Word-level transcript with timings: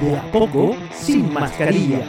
De 0.00 0.16
a 0.16 0.22
poco, 0.30 0.76
sin 0.92 1.32
mascarilla. 1.32 2.00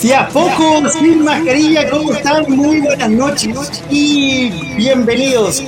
De 0.00 0.14
a 0.14 0.28
poco, 0.28 0.88
sin 0.88 1.24
mascarilla, 1.24 1.90
¿cómo 1.90 2.12
están? 2.12 2.44
Muy 2.48 2.80
buenas 2.80 3.10
noches 3.10 3.82
y 3.90 4.50
bienvenidos 4.76 5.64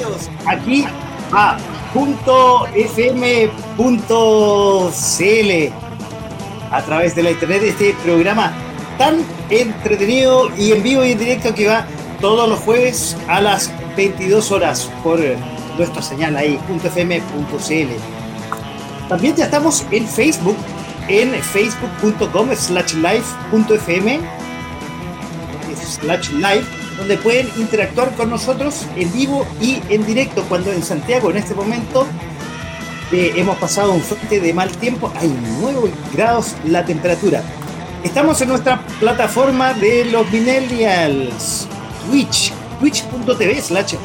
aquí 0.47 0.85
a 1.33 1.59
.fm.cl 2.75 3.43
a 6.71 6.83
través 6.83 7.15
de 7.17 7.23
la 7.25 7.31
internet 7.33 7.63
este 7.65 7.95
programa 8.05 8.53
tan 8.97 9.25
entretenido 9.51 10.55
y 10.57 10.71
en 10.71 10.83
vivo 10.85 11.05
y 11.05 11.13
en 11.13 11.19
directo 11.19 11.53
que 11.53 11.67
va 11.67 11.85
todos 12.21 12.49
los 12.49 12.61
jueves 12.61 13.17
a 13.27 13.41
las 13.41 13.73
22 13.97 14.53
horas 14.53 14.89
por 15.03 15.19
nuestra 15.77 16.01
señal 16.01 16.37
ahí, 16.37 16.61
.fm.cl. 16.85 18.20
También 19.11 19.35
ya 19.35 19.47
estamos 19.47 19.85
en 19.91 20.07
Facebook, 20.07 20.57
en 21.09 21.33
facebook.com 21.35 22.49
slash 22.55 22.95
live.fm 22.95 24.21
slash 26.01 26.31
live, 26.31 26.65
donde 26.97 27.17
pueden 27.17 27.49
interactuar 27.57 28.15
con 28.15 28.31
nosotros 28.31 28.87
en 28.95 29.13
vivo 29.13 29.45
y 29.61 29.83
en 29.89 30.07
directo, 30.07 30.45
cuando 30.49 30.73
en 30.73 30.85
Santiago 30.85 31.29
en 31.33 31.39
este 31.39 31.57
momento 31.57 32.07
eh, 33.11 33.33
hemos 33.35 33.59
pasado 33.59 33.91
un 33.91 34.01
frente 34.01 34.39
de 34.39 34.55
mal 34.55 34.71
tiempo, 34.71 35.13
hay 35.17 35.37
9 35.61 35.91
grados 36.15 36.55
la 36.65 36.85
temperatura. 36.85 37.43
Estamos 38.05 38.41
en 38.43 38.51
nuestra 38.51 38.81
plataforma 39.01 39.75
de 39.75 40.05
los 40.05 40.31
millennials, 40.31 41.67
Twitch, 42.09 42.53
twitch.tv 42.79 43.61
slash 43.61 43.97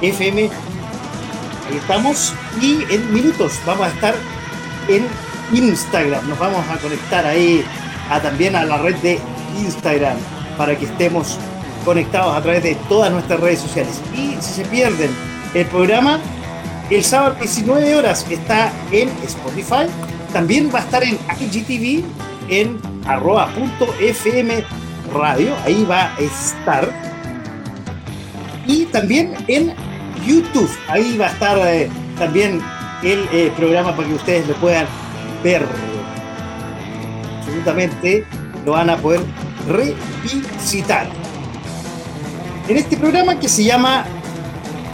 fm. 0.00 0.40
Ahí 0.40 0.69
estamos 1.76 2.34
y 2.60 2.84
en 2.90 3.12
minutos 3.12 3.58
vamos 3.66 3.86
a 3.86 3.90
estar 3.90 4.14
en 4.88 5.06
Instagram. 5.52 6.28
Nos 6.28 6.38
vamos 6.38 6.64
a 6.68 6.76
conectar 6.78 7.26
ahí 7.26 7.64
a, 8.10 8.20
también 8.20 8.56
a 8.56 8.64
la 8.64 8.78
red 8.78 8.96
de 8.96 9.18
Instagram 9.58 10.16
para 10.56 10.76
que 10.76 10.84
estemos 10.84 11.38
conectados 11.84 12.36
a 12.36 12.42
través 12.42 12.62
de 12.62 12.74
todas 12.88 13.10
nuestras 13.12 13.40
redes 13.40 13.60
sociales. 13.60 14.00
Y 14.14 14.36
si 14.40 14.62
se 14.62 14.64
pierden 14.64 15.10
el 15.54 15.66
programa, 15.66 16.18
el 16.90 17.04
sábado 17.04 17.36
19 17.40 17.96
horas 17.96 18.26
está 18.30 18.72
en 18.90 19.08
Spotify. 19.24 19.86
También 20.32 20.70
va 20.72 20.80
a 20.80 20.82
estar 20.82 21.02
en 21.02 21.18
IGTV 21.40 22.04
en 22.48 22.78
arroba.fm 23.06 24.64
radio. 25.12 25.54
Ahí 25.64 25.86
va 25.88 26.14
a 26.14 26.20
estar. 26.20 26.88
Y 28.66 28.86
también 28.86 29.34
en 29.48 29.74
YouTube. 30.24 30.70
Ahí 30.88 31.16
va 31.16 31.26
a 31.26 31.30
estar 31.30 31.58
eh, 31.66 31.90
también 32.18 32.60
el 33.02 33.28
eh, 33.32 33.52
programa 33.56 33.94
para 33.94 34.08
que 34.08 34.14
ustedes 34.14 34.48
lo 34.48 34.54
puedan 34.54 34.86
ver. 35.42 35.66
Absolutamente 37.38 38.24
lo 38.64 38.72
van 38.72 38.90
a 38.90 38.96
poder 38.96 39.20
revisitar. 39.68 41.08
En 42.68 42.76
este 42.76 42.96
programa 42.96 43.38
que 43.38 43.48
se 43.48 43.64
llama 43.64 44.04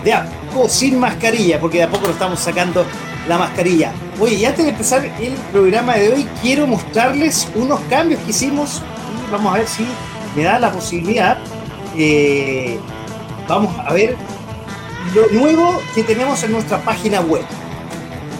De 0.02 0.12
a 0.12 0.24
poco 0.52 0.68
sin 0.68 0.98
mascarilla, 0.98 1.60
porque 1.60 1.78
de 1.78 1.84
a 1.84 1.90
poco 1.90 2.06
lo 2.06 2.12
estamos 2.12 2.40
sacando 2.40 2.84
la 3.28 3.38
mascarilla. 3.38 3.92
Oye, 4.20 4.36
y 4.36 4.44
antes 4.44 4.64
de 4.64 4.70
empezar 4.70 5.04
el 5.04 5.32
programa 5.52 5.94
de 5.96 6.12
hoy, 6.12 6.26
quiero 6.40 6.66
mostrarles 6.66 7.48
unos 7.54 7.80
cambios 7.90 8.20
que 8.22 8.30
hicimos 8.30 8.80
vamos 9.30 9.54
a 9.54 9.58
ver 9.58 9.66
si 9.66 9.86
me 10.34 10.44
da 10.44 10.58
la 10.58 10.70
posibilidad. 10.70 11.38
Eh, 11.96 12.78
vamos 13.48 13.74
a 13.78 13.92
ver 13.92 14.16
lo 15.14 15.28
nuevo 15.28 15.82
que 15.94 16.02
tenemos 16.02 16.42
en 16.42 16.52
nuestra 16.52 16.78
página 16.78 17.20
web. 17.20 17.44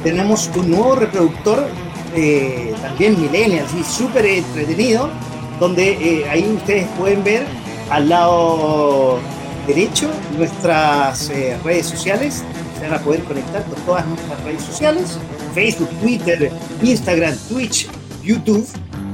Tenemos 0.03 0.51
un 0.57 0.71
nuevo 0.71 0.95
reproductor, 0.95 1.67
eh, 2.15 2.75
también 2.83 3.21
millennials 3.21 3.73
y 3.75 3.83
súper 3.83 4.27
entretenido, 4.27 5.11
donde 5.59 5.93
eh, 5.93 6.29
ahí 6.29 6.45
ustedes 6.57 6.87
pueden 6.99 7.25
ver 7.25 7.45
al 7.91 8.09
lado 8.09 9.19
derecho 9.67 10.11
nuestras 10.37 11.31
eh, 11.31 11.57
redes 11.65 11.87
sociales. 11.87 12.45
Se 12.79 12.89
van 12.89 13.01
a 13.01 13.03
poder 13.03 13.23
conectar 13.25 13.65
con 13.65 13.75
todas 13.83 14.07
nuestras 14.07 14.43
redes 14.45 14.63
sociales: 14.63 15.19
Facebook, 15.55 15.91
Twitter, 16.01 16.53
Instagram, 16.83 17.35
Twitch, 17.49 17.89
YouTube. 18.23 18.67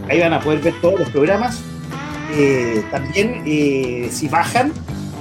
Ahí 0.09 0.21
van 0.21 0.33
a 0.33 0.41
poder 0.41 0.61
ver 0.61 0.75
todos 0.81 1.01
los 1.01 1.09
programas. 1.11 1.61
también, 2.91 3.43
si 4.11 4.29
bajan, 4.29 4.73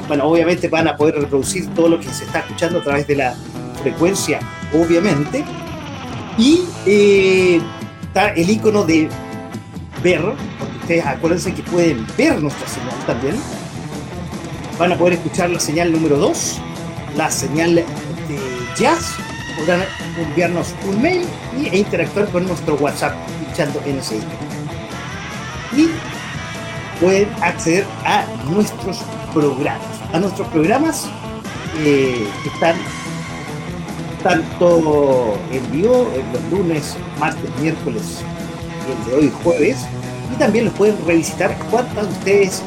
bueno, 0.08 0.26
obviamente 0.26 0.68
van 0.68 0.88
a 0.88 0.96
poder 0.96 1.16
reproducir 1.16 1.68
todo 1.74 1.90
lo 1.90 2.00
que 2.00 2.10
se 2.10 2.26
está 2.26 2.40
escuchando 2.40 2.80
a 2.80 2.84
través 2.84 3.08
de 3.08 3.16
la 3.16 3.36
frecuencia, 3.82 4.40
obviamente. 4.74 5.44
Y 6.38 6.62
eh, 6.86 7.62
está 8.02 8.30
el 8.30 8.50
icono 8.50 8.84
de 8.84 9.10
ver, 10.04 10.22
porque 10.60 10.78
ustedes 10.82 11.06
acuérdense 11.06 11.54
que 11.54 11.64
pueden 11.64 12.06
ver 12.18 12.42
nuestra 12.42 12.68
señal 12.68 12.96
también. 13.06 13.36
Van 14.78 14.92
a 14.92 14.98
poder 14.98 15.14
escuchar 15.14 15.50
la 15.50 15.60
señal 15.60 15.92
número 15.92 16.18
2, 16.18 16.60
la 17.16 17.30
señal 17.30 17.76
de 17.76 17.86
jazz. 18.78 19.16
Podrán 19.58 19.84
enviarnos 20.18 20.74
un 20.88 21.02
mail 21.02 21.26
e 21.72 21.78
interactuar 21.78 22.28
con 22.30 22.48
nuestro 22.48 22.76
WhatsApp 22.76 23.14
pinchando 23.46 23.82
en 23.86 24.00
ese. 24.00 24.18
Y 25.76 25.90
pueden 27.00 27.30
acceder 27.42 27.86
a 28.06 28.26
nuestros 28.50 29.00
programas. 29.34 29.91
A 30.14 30.20
nuestros 30.20 30.48
programas 30.50 31.10
eh, 31.80 32.28
que 32.44 32.50
están 32.50 32.76
tanto 34.24 35.38
en 35.52 35.72
vivo 35.72 36.12
en 36.16 36.34
los 36.34 36.52
lunes, 36.52 36.98
martes, 37.20 37.50
miércoles 37.60 38.22
y 38.88 38.92
el 38.92 39.06
de 39.06 39.16
hoy 39.16 39.34
jueves. 39.44 39.78
Y 40.34 40.38
también 40.38 40.66
los 40.66 40.74
pueden 40.76 40.98
revisitar 41.06 41.58
cuantas 41.70 42.08
ustedes 42.08 42.62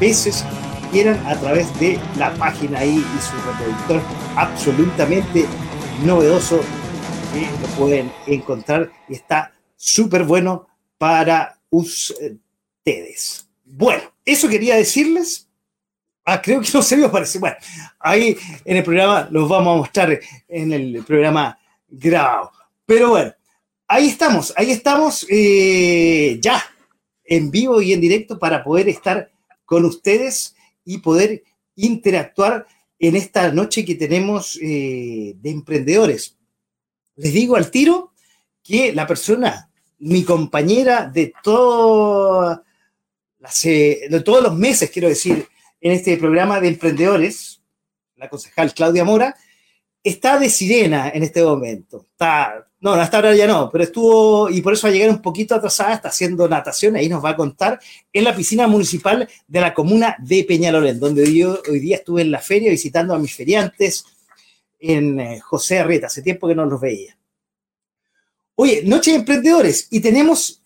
veces 0.00 0.44
quieran 0.90 1.24
a 1.26 1.36
través 1.36 1.78
de 1.78 1.98
la 2.16 2.34
página 2.34 2.80
ahí 2.80 2.96
y 2.98 3.20
su 3.22 3.36
reproductor 3.46 4.00
absolutamente 4.36 5.46
novedoso 6.04 6.60
que 7.32 7.42
lo 7.60 7.68
pueden 7.76 8.12
encontrar 8.26 8.90
y 9.08 9.14
está 9.14 9.52
súper 9.76 10.24
bueno 10.24 10.66
para 10.96 11.58
ustedes. 11.70 13.48
Bueno, 13.64 14.02
eso 14.24 14.48
quería 14.48 14.76
decirles. 14.76 15.47
Ah, 16.30 16.42
creo 16.42 16.60
que 16.60 16.68
no 16.74 16.82
se 16.82 16.94
me 16.94 17.08
parece. 17.08 17.38
Bueno, 17.38 17.56
ahí 17.98 18.36
en 18.62 18.76
el 18.76 18.84
programa 18.84 19.26
los 19.30 19.48
vamos 19.48 19.72
a 19.72 19.78
mostrar 19.78 20.20
en 20.46 20.72
el 20.74 21.02
programa 21.02 21.58
grabado. 21.88 22.52
Pero 22.84 23.08
bueno, 23.08 23.32
ahí 23.86 24.08
estamos, 24.08 24.52
ahí 24.54 24.70
estamos 24.70 25.26
eh, 25.30 26.38
ya 26.38 26.62
en 27.24 27.50
vivo 27.50 27.80
y 27.80 27.94
en 27.94 28.02
directo 28.02 28.38
para 28.38 28.62
poder 28.62 28.90
estar 28.90 29.30
con 29.64 29.86
ustedes 29.86 30.54
y 30.84 30.98
poder 30.98 31.44
interactuar 31.76 32.66
en 32.98 33.16
esta 33.16 33.50
noche 33.50 33.86
que 33.86 33.94
tenemos 33.94 34.58
eh, 34.60 35.32
de 35.34 35.50
emprendedores. 35.50 36.36
Les 37.16 37.32
digo 37.32 37.56
al 37.56 37.70
tiro 37.70 38.12
que 38.62 38.92
la 38.92 39.06
persona, 39.06 39.70
mi 40.00 40.24
compañera 40.24 41.06
de 41.06 41.32
todo 41.42 42.64
de 43.62 44.22
todos 44.22 44.42
los 44.42 44.54
meses, 44.54 44.90
quiero 44.90 45.08
decir, 45.08 45.48
en 45.80 45.92
este 45.92 46.16
programa 46.16 46.60
de 46.60 46.68
emprendedores, 46.68 47.62
la 48.16 48.28
concejal 48.28 48.74
Claudia 48.74 49.04
Mora, 49.04 49.36
está 50.02 50.38
de 50.38 50.48
sirena 50.48 51.10
en 51.10 51.22
este 51.22 51.42
momento. 51.42 52.06
No, 52.80 52.92
hasta 52.92 53.16
ahora 53.16 53.34
ya 53.34 53.48
no, 53.48 53.70
pero 53.70 53.82
estuvo, 53.82 54.48
y 54.48 54.62
por 54.62 54.72
eso 54.72 54.86
va 54.86 54.90
a 54.90 54.92
llegar 54.92 55.10
un 55.10 55.20
poquito 55.20 55.54
atrasada, 55.56 55.94
está 55.94 56.08
haciendo 56.08 56.48
natación, 56.48 56.94
ahí 56.94 57.08
nos 57.08 57.24
va 57.24 57.30
a 57.30 57.36
contar, 57.36 57.80
en 58.12 58.22
la 58.22 58.36
piscina 58.36 58.68
municipal 58.68 59.28
de 59.48 59.60
la 59.60 59.74
comuna 59.74 60.14
de 60.20 60.44
Peñalolén, 60.44 61.00
donde 61.00 61.34
yo 61.34 61.60
hoy 61.68 61.80
día 61.80 61.96
estuve 61.96 62.22
en 62.22 62.30
la 62.30 62.38
feria 62.38 62.70
visitando 62.70 63.14
a 63.14 63.18
mis 63.18 63.34
feriantes 63.34 64.04
en 64.78 65.18
eh, 65.18 65.40
José 65.40 65.80
Arrieta, 65.80 66.06
hace 66.06 66.22
tiempo 66.22 66.46
que 66.46 66.54
no 66.54 66.66
los 66.66 66.80
veía. 66.80 67.18
Oye, 68.54 68.82
Noche 68.84 69.10
de 69.10 69.18
Emprendedores, 69.18 69.88
y 69.90 69.98
tenemos, 69.98 70.62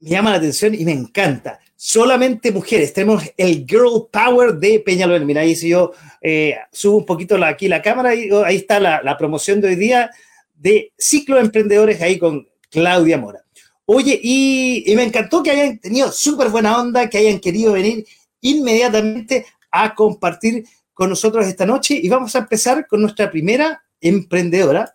me 0.00 0.10
llama 0.10 0.30
la 0.30 0.36
atención 0.36 0.74
y 0.74 0.84
me 0.84 0.92
encanta, 0.92 1.58
solamente 1.82 2.52
mujeres. 2.52 2.92
Tenemos 2.92 3.22
el 3.38 3.64
Girl 3.66 4.06
Power 4.12 4.52
de 4.52 4.80
Peñalolén. 4.80 5.26
Mira, 5.26 5.40
ahí 5.40 5.56
si 5.56 5.70
yo 5.70 5.92
eh, 6.20 6.54
subo 6.70 6.98
un 6.98 7.06
poquito 7.06 7.42
aquí 7.42 7.68
la 7.68 7.80
cámara, 7.80 8.14
y, 8.14 8.30
oh, 8.30 8.44
ahí 8.44 8.56
está 8.56 8.78
la, 8.78 9.16
promoción 9.16 9.62
de 9.62 9.68
hoy 9.68 9.76
día 9.76 10.10
de 10.54 10.92
Ciclo 10.98 11.36
de 11.36 11.40
Emprendedores 11.40 12.02
ahí 12.02 12.18
con 12.18 12.46
Claudia 12.68 13.16
Mora. 13.16 13.42
Oye, 13.86 14.20
y, 14.22 14.92
me 14.94 15.04
encantó 15.04 15.42
que 15.42 15.52
hayan 15.52 15.78
tenido 15.78 16.12
súper 16.12 16.50
buena 16.50 16.78
onda, 16.78 17.08
que 17.08 17.16
hayan 17.16 17.40
querido 17.40 17.72
venir 17.72 18.04
inmediatamente 18.42 19.46
a 19.70 19.94
compartir 19.94 20.66
con 20.92 21.08
nosotros 21.08 21.46
esta 21.46 21.64
noche. 21.64 21.98
Y 22.00 22.10
vamos 22.10 22.36
a 22.36 22.40
empezar 22.40 22.86
con 22.86 23.00
nuestra 23.00 23.30
primera 23.30 23.82
emprendedora, 24.02 24.92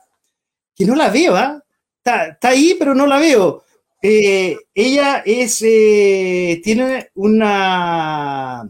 que 0.76 0.86
no 0.86 0.94
la 0.94 1.10
veo, 1.10 1.36
¿ah? 1.36 1.64
está, 1.98 2.38
ahí, 2.44 2.76
pero 2.78 2.94
no 2.94 3.08
la 3.08 3.18
veo. 3.18 3.64
Eh, 4.08 4.60
ella 4.76 5.24
eh, 5.26 6.62
tiene 6.64 7.10
una 7.16 8.70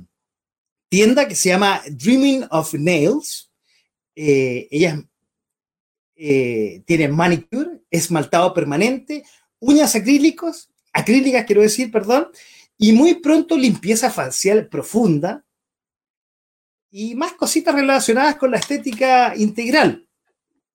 tienda 0.88 1.28
que 1.28 1.36
se 1.36 1.50
llama 1.50 1.82
Dreaming 1.92 2.46
of 2.52 2.74
Nails. 2.76 3.52
Eh, 4.16 4.70
ella 4.72 5.04
tiene 6.16 7.10
manicure, 7.10 7.82
esmaltado 7.92 8.54
permanente, 8.54 9.26
uñas 9.60 9.94
acrílicos, 9.96 10.70
acrílicas 10.94 11.44
quiero 11.44 11.64
decir, 11.64 11.92
perdón, 11.92 12.30
y 12.78 12.94
muy 12.94 13.16
pronto 13.16 13.58
limpieza 13.58 14.10
facial 14.10 14.70
profunda 14.70 15.44
y 16.90 17.14
más 17.16 17.34
cositas 17.34 17.76
relacionadas 17.76 18.38
con 18.38 18.52
la 18.52 18.60
estética 18.60 19.36
integral. 19.36 20.08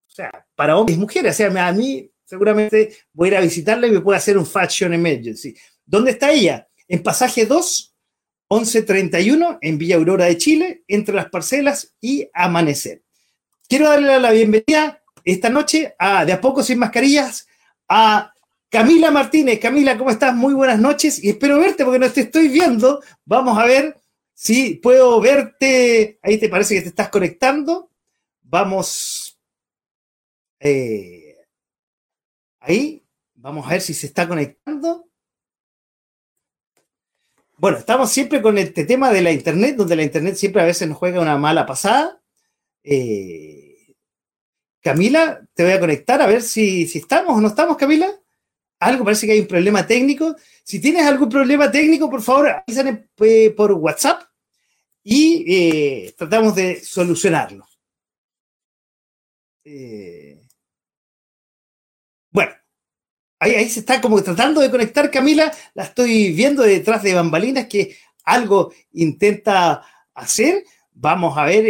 O 0.06 0.10
sea, 0.10 0.46
para 0.54 0.76
hombres 0.76 0.98
y 0.98 1.00
mujeres. 1.00 1.34
O 1.34 1.36
sea, 1.38 1.66
a 1.66 1.72
mí 1.72 2.10
seguramente 2.30 2.96
voy 3.12 3.28
a 3.28 3.32
ir 3.32 3.36
a 3.38 3.40
visitarla 3.40 3.88
y 3.88 3.90
me 3.90 4.00
puede 4.00 4.18
hacer 4.18 4.38
un 4.38 4.46
Fashion 4.46 4.94
Emergency. 4.94 5.52
¿Dónde 5.84 6.12
está 6.12 6.30
ella? 6.30 6.68
En 6.86 7.02
pasaje 7.02 7.44
2, 7.44 7.96
1131, 8.48 9.58
en 9.60 9.78
Villa 9.78 9.96
Aurora 9.96 10.26
de 10.26 10.38
Chile, 10.38 10.84
entre 10.86 11.12
las 11.12 11.28
parcelas 11.28 11.96
y 12.00 12.28
Amanecer. 12.32 13.02
Quiero 13.68 13.88
darle 13.88 14.20
la 14.20 14.30
bienvenida 14.30 15.02
esta 15.24 15.50
noche 15.50 15.96
a 15.98 16.24
De 16.24 16.32
a 16.32 16.40
poco 16.40 16.62
sin 16.62 16.78
mascarillas 16.78 17.48
a 17.88 18.32
Camila 18.68 19.10
Martínez, 19.10 19.58
Camila, 19.58 19.98
¿cómo 19.98 20.10
estás? 20.10 20.32
Muy 20.32 20.54
buenas 20.54 20.78
noches 20.78 21.22
y 21.24 21.30
espero 21.30 21.58
verte 21.58 21.84
porque 21.84 21.98
no 21.98 22.12
te 22.12 22.20
estoy 22.20 22.46
viendo. 22.46 23.02
Vamos 23.24 23.58
a 23.58 23.66
ver 23.66 23.96
si 24.32 24.76
puedo 24.76 25.20
verte. 25.20 26.20
Ahí 26.22 26.38
te 26.38 26.48
parece 26.48 26.76
que 26.76 26.82
te 26.82 26.88
estás 26.90 27.08
conectando. 27.08 27.90
Vamos. 28.42 29.36
Eh, 30.60 31.19
ahí. 32.70 33.04
Vamos 33.34 33.66
a 33.66 33.70
ver 33.70 33.80
si 33.80 33.94
se 33.94 34.06
está 34.06 34.26
conectando. 34.26 35.08
Bueno, 37.56 37.78
estamos 37.78 38.10
siempre 38.10 38.40
con 38.40 38.56
este 38.58 38.84
tema 38.84 39.12
de 39.12 39.20
la 39.22 39.32
Internet, 39.32 39.76
donde 39.76 39.96
la 39.96 40.02
Internet 40.02 40.36
siempre 40.36 40.62
a 40.62 40.66
veces 40.66 40.88
nos 40.88 40.98
juega 40.98 41.20
una 41.20 41.36
mala 41.36 41.66
pasada. 41.66 42.20
Eh, 42.82 43.94
Camila, 44.80 45.40
te 45.52 45.64
voy 45.64 45.72
a 45.72 45.80
conectar 45.80 46.22
a 46.22 46.26
ver 46.26 46.42
si, 46.42 46.86
si 46.86 46.98
estamos 46.98 47.36
o 47.36 47.40
no 47.40 47.48
estamos, 47.48 47.76
Camila 47.76 48.20
algo, 48.80 49.04
parece 49.04 49.26
que 49.26 49.32
hay 49.32 49.40
un 49.40 49.46
problema 49.46 49.86
técnico. 49.86 50.34
Si 50.64 50.80
tienes 50.80 51.06
algún 51.06 51.28
problema 51.28 51.70
técnico, 51.70 52.08
por 52.10 52.22
favor, 52.22 52.48
avísame 52.48 53.08
eh, 53.18 53.50
por 53.50 53.72
WhatsApp 53.72 54.22
y 55.04 55.44
eh, 55.54 56.14
tratamos 56.16 56.54
de 56.54 56.82
solucionarlo. 56.82 57.68
Ahí, 63.40 63.54
ahí, 63.54 63.68
se 63.68 63.80
está 63.80 64.00
como 64.00 64.22
tratando 64.22 64.60
de 64.60 64.70
conectar 64.70 65.10
Camila. 65.10 65.52
La 65.74 65.84
estoy 65.84 66.32
viendo 66.32 66.62
detrás 66.62 67.02
de 67.02 67.14
bambalinas 67.14 67.66
que 67.66 67.96
algo 68.24 68.72
intenta 68.92 69.82
hacer. 70.14 70.64
Vamos 70.92 71.36
a 71.36 71.44
ver. 71.44 71.64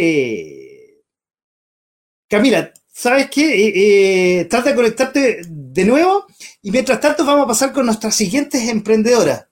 Camila, 2.29 2.73
¿sabes 2.93 3.31
qué? 3.31 4.47
trata 4.49 4.71
de 4.71 4.77
conectarte 4.77 5.41
de 5.49 5.85
nuevo 5.85 6.27
y 6.63 6.71
mientras 6.71 7.01
tanto 7.01 7.25
vamos 7.25 7.45
a 7.45 7.49
pasar 7.49 7.73
con 7.73 7.87
nuestras 7.87 8.15
siguientes 8.15 8.69
emprendedoras. 8.69 9.47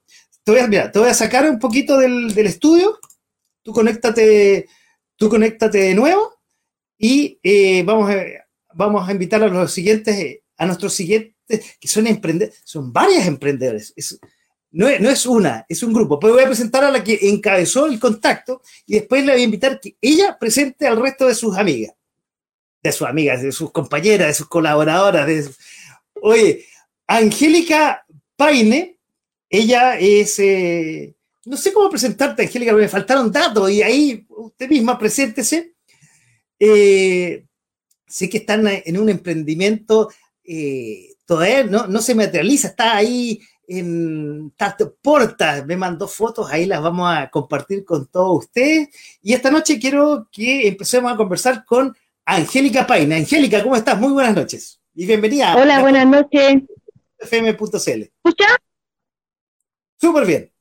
Te 0.44 0.52
voy 0.52 0.60
a, 0.60 0.66
mira, 0.66 0.92
te 0.92 0.98
voy 0.98 1.08
a 1.08 1.14
sacar 1.14 1.48
un 1.48 1.58
poquito 1.58 1.98
del, 1.98 2.36
estudio, 2.38 2.98
tú 3.62 3.72
conéctate, 3.72 4.68
tú 5.16 5.28
conéctate 5.28 5.78
de 5.78 5.94
nuevo 5.94 6.34
y 6.98 7.38
eh, 7.42 7.82
vamos, 7.84 8.10
a, 8.10 8.24
vamos 8.74 9.08
a 9.08 9.12
invitar 9.12 9.42
a 9.42 9.48
los 9.48 9.72
siguientes, 9.72 10.40
a 10.56 10.66
nuestros 10.66 10.94
siguientes, 10.94 11.34
que 11.48 11.88
son 11.88 12.06
emprendedores, 12.06 12.60
son 12.64 12.92
varias 12.92 13.26
emprendedores. 13.26 13.94
no, 14.70 14.88
es, 14.88 15.00
no, 15.00 15.10
es, 15.10 15.26
una, 15.26 15.64
es 15.68 15.82
un 15.82 15.92
grupo. 15.92 16.20
Pues 16.20 16.32
voy 16.32 16.42
a 16.42 16.46
presentar 16.46 16.84
a 16.84 16.90
la 16.90 17.02
que 17.02 17.18
encabezó 17.22 17.86
el 17.86 17.98
contacto 17.98 18.62
y 18.86 18.94
después 18.94 19.24
le 19.24 19.32
voy 19.32 19.40
a 19.40 19.44
invitar 19.44 19.80
que 19.80 19.96
ella 20.00 20.36
presente 20.38 20.86
al 20.86 21.00
resto 21.00 21.26
de 21.26 21.34
sus 21.34 21.56
amigas, 21.56 21.94
de 22.82 22.92
sus 22.92 23.06
amigas, 23.06 23.42
de 23.42 23.52
sus 23.52 23.72
compañeras, 23.72 24.28
de 24.28 24.34
sus 24.34 24.48
colaboradoras. 24.48 25.28
Oye, 26.20 26.66
Angélica 27.06 28.04
Paine, 28.36 28.98
ella 29.48 29.98
es, 29.98 30.38
eh, 30.38 31.14
no 31.46 31.56
sé 31.56 31.72
cómo 31.72 31.88
presentarte, 31.88 32.42
Angélica, 32.42 32.72
me 32.72 32.88
faltaron 32.88 33.32
datos 33.32 33.70
y 33.70 33.82
ahí 33.82 34.26
usted 34.28 34.68
misma 34.68 34.98
preséntese. 34.98 35.72
Eh, 36.60 37.44
sé 38.06 38.28
que 38.28 38.38
están 38.38 38.66
en 38.66 38.98
un 38.98 39.08
emprendimiento, 39.08 40.10
eh, 40.44 41.14
todavía 41.28 41.62
no, 41.64 41.86
no, 41.86 42.00
se 42.00 42.14
materializa, 42.14 42.68
está 42.68 42.96
ahí 42.96 43.38
en 43.66 44.50
Porta, 45.02 45.62
me 45.66 45.76
mandó 45.76 46.08
fotos, 46.08 46.50
ahí 46.50 46.64
las 46.64 46.80
vamos 46.80 47.06
a 47.14 47.28
compartir 47.28 47.84
con 47.84 48.06
todos 48.06 48.46
ustedes. 48.46 48.88
Y 49.20 49.34
esta 49.34 49.50
noche 49.50 49.78
quiero 49.78 50.26
que 50.32 50.66
empecemos 50.66 51.12
a 51.12 51.16
conversar 51.16 51.66
con 51.66 51.94
Angélica 52.24 52.86
Paine. 52.86 53.16
Angélica, 53.16 53.62
¿cómo 53.62 53.76
estás? 53.76 54.00
Muy 54.00 54.10
buenas 54.10 54.34
noches 54.34 54.80
y 54.94 55.04
bienvenida. 55.04 55.54
Hola, 55.54 55.80
buenas 55.80 56.06
noches 56.06 56.62
fm.cl. 57.18 58.02
¿Escucha? 58.02 58.46
Súper 60.00 60.24
bien. 60.24 60.52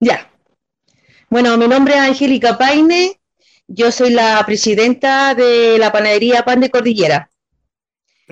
Ya. 0.00 0.28
Bueno, 1.30 1.56
mi 1.56 1.68
nombre 1.68 1.94
es 1.94 2.00
Angélica 2.00 2.58
Paine. 2.58 3.20
Yo 3.68 3.92
soy 3.92 4.10
la 4.10 4.42
presidenta 4.44 5.36
de 5.36 5.78
la 5.78 5.92
panadería 5.92 6.44
Pan 6.44 6.58
de 6.58 6.70
Cordillera. 6.70 7.31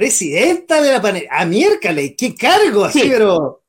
Presidenta 0.01 0.81
de 0.81 0.93
la 0.93 1.03
panadería. 1.03 1.31
¡A 1.31 1.41
ah, 1.41 1.45
miércoles! 1.45 2.15
¡Qué 2.17 2.35
cargo! 2.35 2.87
Así, 2.87 3.03
pero. 3.07 3.63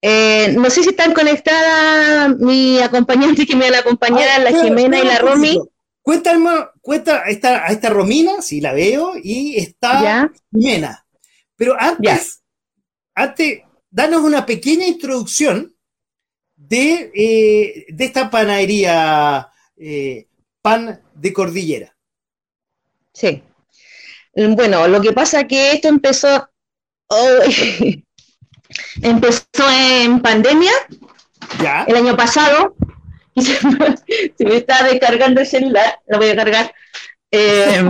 Eh, 0.00 0.54
no 0.56 0.70
sé 0.70 0.84
si 0.84 0.90
están 0.90 1.12
conectadas 1.12 2.38
mi 2.38 2.78
acompañante 2.78 3.44
que 3.44 3.56
me 3.56 3.68
la 3.68 3.80
acompañara, 3.80 4.38
la 4.38 4.62
Jimena 4.62 5.00
y 5.00 5.04
la 5.04 5.18
Romy. 5.18 5.58
Cuéntame, 6.00 6.48
cuenta 6.80 7.24
a 7.24 7.28
esta, 7.28 7.66
a 7.66 7.72
esta 7.72 7.90
Romina, 7.90 8.40
si 8.40 8.60
la 8.60 8.72
veo, 8.72 9.14
y 9.20 9.56
está 9.56 10.30
Jimena. 10.52 11.04
Pero 11.56 11.74
antes, 11.76 12.44
antes, 13.16 13.62
danos 13.90 14.22
una 14.22 14.46
pequeña 14.46 14.86
introducción 14.86 15.74
de, 16.54 17.10
eh, 17.12 17.86
de 17.88 18.04
esta 18.04 18.30
panadería 18.30 19.48
eh, 19.76 20.28
Pan 20.62 21.02
de 21.16 21.32
Cordillera. 21.32 21.96
Sí. 23.12 23.42
Bueno, 24.46 24.86
lo 24.86 25.00
que 25.00 25.12
pasa 25.12 25.40
es 25.40 25.48
que 25.48 25.72
esto 25.72 25.88
empezó, 25.88 26.48
empezó 29.02 29.68
en 29.68 30.20
pandemia, 30.20 30.70
¿Ya? 31.60 31.82
el 31.88 31.96
año 31.96 32.16
pasado, 32.16 32.76
y 33.34 33.42
se 33.44 33.66
me, 34.44 34.56
está 34.56 34.84
descargando 34.84 35.40
el 35.40 35.46
celular, 35.46 35.98
lo 36.06 36.18
voy 36.18 36.28
a 36.28 36.36
cargar. 36.36 36.72
Eh, 37.32 37.82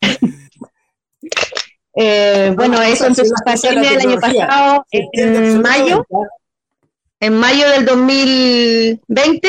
eh, 1.94 2.52
bueno, 2.56 2.80
eso 2.80 3.06
empezó 3.06 3.34
a 3.34 3.44
pasar 3.44 3.74
el 3.74 4.00
año 4.00 4.18
pasado, 4.18 4.86
en 4.90 5.60
mayo, 5.60 6.06
en 7.20 7.34
mayo 7.34 7.68
del 7.68 7.84
2020 7.84 9.48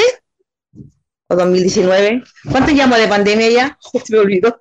o 1.27 1.35
2019. 1.37 2.23
¿Cuánto 2.51 2.73
llamo 2.73 2.97
de 2.97 3.07
pandemia 3.07 3.49
ya? 3.49 3.79
Se 3.81 4.13
me 4.13 4.19
olvidó. 4.19 4.57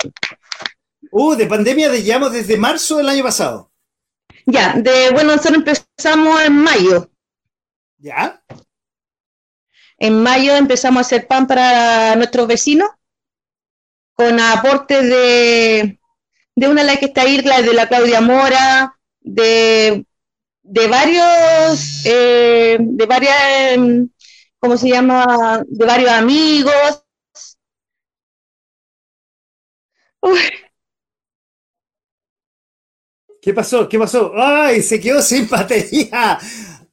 Uh, 1.11 1.35
de 1.35 1.47
pandemia 1.47 1.88
de 1.88 2.02
desde 2.02 2.57
marzo 2.57 2.97
del 2.97 3.09
año 3.09 3.25
pasado. 3.25 3.71
Ya, 4.47 4.75
de 4.75 5.11
bueno, 5.11 5.37
nosotros 5.37 5.57
empezamos 5.57 6.43
en 6.43 6.57
mayo. 6.57 7.11
¿Ya? 7.99 8.43
En 9.99 10.23
mayo 10.23 10.55
empezamos 10.55 10.99
a 10.99 11.00
hacer 11.02 11.26
pan 11.26 11.47
para 11.47 12.17
nuestros 12.17 12.47
vecinos 12.47 12.88
con 14.14 14.38
aportes 14.40 15.02
de 15.02 16.00
de 16.61 16.69
una 16.69 16.83
la 16.83 16.97
que 16.99 17.07
está 17.07 17.23
ahí, 17.23 17.40
la 17.40 17.62
de 17.62 17.73
la 17.73 17.88
Claudia 17.88 18.21
Mora, 18.21 18.95
de, 19.21 20.05
de 20.62 20.87
varios, 20.88 22.05
eh, 22.05 22.76
de 22.79 23.07
varias, 23.07 23.35
em, 23.73 24.11
¿cómo 24.59 24.76
se 24.76 24.90
llama? 24.90 25.62
De 25.67 25.87
varios 25.87 26.11
amigos. 26.11 27.02
¿Qué 33.40 33.54
pasó? 33.54 33.88
¿Qué 33.88 33.99
pasó? 33.99 34.32
¡Ay! 34.37 34.82
Se 34.82 35.00
quedó 35.00 35.23
sin 35.23 35.49
batería. 35.49 36.38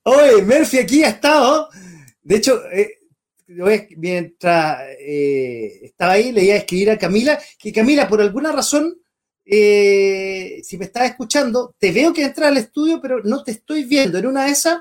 Oye, 0.04 0.42
Murphy 0.42 0.80
aquí 0.80 1.04
ha 1.04 1.10
estado. 1.10 1.70
De 2.22 2.38
hecho, 2.38 2.62
eh, 2.72 3.00
mientras 3.98 4.82
eh, 5.00 5.80
estaba 5.84 6.14
ahí, 6.14 6.32
le 6.32 6.46
iba 6.46 6.54
a 6.54 6.58
escribir 6.58 6.92
a 6.92 6.98
Camila 6.98 7.40
que 7.60 7.74
Camila, 7.74 8.08
por 8.08 8.22
alguna 8.22 8.52
razón, 8.52 8.98
eh, 9.46 10.62
si 10.64 10.78
me 10.78 10.86
estás 10.86 11.10
escuchando, 11.10 11.76
te 11.78 11.92
veo 11.92 12.14
que 12.14 12.24
entras 12.24 12.50
al 12.50 12.58
estudio, 12.58 13.00
pero 13.02 13.22
no 13.24 13.44
te 13.44 13.52
estoy 13.52 13.84
viendo. 13.84 14.18
En 14.18 14.28
una 14.28 14.46
de 14.46 14.52
esas 14.52 14.80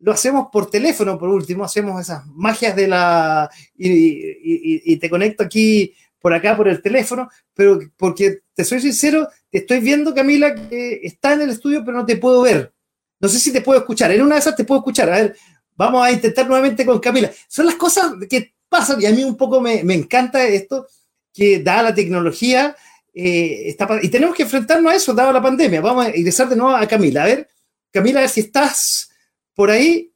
lo 0.00 0.12
hacemos 0.12 0.48
por 0.52 0.68
teléfono, 0.68 1.18
por 1.18 1.28
último, 1.28 1.64
hacemos 1.64 2.00
esas 2.00 2.26
magias 2.26 2.74
de 2.74 2.88
la... 2.88 3.48
y, 3.76 4.96
te 4.96 5.08
conecto 5.08 5.44
aquí 5.44 5.94
por 6.20 6.34
acá 6.34 6.56
por 6.56 6.66
el 6.66 6.82
teléfono, 6.82 7.28
pero 7.54 7.78
porque 7.96 8.40
te 8.52 8.64
soy 8.64 8.80
sincero, 8.80 9.28
estoy 9.58 9.80
viendo, 9.80 10.14
Camila, 10.14 10.54
que 10.54 11.00
está 11.02 11.34
en 11.34 11.42
el 11.42 11.50
estudio, 11.50 11.84
pero 11.84 11.98
no 11.98 12.06
te 12.06 12.16
puedo 12.16 12.42
ver. 12.42 12.72
No 13.20 13.28
sé 13.28 13.38
si 13.38 13.52
te 13.52 13.60
puedo 13.60 13.78
escuchar. 13.78 14.10
En 14.10 14.22
una 14.22 14.34
de 14.34 14.40
esas 14.40 14.56
te 14.56 14.64
puedo 14.64 14.80
escuchar. 14.80 15.10
A 15.10 15.16
ver, 15.16 15.36
vamos 15.74 16.04
a 16.04 16.12
intentar 16.12 16.46
nuevamente 16.46 16.84
con 16.84 16.98
Camila. 16.98 17.30
Son 17.48 17.66
las 17.66 17.76
cosas 17.76 18.12
que 18.28 18.54
pasan 18.68 19.00
y 19.00 19.06
a 19.06 19.12
mí 19.12 19.24
un 19.24 19.36
poco 19.36 19.60
me, 19.60 19.82
me 19.84 19.94
encanta 19.94 20.46
esto 20.46 20.86
que 21.32 21.60
da 21.60 21.82
la 21.82 21.94
tecnología 21.94 22.74
eh, 23.18 23.74
y 24.02 24.08
tenemos 24.10 24.36
que 24.36 24.42
enfrentarnos 24.42 24.92
a 24.92 24.94
eso, 24.94 25.14
dado 25.14 25.32
la 25.32 25.40
pandemia. 25.40 25.80
Vamos 25.80 26.04
a 26.04 26.14
ingresar 26.14 26.50
de 26.50 26.56
nuevo 26.56 26.76
a 26.76 26.86
Camila. 26.86 27.22
A 27.22 27.26
ver, 27.26 27.48
Camila, 27.90 28.20
a 28.20 28.22
ver 28.22 28.30
si 28.30 28.40
estás 28.40 29.10
por 29.54 29.70
ahí. 29.70 30.12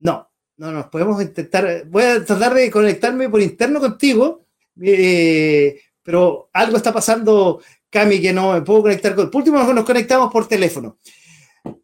No, 0.00 0.28
no, 0.56 0.72
no, 0.72 0.90
podemos 0.90 1.22
intentar. 1.22 1.84
Voy 1.86 2.02
a 2.02 2.24
tratar 2.24 2.52
de 2.52 2.68
conectarme 2.68 3.28
por 3.28 3.40
interno 3.40 3.78
contigo, 3.78 4.44
eh, 4.82 5.80
pero 6.02 6.50
algo 6.52 6.76
está 6.76 6.92
pasando, 6.92 7.62
Cami, 7.90 8.20
que 8.20 8.32
no 8.32 8.52
me 8.52 8.62
puedo 8.62 8.82
conectar 8.82 9.14
con. 9.14 9.30
Por 9.30 9.40
último, 9.40 9.62
nos 9.72 9.84
conectamos 9.84 10.32
por 10.32 10.48
teléfono. 10.48 10.98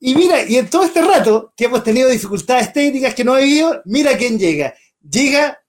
Y 0.01 0.15
mira, 0.15 0.45
y 0.45 0.57
en 0.57 0.69
todo 0.69 0.85
este 0.85 1.03
rato 1.03 1.53
que 1.57 1.65
hemos 1.65 1.83
tenido 1.83 2.09
dificultades 2.09 2.73
técnicas 2.73 3.15
que 3.15 3.25
no 3.25 3.37
he 3.37 3.45
vivido, 3.45 3.83
mira 3.85 4.17
quién 4.17 4.39
llega. 4.39 4.75
Llega 5.01 5.63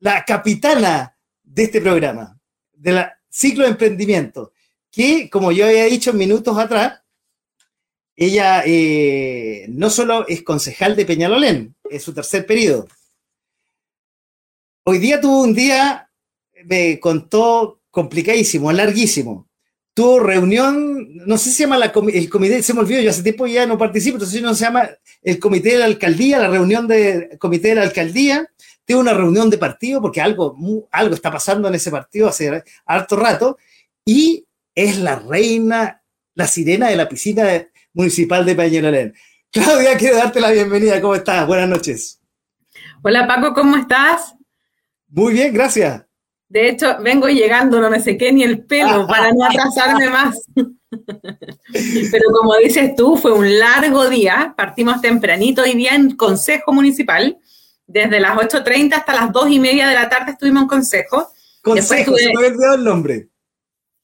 la 0.00 0.24
capitana 0.24 1.16
de 1.42 1.64
este 1.64 1.80
programa, 1.80 2.38
de 2.72 2.92
la 2.92 3.18
ciclo 3.30 3.64
de 3.64 3.70
emprendimiento, 3.70 4.52
que 4.90 5.30
como 5.30 5.52
yo 5.52 5.66
había 5.66 5.84
dicho 5.84 6.12
minutos 6.12 6.58
atrás, 6.58 7.02
ella 8.16 8.62
eh, 8.66 9.66
no 9.68 9.90
solo 9.90 10.26
es 10.26 10.42
concejal 10.42 10.96
de 10.96 11.06
Peñalolén, 11.06 11.76
es 11.88 12.02
su 12.02 12.12
tercer 12.12 12.46
periodo. 12.46 12.88
Hoy 14.84 14.98
día 14.98 15.20
tuvo 15.20 15.42
un 15.42 15.54
día, 15.54 16.10
me 16.64 16.98
contó 16.98 17.82
complicadísimo, 17.90 18.72
larguísimo. 18.72 19.47
Tuvo 19.98 20.20
reunión, 20.20 21.16
no 21.26 21.36
sé 21.36 21.50
si 21.50 21.56
se 21.56 21.62
llama 21.64 21.84
el 21.84 22.30
comité, 22.30 22.62
se 22.62 22.72
me 22.72 22.78
olvidó, 22.78 23.00
yo 23.00 23.10
hace 23.10 23.24
tiempo 23.24 23.48
ya 23.48 23.66
no 23.66 23.76
participo, 23.76 24.14
entonces 24.14 24.40
no 24.40 24.54
se 24.54 24.64
llama 24.64 24.88
el 25.22 25.40
comité 25.40 25.70
de 25.70 25.78
la 25.78 25.86
alcaldía, 25.86 26.38
la 26.38 26.46
reunión 26.46 26.86
del 26.86 27.36
comité 27.36 27.70
de 27.70 27.74
la 27.74 27.82
alcaldía, 27.82 28.48
tiene 28.84 29.02
una 29.02 29.12
reunión 29.12 29.50
de 29.50 29.58
partido 29.58 30.00
porque 30.00 30.20
algo, 30.20 30.56
algo 30.92 31.16
está 31.16 31.32
pasando 31.32 31.66
en 31.66 31.74
ese 31.74 31.90
partido 31.90 32.28
hace 32.28 32.62
harto 32.86 33.16
rato 33.16 33.58
y 34.04 34.46
es 34.72 35.00
la 35.00 35.16
reina, 35.16 36.00
la 36.36 36.46
sirena 36.46 36.90
de 36.90 36.94
la 36.94 37.08
piscina 37.08 37.66
municipal 37.92 38.46
de 38.46 38.54
Peñalolén. 38.54 39.14
Claudia, 39.50 39.96
quiero 39.98 40.18
darte 40.18 40.40
la 40.40 40.52
bienvenida. 40.52 41.00
¿Cómo 41.00 41.16
estás? 41.16 41.44
Buenas 41.44 41.68
noches. 41.68 42.20
Hola 43.02 43.26
Paco, 43.26 43.52
¿cómo 43.52 43.76
estás? 43.76 44.36
Muy 45.08 45.32
bien, 45.32 45.52
gracias. 45.52 46.07
De 46.48 46.68
hecho, 46.68 46.96
vengo 47.00 47.28
llegando, 47.28 47.80
no 47.80 47.90
me 47.90 48.00
sequé 48.00 48.32
ni 48.32 48.42
el 48.42 48.64
pelo 48.64 49.06
para 49.08 49.32
no 49.32 49.44
atrasarme 49.44 50.08
más. 50.08 50.40
Pero 50.54 52.30
como 52.32 52.56
dices 52.56 52.96
tú, 52.96 53.16
fue 53.16 53.32
un 53.32 53.58
largo 53.58 54.08
día. 54.08 54.54
Partimos 54.56 55.00
tempranito 55.00 55.62
hoy 55.62 55.74
día 55.74 55.94
en 55.94 56.16
Consejo 56.16 56.72
Municipal 56.72 57.38
desde 57.88 58.20
las 58.20 58.36
8.30 58.36 58.92
hasta 58.92 59.14
las 59.14 59.32
2 59.32 59.50
y 59.50 59.58
media 59.58 59.88
de 59.88 59.94
la 59.94 60.08
tarde 60.08 60.32
estuvimos 60.32 60.62
en 60.62 60.68
consejo. 60.68 61.32
Consejo, 61.62 62.14
se 62.16 62.32
me 62.34 62.46
olvidado 62.46 62.74
el 62.74 62.84
nombre. 62.84 63.28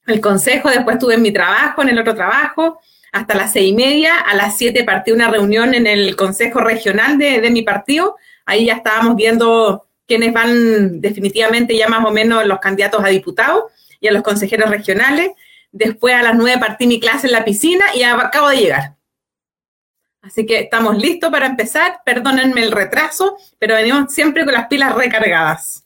El 0.07 0.19
consejo, 0.19 0.69
después 0.69 0.95
estuve 0.95 1.13
en 1.13 1.21
mi 1.21 1.31
trabajo, 1.31 1.81
en 1.83 1.89
el 1.89 1.99
otro 1.99 2.15
trabajo, 2.15 2.79
hasta 3.11 3.35
las 3.35 3.53
6 3.53 3.71
y 3.71 3.75
media. 3.75 4.17
A 4.19 4.35
las 4.35 4.57
7 4.57 4.83
partí 4.83 5.11
una 5.11 5.29
reunión 5.29 5.73
en 5.75 5.87
el 5.87 6.15
consejo 6.15 6.59
regional 6.61 7.17
de, 7.17 7.39
de 7.41 7.49
mi 7.51 7.61
partido. 7.61 8.17
Ahí 8.45 8.65
ya 8.65 8.73
estábamos 8.73 9.15
viendo 9.15 9.85
quiénes 10.07 10.33
van 10.33 11.01
definitivamente 11.01 11.75
ya 11.75 11.87
más 11.87 12.05
o 12.05 12.11
menos 12.11 12.45
los 12.45 12.59
candidatos 12.59 13.03
a 13.03 13.09
diputados 13.09 13.63
y 13.99 14.07
a 14.07 14.11
los 14.11 14.23
consejeros 14.23 14.69
regionales. 14.69 15.31
Después 15.71 16.13
a 16.15 16.23
las 16.23 16.35
9 16.35 16.59
partí 16.59 16.87
mi 16.87 16.99
clase 16.99 17.27
en 17.27 17.33
la 17.33 17.45
piscina 17.45 17.85
y 17.95 18.03
acabo 18.03 18.49
de 18.49 18.57
llegar. 18.57 18.95
Así 20.21 20.45
que 20.45 20.59
estamos 20.59 20.97
listos 20.97 21.29
para 21.29 21.45
empezar. 21.45 21.99
Perdónenme 22.03 22.63
el 22.63 22.71
retraso, 22.71 23.37
pero 23.59 23.75
venimos 23.75 24.13
siempre 24.13 24.43
con 24.43 24.53
las 24.53 24.67
pilas 24.67 24.95
recargadas. 24.95 25.83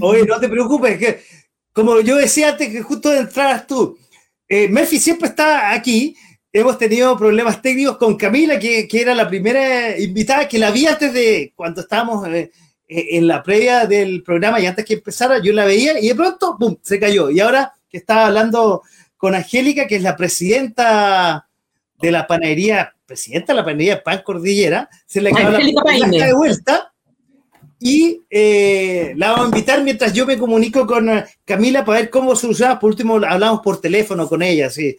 Oye, 0.00 0.24
no 0.24 0.38
te 0.38 0.48
preocupes, 0.48 0.98
que 0.98 1.24
como 1.72 2.00
yo 2.00 2.16
decía 2.16 2.50
antes 2.50 2.68
que 2.70 2.82
justo 2.82 3.12
entraras 3.12 3.66
tú, 3.66 3.98
eh, 4.48 4.68
Murphy 4.68 4.98
siempre 4.98 5.28
está 5.28 5.72
aquí. 5.72 6.16
Hemos 6.52 6.78
tenido 6.78 7.16
problemas 7.18 7.60
técnicos 7.60 7.96
con 7.96 8.16
Camila, 8.16 8.60
que, 8.60 8.88
era 8.92 9.12
la 9.12 9.28
primera 9.28 9.98
invitada, 9.98 10.46
que 10.46 10.58
la 10.58 10.70
vi 10.70 10.86
antes 10.86 11.12
de 11.12 11.52
cuando 11.56 11.80
estábamos 11.80 12.28
eh, 12.28 12.52
en 12.88 13.26
la 13.26 13.42
previa 13.42 13.86
del 13.86 14.22
programa 14.22 14.60
y 14.60 14.66
antes 14.66 14.84
que 14.84 14.94
empezara, 14.94 15.38
yo 15.38 15.52
la 15.52 15.64
veía 15.64 15.98
y 15.98 16.08
de 16.08 16.14
pronto, 16.14 16.56
¡pum!, 16.58 16.76
se 16.82 17.00
cayó. 17.00 17.30
Y 17.30 17.40
ahora 17.40 17.72
que 17.88 17.98
estaba 17.98 18.26
hablando 18.26 18.82
con 19.16 19.34
Angélica, 19.34 19.86
que 19.86 19.96
es 19.96 20.02
la 20.02 20.16
presidenta 20.16 21.48
de 22.00 22.10
la 22.10 22.26
panadería 22.26 22.94
presidenta 23.06 23.52
de 23.52 23.58
la 23.58 23.64
pandilla 23.64 24.02
Pan 24.02 24.22
Cordillera, 24.24 24.88
se 25.06 25.20
le 25.20 25.30
acaba 25.30 25.50
la, 25.50 25.58
de 25.58 26.34
vuelta 26.34 26.92
y 27.78 28.22
eh, 28.30 29.12
la 29.16 29.30
vamos 29.30 29.46
a 29.46 29.48
invitar 29.48 29.82
mientras 29.82 30.12
yo 30.12 30.26
me 30.26 30.38
comunico 30.38 30.86
con 30.86 31.08
eh, 31.10 31.24
Camila 31.44 31.84
para 31.84 32.00
ver 32.00 32.10
cómo 32.10 32.34
se 32.34 32.46
usaba. 32.46 32.78
Por 32.78 32.90
último, 32.90 33.16
hablamos 33.16 33.60
por 33.60 33.80
teléfono 33.80 34.28
con 34.28 34.42
ella, 34.42 34.70
sí. 34.70 34.96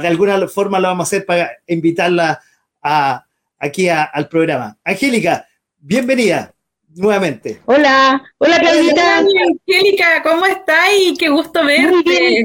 De 0.00 0.08
alguna 0.08 0.46
forma 0.48 0.78
lo 0.78 0.88
vamos 0.88 1.06
a 1.06 1.08
hacer 1.08 1.24
para 1.24 1.50
invitarla 1.66 2.40
a, 2.82 3.24
aquí 3.58 3.88
al 3.88 4.28
programa. 4.28 4.76
Angélica, 4.84 5.46
bienvenida 5.78 6.55
nuevamente. 6.96 7.60
Hola, 7.66 8.22
hola 8.38 8.58
Claudita. 8.58 9.18
Angélica, 9.18 10.22
¿cómo 10.22 10.46
estás? 10.46 10.88
Y 10.98 11.16
qué 11.16 11.28
gusto 11.28 11.64
verte. 11.64 12.44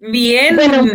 bien. 0.00 0.56
Bueno, 0.56 0.92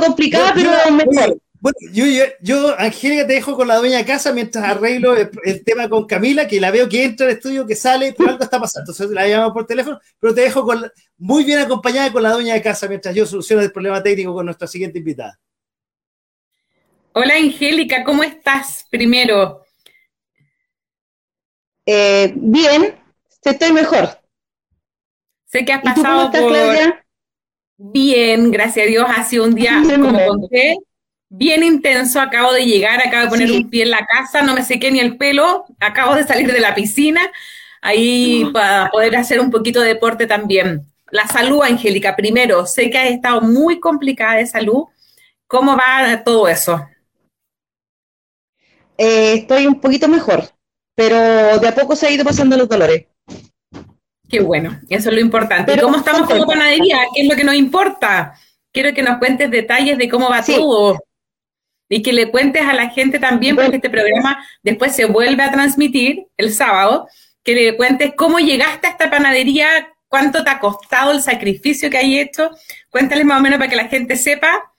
complicado, 0.00 0.52
pero 0.54 0.70
mejor. 0.92 1.38
Bueno, 1.58 1.78
yo, 1.92 2.04
yo, 2.42 2.78
Angélica, 2.78 3.26
te 3.26 3.32
dejo 3.32 3.56
con 3.56 3.66
la 3.66 3.76
dueña 3.76 3.96
de 3.98 4.04
casa 4.04 4.32
mientras 4.32 4.62
arreglo 4.62 5.16
el, 5.16 5.64
tema 5.64 5.88
con 5.88 6.06
Camila, 6.06 6.46
que 6.46 6.60
la 6.60 6.70
veo 6.70 6.88
que 6.88 7.02
entra 7.02 7.26
al 7.26 7.32
estudio, 7.32 7.66
que 7.66 7.74
sale, 7.74 8.14
pero 8.16 8.30
algo 8.30 8.44
está 8.44 8.60
pasando. 8.60 8.92
Entonces 8.92 9.14
la 9.14 9.26
llamo 9.26 9.52
por 9.52 9.66
teléfono, 9.66 9.98
pero 10.20 10.34
te 10.34 10.42
dejo 10.42 10.64
con, 10.64 10.90
muy 11.16 11.44
bien 11.44 11.58
acompañada 11.58 12.12
con 12.12 12.22
la 12.22 12.32
dueña 12.32 12.54
de 12.54 12.62
casa 12.62 12.86
mientras 12.88 13.14
yo 13.14 13.26
soluciono 13.26 13.62
el 13.62 13.72
problema 13.72 14.02
técnico 14.02 14.34
con 14.34 14.44
nuestra 14.44 14.68
siguiente 14.68 14.98
invitada. 14.98 15.38
Hola 17.12 17.34
Angélica, 17.36 18.04
¿cómo 18.04 18.22
estás 18.22 18.84
primero? 18.90 19.65
Eh, 21.86 22.32
bien, 22.34 22.96
estoy 23.42 23.72
mejor. 23.72 24.20
Sé 25.46 25.64
que 25.64 25.72
has 25.72 25.82
pasado 25.82 26.30
por... 26.30 26.52
Bien, 27.78 28.50
gracias 28.50 28.86
a 28.86 28.88
Dios, 28.88 29.06
ha 29.14 29.22
sido 29.22 29.44
un 29.44 29.54
día, 29.54 29.82
como 30.00 30.18
conté, 30.26 30.78
bien 31.28 31.62
intenso, 31.62 32.18
acabo 32.20 32.52
de 32.54 32.64
llegar, 32.64 33.06
acabo 33.06 33.24
de 33.24 33.28
poner 33.28 33.52
un 33.52 33.68
pie 33.68 33.82
en 33.82 33.90
la 33.90 34.06
casa, 34.06 34.40
no 34.40 34.54
me 34.54 34.64
sequé 34.64 34.90
ni 34.90 34.98
el 34.98 35.18
pelo, 35.18 35.66
acabo 35.78 36.14
de 36.14 36.24
salir 36.24 36.50
de 36.50 36.60
la 36.60 36.74
piscina, 36.74 37.20
ahí 37.82 38.48
para 38.50 38.90
poder 38.90 39.14
hacer 39.16 39.40
un 39.40 39.50
poquito 39.50 39.82
de 39.82 39.88
deporte 39.88 40.26
también. 40.26 40.86
La 41.10 41.26
salud, 41.26 41.62
Angélica, 41.62 42.16
primero, 42.16 42.64
sé 42.64 42.88
que 42.88 42.96
has 42.96 43.10
estado 43.10 43.42
muy 43.42 43.78
complicada 43.78 44.36
de 44.36 44.46
salud. 44.46 44.84
¿Cómo 45.46 45.76
va 45.76 46.24
todo 46.24 46.48
eso? 46.48 46.88
Eh, 48.96 49.34
estoy 49.34 49.66
un 49.66 49.80
poquito 49.80 50.08
mejor, 50.08 50.48
pero 50.96 51.58
de 51.58 51.68
a 51.68 51.74
poco 51.74 51.94
se 51.94 52.06
ha 52.06 52.10
ido 52.10 52.24
pasando 52.24 52.56
los 52.56 52.68
dolores. 52.68 53.06
Qué 54.28 54.40
bueno, 54.40 54.80
eso 54.88 55.10
es 55.10 55.14
lo 55.14 55.20
importante. 55.20 55.78
¿Cómo 55.80 55.98
estamos 55.98 56.28
la 56.28 56.44
panadería? 56.44 56.98
¿Qué 57.14 57.22
es 57.22 57.28
lo 57.28 57.36
que 57.36 57.44
nos 57.44 57.54
importa? 57.54 58.34
Quiero 58.72 58.92
que 58.92 59.02
nos 59.02 59.18
cuentes 59.18 59.50
detalles 59.50 59.98
de 59.98 60.08
cómo 60.08 60.28
va 60.28 60.42
todo 60.42 60.98
y 61.88 62.02
que 62.02 62.12
le 62.12 62.30
cuentes 62.30 62.62
a 62.62 62.74
la 62.74 62.88
gente 62.88 63.18
también, 63.20 63.54
porque 63.54 63.76
este 63.76 63.90
programa 63.90 64.44
después 64.62 64.96
se 64.96 65.04
vuelve 65.04 65.42
a 65.42 65.52
transmitir 65.52 66.26
el 66.36 66.52
sábado, 66.52 67.06
que 67.44 67.54
le 67.54 67.76
cuentes 67.76 68.14
cómo 68.16 68.40
llegaste 68.40 68.88
a 68.88 68.90
esta 68.90 69.08
panadería, 69.08 69.68
cuánto 70.08 70.42
te 70.42 70.50
ha 70.50 70.58
costado 70.58 71.12
el 71.12 71.22
sacrificio 71.22 71.90
que 71.90 71.98
hay 71.98 72.18
hecho. 72.18 72.50
Cuéntales 72.90 73.24
más 73.24 73.38
o 73.38 73.42
menos 73.42 73.58
para 73.58 73.70
que 73.70 73.76
la 73.76 73.88
gente 73.88 74.16
sepa 74.16 74.72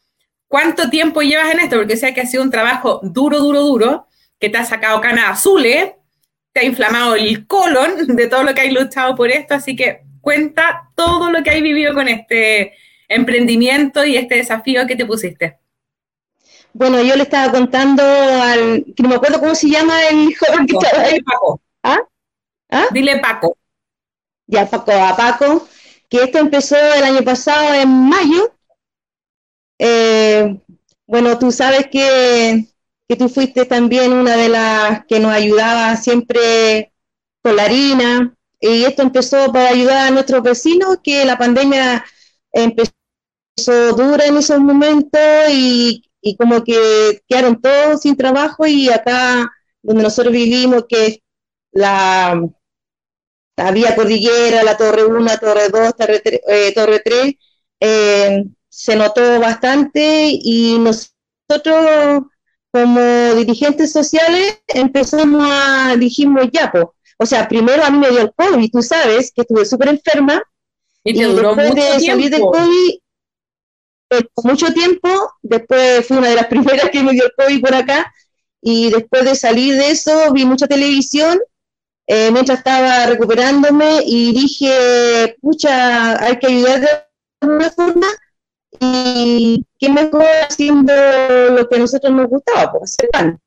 cuánto 0.48 0.90
tiempo 0.90 1.22
llevas 1.22 1.54
en 1.54 1.62
esto, 1.62 1.78
porque 1.78 1.96
sé 1.96 2.14
que 2.14 2.22
ha 2.22 2.26
sido 2.26 2.44
un 2.44 2.52
trabajo 2.52 3.00
duro, 3.04 3.40
duro, 3.40 3.62
duro, 3.62 4.08
que 4.40 4.50
te 4.50 4.58
ha 4.58 4.66
sacado 4.66 5.00
canas 5.00 5.30
azules, 5.30 5.92
te 6.58 6.64
ha 6.64 6.66
inflamado 6.66 7.14
el 7.14 7.46
colon 7.46 8.16
de 8.16 8.26
todo 8.26 8.42
lo 8.42 8.56
que 8.56 8.62
hay 8.62 8.72
luchado 8.72 9.16
por 9.16 9.30
esto, 9.30 9.54
así 9.54 9.76
que 9.76 10.02
cuenta 10.22 10.90
todo 10.96 11.30
lo 11.30 11.44
que 11.44 11.52
hay 11.52 11.62
vivido 11.62 11.94
con 11.94 12.08
este 12.08 12.74
emprendimiento 13.08 14.04
y 14.04 14.18
este 14.18 14.38
desafío 14.38 14.88
que 14.88 14.96
te 14.96 15.06
pusiste. 15.06 15.60
Bueno, 16.74 17.00
yo 17.04 17.16
le 17.16 17.22
estaba 17.22 17.52
contando 17.52 18.02
al, 18.02 18.86
que 18.96 19.04
no 19.04 19.10
me 19.10 19.16
acuerdo 19.16 19.40
cómo 19.40 19.54
se 19.54 19.70
llama 19.70 20.04
el 20.08 20.36
joven 20.36 20.66
que 20.66 20.78
estaba 20.78 21.04
ahí. 21.04 21.22
Paco. 21.22 21.62
¿Ah? 21.84 22.00
¿Ah? 22.72 22.88
Dile 22.90 23.20
Paco. 23.20 23.56
Ya, 24.48 24.68
Paco, 24.68 24.94
a 24.94 25.16
Paco. 25.16 25.68
que 26.10 26.24
esto 26.24 26.40
empezó 26.40 26.76
el 26.76 27.04
año 27.04 27.22
pasado 27.22 27.76
en 27.76 28.10
mayo. 28.10 28.52
Eh, 29.78 30.60
bueno, 31.06 31.38
tú 31.38 31.52
sabes 31.52 31.86
que, 31.92 32.66
que 33.08 33.16
tú 33.16 33.30
fuiste 33.30 33.66
también 33.66 34.14
una 34.14 34.36
de 34.36 34.50
las 34.50 35.06
que 35.06 35.20
nos 35.20 35.32
ayudaba 35.32 35.96
siempre 35.96 36.94
con 37.42 37.56
la 37.56 37.64
harina, 37.64 38.36
y 38.60 38.84
esto 38.84 39.04
empezó 39.04 39.52
para 39.52 39.70
ayudar 39.70 40.08
a 40.08 40.12
nuestros 40.12 40.42
vecinos, 40.44 40.98
que 41.04 41.26
la 41.26 41.38
pandemia 41.38 42.04
empezó 42.52 42.92
dura 43.96 44.26
en 44.26 44.38
esos 44.38 44.60
momentos 44.60 45.22
y, 45.52 46.04
y 46.22 46.36
como 46.38 46.64
que 46.64 47.22
quedaron 47.28 47.62
todos 47.62 48.02
sin 48.02 48.16
trabajo 48.16 48.66
y 48.68 48.90
acá 48.90 49.52
donde 49.82 50.04
nosotros 50.04 50.34
vivimos, 50.34 50.86
que 50.88 51.06
es 51.08 51.20
la, 51.72 52.42
la 53.58 53.72
vía 53.72 53.96
cordillera, 53.96 54.64
la 54.64 54.78
torre 54.78 55.06
1, 55.06 55.38
torre 55.40 55.70
2, 55.70 55.96
torre 55.96 56.20
3, 56.20 56.42
eh, 56.48 56.74
torre 56.74 57.02
3 57.04 57.34
eh, 57.80 58.46
se 58.70 58.96
notó 58.96 59.40
bastante 59.40 60.30
y 60.32 60.78
nosotros 60.80 62.24
como 62.72 63.00
dirigentes 63.36 63.92
sociales 63.92 64.62
empezamos 64.68 65.48
a, 65.50 65.96
dijimos 65.96 66.48
ya, 66.52 66.72
pues, 66.72 66.86
o 67.18 67.26
sea, 67.26 67.48
primero 67.48 67.84
a 67.84 67.90
mí 67.90 67.98
me 67.98 68.10
dio 68.10 68.22
el 68.22 68.34
COVID, 68.36 68.72
tú 68.72 68.82
sabes 68.82 69.32
que 69.32 69.42
estuve 69.42 69.66
súper 69.66 69.90
enferma. 69.90 70.42
Y, 71.04 71.14
después 71.14 71.74
de 71.74 72.00
salir 72.00 72.30
del 72.30 72.42
COVID, 72.42 73.00
eh, 74.12 74.28
mucho 74.44 74.74
tiempo, 74.74 75.10
después 75.42 76.06
fui 76.06 76.18
una 76.18 76.30
de 76.30 76.36
las 76.36 76.48
primeras 76.50 76.90
que 76.90 77.02
me 77.02 77.14
dio 77.14 77.26
el 77.26 77.34
COVID 77.36 77.62
por 77.62 77.76
acá, 77.76 78.14
y 78.62 78.90
después 78.92 79.24
de 79.24 79.36
salir 79.36 79.76
de 79.76 79.92
eso 79.92 80.34
vi 80.34 80.46
mucha 80.46 80.68
televisión 80.68 81.40
eh, 82.08 82.32
mientras 82.32 82.60
estaba 82.60 83.06
recuperándome 83.06 84.00
y 84.06 84.34
dije, 84.34 85.36
pucha, 85.42 86.22
hay 86.24 86.40
que 86.40 86.48
ayudar 86.48 86.82
de 86.82 86.88
alguna 87.42 87.70
forma 87.70 88.08
y 88.80 89.66
qué 89.80 89.90
mejor 89.90 90.26
haciendo 90.48 90.94
lo 91.52 91.68
que 91.68 91.76
a 91.76 91.80
nosotros 91.80 92.14
nos 92.14 92.28
gustaba, 92.28 92.72
pues 92.72 92.96
hacer 92.98 93.10
pan. 93.10 93.40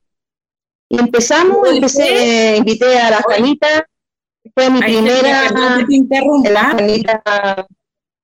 Y 0.88 0.99
empezamos, 0.99 1.68
empecé, 1.68 2.56
invité 2.56 2.99
a 2.99 3.10
la 3.10 3.22
Juanita, 3.22 3.87
fue 4.54 4.70
mi 4.70 4.80
primera. 4.80 5.49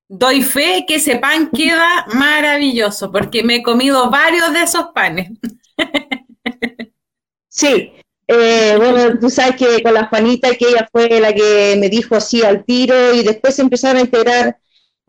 Doy 0.09 0.41
fe 0.41 0.85
que 0.87 0.95
ese 0.95 1.17
pan 1.17 1.49
queda 1.51 2.05
maravilloso, 2.13 3.11
porque 3.11 3.43
me 3.43 3.57
he 3.57 3.63
comido 3.63 4.09
varios 4.09 4.53
de 4.53 4.63
esos 4.63 4.87
panes. 4.93 5.31
sí, 7.49 7.91
eh, 8.27 8.75
bueno, 8.77 9.19
tú 9.19 9.29
sabes 9.29 9.55
que 9.55 9.83
con 9.83 9.93
la 9.93 10.07
Juanita, 10.07 10.55
que 10.55 10.69
ella 10.69 10.87
fue 10.91 11.19
la 11.19 11.33
que 11.33 11.77
me 11.79 11.89
dijo 11.89 12.15
así 12.15 12.41
al 12.41 12.63
tiro, 12.63 13.13
y 13.13 13.23
después 13.23 13.59
empezaron 13.59 13.97
a 13.97 14.01
integrar 14.01 14.57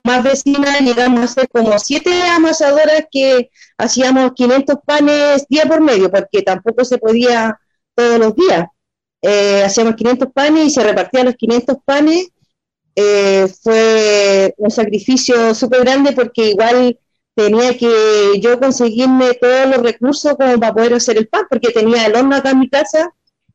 más 0.05 0.23
vecinas, 0.23 0.81
llegamos 0.81 1.21
a 1.21 1.27
ser 1.29 1.49
como 1.49 1.79
siete 1.79 2.23
amasadoras 2.23 3.05
que 3.11 3.51
hacíamos 3.77 4.33
500 4.35 4.77
panes 4.85 5.47
día 5.49 5.65
por 5.67 5.81
medio, 5.81 6.11
porque 6.11 6.43
tampoco 6.43 6.85
se 6.85 6.99
podía 6.99 7.59
todos 7.95 8.19
los 8.19 8.35
días. 8.35 8.67
Eh, 9.23 9.63
hacíamos 9.65 9.97
500 9.97 10.29
panes 10.33 10.67
y 10.67 10.71
se 10.71 10.83
repartían 10.85 11.27
los 11.27 11.35
500 11.37 11.77
panes. 11.85 12.29
Eh, 12.97 13.47
fue 13.63 14.55
un 14.59 14.71
sacrificio 14.71 15.55
súper 15.55 15.81
grande 15.83 16.13
porque 16.13 16.51
igual 16.51 16.99
tenía 17.35 17.77
que 17.79 18.41
yo 18.41 18.59
conseguirme 18.59 19.35
todos 19.35 19.69
los 19.69 19.83
recursos 19.83 20.35
como 20.37 20.59
para 20.59 20.75
poder 20.75 20.95
hacer 20.95 21.17
el 21.19 21.29
pan, 21.29 21.45
porque 21.49 21.71
tenía 21.71 22.07
el 22.07 22.17
horno 22.17 22.37
acá 22.37 22.51
en 22.51 22.61
mi 22.61 22.69
casa 22.69 23.11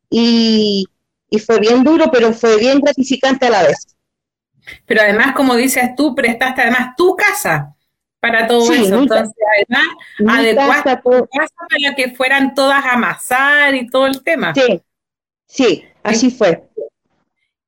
y, 0.09 0.85
y 1.29 1.39
fue 1.39 1.59
bien 1.59 1.83
duro, 1.83 2.09
pero 2.11 2.33
fue 2.33 2.57
bien 2.57 2.79
gratificante 2.79 3.47
a 3.47 3.49
la 3.49 3.63
vez. 3.63 3.92
Pero 4.85 5.01
además, 5.01 5.33
como 5.35 5.55
dices 5.55 5.95
tú, 5.95 6.15
prestaste 6.15 6.61
además 6.61 6.95
tu 6.95 7.15
casa 7.15 7.75
para 8.19 8.47
todo 8.47 8.71
eso. 8.71 8.99
Entonces, 9.01 9.35
además, 9.57 10.37
adecuaste 10.37 10.95
tu 11.03 11.27
casa 11.27 11.53
para 11.69 11.95
que 11.95 12.11
fueran 12.15 12.53
todas 12.55 12.83
a 12.85 12.93
amasar 12.93 13.75
y 13.75 13.87
todo 13.87 14.07
el 14.07 14.23
tema. 14.23 14.53
Sí, 14.55 14.81
sí, 15.45 15.85
así 16.03 16.31
fue. 16.31 16.63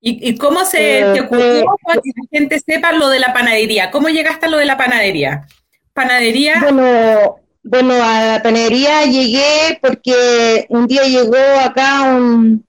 ¿Y, 0.07 0.37
cómo 0.37 0.63
se 0.65 0.99
eh, 0.99 1.13
te 1.13 1.21
ocurrió 1.21 1.65
para 1.83 1.99
que 1.99 2.11
la 2.15 2.27
gente 2.31 2.59
sepa 2.59 2.91
lo 2.91 3.09
de 3.09 3.19
la 3.19 3.33
panadería? 3.33 3.89
¿Cómo 3.89 4.07
llegaste 4.07 4.45
a 4.45 4.49
lo 4.49 4.57
de 4.57 4.65
la 4.65 4.77
panadería? 4.77 5.47
¿Panadería? 5.93 6.59
Bueno, 6.61 7.37
bueno, 7.63 7.93
a 7.95 8.23
la 8.23 8.43
panadería 8.43 9.05
llegué 9.05 9.79
porque 9.81 10.67
un 10.69 10.85
día 10.85 11.05
llegó 11.05 11.35
acá 11.59 12.15
un, 12.15 12.63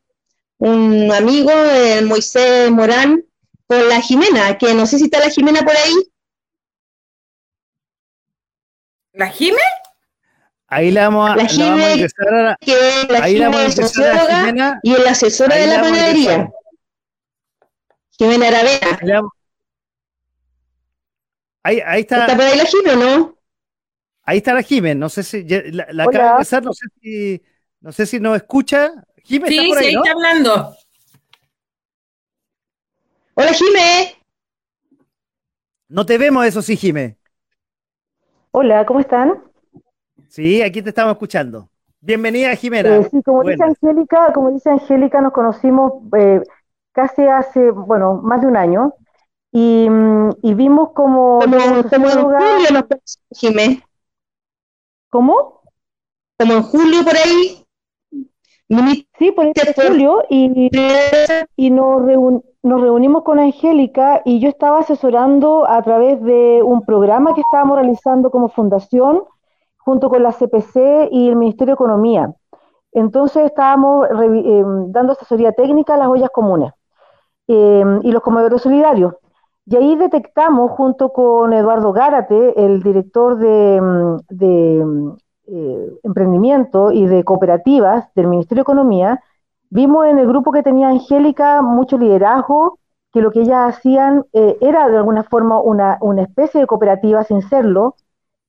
un 0.58 1.12
amigo, 1.12 1.52
el 1.52 2.06
Moisés 2.06 2.70
Morán, 2.70 3.22
con 3.66 3.88
la 3.88 4.00
Jimena, 4.00 4.56
que 4.58 4.74
no 4.74 4.86
sé 4.86 4.98
si 4.98 5.04
está 5.04 5.18
la 5.18 5.30
Jimena 5.30 5.60
por 5.60 5.76
ahí. 5.76 5.94
¿La 9.12 9.28
Jime? 9.28 9.58
Ahí 10.68 10.90
la 10.90 11.08
vamos 11.08 11.30
a, 11.30 11.36
la 11.36 11.46
Jime, 11.46 11.84
a 11.84 11.94
ingresar 11.94 12.34
a 12.34 12.42
la, 12.42 12.56
que 12.60 12.74
la 13.08 13.22
ahí 13.22 13.34
Jime 13.34 13.50
la 13.50 13.64
es 13.64 13.74
socióloga 13.76 14.80
y 14.82 14.90
la 14.90 15.10
asesora 15.10 15.56
de 15.56 15.66
la, 15.68 15.80
panadería. 15.80 16.50
Jimena 18.10 18.48
Aravena. 18.48 19.22
Ahí, 21.62 21.80
ahí 21.84 22.00
está. 22.00 22.20
¿Está 22.20 22.36
por 22.36 22.44
ahí 22.44 22.58
la 22.58 22.64
Jime 22.64 22.90
o 22.90 22.96
no? 22.96 23.38
Ahí 24.22 24.38
está 24.38 24.54
la 24.54 24.62
Jime, 24.62 24.94
no 24.94 25.08
sé 25.08 25.22
si 25.22 25.44
la, 25.44 25.86
la 25.90 26.04
acaba 26.04 26.24
de 26.24 26.30
empezar, 26.32 26.64
no 26.64 26.72
sé 26.72 26.86
si 27.00 27.42
no 27.80 27.92
sé 27.92 28.06
si 28.06 28.20
nos 28.20 28.36
escucha. 28.36 28.92
Jime 29.24 29.48
sí, 29.48 29.56
está 29.56 29.68
por 29.68 29.78
ahí, 29.78 29.84
sí, 29.84 29.90
ahí 29.90 29.96
está 29.96 30.10
hablando. 30.10 30.76
Hola, 33.38 33.52
Jime. 33.52 34.16
No 35.88 36.06
te 36.06 36.16
vemos, 36.16 36.46
eso 36.46 36.62
sí, 36.62 36.74
Jime. 36.74 37.18
Hola, 38.50 38.86
¿cómo 38.86 39.00
están? 39.00 39.44
Sí, 40.26 40.62
aquí 40.62 40.80
te 40.80 40.88
estamos 40.88 41.12
escuchando. 41.12 41.68
Bienvenida, 42.00 42.56
Jimena. 42.56 42.96
Eh, 42.96 43.08
sí, 43.10 43.20
como 43.22 43.42
dice 43.42 43.62
Angélica, 43.62 44.32
como 44.32 44.52
dice 44.52 44.70
Angélica, 44.70 45.20
nos 45.20 45.34
conocimos 45.34 45.92
eh, 46.16 46.40
casi 46.92 47.24
hace, 47.24 47.72
bueno, 47.72 48.22
más 48.22 48.40
de 48.40 48.46
un 48.46 48.56
año 48.56 48.94
y, 49.52 49.86
mm, 49.90 50.30
vimos 50.56 50.92
como... 50.94 51.38
Como, 51.40 51.58
como 51.90 52.08
en 52.08 52.22
julio 52.22 52.70
nos 52.72 52.84
Jimé. 53.32 53.82
¿Cómo? 55.10 55.60
Como 56.38 56.54
en 56.54 56.62
julio 56.62 57.04
por 57.04 57.14
ahí. 57.14 57.66
Sí, 59.18 59.30
por 59.32 59.44
este 59.44 59.74
julio 59.74 60.24
y, 60.30 60.70
y 61.54 61.70
nos 61.70 62.02
reunimos 62.02 62.55
nos 62.66 62.80
reunimos 62.80 63.22
con 63.22 63.38
Angélica 63.38 64.22
y 64.24 64.40
yo 64.40 64.48
estaba 64.48 64.80
asesorando 64.80 65.68
a 65.68 65.80
través 65.82 66.20
de 66.20 66.62
un 66.64 66.84
programa 66.84 67.32
que 67.32 67.40
estábamos 67.42 67.76
realizando 67.76 68.28
como 68.32 68.48
fundación 68.48 69.22
junto 69.78 70.10
con 70.10 70.24
la 70.24 70.32
CPC 70.32 71.08
y 71.12 71.28
el 71.28 71.36
Ministerio 71.36 71.72
de 71.72 71.74
Economía. 71.74 72.34
Entonces 72.90 73.44
estábamos 73.44 74.08
eh, 74.10 74.64
dando 74.88 75.12
asesoría 75.12 75.52
técnica 75.52 75.94
a 75.94 75.96
las 75.96 76.08
ollas 76.08 76.30
comunes 76.30 76.72
eh, 77.46 77.84
y 78.02 78.10
los 78.10 78.20
comedores 78.20 78.62
solidarios. 78.62 79.14
Y 79.66 79.76
ahí 79.76 79.94
detectamos, 79.94 80.72
junto 80.72 81.12
con 81.12 81.52
Eduardo 81.52 81.92
Gárate, 81.92 82.64
el 82.64 82.82
director 82.82 83.38
de, 83.38 83.80
mm, 83.80 85.16
eh, 85.46 86.00
emprendimiento 86.02 86.90
y 86.90 87.06
de 87.06 87.22
cooperativas 87.22 88.12
del 88.14 88.26
Ministerio 88.26 88.62
de 88.62 88.72
Economía, 88.72 89.20
Vimos 89.70 90.06
en 90.06 90.18
el 90.18 90.26
grupo 90.26 90.52
que 90.52 90.62
tenía 90.62 90.88
Angélica 90.88 91.60
mucho 91.60 91.98
liderazgo, 91.98 92.78
que 93.12 93.20
lo 93.20 93.32
que 93.32 93.40
ellas 93.40 93.74
hacían 93.74 94.24
eh, 94.32 94.56
era 94.60 94.88
de 94.88 94.98
alguna 94.98 95.24
forma 95.24 95.60
una, 95.60 95.98
especie 96.22 96.60
de 96.60 96.66
cooperativa 96.66 97.24
sin 97.24 97.42
serlo, 97.42 97.96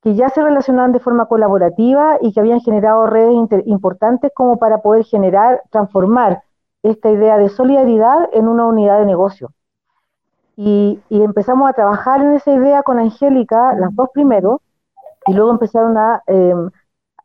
que 0.04 0.14
ya 0.16 0.30
se 0.30 0.44
relacionaban 0.44 0.92
de 0.92 1.00
forma 1.00 1.26
colaborativa 1.26 2.18
y 2.22 2.34
que 2.34 2.40
habían 2.40 2.62
generado 2.62 3.08
redes 3.08 3.34
importantes 3.66 4.32
como 4.36 4.58
para 4.58 4.82
poder 4.82 5.06
generar, 5.06 5.64
transformar 5.72 6.44
esta 6.84 7.10
idea 7.10 7.38
de 7.38 7.50
solidaridad 7.50 8.30
en 8.34 8.48
una 8.48 8.66
unidad 8.66 9.00
de 9.00 9.06
negocio. 9.06 9.52
Y, 10.56 11.00
empezamos 11.10 11.70
a 11.70 11.74
trabajar 11.74 12.22
en 12.22 12.34
esa 12.34 12.52
idea 12.52 12.84
con 12.84 13.00
Angélica, 13.00 13.74
las 13.74 13.96
dos 13.96 14.10
primero, 14.14 14.62
y 15.26 15.34
luego 15.34 15.52
empezaron 15.52 15.98
a, 15.98 16.24
em, 16.28 16.70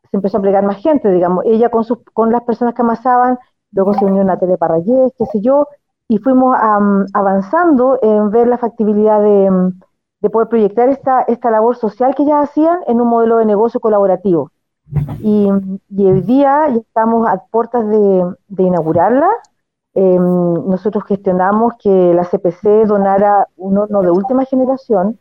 se 0.09 0.17
empezó 0.17 0.37
a 0.37 0.41
plegar 0.41 0.63
más 0.63 0.77
gente, 0.77 1.11
digamos, 1.11 1.43
ella 1.45 1.69
con, 1.69 1.83
sus, 1.83 1.99
con 2.13 2.31
las 2.31 2.43
personas 2.43 2.73
que 2.73 2.81
amasaban 2.81 3.39
luego 3.73 3.93
se 3.93 4.05
unió 4.05 4.23
Natalia 4.23 4.57
Parrayés, 4.57 5.13
qué 5.17 5.25
sé 5.25 5.41
yo, 5.41 5.67
y 6.07 6.17
fuimos 6.19 6.55
avanzando 7.13 7.99
en 8.01 8.29
ver 8.29 8.47
la 8.47 8.57
factibilidad 8.57 9.21
de, 9.21 10.29
poder 10.29 10.47
proyectar 10.47 10.89
esta, 10.89 11.21
esta 11.23 11.51
labor 11.51 11.75
social 11.75 12.15
que 12.15 12.25
ya 12.25 12.39
hacían 12.39 12.79
en 12.87 13.01
un 13.01 13.07
modelo 13.07 13.37
de 13.37 13.45
negocio 13.45 13.79
colaborativo. 13.79 14.51
Y, 15.19 15.49
hoy 15.49 16.21
día 16.21 16.69
ya 16.69 16.79
estamos 16.79 17.27
a 17.27 17.43
puertas 17.49 17.87
de, 17.87 18.35
inaugurarla. 18.57 19.29
Em, 19.95 20.53
nosotros 20.67 21.03
gestionamos 21.05 21.73
que 21.79 22.13
la 22.13 22.23
CPC 22.23 22.85
donara 22.87 23.47
un 23.57 23.77
horno 23.77 24.01
de 24.01 24.11
última 24.11 24.45
generación 24.45 25.19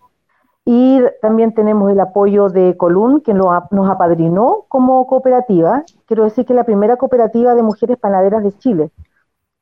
y 0.65 1.01
también 1.21 1.55
tenemos 1.55 1.91
el 1.91 1.99
apoyo 1.99 2.49
de 2.49 2.77
Colún, 2.77 3.21
que 3.21 3.35
nos 3.35 3.91
apadrinó 3.91 4.65
como 4.69 5.07
cooperativa. 5.07 5.85
Quiero 6.07 6.25
decir 6.25 6.47
que 6.47 6.55
la 6.55 6.65
primera 6.65 6.97
cooperativa 6.97 7.55
de 7.55 7.63
mujeres 7.63 7.99
panaderas 7.99 8.45
de 8.45 8.53
Chile. 8.59 8.91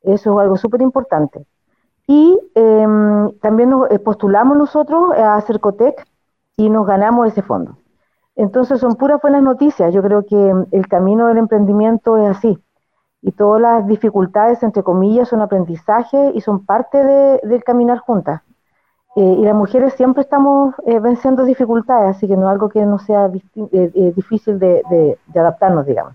Eso 0.03 0.33
es 0.33 0.39
algo 0.39 0.57
súper 0.57 0.83
importante. 0.83 1.47
Y 2.07 2.39
em, 2.55 3.31
también 3.41 3.71
nos 3.71 3.89
postulamos 4.01 4.59
nosotros 4.59 5.13
a 5.17 5.41
Cercotec 5.41 6.07
y 6.57 6.69
nos 6.69 6.87
ganamos 6.87 7.29
ese 7.29 7.43
fondo. 7.43 7.77
Entonces 8.37 8.81
son 8.81 8.97
puras 8.97 9.21
buenas 9.23 9.43
noticias. 9.43 9.95
Yo 9.95 10.03
creo 10.03 10.27
que 10.27 10.53
el 10.71 10.89
camino 10.89 11.29
del 11.29 11.39
emprendimiento 11.39 12.19
es 12.19 12.37
así. 12.37 12.59
Y 13.23 13.33
todas 13.33 13.61
las 13.61 13.87
dificultades, 13.87 14.63
entre 14.63 14.83
comillas, 14.83 15.29
son 15.29 15.41
aprendizaje 15.41 16.33
y 16.35 16.41
son 16.41 16.65
parte 16.65 17.03
del 17.43 17.65
caminar 17.65 17.99
juntas. 17.99 18.43
Eh, 19.17 19.37
y 19.41 19.45
las 19.45 19.55
mujeres 19.55 19.95
siempre 19.95 20.23
estamos 20.23 20.75
eh, 20.87 21.01
venciendo 21.01 21.45
dificultades, 21.45 22.17
así 22.17 22.29
que 22.29 22.37
no 22.37 22.47
es 22.47 22.53
algo 22.53 22.69
que 22.69 22.81
no 22.87 22.99
sea 23.01 23.29
eh, 23.73 24.13
difícil 24.15 24.59
de, 24.61 25.19
adaptarnos, 25.35 25.85
digamos. 25.85 26.15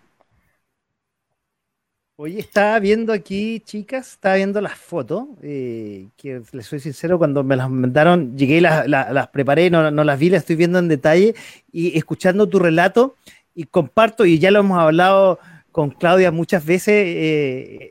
Oye, 2.18 2.40
estaba 2.40 2.80
viendo 2.80 3.12
aquí, 3.12 3.60
chicas, 3.60 4.12
estaba 4.12 4.36
viendo 4.36 4.62
las 4.62 4.76
fotos, 4.76 5.28
que 5.42 6.42
les 6.54 6.66
soy 6.66 6.80
sincero, 6.80 7.18
cuando 7.18 7.44
me 7.44 7.58
las 7.58 7.70
mandaron, 7.70 8.38
llegué, 8.38 8.62
las, 8.62 8.88
las, 8.88 9.28
preparé, 9.28 9.70
no, 9.70 9.92
no, 9.92 10.04
las 10.06 10.18
vi, 10.18 10.30
las 10.30 10.44
estoy 10.44 10.56
viendo 10.56 10.80
en 10.80 10.88
detalle 10.88 11.36
y 11.74 11.98
escuchando 11.98 12.48
tu 12.48 12.60
relato 12.60 13.16
y 13.54 13.66
comparto, 13.66 14.26
y 14.26 14.40
ya 14.40 14.50
lo 14.52 14.62
hemos 14.62 14.80
hablado 14.80 15.40
con 15.74 15.90
Claudia 15.90 16.32
muchas 16.32 16.66
veces 16.66 17.06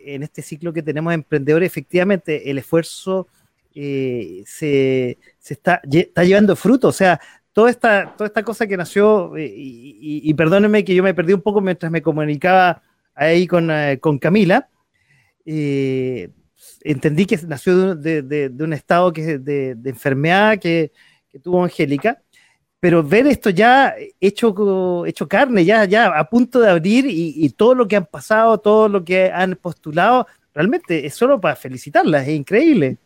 en 0.07 0.23
este 0.23 0.41
ciclo 0.41 0.73
que 0.73 0.83
tenemos 0.83 1.11
de 1.11 1.17
emprendedores, 1.17 1.67
efectivamente 1.67 2.51
el 2.51 2.57
esfuerzo 2.57 3.29
eh, 3.75 4.45
se, 4.47 5.19
está, 5.49 5.81
está, 5.91 6.25
llevando 6.25 6.55
fruto. 6.57 6.89
O 6.89 6.93
sea, 6.93 7.21
toda 7.53 7.71
esta, 7.71 8.15
toda 8.17 8.29
esta 8.29 8.43
cosa 8.43 8.67
que 8.67 8.77
nació, 8.77 9.37
eh, 9.37 9.53
y, 9.57 10.33
perdónenme 10.35 10.85
que 10.85 10.95
yo 10.95 11.03
me 11.03 11.15
perdí 11.15 11.33
un 11.33 11.43
poco 11.43 11.61
mientras 11.61 11.91
me 11.91 12.03
comunicaba 12.03 12.83
ahí 13.15 13.47
con, 13.47 13.71
eh, 13.71 14.01
Camila, 14.21 14.69
entendí 15.45 17.27
que 17.27 17.39
nació 17.47 17.95
de, 17.95 18.53
un 18.59 18.73
estado 18.73 19.13
que, 19.13 19.39
de, 19.39 19.77
enfermedad 19.85 20.59
que, 20.59 20.93
tuvo 21.43 21.65
Angélica, 21.65 22.23
pero 22.79 23.03
ver 23.03 23.27
esto 23.27 23.51
ya 23.51 23.95
hecho, 24.21 25.05
hecho 25.07 25.27
carne, 25.27 25.65
ya, 25.65 25.85
ya 25.85 26.07
a 26.17 26.29
punto 26.29 26.61
de 26.61 26.71
abrir 26.71 27.07
y, 27.09 27.49
todo 27.51 27.75
lo 27.75 27.89
que 27.89 27.97
han 27.97 28.07
pasado, 28.07 28.59
todo 28.59 28.89
lo 28.89 29.05
que 29.05 29.31
han 29.33 29.57
postulado, 29.57 30.27
realmente 30.55 31.07
es 31.07 31.15
solo 31.15 31.41
para 31.41 31.57
felicitarlas, 31.57 32.29
es 32.29 32.35
increíble. 32.35 32.99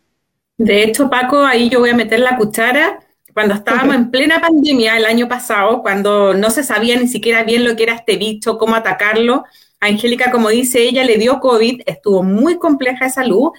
De 0.58 0.82
hecho, 0.82 1.08
Paco, 1.08 1.44
ahí 1.44 1.70
yo 1.70 1.78
voy 1.78 1.90
a 1.90 1.94
meter 1.94 2.18
la 2.18 2.36
cuchara. 2.36 3.00
Cuando 3.32 3.54
estábamos 3.54 3.94
en 3.94 4.10
plena 4.10 4.40
pandemia 4.40 4.96
el 4.96 5.06
año 5.06 5.28
pasado, 5.28 5.80
cuando 5.82 6.34
no 6.34 6.50
se 6.50 6.64
sabía 6.64 6.98
ni 6.98 7.06
siquiera 7.06 7.44
bien 7.44 7.64
lo 7.64 7.76
que 7.76 7.84
era 7.84 7.94
este 7.94 8.16
bicho, 8.16 8.58
cómo 8.58 8.74
atacarlo, 8.74 9.44
a 9.80 9.86
Angélica, 9.86 10.32
como 10.32 10.48
dice 10.48 10.82
ella, 10.82 11.04
le 11.04 11.16
dio 11.18 11.38
COVID, 11.38 11.82
estuvo 11.86 12.24
muy 12.24 12.58
compleja 12.58 13.04
de 13.04 13.12
salud, 13.12 13.50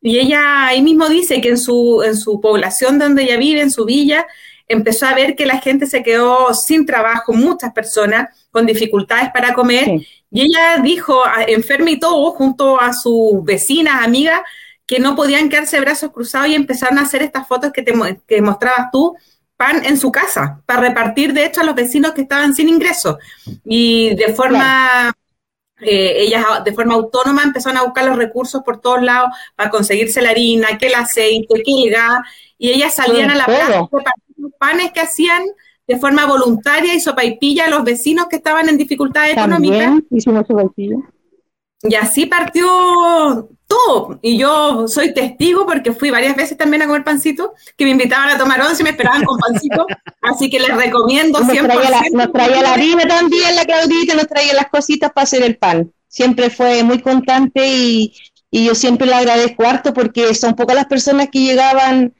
y 0.00 0.20
ella 0.20 0.68
ahí 0.68 0.82
mismo 0.82 1.08
dice 1.08 1.40
que 1.40 1.48
en 1.48 1.58
su, 1.58 2.04
en 2.06 2.16
su 2.16 2.40
población 2.40 3.00
donde 3.00 3.24
ella 3.24 3.36
vive, 3.36 3.60
en 3.60 3.72
su 3.72 3.84
villa, 3.84 4.24
empezó 4.68 5.06
a 5.06 5.14
ver 5.14 5.34
que 5.34 5.46
la 5.46 5.58
gente 5.58 5.86
se 5.86 6.04
quedó 6.04 6.54
sin 6.54 6.86
trabajo, 6.86 7.32
muchas 7.32 7.72
personas 7.72 8.28
con 8.52 8.66
dificultades 8.66 9.30
para 9.34 9.52
comer, 9.52 10.00
y 10.30 10.42
ella 10.42 10.78
dijo, 10.80 11.22
enferma 11.48 11.90
y 11.90 11.98
todo, 11.98 12.30
junto 12.30 12.80
a 12.80 12.92
sus 12.92 13.42
vecinas, 13.42 14.04
amigas, 14.04 14.40
que 14.86 14.98
no 14.98 15.16
podían 15.16 15.48
quedarse 15.48 15.80
brazos 15.80 16.10
cruzados 16.10 16.48
y 16.48 16.54
empezaron 16.54 16.98
a 16.98 17.02
hacer 17.02 17.22
estas 17.22 17.48
fotos 17.48 17.72
que 17.72 17.82
te 17.82 17.92
que 18.26 18.42
mostrabas 18.42 18.90
tú, 18.92 19.14
pan 19.56 19.84
en 19.84 19.96
su 19.96 20.10
casa, 20.12 20.62
para 20.66 20.80
repartir 20.80 21.32
de 21.32 21.46
hecho 21.46 21.60
a 21.60 21.64
los 21.64 21.74
vecinos 21.74 22.12
que 22.12 22.22
estaban 22.22 22.54
sin 22.54 22.68
ingresos. 22.68 23.16
Y 23.64 24.14
de 24.16 24.34
forma, 24.34 25.12
eh, 25.80 26.14
ellas 26.18 26.44
de 26.64 26.72
forma 26.72 26.94
autónoma 26.94 27.42
empezaron 27.42 27.78
a 27.78 27.84
buscar 27.84 28.04
los 28.04 28.16
recursos 28.16 28.62
por 28.62 28.80
todos 28.80 29.02
lados 29.02 29.30
para 29.56 29.70
conseguirse 29.70 30.20
la 30.20 30.30
harina, 30.30 30.76
que 30.78 30.88
el 30.88 30.94
aceite, 30.94 31.62
que 31.62 31.72
el 31.84 31.90
gas, 31.90 32.20
y 32.58 32.70
ellas 32.70 32.94
salían 32.94 33.30
a 33.30 33.36
la 33.36 33.46
plaza 33.46 33.88
los 34.36 34.52
panes 34.58 34.92
que 34.92 35.00
hacían 35.00 35.42
de 35.86 35.98
forma 35.98 36.26
voluntaria 36.26 36.94
y 36.94 37.00
sopaipilla 37.00 37.66
a 37.66 37.70
los 37.70 37.84
vecinos 37.84 38.26
que 38.28 38.36
estaban 38.36 38.68
en 38.68 38.78
dificultades 38.78 39.32
económicas. 39.32 40.00
Hicimos 40.10 40.44
y 41.86 41.94
así 41.96 42.24
partió 42.26 43.48
todo. 43.66 44.18
Y 44.22 44.38
yo 44.38 44.88
soy 44.88 45.12
testigo 45.12 45.66
porque 45.66 45.92
fui 45.92 46.10
varias 46.10 46.34
veces 46.34 46.56
también 46.56 46.82
a 46.82 46.86
comer 46.86 47.04
pancito, 47.04 47.52
que 47.76 47.84
me 47.84 47.90
invitaban 47.90 48.30
a 48.30 48.38
tomar 48.38 48.60
once 48.62 48.82
y 48.82 48.84
me 48.84 48.90
esperaban 48.90 49.24
con 49.24 49.38
pancito. 49.38 49.86
Así 50.22 50.48
que 50.48 50.58
les 50.60 50.74
recomiendo 50.74 51.40
nos 51.40 51.48
Traía 51.48 51.90
la, 51.90 52.02
nos 52.12 52.32
traía 52.32 52.62
la 52.62 52.72
harina 52.72 53.06
también, 53.06 53.54
la 53.54 53.64
Claudita, 53.66 54.14
nos 54.14 54.26
traía 54.26 54.54
las 54.54 54.68
cositas 54.68 55.12
para 55.12 55.24
hacer 55.24 55.42
el 55.42 55.58
pan. 55.58 55.92
Siempre 56.08 56.48
fue 56.48 56.82
muy 56.82 57.02
constante 57.02 57.66
y, 57.66 58.14
yo 58.50 58.74
siempre 58.74 59.08
le 59.08 59.14
agradezco 59.14 59.66
harto 59.66 59.92
porque 59.92 60.32
son 60.32 60.54
pocas 60.54 60.76
las 60.76 60.86
personas 60.86 61.28
que 61.30 61.40
llegaban 61.40 62.14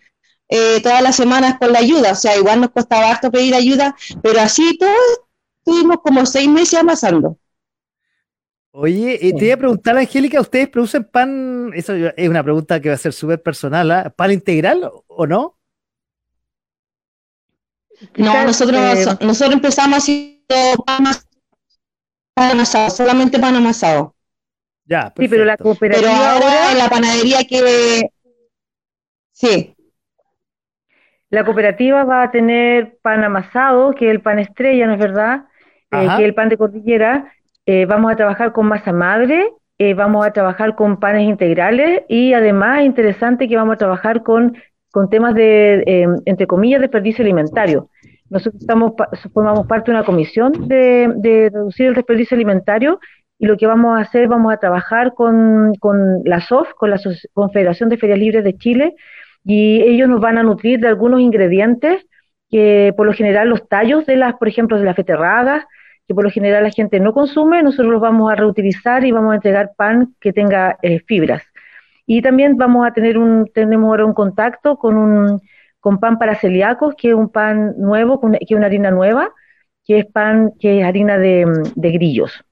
eh, 0.48 0.80
todas 0.82 1.00
las 1.00 1.14
semanas 1.14 1.58
con 1.60 1.72
la 1.72 1.78
ayuda. 1.78 2.12
O 2.12 2.16
sea, 2.16 2.36
igual 2.36 2.60
nos 2.60 2.70
costaba 2.70 3.08
harto 3.08 3.30
pedir 3.30 3.54
ayuda, 3.54 3.94
pero 4.20 4.40
así 4.40 4.76
todos 4.76 5.20
estuvimos 5.58 5.98
como 6.02 6.26
seis 6.26 6.48
meses 6.48 6.80
amasando. 6.80 7.38
Oye, 8.76 9.28
eh, 9.28 9.32
te 9.38 9.44
iba 9.44 9.54
a 9.54 9.58
preguntar, 9.58 9.96
Angélica, 9.96 10.40
¿ustedes 10.40 10.68
producen 10.68 11.04
pan? 11.04 11.70
Eso 11.74 11.94
es 11.94 12.28
una 12.28 12.42
pregunta 12.42 12.80
que 12.80 12.88
va 12.88 12.96
a 12.96 12.98
ser 12.98 13.12
súper 13.12 13.40
personal, 13.40 13.88
¿ah? 13.92 14.12
¿Pan 14.16 14.32
integral 14.32 14.90
o 15.06 15.26
no? 15.28 15.56
No, 18.16 18.44
nosotros, 18.44 18.76
eh, 18.76 19.04
nosotros 19.20 19.54
empezamos 19.54 19.98
haciendo 19.98 20.44
pan, 20.84 21.06
amasado, 22.34 22.90
solamente 22.90 23.38
pan 23.38 23.54
amasado. 23.54 24.16
Ya, 24.86 25.12
Sí, 25.16 25.28
pero 25.28 25.44
la 25.44 25.56
cooperativa 25.56 26.10
pero 26.10 26.24
ahora 26.24 26.72
en 26.72 26.78
la 26.78 26.88
panadería 26.88 27.44
que... 27.48 28.10
Sí. 29.30 29.76
La 31.30 31.44
cooperativa 31.44 32.02
va 32.02 32.24
a 32.24 32.30
tener 32.32 32.98
pan 33.02 33.22
amasado, 33.22 33.94
que 33.94 34.06
es 34.06 34.10
el 34.10 34.20
pan 34.20 34.40
estrella, 34.40 34.88
¿no 34.88 34.94
es 34.94 34.98
verdad? 34.98 35.44
Eh, 35.92 36.08
que 36.16 36.22
es 36.24 36.28
el 36.28 36.34
pan 36.34 36.48
de 36.48 36.58
cordillera, 36.58 37.33
eh, 37.66 37.86
vamos 37.86 38.12
a 38.12 38.16
trabajar 38.16 38.52
con 38.52 38.66
masa 38.66 38.92
madre, 38.92 39.50
eh, 39.78 39.94
vamos 39.94 40.26
a 40.26 40.32
trabajar 40.32 40.74
con 40.74 40.98
panes 40.98 41.28
integrales 41.28 42.02
y 42.08 42.32
además 42.32 42.80
es 42.80 42.86
interesante 42.86 43.48
que 43.48 43.56
vamos 43.56 43.74
a 43.74 43.78
trabajar 43.78 44.22
con, 44.22 44.56
con 44.90 45.08
temas 45.08 45.34
de, 45.34 45.82
em, 45.86 46.16
entre 46.26 46.46
comillas, 46.46 46.80
desperdicio 46.80 47.22
alimentario. 47.22 47.88
Nosotros 48.30 48.60
estamos, 48.60 48.92
formamos 49.32 49.66
parte 49.66 49.90
de 49.90 49.96
una 49.96 50.06
comisión 50.06 50.52
de, 50.68 51.50
reducir 51.52 51.86
el 51.86 51.94
desperdicio 51.94 52.34
alimentario 52.34 53.00
y 53.38 53.46
lo 53.46 53.56
que 53.56 53.66
vamos 53.66 53.98
a 53.98 54.02
hacer, 54.02 54.28
vamos 54.28 54.52
a 54.52 54.58
trabajar 54.58 55.14
con, 55.14 55.74
con 55.80 56.22
la 56.24 56.40
SOF, 56.40 56.72
con 56.74 56.90
la 56.90 57.00
Confederación 57.32 57.88
de 57.88 57.98
Ferias 57.98 58.18
Libres 58.18 58.44
de 58.44 58.56
Chile, 58.56 58.94
y 59.44 59.82
ellos 59.82 60.08
nos 60.08 60.20
van 60.20 60.38
a 60.38 60.42
nutrir 60.42 60.80
de 60.80 60.88
algunos 60.88 61.20
ingredientes 61.20 62.06
que 62.50 62.94
por 62.96 63.06
lo 63.06 63.12
general 63.12 63.48
los 63.48 63.68
tallos 63.68 64.06
de 64.06 64.16
las, 64.16 64.34
por 64.34 64.48
ejemplo, 64.48 64.78
de 64.78 64.84
las 64.84 64.96
feterradas, 64.96 65.64
que 66.06 66.14
por 66.14 66.24
lo 66.24 66.30
general 66.30 66.64
la 66.64 66.70
gente 66.70 67.00
no 67.00 67.12
consume, 67.12 67.62
nosotros 67.62 67.92
los 67.92 68.00
vamos 68.00 68.30
a 68.30 68.34
reutilizar 68.34 69.04
y 69.04 69.12
vamos 69.12 69.32
a 69.32 69.36
entregar 69.36 69.72
pan 69.76 70.14
que 70.20 70.32
tenga 70.32 70.78
eh, 70.82 71.00
fibras. 71.00 71.42
Y 72.06 72.20
también 72.22 72.56
vamos 72.56 72.86
a 72.86 72.92
tener 72.92 73.16
un, 73.18 73.50
tenemos 73.52 73.88
ahora 73.88 74.04
un 74.04 74.14
contacto 74.14 74.76
con 74.76 74.96
un 74.96 75.40
con 75.80 76.00
pan 76.00 76.18
para 76.18 76.34
celíacos, 76.34 76.94
que 76.96 77.10
es 77.10 77.14
un 77.14 77.28
pan 77.28 77.74
nuevo, 77.76 78.18
que 78.18 78.38
es 78.40 78.50
una 78.52 78.66
harina 78.66 78.90
nueva, 78.90 79.30
que 79.84 79.98
es 79.98 80.06
pan, 80.06 80.52
que 80.58 80.80
es 80.80 80.86
harina 80.86 81.18
de, 81.18 81.44
grillos. 81.76 82.42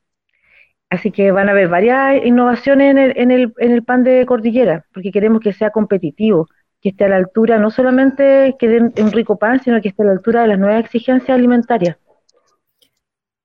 Así 0.90 1.10
que 1.10 1.30
van 1.30 1.48
a 1.48 1.52
haber 1.52 1.68
varias 1.68 2.26
innovaciones 2.26 2.90
en 2.90 2.98
el, 2.98 3.12
en, 3.16 3.30
el, 3.30 3.54
en 3.56 3.72
el 3.72 3.82
pan 3.84 4.04
de 4.04 4.26
cordillera, 4.26 4.84
porque 4.92 5.10
queremos 5.10 5.40
que 5.40 5.54
sea 5.54 5.70
competitivo, 5.70 6.46
que 6.82 6.90
esté 6.90 7.06
a 7.06 7.08
la 7.08 7.16
altura, 7.16 7.58
no 7.58 7.70
solamente 7.70 8.54
que 8.58 8.68
den 8.68 8.92
un 8.98 9.12
rico 9.12 9.38
pan, 9.38 9.62
sino 9.62 9.80
que 9.80 9.88
esté 9.88 10.02
a 10.02 10.06
la 10.06 10.12
altura 10.12 10.42
de 10.42 10.48
las 10.48 10.58
nuevas 10.58 10.84
exigencias 10.84 11.34
alimentarias. 11.34 11.96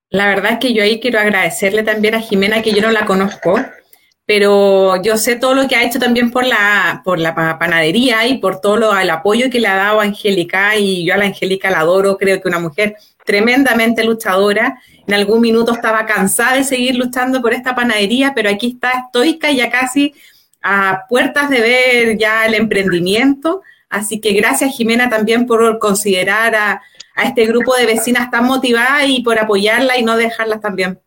La 0.10 0.28
verdad 0.28 0.54
es 0.54 0.60
que 0.60 0.74
yo 0.74 0.84
ahí 0.84 1.00
quiero 1.00 1.20
agradecerle 1.20 1.84
también 1.84 2.16
a 2.16 2.22
Jimena, 2.22 2.62
que 2.62 2.72
yo 2.72 2.82
no 2.82 2.92
la 2.92 3.06
conozco, 3.06 3.60
pero 4.26 5.02
yo 5.02 5.18
sé 5.18 5.36
todo 5.36 5.54
lo 5.54 5.68
que 5.68 5.76
ha 5.76 5.84
hecho 5.84 6.00
también 6.00 6.32
por 6.32 6.46
la, 6.46 7.02
por 7.04 7.20
la 7.20 7.34
panadería 7.34 8.28
y 8.28 8.38
por 8.38 8.62
todo 8.62 8.78
lo, 8.78 8.98
el 8.98 9.10
apoyo 9.10 9.50
que 9.50 9.60
le 9.60 9.68
ha 9.68 9.76
dado 9.76 10.00
a 10.00 10.04
Angélica, 10.04 10.76
y 10.78 11.06
yo 11.06 11.14
a 11.14 11.18
la 11.18 11.26
Angélica 11.26 11.70
la 11.70 11.80
adoro, 11.80 12.18
creo 12.18 12.42
que 12.42 12.48
una 12.48 12.60
mujer 12.60 12.96
tremendamente 13.26 14.04
luchadora. 14.04 14.80
En 15.06 15.14
algún 15.14 15.42
minuto 15.42 15.74
estaba 15.74 16.06
cansada 16.06 16.56
de 16.56 16.64
seguir 16.64 16.96
luchando 16.96 17.42
por 17.42 17.54
esta 17.54 17.76
panadería, 17.76 18.34
pero 18.34 18.50
aquí 18.50 18.74
está 18.74 18.92
estoica 19.06 19.52
ya 19.52 19.70
casi 19.70 20.14
a 20.62 21.06
puertas 21.08 21.50
de 21.50 21.62
ver 21.62 22.18
ya 22.18 22.46
el 22.46 22.56
emprendimiento. 22.56 23.62
Así 23.90 24.20
que 24.20 24.34
gracias 24.34 24.76
Jimena 24.76 25.10
también 25.10 25.46
por 25.46 25.80
considerar 25.80 26.56
a, 26.56 26.82
a 27.18 27.24
este 27.24 27.48
grupo 27.48 27.76
de 27.76 27.88
vecinas 27.88 28.30
tan 28.30 28.46
motivadas 28.46 29.06
y 29.08 29.24
por 29.24 29.40
apoyarla 29.40 29.98
y 29.98 30.04
no 30.04 30.16
dejarlas 30.16 30.62
también. 30.62 31.00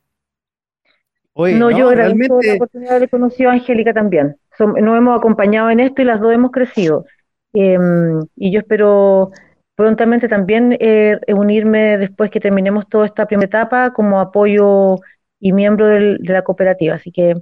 no, 1.37 1.71
yo 1.71 1.89
agradezco 1.89 2.43
la 2.43 2.55
oportunidad 2.55 3.01
de 3.01 3.09
conocer 3.09 3.47
a 3.47 3.53
Angélica 3.53 3.95
también. 3.95 4.37
nos 4.59 4.99
hemos 4.99 5.17
acompañado 5.17 5.71
en 5.71 5.79
esto 5.79 6.03
y 6.03 6.05
las 6.05 6.21
dos 6.21 6.35
hemos 6.35 6.51
crecido. 6.51 7.07
Em, 7.53 8.21
y 8.37 8.53
yo 8.53 8.61
espero 8.61 9.31
prontamente 9.77 10.29
también 10.29 10.77
eh, 10.81 11.19
unirme 11.29 11.97
después 11.97 12.31
que 12.31 12.41
terminemos 12.41 12.89
toda 12.89 13.07
esta 13.07 13.27
primera 13.27 13.47
etapa 13.47 13.93
como 13.93 14.21
apoyo 14.21 14.97
y 15.39 15.53
miembro 15.53 15.87
de 15.87 16.19
la 16.21 16.43
cooperativa. 16.43 16.97
Así 16.97 17.13
que 17.13 17.35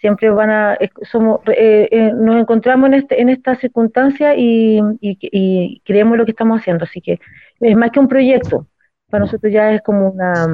siempre 0.00 0.30
van 0.30 0.50
a, 0.50 0.78
somos, 1.02 1.40
nos 1.44 2.36
encontramos 2.36 2.86
en, 2.88 2.94
este, 2.94 3.20
en 3.20 3.28
esta 3.30 3.56
circunstancia 3.56 4.36
y, 4.36 4.80
y, 5.00 5.80
creemos 5.84 6.16
lo 6.16 6.24
que 6.24 6.30
estamos 6.32 6.60
haciendo. 6.60 6.84
Así 6.84 7.00
que 7.00 7.18
es 7.60 7.76
más 7.76 7.90
que 7.90 8.00
un 8.00 8.08
proyecto, 8.08 8.66
para 9.10 9.24
nosotros 9.24 9.52
ya 9.52 9.72
es 9.72 9.82
como 9.82 10.10
una, 10.10 10.46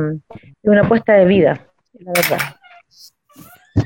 una 0.62 0.80
apuesta 0.82 1.14
de 1.14 1.24
vida, 1.24 1.66
la 1.94 2.12
verdad. 2.12 2.38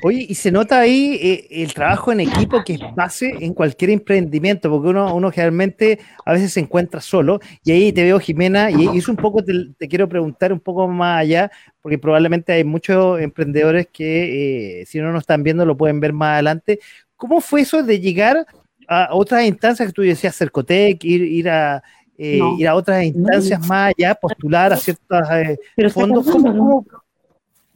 Oye, 0.03 0.27
y 0.29 0.35
se 0.35 0.51
nota 0.51 0.81
ahí 0.81 1.17
eh, 1.23 1.63
el 1.63 1.73
trabajo 1.73 2.11
en 2.11 2.21
equipo 2.21 2.65
que 2.65 2.75
es 2.75 2.81
base 2.97 3.33
en 3.39 3.55
cualquier 3.55 3.91
emprendimiento, 3.91 4.69
porque 4.69 4.89
uno, 4.89 5.15
uno 5.15 5.31
generalmente 5.31 6.01
a 6.25 6.33
veces 6.33 6.53
se 6.53 6.61
encuentra 6.61 7.01
solo, 7.01 7.41
y 7.63 7.71
ahí 7.71 7.93
te 7.93 8.03
veo, 8.03 8.19
Jimena, 8.19 8.69
y, 8.71 8.99
es 8.99 9.09
un 9.09 9.15
poco, 9.15 9.45
te, 9.45 9.89
quiero 9.89 10.09
preguntar 10.09 10.53
un 10.53 10.59
poco 10.59 10.89
más 10.89 11.21
allá, 11.21 11.53
porque 11.81 11.99
probablemente 11.99 12.53
hay 12.53 12.65
muchos 12.65 13.21
emprendedores 13.21 13.87
que 13.93 14.81
eh, 14.81 14.87
si 14.87 14.99
no 14.99 15.13
nos 15.13 15.21
están 15.21 15.45
viendo 15.45 15.65
lo 15.65 15.77
pueden 15.77 16.01
ver 16.01 16.13
más 16.13 16.35
adelante. 16.35 16.81
¿Cómo 17.17 17.41
fue 17.41 17.61
eso 17.61 17.83
de 17.85 18.01
llegar 18.01 18.45
a 18.89 19.09
otras 19.13 19.45
instancias 19.45 19.89
que 19.89 19.93
tú 19.93 20.03
decías, 20.03 20.37
Cercotec, 20.37 21.05
ir, 21.05 21.23
ir 21.23 21.49
a... 21.49 21.83
Eh, 22.19 22.41
ir 22.59 22.69
a 22.69 22.75
otras 22.75 23.05
instancias 23.05 23.61
más 23.69 23.93
allá, 23.97 24.15
postular 24.15 24.73
a 24.73 24.77
ciertos 24.77 25.93
fondos. 25.93 26.27
¿Cómo, 26.27 26.85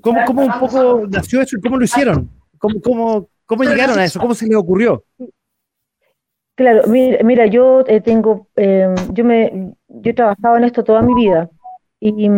¿Cómo, 0.01 0.25
¿Cómo, 0.27 0.43
un 0.43 0.61
poco 0.61 1.07
nació 1.09 1.43
eso 1.43 1.59
y 1.59 1.61
cómo 1.61 1.77
lo 1.77 1.85
hicieron? 1.85 2.31
¿Cómo, 2.59 2.81
cómo, 2.81 3.29
cómo 3.45 3.65
llegaron 3.65 3.99
a 3.99 4.05
eso? 4.05 4.19
¿Cómo 4.19 4.35
se 4.35 4.47
les 4.47 4.57
ocurrió? 4.57 5.05
Claro, 6.55 6.83
mira, 6.89 7.19
mira 7.23 7.47
yo 7.47 7.85
eh, 7.87 8.01
tengo, 8.01 8.49
eh, 8.57 8.95
yo 9.13 9.25
me, 9.25 9.75
yo 9.89 10.11
he 10.11 10.15
trabajado 10.15 10.57
en 10.57 10.65
esto 10.65 10.85
toda 10.85 11.03
mi 11.03 11.15
vida 11.15 11.51
y, 12.01 12.29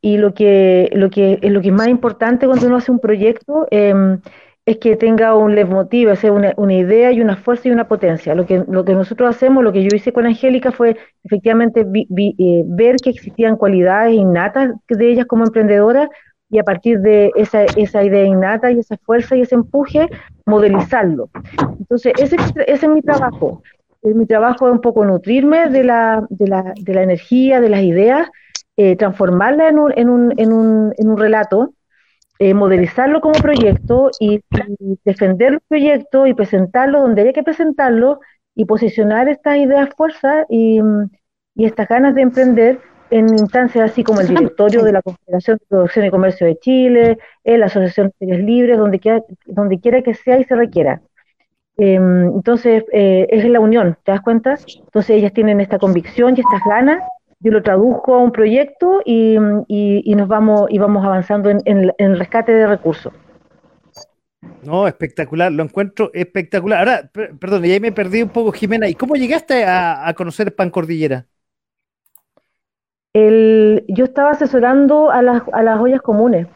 y 0.00 0.16
lo 0.16 0.32
que, 0.32 0.90
lo 0.92 1.10
que, 1.10 1.38
lo 1.42 1.60
que 1.60 1.68
es 1.68 1.74
más 1.74 1.88
importante 1.88 2.46
cuando 2.46 2.66
uno 2.66 2.76
hace 2.76 2.90
un 2.90 2.98
proyecto 2.98 3.66
em, 3.70 4.20
es 4.66 4.78
que 4.78 4.96
tenga 4.96 5.36
un 5.36 5.54
leitmotiv, 5.54 6.10
o 6.10 6.16
sea, 6.16 6.32
una, 6.32 6.52
una, 6.56 6.74
idea 6.74 7.12
y 7.12 7.20
una 7.20 7.36
fuerza 7.36 7.68
y 7.68 7.70
una 7.70 7.86
potencia. 7.86 8.34
Lo 8.34 8.46
que, 8.46 8.64
lo 8.66 8.84
que 8.84 8.94
nosotros 8.94 9.30
hacemos, 9.30 9.62
lo 9.62 9.72
que 9.72 9.84
yo 9.84 9.94
hice 9.94 10.12
con 10.12 10.26
Angélica 10.26 10.72
fue 10.72 10.96
efectivamente 11.22 11.82
eh, 11.82 12.64
ver 12.66 12.96
que 12.96 13.10
existían 13.10 13.56
cualidades 13.56 14.14
innatas 14.14 14.72
de 14.88 15.08
ellas 15.08 15.26
como 15.26 15.44
emprendedoras 15.44 16.08
y 16.50 16.58
a 16.58 16.64
partir 16.64 16.98
de 16.98 17.30
esa, 17.36 17.62
esa 17.64 18.02
idea 18.02 18.24
innata 18.24 18.72
y 18.72 18.80
esa 18.80 18.96
fuerza 18.98 19.36
y 19.36 19.42
ese 19.42 19.54
empuje, 19.54 20.08
modelizarlo. 20.46 21.30
Entonces, 21.78 22.12
ese, 22.18 22.36
ese 22.66 22.86
es 22.86 22.88
mi 22.88 23.02
trabajo. 23.02 23.62
Mi 24.02 24.26
trabajo 24.26 24.66
es 24.66 24.72
un 24.72 24.80
poco 24.80 25.04
nutrirme 25.04 25.68
de 25.68 25.84
la, 25.84 26.26
de 26.28 26.48
la, 26.48 26.74
de 26.80 26.94
la 26.94 27.02
energía, 27.02 27.60
de 27.60 27.68
las 27.68 27.82
ideas, 27.82 28.28
eh, 28.76 28.96
transformarla 28.96 29.68
en 29.68 29.78
un, 29.78 29.92
en, 29.96 30.08
un, 30.08 30.34
en, 30.36 30.52
un, 30.52 30.92
en 30.96 31.08
un 31.08 31.16
relato, 31.16 31.72
eh, 32.38 32.54
modelizarlo 32.54 33.20
como 33.20 33.34
proyecto 33.34 34.10
y, 34.20 34.40
defender 35.04 35.54
el 35.54 35.60
proyecto 35.60 36.26
y 36.26 36.34
presentarlo 36.34 37.00
donde 37.00 37.22
haya 37.22 37.32
que 37.32 37.42
presentarlo 37.42 38.20
y 38.54 38.64
posicionar 38.64 39.28
estas 39.28 39.56
ideas 39.58 39.90
fuerzas 39.96 40.46
y, 40.48 40.80
y 41.54 41.64
estas 41.64 41.88
ganas 41.88 42.14
de 42.14 42.22
emprender 42.22 42.80
en 43.10 43.28
instancias 43.28 43.90
así 43.90 44.02
como 44.02 44.20
el 44.20 44.28
directorio 44.28 44.82
de 44.82 44.92
la 44.92 45.02
Confederación 45.02 45.58
de 45.58 45.66
Producción 45.66 46.06
y 46.06 46.10
Comercio 46.10 46.46
de 46.46 46.58
Chile, 46.58 47.18
la 47.44 47.66
Asociación 47.66 48.08
de 48.08 48.14
Ferias 48.18 48.40
Libres, 48.40 48.78
donde 48.78 48.98
quiera, 48.98 49.22
donde 49.46 49.80
quiera 49.80 50.02
que 50.02 50.14
sea 50.14 50.38
y 50.38 50.44
se 50.44 50.56
requiera. 50.56 51.00
Em, 51.78 52.28
entonces, 52.34 52.84
eh, 52.92 53.26
es 53.30 53.44
la 53.44 53.60
unión, 53.60 53.98
¿te 54.02 54.12
das 54.12 54.22
cuenta? 54.22 54.56
Entonces, 54.66 55.10
ellas 55.10 55.32
tienen 55.32 55.60
esta 55.60 55.78
convicción 55.78 56.34
y 56.36 56.40
estas 56.40 56.62
ganas. 56.68 57.02
Yo 57.40 57.52
lo 57.52 57.62
traduzco 57.62 58.14
a 58.14 58.22
un 58.22 58.32
proyecto 58.32 59.02
y, 59.04 59.36
y, 59.68 60.14
nos 60.14 60.28
vamos, 60.28 60.66
y 60.70 60.78
vamos 60.78 61.04
avanzando 61.04 61.50
en, 61.50 61.92
el 61.98 62.18
rescate 62.18 62.52
de 62.52 62.66
recursos. 62.66 63.12
No, 64.62 64.88
espectacular, 64.88 65.52
lo 65.52 65.62
encuentro 65.62 66.10
espectacular. 66.14 66.78
Ahora, 66.80 67.10
perdón, 67.38 67.64
ya 67.64 67.78
me 67.80 67.92
perdí 67.92 68.22
un 68.22 68.30
poco, 68.30 68.52
Jimena. 68.52 68.88
¿Y 68.88 68.94
cómo 68.94 69.16
llegaste 69.16 69.64
a, 69.64 70.08
a 70.08 70.14
conocer 70.14 70.54
Pan 70.54 70.70
Cordillera? 70.70 71.26
yo 73.88 74.04
estaba 74.04 74.32
asesorando 74.32 75.10
a 75.10 75.22
las, 75.22 75.42
a 75.52 75.62
las 75.62 75.80
ollas 75.80 76.02
comunes 76.02 76.48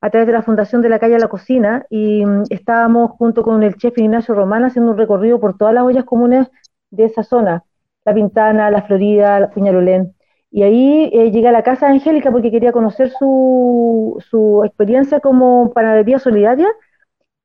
a 0.00 0.10
través 0.10 0.26
de 0.26 0.32
la 0.32 0.42
Fundación 0.42 0.82
de 0.82 0.88
la 0.88 0.98
Calle 0.98 1.16
a 1.16 1.18
la 1.18 1.28
Cocina 1.28 1.84
y 1.90 2.24
mm, 2.24 2.44
estábamos 2.50 3.10
junto 3.12 3.42
con 3.42 3.62
el 3.62 3.76
chef 3.76 3.98
Ignacio 3.98 4.34
Román 4.34 4.64
haciendo 4.64 4.92
un 4.92 4.98
recorrido 4.98 5.40
por 5.40 5.58
todas 5.58 5.74
las 5.74 5.84
ollas 5.84 6.04
comunes 6.04 6.48
de 6.90 7.04
esa 7.04 7.22
zona, 7.22 7.64
La 8.04 8.14
Pintana, 8.14 8.70
La 8.70 8.82
Florida, 8.82 9.40
la 9.40 9.50
Piñarolén. 9.50 10.14
Y 10.56 10.62
ahí 10.62 11.10
eh, 11.12 11.30
llegué 11.32 11.48
a 11.48 11.52
la 11.52 11.62
casa 11.62 11.86
de 11.86 11.92
Angélica 11.92 12.30
porque 12.30 12.50
quería 12.50 12.72
conocer 12.72 13.10
su, 13.10 14.16
su 14.30 14.64
experiencia 14.64 15.20
como 15.20 15.70
panadería 15.74 16.18
solidaria 16.18 16.66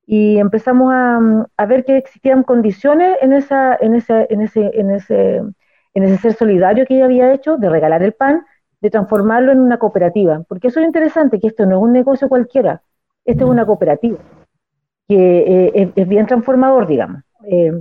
y 0.05 0.37
empezamos 0.37 0.93
a, 0.93 1.19
mm, 1.19 1.45
a, 1.57 1.65
ver 1.65 1.83
que 1.83 1.97
existían 1.97 2.43
condiciones 2.43 3.17
en, 3.21 3.33
esa, 3.33 3.75
en, 3.75 3.95
ese, 3.95 4.27
en, 4.29 4.39
ese, 4.39 4.71
en, 4.79 4.91
ese, 4.91 5.41
en 5.93 6.03
ese 6.03 6.17
ser 6.19 6.33
solidario 6.35 6.85
que 6.85 6.95
ella 6.95 7.03
había 7.03 7.33
hecho 7.33 7.57
de 7.57 7.69
regalar 7.69 8.01
el 8.01 8.13
pan 8.13 8.45
de 8.79 8.89
transformarlo 8.89 9.51
en 9.51 9.59
una 9.59 9.77
cooperativa, 9.77 10.45
porque 10.47 10.69
eso 10.69 10.79
es 10.79 10.85
interesante, 10.85 11.37
que 11.37 11.47
esto 11.47 11.65
no 11.65 11.79
es 11.79 11.83
un 11.83 11.91
negocio 11.91 12.29
cualquiera, 12.29 12.81
esto 13.25 13.43
es 13.43 13.51
una 13.51 13.65
cooperativa, 13.65 14.19
que 15.09 15.69
eh, 15.75 15.91
es, 15.97 16.07
bien 16.07 16.27
transformador, 16.27 16.87
digamos. 16.87 17.23
Eh, 17.45 17.73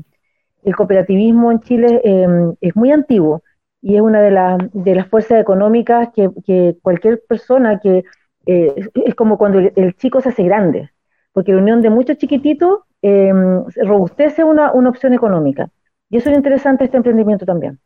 el 0.64 0.75
cooperativismo 0.75 1.53
en 1.53 1.61
Chile 1.61 2.01
eh, 2.03 2.27
es 2.61 2.75
muy 2.75 2.90
antiguo 2.90 3.45
y 3.83 3.97
es 3.97 4.01
una 4.03 4.21
de, 4.21 4.71
de 4.73 4.95
las 4.95 5.09
fuerzas 5.09 5.40
económicas 5.40 6.09
que, 6.14 6.77
cualquier 6.83 7.23
persona 7.29 7.81
que 7.81 8.05
es 8.47 9.14
como 9.14 9.38
cuando 9.38 9.59
el, 9.59 9.97
chico 9.97 10.21
se 10.21 10.31
hace 10.31 10.43
grande, 10.43 10.90
porque 11.33 11.53
la 11.53 11.62
unión 11.62 11.83
de 11.83 11.90
muchos 11.90 12.19
chiquititos 12.19 12.81
robustece 13.03 14.45
una, 14.45 14.73
una 14.73 14.90
opción 14.90 15.14
económica. 15.14 15.71
Y 16.09 16.16
eso 16.16 16.31
es 16.31 16.37
interesante 16.37 16.85
este 16.85 16.97
emprendimiento 16.97 17.47
también 17.47 17.79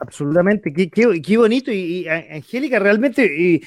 absolutamente, 0.00 0.72
qué, 0.72 1.36
bonito. 1.36 1.72
Y, 1.72 2.06
Angélica, 2.08 2.78
realmente, 2.78 3.60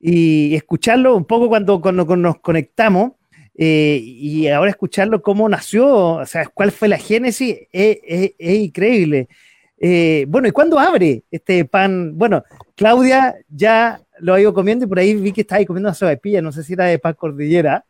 y, 0.00 0.54
escucharlo 0.54 1.16
un 1.16 1.24
poco 1.24 1.48
cuando, 1.48 1.80
nos 2.16 2.38
conectamos, 2.38 3.12
eh, 3.60 4.00
y 4.00 4.46
ahora 4.46 4.70
escucharlo 4.70 5.20
cómo 5.20 5.48
nació, 5.48 6.14
o 6.14 6.26
sea, 6.26 6.46
cuál 6.46 6.70
fue 6.70 6.86
la 6.86 6.96
génesis, 6.96 7.58
es, 7.72 8.32
increíble. 8.38 9.28
Eh, 9.76 10.26
bueno, 10.28 10.46
¿y 10.46 10.52
cuándo 10.52 10.78
abre 10.78 11.24
este 11.28 11.64
pan? 11.64 12.16
Bueno, 12.16 12.44
Claudia 12.76 13.34
ya 13.48 14.00
lo 14.20 14.34
ha 14.34 14.40
ido 14.40 14.54
comiendo 14.54 14.84
y 14.84 14.88
por 14.88 15.00
ahí 15.00 15.14
vi 15.14 15.32
que 15.32 15.40
estaba 15.40 15.58
ahí 15.58 15.66
comiendo 15.66 15.92
una 16.00 16.16
pilla, 16.16 16.40
no 16.40 16.52
sé 16.52 16.62
si 16.62 16.74
era 16.74 16.84
de 16.84 17.00
pan 17.00 17.14
cordillera. 17.14 17.84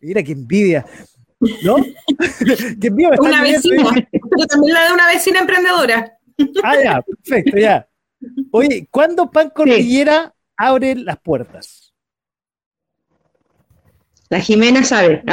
Mira 0.00 0.22
qué 0.22 0.32
envidia. 0.32 0.86
¿No? 1.62 1.76
qué 2.80 2.86
envidia. 2.86 3.10
Una 3.20 3.42
vecina. 3.42 3.84
Yo 4.38 4.46
también 4.46 4.72
la 4.72 4.86
de 4.86 4.92
una 4.94 5.06
vecina 5.06 5.40
emprendedora. 5.40 6.18
Ah, 6.62 6.76
ya, 6.82 7.02
perfecto, 7.02 7.58
ya. 7.58 7.86
Oye, 8.50 8.88
¿cuándo 8.90 9.30
Pan 9.30 9.50
Cordillera 9.50 10.34
abre 10.56 10.94
las 10.94 11.18
puertas? 11.18 11.89
La 14.30 14.40
Jimena 14.40 14.82
sabe. 14.84 15.22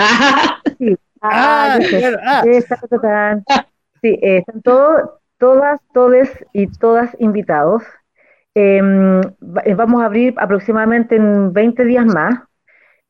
Ah, 1.20 1.80
claro. 1.90 2.18
Ah. 2.24 2.44
Sí, 2.44 4.20
están 4.22 4.62
todos, 4.62 5.10
todas, 5.40 5.82
todes 5.92 6.30
y 6.54 6.68
todas 6.68 7.10
invitados. 7.20 7.82
Em, 8.54 9.22
eh, 9.66 9.74
vamos 9.74 10.04
a 10.04 10.06
abrir 10.06 10.36
aproximadamente 10.38 11.16
en 11.16 11.54
20 11.54 11.86
días 11.86 12.06
más. 12.06 12.36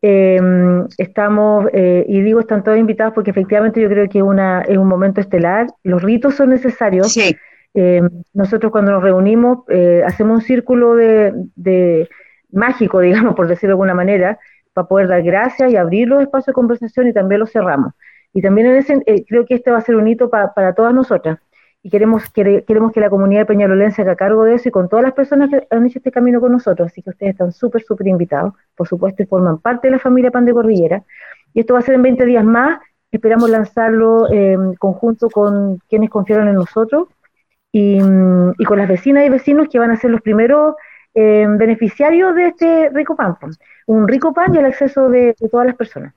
Em, 0.02 0.88
estamos, 0.97 1.65
eh, 1.73 2.06
y 2.08 2.21
digo, 2.21 2.39
están 2.39 2.63
todos 2.63 2.78
invitados 2.78 3.13
porque 3.13 3.32
efectivamente 3.32 3.82
yo 3.82 3.89
creo 3.89 4.08
que 4.08 4.21
una, 4.21 4.62
es 4.62 4.78
un 4.78 4.88
momento 4.88 5.19
estelar. 5.19 5.67
Los 5.84 6.02
ritos 6.02 6.36
son 6.36 6.52
necesarios. 6.52 7.12
Sí. 7.12 7.36
Eh, 7.73 8.02
nosotros 8.34 8.71
cuando 8.71 8.91
nos 8.91 9.04
reunimos 9.04 9.60
eh, 9.69 10.02
hacemos 10.06 10.38
un 10.38 10.41
círculo 10.41 10.95
de, 10.95 12.10
mágico, 12.52 13.00
digamos, 13.02 13.36
por 13.36 13.47
decirlo 13.47 13.71
de 13.71 13.73
alguna 13.73 13.93
manera, 13.93 14.39
para 14.78 14.88
poder 14.88 15.08
dar 15.08 15.24
gracias 15.24 15.72
y 15.72 15.76
abrir 15.76 16.08
los 16.08 16.22
espacios 16.22 16.48
de 16.48 16.54
conversación 16.54 17.08
y 17.08 17.13
también 17.13 17.40
los 17.40 17.52
cerramos. 17.52 17.94
Y 18.32 18.44
también 18.44 18.68
en 18.68 18.76
ese, 18.76 19.02
eh, 19.08 19.26
creo 19.28 19.44
que 19.44 19.56
este 19.56 19.72
va 19.72 19.80
a 19.80 19.82
ser 19.82 19.96
un 19.96 20.08
hito 20.08 20.30
para 20.30 20.74
todas 20.76 20.94
nosotras. 20.94 21.40
Y 21.82 21.90
queremos, 21.90 22.30
queremos 22.30 22.92
que 22.92 23.00
la 23.00 23.10
comunidad 23.10 23.42
de 23.42 23.46
Peñalolén 23.48 23.92
se 23.92 24.04
haga 24.04 24.16
cargo 24.16 24.44
de 24.44 24.54
eso 24.54 24.70
y 24.70 24.72
con 24.72 24.88
todas 24.88 25.04
las 25.04 25.13
personas 25.13 25.50
que 25.50 25.66
han 25.72 25.88
hecho 25.88 25.98
este 25.98 26.12
camino 26.12 26.40
con 26.40 26.52
nosotros. 26.52 26.92
Así 26.92 27.02
que 27.02 27.10
ustedes 27.10 27.32
están 27.32 27.52
súper, 27.52 27.82
súper 27.82 28.06
invitados. 28.08 28.54
Por 28.76 28.88
supuesto, 28.88 29.24
y 29.24 29.26
forman 29.26 29.58
parte 29.58 29.88
de 29.88 29.94
la 29.94 30.00
familia 30.00 30.30
Pan 30.30 30.46
de 30.46 30.54
Cordillera. 30.54 31.04
Y 31.56 31.62
esto 31.62 31.74
va 31.74 31.80
a 31.80 31.82
ser 31.82 31.96
en 31.96 32.04
20 32.04 32.26
días 32.26 32.46
más. 32.46 32.80
Esperamos 33.12 33.50
lanzarlo 33.50 34.32
en 34.32 34.76
conjunto 34.76 35.28
con 35.32 35.80
quienes 35.90 36.12
confiaron 36.12 36.48
en 36.50 36.56
nosotros 36.56 37.08
y, 37.72 37.98
con 38.00 38.78
las 38.78 38.88
vecinas 38.88 39.26
y 39.26 39.30
vecinos 39.30 39.70
que 39.70 39.80
van 39.80 39.90
a 39.90 39.96
ser 39.96 40.12
los 40.12 40.22
primeros 40.22 40.76
eh, 41.19 41.47
beneficiarios 41.49 42.36
de 42.36 42.47
este 42.49 42.89
rico 42.89 43.15
pan. 43.15 43.36
Un 43.88 44.08
rico 44.08 44.32
pan 44.36 44.53
y 44.53 44.60
el 44.60 44.65
acceso 44.65 45.10
de, 45.10 45.34
todas 45.49 45.65
las 45.65 45.75
personas. 45.75 46.13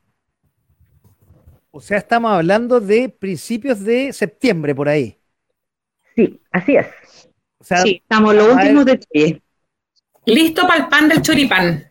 O 1.71 1.81
sea, 1.81 1.97
estamos 1.97 2.31
hablando 2.31 2.81
de 2.81 3.09
principios 3.09 3.83
de 3.83 4.13
septiembre 4.13 4.75
por 4.75 4.91
ahí. 4.91 5.17
Sí, 6.15 6.39
así 6.51 6.77
es. 6.77 6.87
sí, 7.63 8.03
estamos 8.03 8.35
los 8.35 8.55
últimos 8.55 8.85
detalles. 8.85 9.41
Listo 10.27 10.67
para 10.67 10.85
el 10.85 10.89
pan 10.89 11.09
del 11.09 11.23
choripán. 11.23 11.83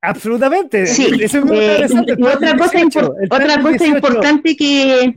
Absolutamente. 0.00 0.86
Sí. 0.86 1.10
Eso 1.20 1.40
es 1.40 1.44
muy 1.44 1.58
eh. 1.58 1.86
Y 2.16 2.22
otra 2.22 2.56
cosa, 2.56 2.78
otra 3.28 3.60
cosa 3.60 3.86
importante 3.86 4.56
que 4.56 5.14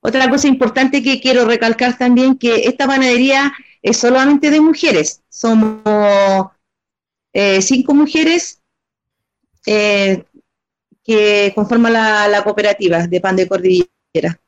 otra 0.00 0.30
cosa 0.30 0.48
importante 0.48 1.02
que 1.02 1.20
quiero 1.20 1.44
recalcar 1.44 1.98
también 1.98 2.38
que 2.38 2.62
esta 2.64 2.86
panadería 2.86 3.52
es 3.82 3.96
solamente 3.96 4.50
de 4.50 4.60
mujeres. 4.60 5.22
Somos 5.28 5.82
eh, 7.32 7.62
cinco 7.62 7.94
mujeres 7.94 8.60
eh, 9.66 10.24
que 11.04 11.52
conforman 11.54 11.92
la, 11.92 12.42
cooperativa 12.44 13.06
de 13.06 13.20
pan 13.20 13.36
de 13.36 13.48
cordillera. 13.48 14.40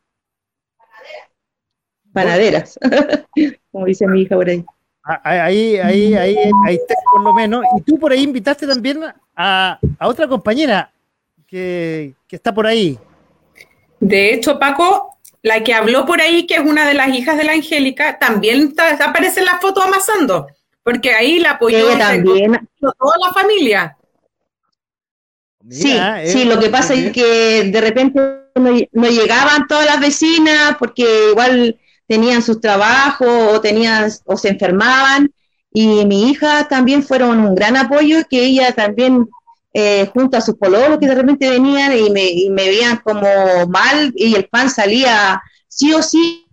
Panaderas, 2.12 2.78
como 3.70 3.86
dice 3.86 4.06
mi 4.08 4.22
hija 4.22 4.34
por 4.34 4.48
ahí. 4.48 4.64
Ah, 5.04 5.20
ahí, 5.24 5.76
ahí, 5.76 6.14
ahí, 6.14 6.36
ahí 6.66 6.74
está 6.74 6.94
por 7.12 7.22
lo 7.22 7.32
menos. 7.32 7.64
Y 7.78 7.82
tú 7.82 7.98
por 7.98 8.12
ahí 8.12 8.22
invitaste 8.22 8.66
también 8.66 9.00
a, 9.36 9.78
otra 10.00 10.26
compañera 10.26 10.92
que, 11.46 12.14
que, 12.26 12.36
está 12.36 12.52
por 12.52 12.66
ahí. 12.66 12.98
De 14.00 14.34
hecho, 14.34 14.58
Paco, 14.58 15.09
la 15.42 15.62
que 15.62 15.74
habló 15.74 16.06
por 16.06 16.20
ahí, 16.20 16.46
que 16.46 16.54
es 16.54 16.60
una 16.60 16.86
de 16.86 16.94
las 16.94 17.08
hijas 17.08 17.36
de 17.36 17.44
la 17.44 17.52
Angélica, 17.52 18.18
también 18.18 18.74
aparece 19.00 19.40
en 19.40 19.46
la 19.46 19.58
foto 19.58 19.82
amasando, 19.82 20.46
porque 20.82 21.12
ahí 21.12 21.38
la 21.38 21.52
apoyó 21.52 21.96
también. 21.96 22.68
toda 22.78 23.16
la 23.26 23.32
familia. 23.32 23.96
sí, 25.68 25.92
eh, 25.92 26.26
sí, 26.26 26.44
lo 26.44 26.58
que 26.58 26.68
pasa 26.68 26.94
es 26.94 27.12
que 27.12 27.64
de 27.64 27.80
repente 27.80 28.20
no, 28.54 29.08
llegaban 29.08 29.66
todas 29.66 29.86
las 29.86 30.00
vecinas 30.00 30.76
porque 30.78 31.30
igual 31.30 31.78
tenían 32.06 32.42
sus 32.42 32.60
trabajos 32.60 33.28
o 33.28 33.60
tenían 33.60 34.10
o 34.24 34.36
se 34.36 34.48
enfermaban 34.48 35.32
y 35.72 36.04
mi 36.04 36.30
hija 36.30 36.66
también 36.68 37.02
fueron 37.02 37.38
un 37.40 37.54
gran 37.54 37.76
apoyo 37.76 38.26
que 38.28 38.44
ella 38.44 38.72
también 38.72 39.28
eh, 39.72 40.10
junto 40.12 40.36
a 40.36 40.40
sus 40.40 40.56
pololos 40.56 40.98
que 40.98 41.06
de 41.06 41.14
repente 41.14 41.48
venían 41.48 41.96
y 41.96 42.10
me, 42.10 42.28
y 42.28 42.50
me 42.50 42.66
veían 42.66 42.96
como 43.04 43.66
mal 43.68 44.12
y 44.16 44.34
el 44.34 44.48
pan 44.48 44.68
salía 44.68 45.40
sí 45.68 45.94
o 45.94 46.02
sí 46.02 46.46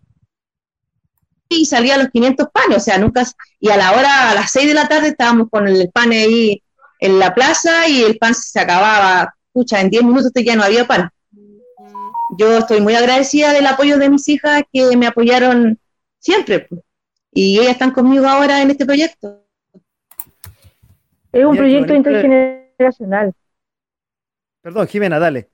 y 1.49 1.65
salía 1.65 1.95
a 1.95 1.97
los 1.97 2.09
500 2.09 2.47
panes, 2.51 2.77
o 2.77 2.79
sea, 2.79 2.97
nunca, 2.97 3.23
y 3.59 3.69
a 3.69 3.77
la 3.77 3.93
hora, 3.93 4.31
a 4.31 4.35
las 4.35 4.51
6 4.51 4.67
de 4.67 4.73
la 4.73 4.87
tarde 4.87 5.09
estábamos 5.09 5.47
con 5.49 5.67
el 5.67 5.89
pan 5.91 6.11
ahí 6.11 6.61
en 6.99 7.19
la 7.19 7.33
plaza 7.33 7.87
y 7.87 8.03
el 8.03 8.17
pan 8.17 8.35
se 8.35 8.59
acababa, 8.59 9.33
escucha, 9.47 9.79
en 9.79 9.89
10 9.89 10.03
minutos 10.03 10.31
ya 10.35 10.55
no 10.55 10.63
había 10.63 10.85
pan. 10.85 11.09
Yo 12.37 12.57
estoy 12.57 12.81
muy 12.81 12.93
agradecida 12.95 13.53
del 13.53 13.65
apoyo 13.65 13.97
de 13.97 14.09
mis 14.09 14.27
hijas 14.27 14.63
que 14.71 14.95
me 14.97 15.07
apoyaron 15.07 15.79
siempre 16.19 16.67
y 17.31 17.57
ellas 17.59 17.71
están 17.71 17.91
conmigo 17.91 18.27
ahora 18.27 18.61
en 18.61 18.69
este 18.71 18.85
proyecto. 18.85 19.41
Es 21.31 21.45
un 21.45 21.55
proyecto 21.55 21.95
intergeneracional 21.95 22.66
intergeneracional. 22.77 23.33
Perdón, 24.61 24.87
Jimena, 24.87 25.19
dale. 25.19 25.49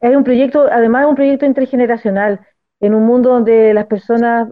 Es 0.00 0.16
un 0.16 0.24
proyecto, 0.24 0.66
además 0.70 1.02
es 1.02 1.08
un 1.08 1.14
proyecto 1.14 1.46
intergeneracional, 1.46 2.40
en 2.80 2.94
un 2.94 3.04
mundo 3.04 3.30
donde 3.30 3.74
las 3.74 3.86
personas, 3.86 4.48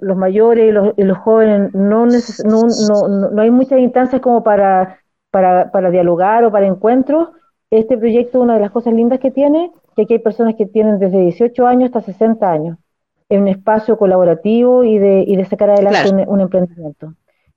los 0.00 0.16
mayores 0.16 0.68
y 0.96 1.02
los, 1.02 1.18
jóvenes, 1.18 1.74
no, 1.74 2.06
no, 2.06 3.30
no, 3.30 3.42
hay 3.42 3.50
muchas 3.50 3.78
instancias 3.78 4.20
como 4.20 4.44
para, 4.44 4.98
para, 5.30 5.70
para 5.70 5.90
dialogar 5.90 6.44
o 6.44 6.52
para 6.52 6.66
encuentros. 6.66 7.30
Este 7.70 7.96
proyecto, 7.96 8.42
una 8.42 8.54
de 8.54 8.60
las 8.60 8.70
cosas 8.70 8.92
lindas 8.92 9.18
que 9.20 9.30
tiene, 9.30 9.72
que 9.96 10.02
aquí 10.02 10.14
hay 10.14 10.18
personas 10.18 10.54
que 10.56 10.66
tienen 10.66 10.98
desde 10.98 11.22
18 11.22 11.66
años 11.66 11.86
hasta 11.86 12.12
60 12.12 12.50
años, 12.50 12.76
en 13.30 13.42
un 13.42 13.48
espacio 13.48 13.96
colaborativo 13.96 14.84
y 14.84 14.98
de, 14.98 15.24
y 15.26 15.36
de 15.36 15.44
sacar 15.46 15.70
adelante 15.70 16.26
un 16.28 16.40
emprendimiento. 16.42 17.14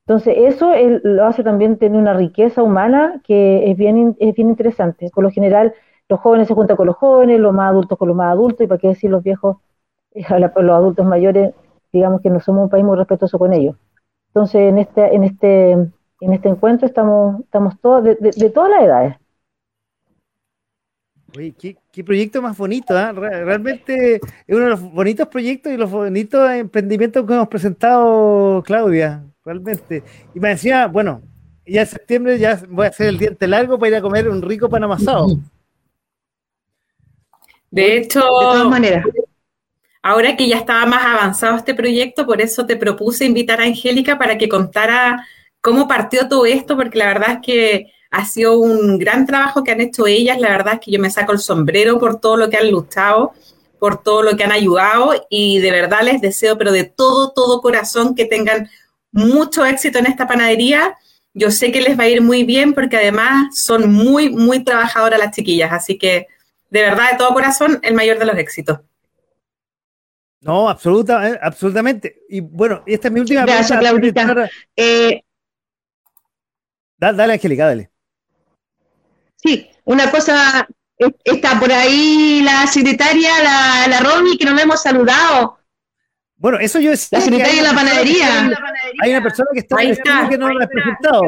Entonces, 0.07 0.35
eso 0.37 0.71
lo 1.03 1.25
hace 1.25 1.43
también 1.43 1.77
tener 1.77 1.99
una 1.99 2.13
riqueza 2.13 2.61
humana 2.61 3.21
que 3.23 3.71
es 3.71 3.75
bien, 3.75 4.15
es 4.19 4.35
bien 4.35 4.49
interesante. 4.49 5.09
Por 5.11 5.23
lo 5.23 5.31
general, 5.31 5.73
los 6.07 6.19
jóvenes 6.19 6.47
se 6.47 6.53
juntan 6.53 6.77
con 6.77 6.85
los 6.85 6.95
jóvenes, 6.95 7.39
los 7.39 7.53
más 7.53 7.71
adultos 7.71 7.97
con 7.97 8.09
los 8.09 8.17
más 8.17 8.31
adultos, 8.31 8.61
y 8.61 8.67
para 8.67 8.79
qué 8.79 8.89
decir 8.89 9.09
los 9.09 9.23
viejos, 9.23 9.57
eh, 10.13 10.23
los 10.39 10.75
adultos 10.75 11.05
mayores, 11.07 11.55
digamos 11.91 12.21
que 12.21 12.29
no 12.29 12.39
somos 12.39 12.65
un 12.65 12.69
país 12.69 12.85
muy 12.85 12.97
respetuoso 12.97 13.39
con 13.39 13.51
ellos. 13.53 13.75
Entonces, 14.27 14.61
en 14.61 14.77
este, 14.77 15.15
en 15.15 15.23
este, 15.23 15.71
en 15.71 16.33
este 16.33 16.49
encuentro 16.49 16.87
estamos, 16.87 17.39
estamos 17.41 17.79
todos, 17.81 18.03
de, 18.03 18.49
todas 18.51 18.69
las 18.69 18.83
edades. 18.83 19.15
Oye, 21.35 21.55
qué, 21.91 22.03
proyecto 22.03 22.43
más 22.43 22.55
bonito, 22.55 22.95
¿eh? 22.95 23.11
realmente 23.11 24.15
es 24.15 24.21
uno 24.55 24.65
de 24.65 24.69
los 24.69 24.81
bonitos 24.81 25.27
proyectos 25.29 25.73
y 25.73 25.77
los 25.77 25.89
bonitos 25.89 26.49
emprendimientos 26.51 27.25
que 27.25 27.33
hemos 27.33 27.47
presentado, 27.47 28.61
Claudia 28.63 29.23
realmente. 29.45 30.03
Y 30.33 30.39
me 30.39 30.49
decía, 30.49 30.87
bueno, 30.87 31.21
ya 31.65 31.81
en 31.81 31.87
septiembre 31.87 32.39
ya 32.39 32.61
voy 32.67 32.87
a 32.87 32.89
hacer 32.89 33.07
el 33.07 33.19
diente 33.19 33.47
largo 33.47 33.77
para 33.77 33.89
ir 33.89 33.95
a 33.95 34.01
comer 34.01 34.27
un 34.27 34.41
rico 34.41 34.67
pan 34.67 34.83
amasado. 34.83 35.37
De 37.69 37.97
hecho, 37.97 38.19
de 38.19 38.25
todas 38.25 38.67
maneras. 38.67 39.05
Ahora 40.01 40.35
que 40.35 40.47
ya 40.47 40.57
estaba 40.57 40.85
más 40.85 41.03
avanzado 41.03 41.57
este 41.57 41.73
proyecto, 41.73 42.25
por 42.25 42.41
eso 42.41 42.65
te 42.65 42.77
propuse 42.77 43.25
invitar 43.25 43.59
a 43.59 43.63
Angélica 43.63 44.17
para 44.17 44.37
que 44.37 44.49
contara 44.49 45.25
cómo 45.61 45.87
partió 45.87 46.27
todo 46.27 46.45
esto, 46.45 46.75
porque 46.75 46.99
la 46.99 47.07
verdad 47.07 47.31
es 47.31 47.39
que 47.43 47.91
ha 48.11 48.23
sido 48.25 48.59
un 48.59 48.97
gran 48.97 49.25
trabajo 49.25 49.63
que 49.63 49.71
han 49.71 49.81
hecho 49.81 50.07
ellas. 50.07 50.39
La 50.39 50.49
verdad 50.49 50.75
es 50.75 50.79
que 50.79 50.91
yo 50.91 50.99
me 50.99 51.09
saco 51.09 51.31
el 51.31 51.39
sombrero 51.39 51.99
por 51.99 52.19
todo 52.19 52.37
lo 52.37 52.49
que 52.49 52.57
han 52.57 52.71
luchado, 52.71 53.33
por 53.79 54.01
todo 54.01 54.21
lo 54.23 54.37
que 54.37 54.43
han 54.43 54.51
ayudado 54.51 55.13
y 55.29 55.59
de 55.59 55.71
verdad 55.71 56.03
les 56.03 56.21
deseo, 56.21 56.57
pero 56.57 56.71
de 56.71 56.83
todo, 56.83 57.31
todo 57.31 57.61
corazón, 57.61 58.15
que 58.15 58.25
tengan 58.25 58.69
mucho 59.15 59.65
éxito 59.65 59.97
en 59.97 60.07
esta 60.07 60.27
panadería. 60.27 60.95
Yo 61.33 61.49
sé 61.49 61.71
que 61.71 61.81
les 61.81 61.97
va 61.97 62.03
a 62.03 62.09
ir 62.09 62.21
muy 62.21 62.43
bien 62.43 62.73
porque 62.73 62.97
además 62.97 63.59
son 63.59 63.91
muy, 63.91 64.29
muy 64.29 64.63
trabajadoras 64.63 65.19
las 65.19 65.35
chiquillas. 65.35 65.71
Así 65.71 65.97
que, 65.97 66.27
de 66.69 66.81
verdad, 66.81 67.11
de 67.11 67.17
todo 67.17 67.33
corazón, 67.33 67.79
el 67.81 67.93
mayor 67.93 68.19
de 68.19 68.25
los 68.25 68.37
éxitos. 68.37 68.79
No, 70.41 70.69
absoluta, 70.69 71.27
eh, 71.29 71.39
absolutamente. 71.41 72.23
Y 72.29 72.41
bueno, 72.41 72.83
esta 72.85 73.07
es 73.07 73.13
mi 73.13 73.19
última 73.21 73.45
Gracias, 73.45 73.79
Claudita. 73.79 74.49
Eh, 74.75 75.23
dale, 76.97 77.17
dale, 77.17 77.33
Angélica, 77.33 77.65
dale. 77.65 77.89
Sí, 79.37 79.69
una 79.85 80.11
cosa, 80.11 80.67
está 81.23 81.59
por 81.59 81.71
ahí 81.71 82.41
la 82.43 82.67
secretaria, 82.67 83.31
la, 83.43 83.87
la 83.87 83.99
Romy, 84.01 84.37
que 84.37 84.45
nos 84.45 84.61
hemos 84.61 84.81
saludado. 84.81 85.59
Bueno, 86.37 86.59
eso 86.59 86.79
yo 86.79 86.91
es. 86.91 87.11
La 87.11 87.21
secretaria 87.21 87.63
de 87.63 87.67
la 87.67 87.73
panadería. 87.73 88.51
Hay 89.01 89.11
una 89.11 89.21
persona 89.21 89.49
que 89.53 89.59
está, 89.59 89.77
ahí 89.77 89.91
está. 89.91 90.29
que 90.29 90.37
no 90.37 90.49
la 90.49 90.65
ha 90.65 90.67
presentado. 90.67 91.21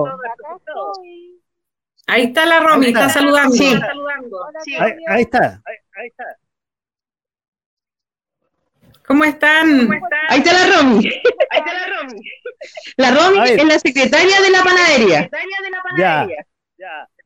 Ahí 2.07 2.23
está 2.23 2.45
la 2.45 2.59
Romy, 2.61 2.87
está. 2.87 3.09
saludando. 3.09 3.53
Sí. 3.53 3.75
Ahí, 4.75 5.21
está. 5.21 5.61
Ahí, 5.65 6.07
está. 6.07 6.25
¿Cómo 9.05 9.23
están? 9.23 9.89
Ahí 10.29 10.39
está 10.39 10.53
la 10.53 10.77
Romy. 10.77 11.07
Ahí 11.49 11.59
está 11.59 11.73
la 11.73 11.97
Romy. 11.97 12.21
La 12.97 13.11
Romy 13.11 13.49
es 13.49 13.65
la 13.65 13.79
secretaria 13.79 14.41
de 14.41 14.49
la 14.49 14.63
panadería. 14.63 15.23
Secretaria 15.23 15.57
de 15.63 15.69
la 15.69 15.81
panadería. 15.81 16.45
Ya. 16.77 17.07
ya 17.07 17.16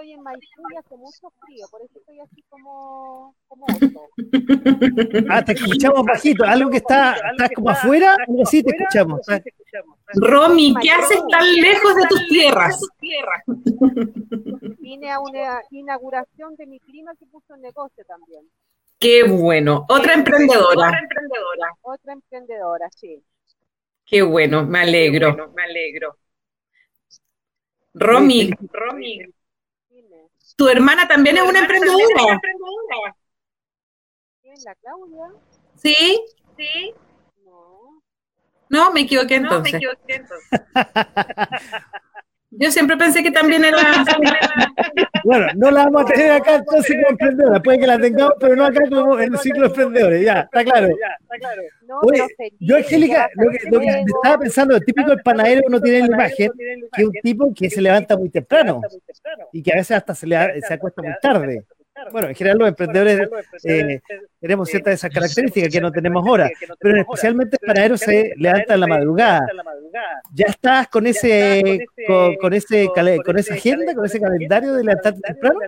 estoy 0.00 0.12
en 0.12 0.22
Maipú 0.22 0.62
y 0.72 0.76
hace 0.76 0.96
mucho 0.96 1.30
frío, 1.40 1.66
por 1.70 1.82
eso 1.82 1.98
estoy 1.98 2.20
así 2.20 2.42
como, 2.48 3.34
como 3.48 3.66
Ah, 5.30 5.44
te 5.44 5.52
escuchamos 5.52 6.04
bajito, 6.04 6.44
algo 6.44 6.70
que 6.70 6.78
está, 6.78 7.16
estás 7.32 7.50
como 7.54 7.70
afuera, 7.70 8.16
algo 8.26 8.42
así 8.42 8.62
te 8.62 8.74
escuchamos. 8.74 9.20
Romy, 10.14 10.74
¿qué 10.80 10.90
haces 10.90 11.20
tan 11.30 11.54
lejos 11.54 11.94
de 11.94 12.06
tus 12.08 12.26
tierras? 12.28 12.80
Vine 14.78 15.10
a 15.10 15.20
una 15.20 15.60
inauguración 15.70 16.56
de 16.56 16.66
mi 16.66 16.78
prima 16.80 17.12
que 17.18 17.26
puso 17.26 17.54
un 17.54 17.60
negocio 17.60 18.04
también. 18.06 18.42
Qué 18.98 19.24
bueno, 19.24 19.84
otra 19.88 20.14
emprendedora. 20.14 20.88
Otra 20.88 20.98
emprendedora. 20.98 21.72
Otra 21.82 22.12
emprendedora, 22.12 22.88
sí. 22.96 23.22
Qué 24.06 24.22
bueno, 24.22 24.64
me 24.66 24.80
alegro. 24.80 25.52
me 25.54 25.62
alegro. 25.62 26.16
Romy, 27.94 28.50
Romy, 28.72 29.20
tu 30.60 30.68
hermana 30.68 31.08
también 31.08 31.38
es 31.38 31.42
una 31.42 31.60
emprendedora. 31.60 32.38
¿Quién, 34.42 34.56
la 34.62 34.74
Claudia? 34.74 35.32
Sí. 35.76 36.22
Sí. 36.54 36.92
No. 37.46 38.02
No, 38.68 38.92
me 38.92 39.00
equivoqué 39.00 39.36
entonces. 39.36 39.72
No, 39.72 39.78
me 39.78 39.86
equivoqué 39.86 40.14
entonces. 40.16 40.60
Yo 42.52 42.70
siempre 42.70 42.96
pensé 42.96 43.22
que 43.22 43.30
también 43.30 43.64
era. 43.64 43.78
bueno, 45.24 45.46
no 45.54 45.70
la 45.70 45.84
vamos 45.84 46.02
a 46.02 46.04
tener 46.06 46.32
acá 46.32 46.56
entonces 46.56 46.96
como 46.96 47.10
emprendedora. 47.10 47.62
Puede 47.62 47.78
que 47.78 47.86
la 47.86 47.98
tengamos, 47.98 48.34
pero 48.40 48.56
no 48.56 48.64
acá 48.64 48.80
como 48.88 49.20
en 49.20 49.32
el 49.32 49.38
ciclo 49.38 49.62
de 49.62 49.66
emprendedores. 49.66 50.24
Ya, 50.24 50.40
está 50.40 50.64
claro. 50.64 50.88
Oye, 52.02 52.26
yo, 52.58 52.76
Angélica, 52.76 53.28
lo 53.34 53.50
que, 53.50 53.58
lo 53.70 53.80
que 53.80 54.04
estaba 54.06 54.38
pensando, 54.38 54.74
el 54.74 54.84
típico 54.84 55.10
del 55.10 55.22
panadero 55.22 55.62
uno 55.66 55.80
tiene 55.80 56.00
la 56.00 56.14
imagen 56.14 56.50
que 56.92 57.02
es 57.02 57.08
un 57.08 57.14
tipo 57.22 57.52
que 57.54 57.70
se 57.70 57.80
levanta 57.80 58.16
muy 58.16 58.30
temprano 58.30 58.80
y 59.52 59.62
que 59.62 59.72
a 59.72 59.76
veces 59.76 59.96
hasta 59.96 60.14
se, 60.14 60.26
le, 60.26 60.60
se 60.60 60.74
acuesta 60.74 61.02
muy 61.02 61.14
tarde. 61.22 61.64
Bueno, 62.12 62.28
en 62.28 62.34
general 62.34 62.58
los 62.58 62.68
emprendedores 62.68 63.28
eh, 63.64 64.00
tenemos 64.40 64.68
ciertas 64.68 64.92
de 64.92 64.94
esas 64.94 65.10
características 65.10 65.70
que 65.70 65.80
no 65.80 65.92
tenemos 65.92 66.26
ahora, 66.26 66.50
pero 66.78 67.00
especialmente 67.00 67.58
para 67.58 67.96
se 67.96 68.32
levantan 68.36 68.74
en 68.74 68.80
la 68.80 68.86
madrugada. 68.86 69.46
¿Ya 70.32 70.46
estás 70.46 70.88
con 70.88 71.06
ese, 71.06 71.86
con, 72.40 72.52
ese, 72.52 72.88
con 73.24 73.38
esa 73.38 73.54
agenda, 73.54 73.94
con 73.94 74.04
ese 74.04 74.20
calendario 74.20 74.74
de 74.74 74.84
levantarte 74.84 75.20
temprano? 75.20 75.60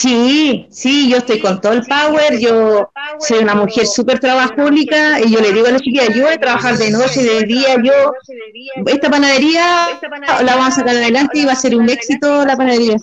Sí, 0.00 0.66
sí, 0.70 1.10
yo 1.10 1.18
estoy 1.18 1.40
con 1.40 1.60
todo 1.60 1.74
el 1.74 1.82
power, 1.82 2.38
yo 2.38 2.90
soy 3.18 3.40
una 3.40 3.54
mujer 3.54 3.86
súper 3.86 4.18
trabajólica 4.18 5.20
y 5.20 5.30
yo 5.30 5.40
le 5.42 5.52
digo 5.52 5.66
a 5.66 5.72
las 5.72 5.82
chiquillas, 5.82 6.14
yo 6.14 6.22
voy 6.24 6.32
a 6.32 6.40
trabajar 6.40 6.78
de 6.78 6.90
noche, 6.90 7.22
de 7.22 7.42
día, 7.42 7.76
yo, 7.82 8.14
esta 8.86 9.10
panadería 9.10 9.88
la 10.42 10.56
vamos 10.56 10.68
a 10.68 10.80
sacar 10.80 10.96
adelante 10.96 11.40
y 11.40 11.44
va 11.44 11.52
a 11.52 11.56
ser 11.56 11.76
un 11.76 11.86
éxito 11.90 12.46
la 12.46 12.56
panadería. 12.56 12.96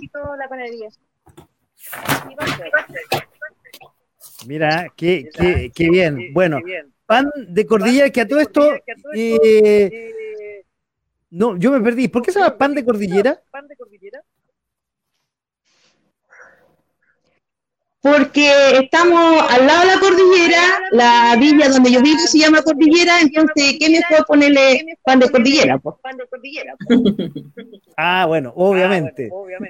Mira, 4.45 4.91
qué, 4.95 5.29
qué, 5.33 5.71
qué 5.73 5.89
bien. 5.89 6.33
Bueno, 6.33 6.59
pan 7.05 7.31
de 7.47 7.65
cordillera, 7.65 8.09
que 8.09 8.21
a 8.21 8.27
todo 8.27 8.39
esto, 8.39 8.71
eh, 9.13 10.63
no, 11.29 11.57
yo 11.57 11.71
me 11.71 11.81
perdí. 11.81 12.07
¿Por 12.07 12.21
qué 12.21 12.31
se 12.31 12.39
llama 12.39 12.57
pan 12.57 12.73
de 12.73 12.85
cordillera? 12.85 13.41
Pan 13.51 13.67
de 13.67 13.75
cordillera. 13.75 14.21
porque 18.09 18.77
estamos 18.81 19.41
al 19.49 19.67
lado 19.67 19.81
de 19.81 19.87
la 19.87 19.99
cordillera, 19.99 20.61
la 20.91 21.35
villa 21.37 21.69
donde 21.69 21.91
yo 21.91 22.01
vivo 22.01 22.19
se 22.19 22.39
llama 22.39 22.61
Cordillera, 22.61 23.19
entonces, 23.19 23.77
¿qué 23.79 23.89
mejor 23.89 24.25
ponerle 24.25 24.97
pan 25.03 25.19
de 25.19 25.29
cordillera? 25.29 25.79
Pan 25.79 26.17
de 26.17 26.27
cordillera. 26.27 26.75
Ah, 27.97 28.25
bueno, 28.27 28.53
obviamente. 28.55 29.29
Bueno, 29.29 29.69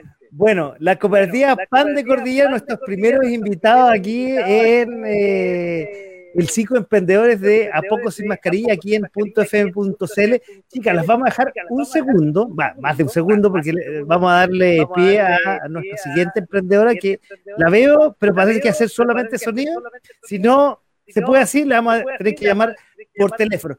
la 0.79 0.95
cooperativa 0.97 1.55
Pan 1.69 1.95
de 1.95 2.05
Cordillera, 2.05 2.49
nuestros 2.49 2.79
primeros 2.85 3.25
invitados 3.27 3.91
aquí 3.91 4.35
en... 4.37 5.03
Eh, 5.05 6.07
el 6.37 6.49
ciclo 6.49 6.77
emprendedores 6.77 7.41
de 7.41 7.71
A 7.73 7.81
Poco 7.81 8.11
Sin 8.11 8.27
Mascarilla 8.27 8.73
aquí 8.73 8.93
en 8.93 9.05
.fm.cl. 9.05 10.35
Chicas, 10.67 10.95
las 10.95 11.05
vamos 11.07 11.25
a 11.25 11.29
dejar 11.31 11.51
un 11.69 11.83
segundo, 11.83 12.47
más 12.47 12.95
de 12.95 13.03
un 13.03 13.09
segundo, 13.09 13.51
porque 13.51 13.73
vamos 14.05 14.31
a 14.31 14.35
darle 14.35 14.85
pie 14.93 15.19
a, 15.19 15.67
nuestra 15.67 15.97
siguiente 15.97 16.41
emprendedora 16.41 16.93
que 16.93 17.19
la 17.57 17.71
veo, 17.71 18.15
pero 18.19 18.35
parece 18.35 18.61
que 18.61 18.69
hacer 18.69 18.87
solamente 18.87 19.39
sonido. 19.39 19.81
Si 20.23 20.37
no 20.37 20.83
se 21.07 21.23
puede 21.23 21.41
así, 21.41 21.65
le 21.65 21.73
vamos 21.73 21.95
a 21.95 22.03
tener 22.17 22.35
que 22.35 22.45
llamar 22.45 22.75
por 23.17 23.31
teléfono. 23.31 23.75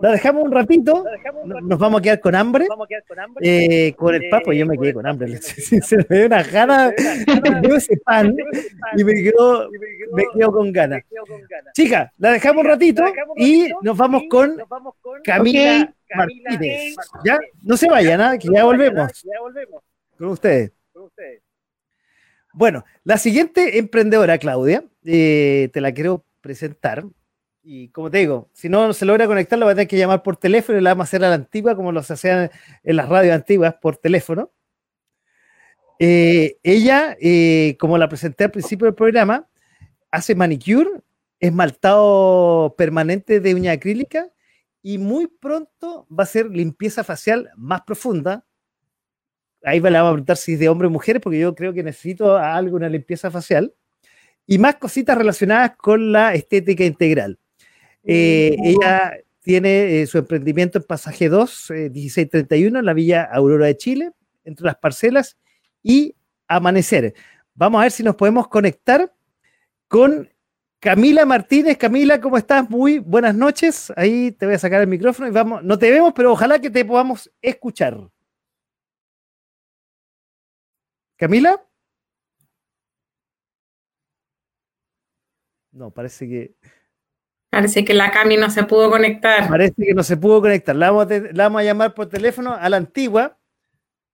La 0.00 0.12
dejamos 0.12 0.44
un 0.44 0.52
ratito, 0.52 1.04
nos 1.62 1.78
vamos 1.78 2.00
a 2.00 2.02
quedar 2.02 2.20
con 2.20 2.34
hambre. 2.34 2.66
Eh, 3.40 3.94
con 3.96 4.14
el 4.14 4.28
papo, 4.28 4.52
yo 4.52 4.66
me 4.66 4.78
quedé 4.78 4.94
con 4.94 5.06
hambre. 5.06 5.36
Se 5.42 5.96
me 5.96 6.16
dio 6.16 6.26
una 6.26 6.42
gana, 6.42 6.92
me 7.62 7.76
ese 7.76 7.96
pan 7.98 8.34
y 8.96 9.04
me 9.04 9.14
quedo, 9.14 9.68
me 10.12 10.24
quedo 10.34 10.52
con 10.52 10.72
ganas. 10.72 11.02
Chica, 11.72 12.12
la 12.18 12.32
dejamos 12.32 12.62
un 12.62 12.68
ratito 12.68 13.04
y 13.36 13.68
nos 13.82 13.96
vamos 13.96 14.22
con 14.30 14.56
Camila 15.24 15.92
Martínez. 16.14 16.96
¿Ya? 17.24 17.38
No 17.62 17.76
se 17.76 17.88
vayan, 17.88 18.18
nada, 18.18 18.32
¿ah? 18.32 18.38
que 18.38 18.48
ya 18.52 18.64
volvemos. 18.64 19.24
Con 20.16 20.28
ustedes. 20.28 20.72
Bueno, 22.52 22.84
la 23.04 23.18
siguiente 23.18 23.78
emprendedora, 23.78 24.38
Claudia, 24.38 24.84
eh, 25.04 25.70
te 25.72 25.80
la 25.80 25.92
quiero 25.92 26.24
presentar. 26.40 27.04
Y 27.62 27.88
como 27.90 28.10
te 28.10 28.18
digo, 28.18 28.48
si 28.52 28.68
no 28.68 28.92
se 28.92 29.04
logra 29.04 29.26
conectar, 29.26 29.58
lo 29.58 29.66
va 29.66 29.72
a 29.72 29.74
tener 29.74 29.88
que 29.88 29.98
llamar 29.98 30.22
por 30.22 30.36
teléfono 30.36 30.78
y 30.78 30.82
la 30.82 30.90
vamos 30.90 31.04
a 31.04 31.08
hacer 31.08 31.24
a 31.24 31.28
la 31.28 31.34
antigua, 31.34 31.76
como 31.76 31.92
lo 31.92 32.00
hacían 32.00 32.50
en 32.82 32.96
las 32.96 33.08
radios 33.08 33.34
antiguas, 33.34 33.74
por 33.80 33.96
teléfono. 33.96 34.52
Eh, 35.98 36.58
ella, 36.62 37.16
eh, 37.20 37.76
como 37.78 37.98
la 37.98 38.08
presenté 38.08 38.44
al 38.44 38.52
principio 38.52 38.86
del 38.86 38.94
programa, 38.94 39.48
hace 40.10 40.34
manicure, 40.34 40.90
esmaltado 41.40 42.74
permanente 42.76 43.40
de 43.40 43.54
uña 43.54 43.72
acrílica 43.72 44.30
y 44.82 44.98
muy 44.98 45.26
pronto 45.26 46.06
va 46.08 46.24
a 46.24 46.26
ser 46.26 46.46
limpieza 46.46 47.04
facial 47.04 47.50
más 47.56 47.82
profunda. 47.82 48.44
Ahí 49.64 49.80
le 49.80 49.90
vamos 49.90 50.10
a 50.10 50.12
preguntar 50.12 50.36
si 50.36 50.54
es 50.54 50.60
de 50.60 50.68
hombre 50.68 50.86
o 50.86 50.90
mujer, 50.90 51.20
porque 51.20 51.40
yo 51.40 51.54
creo 51.54 51.72
que 51.72 51.82
necesito 51.82 52.36
algo, 52.36 52.76
una 52.76 52.88
limpieza 52.88 53.30
facial. 53.30 53.74
Y 54.46 54.58
más 54.58 54.76
cositas 54.76 55.18
relacionadas 55.18 55.76
con 55.76 56.12
la 56.12 56.32
estética 56.34 56.84
integral. 56.84 57.38
Eh, 58.04 58.56
ella 58.62 59.12
tiene 59.42 60.02
eh, 60.02 60.06
su 60.06 60.18
emprendimiento 60.18 60.78
en 60.78 60.84
Pasaje 60.84 61.28
2, 61.28 61.70
1631, 61.70 62.78
en 62.78 62.84
la 62.84 62.92
Villa 62.94 63.24
Aurora 63.24 63.66
de 63.66 63.76
Chile, 63.76 64.12
entre 64.44 64.66
las 64.66 64.76
parcelas 64.76 65.36
y 65.82 66.14
Amanecer. 66.46 67.14
Vamos 67.54 67.80
a 67.80 67.82
ver 67.82 67.92
si 67.92 68.02
nos 68.02 68.16
podemos 68.16 68.48
conectar 68.48 69.12
con 69.88 70.28
Camila 70.80 71.26
Martínez. 71.26 71.76
Camila, 71.76 72.20
¿cómo 72.20 72.38
estás? 72.38 72.68
Muy 72.70 72.98
buenas 73.00 73.34
noches. 73.34 73.92
Ahí 73.96 74.32
te 74.32 74.46
voy 74.46 74.54
a 74.54 74.58
sacar 74.58 74.80
el 74.80 74.86
micrófono 74.86 75.28
y 75.28 75.32
vamos, 75.32 75.62
no 75.64 75.78
te 75.78 75.90
vemos, 75.90 76.12
pero 76.14 76.32
ojalá 76.32 76.58
que 76.60 76.70
te 76.70 76.84
podamos 76.84 77.30
escuchar. 77.42 77.98
Camila. 81.16 81.60
No, 85.72 85.90
parece 85.90 86.28
que 86.28 86.54
Parece 87.50 87.84
que 87.84 87.94
la 87.94 88.10
Cami 88.10 88.36
no 88.36 88.50
se 88.50 88.64
pudo 88.64 88.90
conectar. 88.90 89.48
Parece 89.48 89.74
que 89.76 89.94
no 89.94 90.02
se 90.02 90.16
pudo 90.16 90.42
conectar. 90.42 90.76
La 90.76 90.90
vamos 90.90 91.60
a, 91.60 91.64
llamar 91.64 91.94
por 91.94 92.08
teléfono 92.08 92.54
a 92.54 92.68
la 92.68 92.76
antigua. 92.76 93.38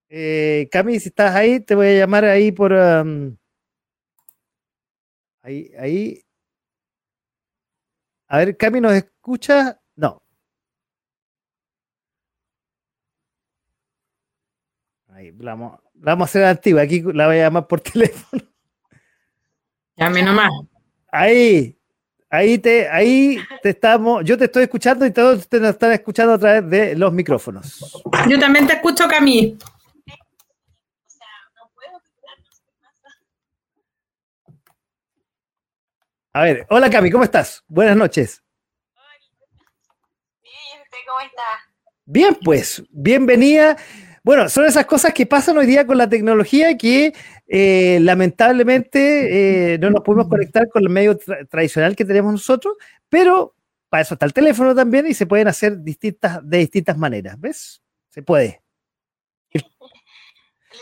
Eh, 0.09 0.68
Cami, 0.70 1.01
si 1.01 1.09
estás 1.09 1.35
ahí, 1.35 1.59
te 1.59 1.74
voy 1.74 1.89
a 1.89 1.99
llamar 1.99 2.24
ahí 2.24 2.53
por. 2.53 2.72
Um, 2.72 3.37
ahí, 5.43 5.72
ahí. 5.78 6.24
A 8.28 8.39
ver, 8.39 8.57
Cami, 8.57 8.80
¿nos 8.80 8.93
escucha? 8.93 9.80
No. 9.97 10.22
Ahí, 15.09 15.32
la 15.39 15.55
vamos, 15.55 15.80
a 16.07 16.24
hacer 16.24 16.43
a 16.43 16.47
la 16.47 16.51
antigua. 16.53 16.82
Aquí 16.82 17.03
la 17.03 17.26
voy 17.26 17.37
a 17.37 17.45
llamar 17.45 17.66
por 17.66 17.80
teléfono. 17.80 18.43
Llame 19.97 20.22
nomás. 20.22 20.51
Ahí. 21.11 21.76
Ahí 22.35 22.59
te, 22.59 22.89
ahí 22.89 23.39
te 23.62 23.70
estamos, 23.70 24.24
yo 24.24 24.37
te 24.37 24.47
estoy 24.47 24.64
escuchando 24.64 25.07
y 25.07 25.12
todos 25.12 25.49
te 25.49 25.68
están 25.68 25.93
escuchando 25.93 26.32
a 26.32 26.39
través 26.39 26.68
de 26.68 26.97
los 26.97 27.12
micrófonos. 27.12 28.03
Yo 28.28 28.41
también 28.41 28.66
te 28.66 28.72
escucho, 28.72 29.07
Cami. 29.07 29.57
A 36.32 36.43
ver, 36.43 36.66
hola 36.70 36.91
Cami, 36.91 37.09
¿cómo 37.09 37.22
estás? 37.22 37.62
Buenas 37.68 37.97
noches. 37.97 38.43
Bien, 40.43 40.82
¿usted 40.82 40.99
cómo 41.07 41.20
está? 41.20 41.43
Bien, 42.05 42.37
pues, 42.45 42.82
bienvenida. 42.91 43.76
Bueno, 44.25 44.49
son 44.49 44.64
esas 44.64 44.87
cosas 44.87 45.12
que 45.12 45.27
pasan 45.27 45.59
hoy 45.59 45.66
día 45.66 45.87
con 45.87 45.99
la 45.99 46.09
tecnología 46.09 46.79
que 46.79 47.12
eh, 47.47 47.99
lamentablemente 48.01 49.75
eh, 49.75 49.79
no 49.79 49.91
nos 49.91 50.03
podemos 50.03 50.29
conectar 50.29 50.66
con 50.70 50.83
el 50.83 50.89
medio 50.89 51.18
tradicional 51.51 51.95
que 51.95 52.07
tenemos 52.07 52.33
nosotros, 52.33 52.75
pero 53.11 53.55
para 53.91 54.01
eso 54.01 54.14
está 54.14 54.25
el 54.25 54.33
teléfono 54.33 54.75
también 54.75 55.07
y 55.07 55.12
se 55.12 55.27
pueden 55.27 55.47
hacer 55.47 55.83
distintas, 55.83 56.41
de 56.43 56.57
distintas 56.57 56.97
maneras, 56.97 57.39
¿ves? 57.39 57.83
Se 58.09 58.22
puede. 58.22 58.62
Lo 59.53 59.61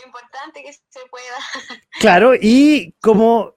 importante 0.05 0.61
es 0.65 0.77
que 0.77 0.99
se 1.01 1.05
pueda. 1.11 1.79
Claro, 1.99 2.35
y 2.39 2.93
como 3.01 3.55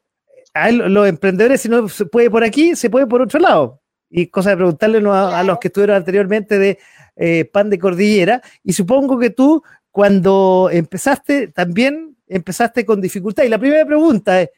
los 0.72 1.06
emprendedores, 1.06 1.60
si 1.60 1.68
no 1.68 1.88
se 1.88 2.06
puede 2.06 2.28
por 2.28 2.42
aquí, 2.42 2.74
se 2.74 2.90
puede 2.90 3.06
por 3.06 3.22
otro 3.22 3.38
lado. 3.38 3.80
Y 4.10 4.28
cosa 4.28 4.50
de 4.50 4.56
preguntarle 4.56 4.98
a, 5.08 5.42
los 5.44 5.58
que 5.58 5.68
estuvieron 5.68 5.96
anteriormente 5.96 6.58
de 6.58 6.78
eh, 7.16 7.44
pan 7.46 7.70
de 7.70 7.78
cordillera. 7.78 8.42
Y 8.62 8.72
supongo 8.72 9.18
que 9.18 9.30
tú 9.30 9.62
cuando 9.96 10.68
empezaste 10.70 11.48
también 11.48 12.18
empezaste 12.26 12.84
con 12.84 13.00
dificultad. 13.00 13.44
Y 13.44 13.48
la 13.48 13.58
primera 13.58 13.86
pregunta 13.86 14.42
es, 14.42 14.50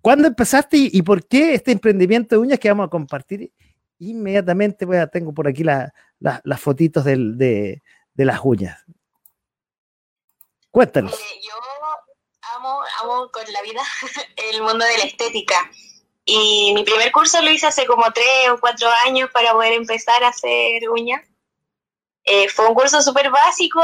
¿cuándo 0.00 0.28
empezaste 0.28 0.76
y, 0.76 1.02
por 1.02 1.26
qué 1.26 1.54
este 1.54 1.72
emprendimiento 1.72 2.36
de 2.36 2.42
uñas 2.42 2.60
que 2.60 2.68
vamos 2.68 2.86
a 2.86 2.90
compartir? 2.90 3.50
Inmediatamente, 3.98 4.86
pues, 4.86 5.10
tengo 5.10 5.34
por 5.34 5.48
aquí 5.48 5.64
las 5.64 6.60
fotitos 6.60 7.04
de, 7.04 7.82
las 8.14 8.38
uñas. 8.44 8.80
Cuéntanos. 10.70 11.18
yo 11.42 11.54
amo, 12.54 12.78
amo 13.02 13.30
con 13.32 13.42
la 13.52 13.60
vida 13.62 13.82
el 14.52 14.62
mundo 14.62 14.84
de 14.84 14.98
la 14.98 15.04
estética. 15.04 15.56
Y 16.24 16.74
mi 16.76 16.84
primer 16.84 17.10
curso 17.10 17.42
lo 17.42 17.50
hice 17.50 17.66
hace 17.66 17.86
como 17.86 18.04
tres 18.12 18.50
o 18.52 18.60
cuatro 18.60 18.88
años 19.04 19.30
para 19.32 19.50
poder 19.50 19.72
empezar 19.72 20.22
a 20.22 20.28
hacer 20.28 20.88
uñas. 20.90 21.28
Eh, 22.30 22.48
fue 22.50 22.68
un 22.68 22.74
curso 22.74 23.00
súper 23.00 23.30
básico 23.30 23.80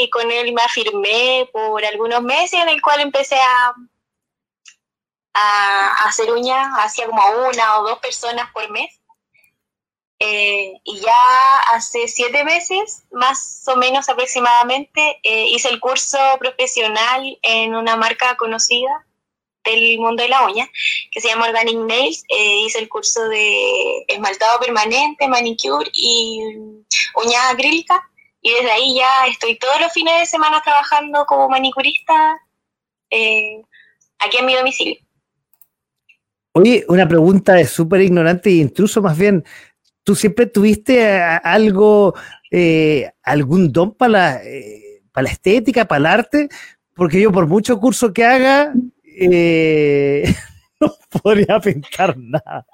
y 0.00 0.08
con 0.10 0.30
él 0.30 0.52
me 0.52 0.62
afirmé 0.62 1.48
por 1.52 1.84
algunos 1.84 2.22
meses 2.22 2.60
en 2.60 2.68
el 2.68 2.80
cual 2.80 3.00
empecé 3.00 3.36
a, 3.40 3.74
hacer 6.04 6.32
uñas, 6.32 6.66
hacía 6.78 7.06
como 7.06 7.22
una 7.48 7.78
o 7.78 7.88
dos 7.88 7.98
personas 7.98 8.50
por 8.52 8.68
mes. 8.70 9.00
Eh, 10.20 10.72
y 10.84 11.00
ya 11.00 11.58
hace 11.72 12.08
siete 12.08 12.44
meses, 12.44 13.04
más 13.12 13.62
o 13.68 13.76
menos 13.76 14.08
aproximadamente, 14.08 15.20
eh, 15.22 15.46
hice 15.46 15.68
el 15.68 15.78
curso 15.80 16.18
profesional 16.38 17.38
en 17.42 17.76
una 17.76 17.96
marca 17.96 18.36
conocida 18.36 19.06
del 19.64 19.98
mundo 19.98 20.22
de 20.22 20.28
la 20.28 20.46
uña, 20.46 20.68
que 21.10 21.20
se 21.20 21.28
llama 21.28 21.46
Organic 21.46 21.76
Nails. 21.76 22.24
Eh, 22.28 22.60
hice 22.64 22.78
el 22.78 22.88
curso 22.88 23.28
de 23.28 24.04
esmaltado 24.08 24.60
permanente, 24.60 25.28
manicure 25.28 25.90
y 25.92 26.40
uña 27.14 27.50
acrílica. 27.50 28.02
Y 28.40 28.52
desde 28.52 28.70
ahí 28.70 28.96
ya 28.96 29.26
estoy 29.26 29.58
todos 29.58 29.80
los 29.80 29.92
fines 29.92 30.18
de 30.20 30.26
semana 30.26 30.62
trabajando 30.62 31.24
como 31.26 31.48
manicurista 31.48 32.40
aquí 33.10 34.36
en 34.38 34.46
mi 34.46 34.54
domicilio. 34.54 34.96
Oye, 36.58 36.84
una 36.88 37.06
pregunta 37.06 37.64
súper 37.64 38.00
ignorante 38.00 38.50
e 38.50 38.54
intruso 38.54 39.00
más 39.00 39.16
bien. 39.16 39.44
¿Tú 40.02 40.16
siempre 40.16 40.46
tuviste 40.46 41.00
eh, 41.00 41.20
algo, 41.44 42.14
eh, 42.50 43.12
algún 43.22 43.70
don 43.70 43.94
para 43.94 44.10
la, 44.10 44.42
eh, 44.42 45.02
para 45.12 45.26
la 45.26 45.30
estética, 45.30 45.84
para 45.84 45.98
el 46.00 46.06
arte? 46.06 46.48
Porque 46.96 47.20
yo 47.20 47.30
por 47.30 47.46
mucho 47.46 47.78
curso 47.78 48.12
que 48.12 48.24
haga, 48.24 48.72
no 50.80 50.94
podría 51.22 51.58
pintar 51.60 52.16
nada. 52.16 52.66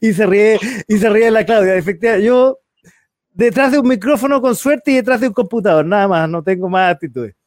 Y 0.00 0.12
se 0.12 0.26
ríe, 0.26 0.58
y 0.88 0.98
se 0.98 1.08
ríe 1.08 1.30
la 1.30 1.44
Claudia. 1.44 1.76
Efectivamente, 1.76 2.26
yo 2.26 2.58
detrás 3.30 3.72
de 3.72 3.78
un 3.78 3.88
micrófono 3.88 4.40
con 4.40 4.56
suerte 4.56 4.90
y 4.90 4.96
detrás 4.96 5.20
de 5.20 5.28
un 5.28 5.34
computador, 5.34 5.84
nada 5.84 6.08
más, 6.08 6.28
no 6.28 6.42
tengo 6.42 6.68
más 6.68 6.92
actitudes. 6.94 7.34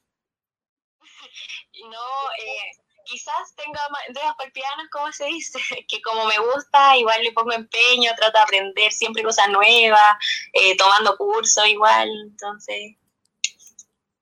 quizás 3.06 3.56
tenga 3.56 3.80
dedos 4.10 4.36
palpianas, 4.38 4.88
como 4.92 5.12
se 5.12 5.26
dice, 5.26 5.60
que 5.88 6.02
como 6.02 6.26
me 6.26 6.38
gusta, 6.40 6.98
igual 6.98 7.22
le 7.24 7.32
pongo 7.32 7.54
empeño, 7.54 8.12
trato 8.18 8.38
de 8.38 8.44
aprender 8.44 8.92
siempre 8.92 9.24
cosas 9.24 9.50
nuevas, 9.50 10.18
eh, 10.54 10.76
tomando 10.76 11.16
cursos 11.18 11.66
igual, 11.68 12.10
entonces... 12.28 12.96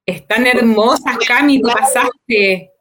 Están 0.05 0.45
hermosas, 0.45 1.17
Cami, 1.25 1.61
tú 1.61 1.69
pasaste. 1.69 2.72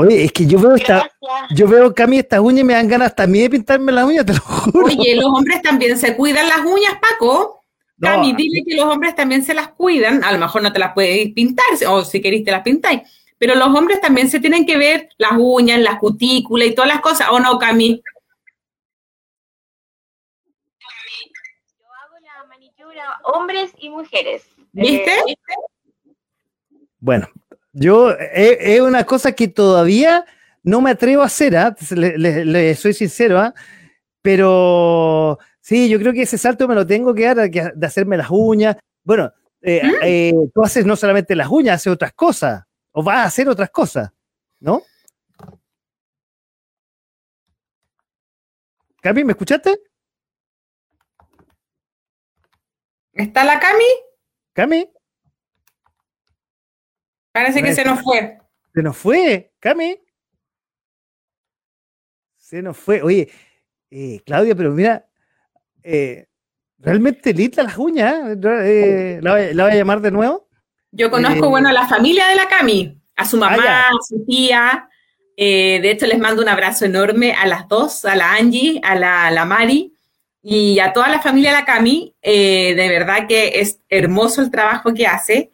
Oye, 0.00 0.24
es 0.24 0.32
que 0.32 0.46
yo 0.46 0.58
veo 0.58 0.76
esta, 0.76 1.10
yo 1.50 1.68
veo 1.68 1.94
Cami 1.94 2.20
estas 2.20 2.40
uñas 2.40 2.60
y 2.60 2.64
me 2.64 2.72
dan 2.72 2.88
ganas 2.88 3.08
hasta 3.08 3.24
a 3.24 3.26
mí 3.26 3.38
de 3.40 3.50
pintarme 3.50 3.92
las 3.92 4.06
uñas, 4.06 4.24
te 4.24 4.32
lo 4.32 4.40
juro. 4.40 4.86
Oye, 4.86 5.14
los 5.14 5.26
hombres 5.26 5.60
también 5.60 5.98
se 5.98 6.16
cuidan 6.16 6.48
las 6.48 6.60
uñas, 6.60 6.94
Paco. 6.98 7.64
Cami, 8.00 8.32
dile 8.32 8.62
que 8.66 8.76
los 8.76 8.86
hombres 8.86 9.14
también 9.14 9.44
se 9.44 9.52
las 9.52 9.68
cuidan, 9.68 10.24
a 10.24 10.32
lo 10.32 10.38
mejor 10.38 10.62
no 10.62 10.72
te 10.72 10.78
las 10.78 10.94
puedes 10.94 11.30
pintar, 11.34 11.66
o 11.86 12.02
si 12.02 12.22
querés 12.22 12.42
te 12.44 12.50
las 12.50 12.62
pintáis, 12.62 13.02
pero 13.36 13.54
los 13.54 13.68
hombres 13.68 14.00
también 14.00 14.30
se 14.30 14.40
tienen 14.40 14.64
que 14.64 14.78
ver 14.78 15.10
las 15.18 15.32
uñas, 15.36 15.78
las 15.80 15.98
cutículas 15.98 16.68
y 16.68 16.74
todas 16.74 16.88
las 16.88 17.00
cosas, 17.00 17.28
¿o 17.30 17.38
no, 17.38 17.58
Cami? 17.58 18.02
Yo 21.78 21.86
hago 21.92 22.18
la 22.22 22.46
manicura 22.48 23.20
hombres 23.24 23.70
y 23.76 23.90
mujeres. 23.90 24.44
¿Viste? 24.72 25.12
Eh, 25.26 25.36
bueno, 27.00 27.28
yo 27.72 28.10
es 28.10 28.80
una 28.80 29.04
cosa 29.04 29.32
que 29.32 29.48
todavía 29.48 30.24
no 30.62 30.80
me 30.80 30.90
atrevo 30.90 31.22
a 31.22 31.26
hacer, 31.26 31.56
¿ah? 31.56 31.74
le, 31.90 32.74
soy 32.74 32.92
sincero, 32.92 33.38
¿ah? 33.38 33.54
pero 34.22 35.38
sí, 35.60 35.88
yo 35.88 35.98
creo 35.98 36.12
que 36.12 36.22
ese 36.22 36.38
salto 36.38 36.68
me 36.68 36.74
lo 36.74 36.86
tengo 36.86 37.14
que 37.14 37.34
dar 37.34 37.50
de 37.50 37.86
hacerme 37.86 38.16
las 38.16 38.28
uñas. 38.30 38.76
Bueno, 39.02 39.32
eh, 39.62 39.82
¿Mm? 39.82 39.94
eh, 40.02 40.32
tú 40.54 40.62
haces 40.62 40.84
no 40.84 40.96
solamente 40.96 41.34
las 41.34 41.48
uñas, 41.48 41.76
haces 41.76 41.92
otras 41.92 42.12
cosas 42.12 42.64
o 42.92 43.04
va 43.04 43.22
a 43.22 43.24
hacer 43.24 43.48
otras 43.48 43.70
cosas, 43.70 44.10
¿no? 44.58 44.82
Cami, 49.00 49.24
¿me 49.24 49.32
escuchaste? 49.32 49.80
¿Está 53.14 53.44
la 53.44 53.58
Cami? 53.58 53.84
Cami. 54.52 54.90
Parece 57.32 57.62
que 57.62 57.74
se 57.74 57.84
nos 57.84 58.02
fue. 58.02 58.38
Se 58.74 58.82
nos 58.82 58.96
fue, 58.96 59.52
Cami. 59.58 59.98
Se 62.36 62.62
nos 62.62 62.76
fue. 62.76 63.02
Oye, 63.02 63.30
eh, 63.90 64.20
Claudia, 64.24 64.54
pero 64.54 64.72
mira, 64.72 65.06
eh, 65.82 66.26
realmente 66.78 67.32
linda 67.32 67.62
las 67.62 67.78
uñas. 67.78 68.36
¿eh? 68.42 69.20
¿la, 69.22 69.64
voy 69.64 69.72
a 69.72 69.76
llamar 69.76 70.00
de 70.00 70.10
nuevo? 70.10 70.48
Yo 70.92 71.10
conozco, 71.10 71.48
bueno, 71.48 71.68
a 71.68 71.72
la 71.72 71.86
familia 71.86 72.26
de 72.28 72.34
la 72.34 72.48
Cami, 72.48 73.00
a 73.16 73.24
su 73.24 73.36
mamá, 73.36 73.62
ah, 73.66 73.88
a 73.88 74.02
su 74.02 74.24
tía. 74.26 74.88
Eh, 75.36 75.78
de 75.80 75.90
hecho, 75.90 76.06
les 76.06 76.18
mando 76.18 76.42
un 76.42 76.48
abrazo 76.48 76.84
enorme 76.84 77.32
a 77.32 77.46
las 77.46 77.68
dos, 77.68 78.04
a 78.04 78.16
la 78.16 78.34
Angie, 78.34 78.80
a 78.82 78.94
la, 78.96 79.44
Mari 79.44 79.94
y 80.42 80.78
a 80.80 80.92
toda 80.92 81.08
la 81.08 81.20
familia 81.20 81.50
de 81.50 81.56
la 81.58 81.64
Cami. 81.64 82.14
Eh, 82.20 82.74
de 82.74 82.88
verdad 82.88 83.26
que 83.28 83.60
es 83.60 83.80
hermoso 83.88 84.42
el 84.42 84.50
trabajo 84.50 84.92
que 84.92 85.06
hace. 85.06 85.52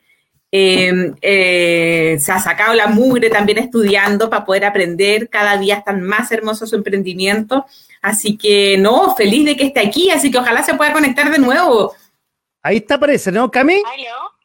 Em, 0.50 1.14
eh, 1.20 2.16
se 2.20 2.32
ha 2.32 2.38
sacado 2.38 2.74
la 2.74 2.86
mugre 2.86 3.28
también 3.28 3.58
estudiando 3.58 4.30
para 4.30 4.44
poder 4.44 4.64
aprender. 4.64 5.28
Cada 5.28 5.56
día 5.58 5.76
están 5.76 6.02
más 6.02 6.30
hermosos 6.32 6.70
su 6.70 6.76
emprendimiento. 6.76 7.66
Así 8.00 8.36
que, 8.36 8.76
no, 8.78 9.14
feliz 9.16 9.44
de 9.44 9.56
que 9.56 9.64
esté 9.64 9.80
aquí. 9.80 10.10
Así 10.10 10.30
que 10.30 10.38
ojalá 10.38 10.62
se 10.62 10.74
pueda 10.74 10.92
conectar 10.92 11.30
de 11.30 11.38
nuevo. 11.38 11.94
Ahí 12.62 12.78
está, 12.78 12.98
parece, 12.98 13.30
¿no, 13.32 13.50
Cami? 13.50 13.82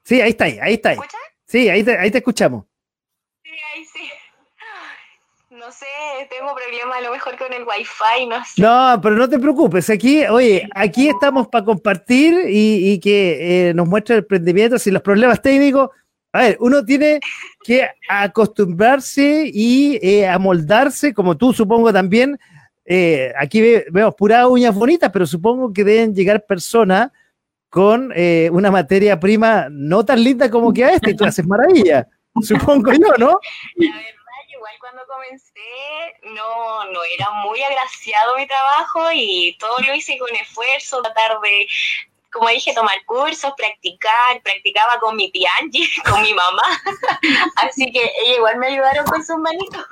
Sí, 0.04 0.22
ahí 0.22 0.32
está, 0.32 0.46
ahí 0.46 0.74
está. 0.74 0.90
Ahí. 0.90 0.98
Sí, 1.46 1.70
ahí 1.70 1.84
te, 1.84 1.98
ahí 1.98 2.12
te 2.12 2.20
escuchamos. 2.20 2.66
Sí, 3.44 3.52
ahí 3.74 3.86
sí. 3.86 4.10
No 5.72 5.78
sé, 5.78 6.28
tengo 6.30 6.54
problemas 6.54 6.98
a 6.98 7.02
lo 7.02 7.12
mejor 7.12 7.38
con 7.38 7.54
el 7.54 7.64
wifi, 7.64 8.28
no 8.28 8.44
sé. 8.44 8.62
No, 8.62 9.00
pero 9.02 9.16
no 9.16 9.30
te 9.30 9.40
preocupes, 9.40 9.90
aquí, 9.90 10.26
oye, 10.26 10.68
aquí 10.76 11.08
estamos 11.08 11.48
para 11.48 11.64
compartir 11.64 12.34
y, 12.50 13.00
que 13.00 13.70
eh, 13.70 13.74
nos 13.74 13.88
muestre 13.88 14.16
el 14.16 14.24
emprendimiento, 14.24 14.78
si 14.78 14.92
los 14.92 15.02
problemas 15.02 15.42
técnicos, 15.42 15.90
a 16.34 16.40
ver, 16.40 16.58
uno 16.60 16.84
tiene 16.84 17.22
que 17.64 17.88
acostumbrarse 18.10 19.50
y 19.54 19.98
eh, 20.06 20.28
amoldarse, 20.28 21.14
como 21.14 21.38
tú 21.38 21.54
supongo 21.54 21.94
también, 21.94 22.38
eh, 22.84 23.32
aquí 23.40 23.62
vemos 23.62 24.14
puras 24.16 24.48
uñas 24.48 24.76
bonitas, 24.76 25.10
pero 25.10 25.26
supongo 25.26 25.72
que 25.72 25.86
deben 25.86 26.14
llegar 26.14 26.46
personas 26.46 27.12
con 27.70 28.12
eh, 28.14 28.50
una 28.52 28.72
materia 28.72 29.18
prima 29.18 29.68
no 29.72 30.04
tan 30.04 30.22
linda 30.22 30.52
como 30.52 30.74
que 30.74 30.84
a 30.84 30.90
este, 30.96 31.12
y 31.12 31.16
tú 31.16 31.24
haces 31.24 31.48
maravilla, 31.48 32.10
supongo 32.42 32.92
yo, 32.92 33.14
¿no? 33.18 33.40
Verdad, 33.78 34.21
igual 34.62 34.76
cuando 34.80 35.02
comencé 35.08 36.34
no, 36.36 36.86
no 36.92 37.00
era 37.04 37.32
muy 37.44 37.64
agraciado 37.64 38.38
mi 38.38 38.46
trabajo 38.46 39.10
y 39.12 39.58
todo 39.60 39.76
lo 39.88 39.96
hice 39.96 40.20
con 40.20 40.30
esfuerzo, 40.36 41.02
tratar 41.02 41.40
de, 41.42 41.68
como 42.32 42.48
dije, 42.50 42.72
tomar 42.76 43.04
cursos, 43.08 43.54
practicar, 43.58 44.40
practicaba 44.44 45.00
con 45.00 45.16
mi 45.16 45.32
tía 45.32 45.50
Angie, 45.60 45.88
con 46.08 46.22
mi 46.22 46.34
mamá, 46.36 46.62
así 47.56 47.92
que 47.92 48.04
ella 48.24 48.36
igual 48.38 48.58
me 48.58 48.68
ayudaron 48.68 49.06
con 49.06 49.26
sus 49.26 49.38
manitos. 49.38 49.84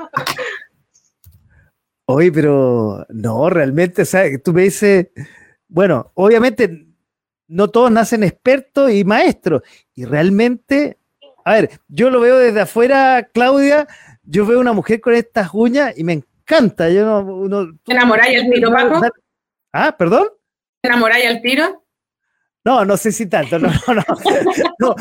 Oye, 2.05 2.31
pero 2.31 3.07
no, 3.09 3.49
realmente, 3.49 4.05
sea, 4.05 4.25
tú 4.43 4.53
me 4.53 4.63
dices, 4.63 5.07
bueno, 5.67 6.11
obviamente 6.13 6.85
no 7.47 7.69
todos 7.69 7.89
nacen 7.89 8.23
expertos 8.23 8.91
y 8.91 9.03
maestros. 9.03 9.63
Y 9.95 10.05
realmente, 10.05 10.99
a 11.43 11.53
ver, 11.53 11.79
yo 11.87 12.11
lo 12.11 12.19
veo 12.19 12.37
desde 12.37 12.61
afuera, 12.61 13.29
Claudia, 13.31 13.87
yo 14.29 14.45
veo 14.45 14.59
una 14.59 14.73
mujer 14.73 15.01
con 15.01 15.13
estas 15.15 15.49
uñas 15.53 15.97
y 15.97 16.03
me 16.03 16.13
encanta. 16.13 16.89
Yo 16.89 17.05
no, 17.05 17.19
uno, 17.19 17.67
¿Te 17.83 17.93
enamoráis 17.93 18.41
al 18.41 18.51
tiro, 18.51 18.71
Paco? 18.71 19.01
Ah, 19.73 19.95
¿perdón? 19.97 20.27
¿Te 20.81 20.89
enamoráis 20.89 21.25
al 21.25 21.41
tiro? 21.41 21.83
No, 22.63 22.85
no 22.85 22.97
sé 22.97 23.11
si 23.11 23.25
tanto, 23.25 23.57
no, 23.57 23.69
no, 23.87 23.93
no. 24.79 24.95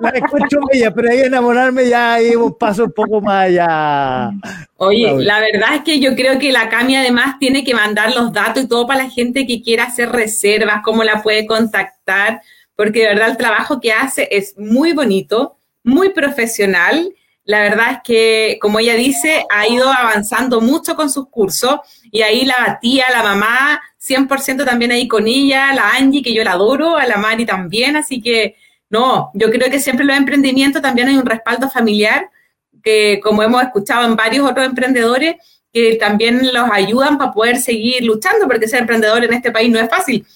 la 0.00 0.10
encuentro 0.10 0.60
bella, 0.70 0.92
pero 0.92 1.10
ahí 1.10 1.20
enamorarme 1.20 1.88
ya 1.88 2.14
hay 2.14 2.34
un 2.34 2.58
paso 2.58 2.84
un 2.84 2.92
poco 2.92 3.20
más 3.20 3.46
allá. 3.46 4.30
Oye, 4.76 5.14
la 5.18 5.40
verdad 5.40 5.76
es 5.76 5.82
que 5.82 6.00
yo 6.00 6.14
creo 6.16 6.38
que 6.38 6.52
la 6.52 6.68
Cami 6.68 6.96
además 6.96 7.38
tiene 7.38 7.64
que 7.64 7.74
mandar 7.74 8.14
los 8.14 8.32
datos 8.32 8.64
y 8.64 8.68
todo 8.68 8.86
para 8.86 9.04
la 9.04 9.10
gente 9.10 9.46
que 9.46 9.62
quiera 9.62 9.84
hacer 9.84 10.10
reservas, 10.10 10.82
cómo 10.84 11.04
la 11.04 11.22
puede 11.22 11.46
contactar, 11.46 12.42
porque 12.74 13.00
de 13.00 13.06
verdad 13.06 13.30
el 13.30 13.36
trabajo 13.36 13.80
que 13.80 13.92
hace 13.92 14.28
es 14.30 14.58
muy 14.58 14.92
bonito, 14.92 15.56
muy 15.84 16.10
profesional. 16.10 17.14
La 17.44 17.60
verdad 17.60 17.92
es 17.92 17.98
que, 18.04 18.58
como 18.60 18.78
ella 18.78 18.94
dice, 18.94 19.44
ha 19.50 19.66
ido 19.66 19.90
avanzando 19.90 20.60
mucho 20.60 20.94
con 20.94 21.10
sus 21.10 21.28
cursos 21.28 21.80
y 22.10 22.22
ahí 22.22 22.44
la 22.44 22.78
tía, 22.80 23.06
la 23.10 23.22
mamá, 23.22 23.80
100% 23.98 24.64
también 24.64 24.92
ahí 24.92 25.08
con 25.08 25.26
ella, 25.26 25.72
la 25.74 25.90
Angie, 25.90 26.22
que 26.22 26.34
yo 26.34 26.44
la 26.44 26.52
adoro, 26.52 26.96
a 26.96 27.06
la 27.06 27.16
Mari 27.16 27.46
también, 27.46 27.96
así 27.96 28.20
que 28.20 28.56
no, 28.88 29.30
yo 29.34 29.50
creo 29.50 29.70
que 29.70 29.80
siempre 29.80 30.04
los 30.04 30.16
emprendimientos 30.16 30.82
también 30.82 31.08
hay 31.08 31.16
un 31.16 31.26
respaldo 31.26 31.70
familiar, 31.70 32.30
que 32.82 33.20
como 33.22 33.42
hemos 33.42 33.62
escuchado 33.62 34.04
en 34.04 34.16
varios 34.16 34.48
otros 34.48 34.66
emprendedores, 34.66 35.36
que 35.72 35.96
también 35.96 36.52
los 36.52 36.68
ayudan 36.70 37.16
para 37.16 37.32
poder 37.32 37.58
seguir 37.58 38.04
luchando, 38.04 38.46
porque 38.46 38.68
ser 38.68 38.80
emprendedor 38.80 39.24
en 39.24 39.32
este 39.32 39.52
país 39.52 39.70
no 39.70 39.78
es 39.78 39.88
fácil. 39.88 40.26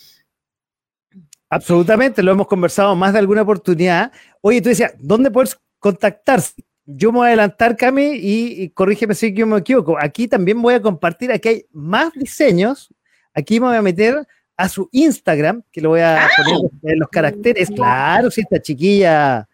Absolutamente, 1.50 2.22
lo 2.22 2.32
hemos 2.32 2.46
conversado 2.46 2.94
más 2.94 3.12
de 3.12 3.18
alguna 3.18 3.42
oportunidad. 3.42 4.12
Oye, 4.40 4.61
tú 4.61 4.68
decías, 4.68 4.94
¿dónde 4.98 5.30
puedes 5.30 5.59
contactarse? 5.78 6.55
Yo 6.87 7.12
me 7.12 7.18
voy 7.18 7.26
a 7.26 7.28
adelantar, 7.28 7.76
Cami, 7.76 8.12
y, 8.14 8.62
y 8.62 8.68
corrígeme 8.70 9.14
si 9.14 9.32
yo 9.32 9.47
me 9.47 9.59
equivoco. 9.59 9.97
Aquí 9.99 10.28
también 10.28 10.61
voy 10.61 10.74
a 10.74 10.82
compartir, 10.82 11.32
aquí 11.32 11.49
hay 11.49 11.66
más 11.72 12.12
diseños 12.12 12.91
Aquí 13.35 13.59
me 13.59 13.66
voy 13.66 13.76
a 13.76 13.82
meter 13.82 14.26
a 14.57 14.68
su 14.68 14.89
Instagram, 14.93 15.62
que 15.72 15.80
lo 15.80 15.91
voy 15.91 16.01
a 16.01 16.28
poner 16.37 16.95
en 16.95 17.01
los 17.01 17.09
caracteres. 17.09 17.68
Claro, 17.70 18.30
si 18.30 18.43
esta 18.43 18.62
chiquilla. 18.62 19.49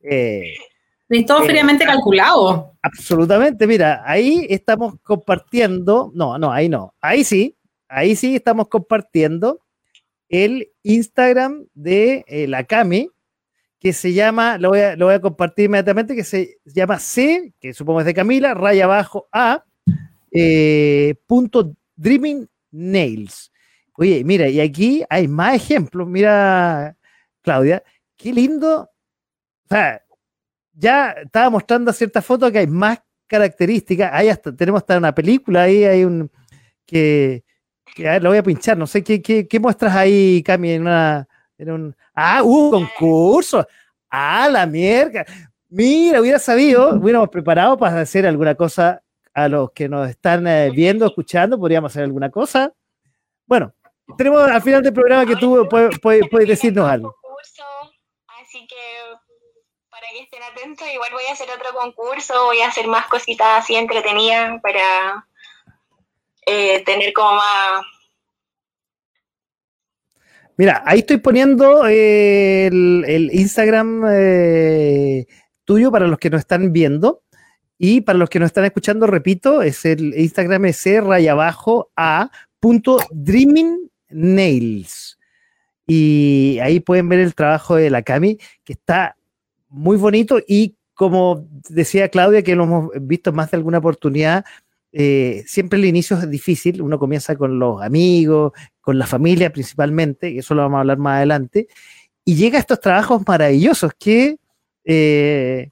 Eh, 0.00 0.54
todo 1.26 1.42
eh, 1.42 1.46
fríamente 1.46 1.84
calculado. 1.84 2.72
Absolutamente, 2.80 3.66
mira, 3.66 4.02
ahí 4.06 4.46
estamos 4.48 4.94
compartiendo, 5.02 6.10
no, 6.14 6.38
no, 6.38 6.50
ahí 6.50 6.68
no, 6.68 6.94
ahí 7.00 7.24
sí, 7.24 7.56
ahí 7.88 8.16
sí 8.16 8.36
estamos 8.36 8.68
compartiendo 8.68 9.60
el 10.28 10.70
Instagram 10.82 11.66
de 11.74 12.24
eh, 12.26 12.48
la 12.48 12.64
Cami, 12.64 13.10
que 13.78 13.92
se 13.92 14.12
llama, 14.12 14.58
lo 14.58 14.70
voy, 14.70 14.80
a, 14.80 14.96
lo 14.96 15.06
voy 15.06 15.14
a 15.14 15.20
compartir 15.20 15.66
inmediatamente, 15.66 16.16
que 16.16 16.24
se 16.24 16.58
llama 16.64 16.98
C, 16.98 17.52
que 17.60 17.74
supongo 17.74 18.00
es 18.00 18.06
de 18.06 18.14
Camila, 18.14 18.54
raya 18.54 18.84
abajo 18.84 19.28
A, 19.32 19.64
eh, 20.30 21.14
punto 21.26 21.74
Dreaming 21.94 22.48
Nails. 22.70 23.52
Oye, 23.94 24.24
mira, 24.24 24.48
y 24.48 24.60
aquí 24.60 25.04
hay 25.08 25.28
más 25.28 25.54
ejemplos, 25.54 26.06
mira, 26.08 26.96
Claudia, 27.42 27.82
qué 28.16 28.32
lindo. 28.32 28.90
O 29.64 29.68
sea, 29.68 30.02
ya 30.74 31.10
estaba 31.12 31.50
mostrando 31.50 31.92
ciertas 31.92 32.24
fotos 32.24 32.52
que 32.52 32.58
hay 32.58 32.66
más 32.66 33.00
características. 33.26 34.10
Ahí 34.12 34.28
hasta 34.28 34.54
tenemos 34.54 34.80
hasta 34.82 34.98
una 34.98 35.14
película 35.14 35.62
ahí, 35.62 35.84
hay 35.84 36.04
un 36.04 36.30
que, 36.84 37.44
que 37.94 38.08
a 38.08 38.12
ver, 38.12 38.22
lo 38.22 38.30
voy 38.30 38.38
a 38.38 38.42
pinchar, 38.42 38.76
no 38.76 38.86
sé 38.86 39.02
qué, 39.02 39.22
qué, 39.22 39.48
qué 39.48 39.60
muestras 39.60 39.94
ahí, 39.96 40.42
Cami, 40.42 40.72
en 40.72 40.82
una 40.82 41.28
en 41.58 41.70
un 41.70 41.96
ah, 42.14 42.42
un 42.42 42.70
concurso. 42.70 43.66
Ah, 44.10 44.48
la 44.50 44.66
mierda. 44.66 45.24
Mira, 45.68 46.20
hubiera 46.20 46.38
sabido, 46.38 46.94
hubiéramos 46.94 47.28
preparado 47.28 47.76
para 47.76 48.00
hacer 48.00 48.26
alguna 48.26 48.54
cosa 48.54 49.02
a 49.34 49.48
los 49.48 49.72
que 49.72 49.88
nos 49.88 50.08
están 50.08 50.46
eh, 50.46 50.70
viendo, 50.70 51.04
escuchando, 51.06 51.58
podríamos 51.58 51.92
hacer 51.92 52.04
alguna 52.04 52.30
cosa. 52.30 52.72
Bueno, 53.46 53.74
tenemos 54.16 54.48
al 54.48 54.62
final 54.62 54.82
del 54.82 54.94
programa 54.94 55.26
que 55.26 55.36
tú 55.36 55.66
puedes, 55.68 55.98
puedes, 56.00 56.48
decirnos 56.48 56.88
algo. 56.88 57.14
Así 58.40 58.66
que 58.66 58.76
para 59.90 60.06
que 60.08 60.20
estén 60.20 60.42
atentos, 60.42 60.88
igual 60.92 61.10
voy 61.12 61.24
a 61.28 61.32
hacer 61.32 61.48
otro 61.50 61.78
concurso, 61.78 62.44
voy 62.44 62.60
a 62.60 62.68
hacer 62.68 62.86
más 62.86 63.06
cositas 63.08 63.64
así 63.64 63.74
entretenidas 63.74 64.60
para 64.62 65.26
eh, 66.46 66.82
tener 66.84 67.12
como 67.12 67.32
más, 67.32 67.84
Mira, 70.56 70.82
ahí 70.86 71.00
estoy 71.00 71.18
poniendo 71.18 71.86
eh, 71.86 72.66
el, 72.66 73.30
Instagram 73.32 74.04
eh, 74.10 75.26
tuyo 75.64 75.92
para 75.92 76.06
los 76.06 76.18
que 76.18 76.30
nos 76.30 76.40
están 76.40 76.72
viendo. 76.72 77.22
Y 77.78 78.00
para 78.00 78.18
los 78.18 78.30
que 78.30 78.38
nos 78.38 78.46
están 78.46 78.64
escuchando, 78.64 79.06
repito, 79.06 79.60
es 79.60 79.84
el 79.84 80.14
Instagram 80.18 80.64
es 80.64 80.84
raya 81.02 81.32
abajo 81.32 81.90
a 81.94 82.30
punto 82.58 82.98
dreaming 83.10 83.90
nails. 84.08 85.18
Y 85.86 86.58
ahí 86.62 86.80
pueden 86.80 87.08
ver 87.10 87.20
el 87.20 87.34
trabajo 87.34 87.76
de 87.76 87.90
la 87.90 88.02
Cami, 88.02 88.38
que 88.64 88.72
está 88.72 89.16
muy 89.68 89.98
bonito 89.98 90.38
y 90.46 90.74
como 90.94 91.46
decía 91.68 92.08
Claudia, 92.08 92.42
que 92.42 92.56
lo 92.56 92.64
hemos 92.64 92.90
visto 93.02 93.30
más 93.30 93.50
de 93.50 93.58
alguna 93.58 93.78
oportunidad, 93.78 94.46
eh, 94.98 95.44
siempre 95.46 95.78
el 95.78 95.84
inicio 95.84 96.16
es 96.16 96.30
difícil, 96.30 96.80
uno 96.80 96.98
comienza 96.98 97.36
con 97.36 97.58
los 97.58 97.82
amigos, 97.82 98.52
con 98.80 98.98
la 98.98 99.06
familia 99.06 99.52
principalmente, 99.52 100.30
y 100.30 100.38
eso 100.38 100.54
lo 100.54 100.62
vamos 100.62 100.78
a 100.78 100.80
hablar 100.80 100.96
más 100.96 101.16
adelante, 101.16 101.68
y 102.24 102.34
llega 102.34 102.56
a 102.56 102.60
estos 102.60 102.80
trabajos 102.80 103.20
maravillosos 103.26 103.92
que, 103.98 104.38
eh, 104.86 105.70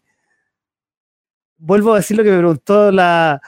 vuelvo 1.57 1.95
a 1.95 1.97
decir 1.97 2.19
lo 2.19 2.23
que 2.23 2.33
me 2.33 2.37
preguntó 2.37 2.93
la, 2.93 3.41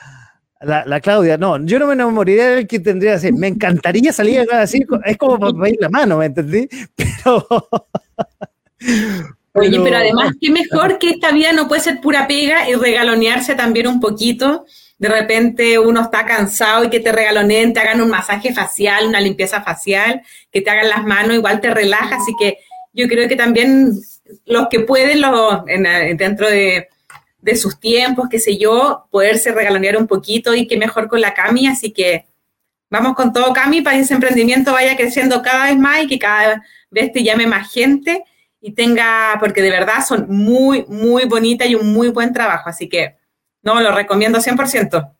la, 0.61 0.99
Claudia, 0.99 1.37
no, 1.37 1.63
yo 1.63 1.77
no 1.77 1.85
me 1.85 1.93
enamoriría 1.93 2.47
del 2.47 2.65
que 2.65 2.79
tendría 2.79 3.11
que 3.11 3.17
decir, 3.17 3.33
me 3.35 3.45
encantaría 3.45 4.11
salir 4.11 4.51
así, 4.51 4.83
es 5.05 5.17
como 5.17 5.37
para 5.37 5.69
ir 5.69 5.77
la 5.79 5.89
mano, 5.89 6.17
¿me 6.17 6.25
entendí? 6.25 6.67
Pero... 6.95 7.47
Oye, 9.53 9.79
pero 9.79 9.97
además, 9.97 10.33
qué 10.39 10.51
mejor 10.51 10.99
que 10.99 11.09
esta 11.09 11.31
vida 11.31 11.51
no 11.51 11.67
puede 11.67 11.81
ser 11.81 11.99
pura 11.99 12.27
pega 12.27 12.69
y 12.69 12.75
regalonearse 12.75 13.55
también 13.55 13.87
un 13.87 13.99
poquito 13.99 14.65
de 14.97 15.09
repente 15.09 15.77
uno 15.77 16.01
está 16.01 16.25
cansado 16.25 16.83
y 16.83 16.89
que 16.89 16.99
te 16.99 17.11
regaloneen, 17.11 17.73
te 17.73 17.79
hagan 17.79 18.01
un 18.01 18.09
masaje 18.09 18.53
facial, 18.53 19.07
una 19.07 19.21
limpieza 19.21 19.61
facial, 19.61 20.23
que 20.51 20.61
te 20.61 20.69
hagan 20.69 20.89
las 20.89 21.03
manos, 21.05 21.35
igual 21.35 21.61
te 21.61 21.73
relaja. 21.73 22.15
Así 22.15 22.33
que 22.39 22.59
yo 22.93 23.07
creo 23.07 23.27
que 23.27 23.35
también 23.35 23.93
los 24.45 24.67
que 24.69 24.79
pueden, 24.79 25.21
los, 25.21 25.65
dentro 25.65 26.49
de, 26.49 26.89
sus 27.55 27.79
tiempos, 27.79 28.27
qué 28.29 28.39
sé 28.39 28.57
yo, 28.57 29.07
poderse 29.11 29.51
regalonear 29.51 29.97
un 29.97 30.07
poquito 30.07 30.53
y 30.53 30.67
qué 30.67 30.77
mejor 30.77 31.07
con 31.07 31.21
la 31.21 31.33
Cami. 31.33 31.67
Así 31.67 31.91
que 31.91 32.25
vamos 32.89 33.13
con 33.13 33.31
todo, 33.31 33.53
Cami, 33.53 33.81
para 33.81 33.97
que 33.97 34.01
ese 34.01 34.15
emprendimiento 34.15 34.73
vaya 34.73 34.97
creciendo 34.97 35.41
cada 35.43 35.65
vez 35.65 35.77
más 35.77 36.03
y 36.03 36.07
que 36.07 36.17
cada 36.17 36.63
vez 36.89 37.13
te 37.13 37.23
llame 37.23 37.45
más 37.45 37.71
gente 37.71 38.23
y 38.59 38.71
tenga, 38.71 39.37
porque 39.39 39.61
de 39.61 39.69
verdad 39.69 40.03
son 40.05 40.25
muy, 40.27 40.85
muy 40.87 41.25
bonitas 41.25 41.69
y 41.69 41.75
un 41.75 41.93
muy 41.93 42.09
buen 42.09 42.33
trabajo. 42.33 42.67
Así 42.67 42.89
que 42.89 43.15
no, 43.67 43.81
lo 43.81 43.91
recomiendo 43.91 44.39
100%. 44.39 45.13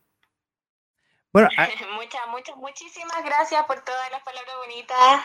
Bueno, 1.32 1.48
muchas, 1.94 2.26
muchas, 2.28 2.56
muchísimas 2.56 3.22
gracias 3.22 3.62
por 3.66 3.84
todas 3.84 4.10
las 4.10 4.22
palabras 4.22 4.56
bonitas. 4.56 5.20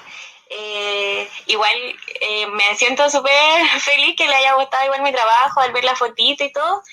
Eh, 0.49 1.29
igual 1.45 1.73
eh, 2.19 2.47
me 2.47 2.75
siento 2.75 3.09
súper 3.09 3.65
feliz 3.79 4.15
que 4.17 4.27
le 4.27 4.35
haya 4.35 4.55
gustado 4.55 4.83
igual 4.83 5.01
mi 5.03 5.13
trabajo 5.13 5.61
al 5.61 5.71
ver 5.71 5.85
la 5.85 5.95
fotito 5.95 6.43
y 6.43 6.51
todo. 6.51 6.83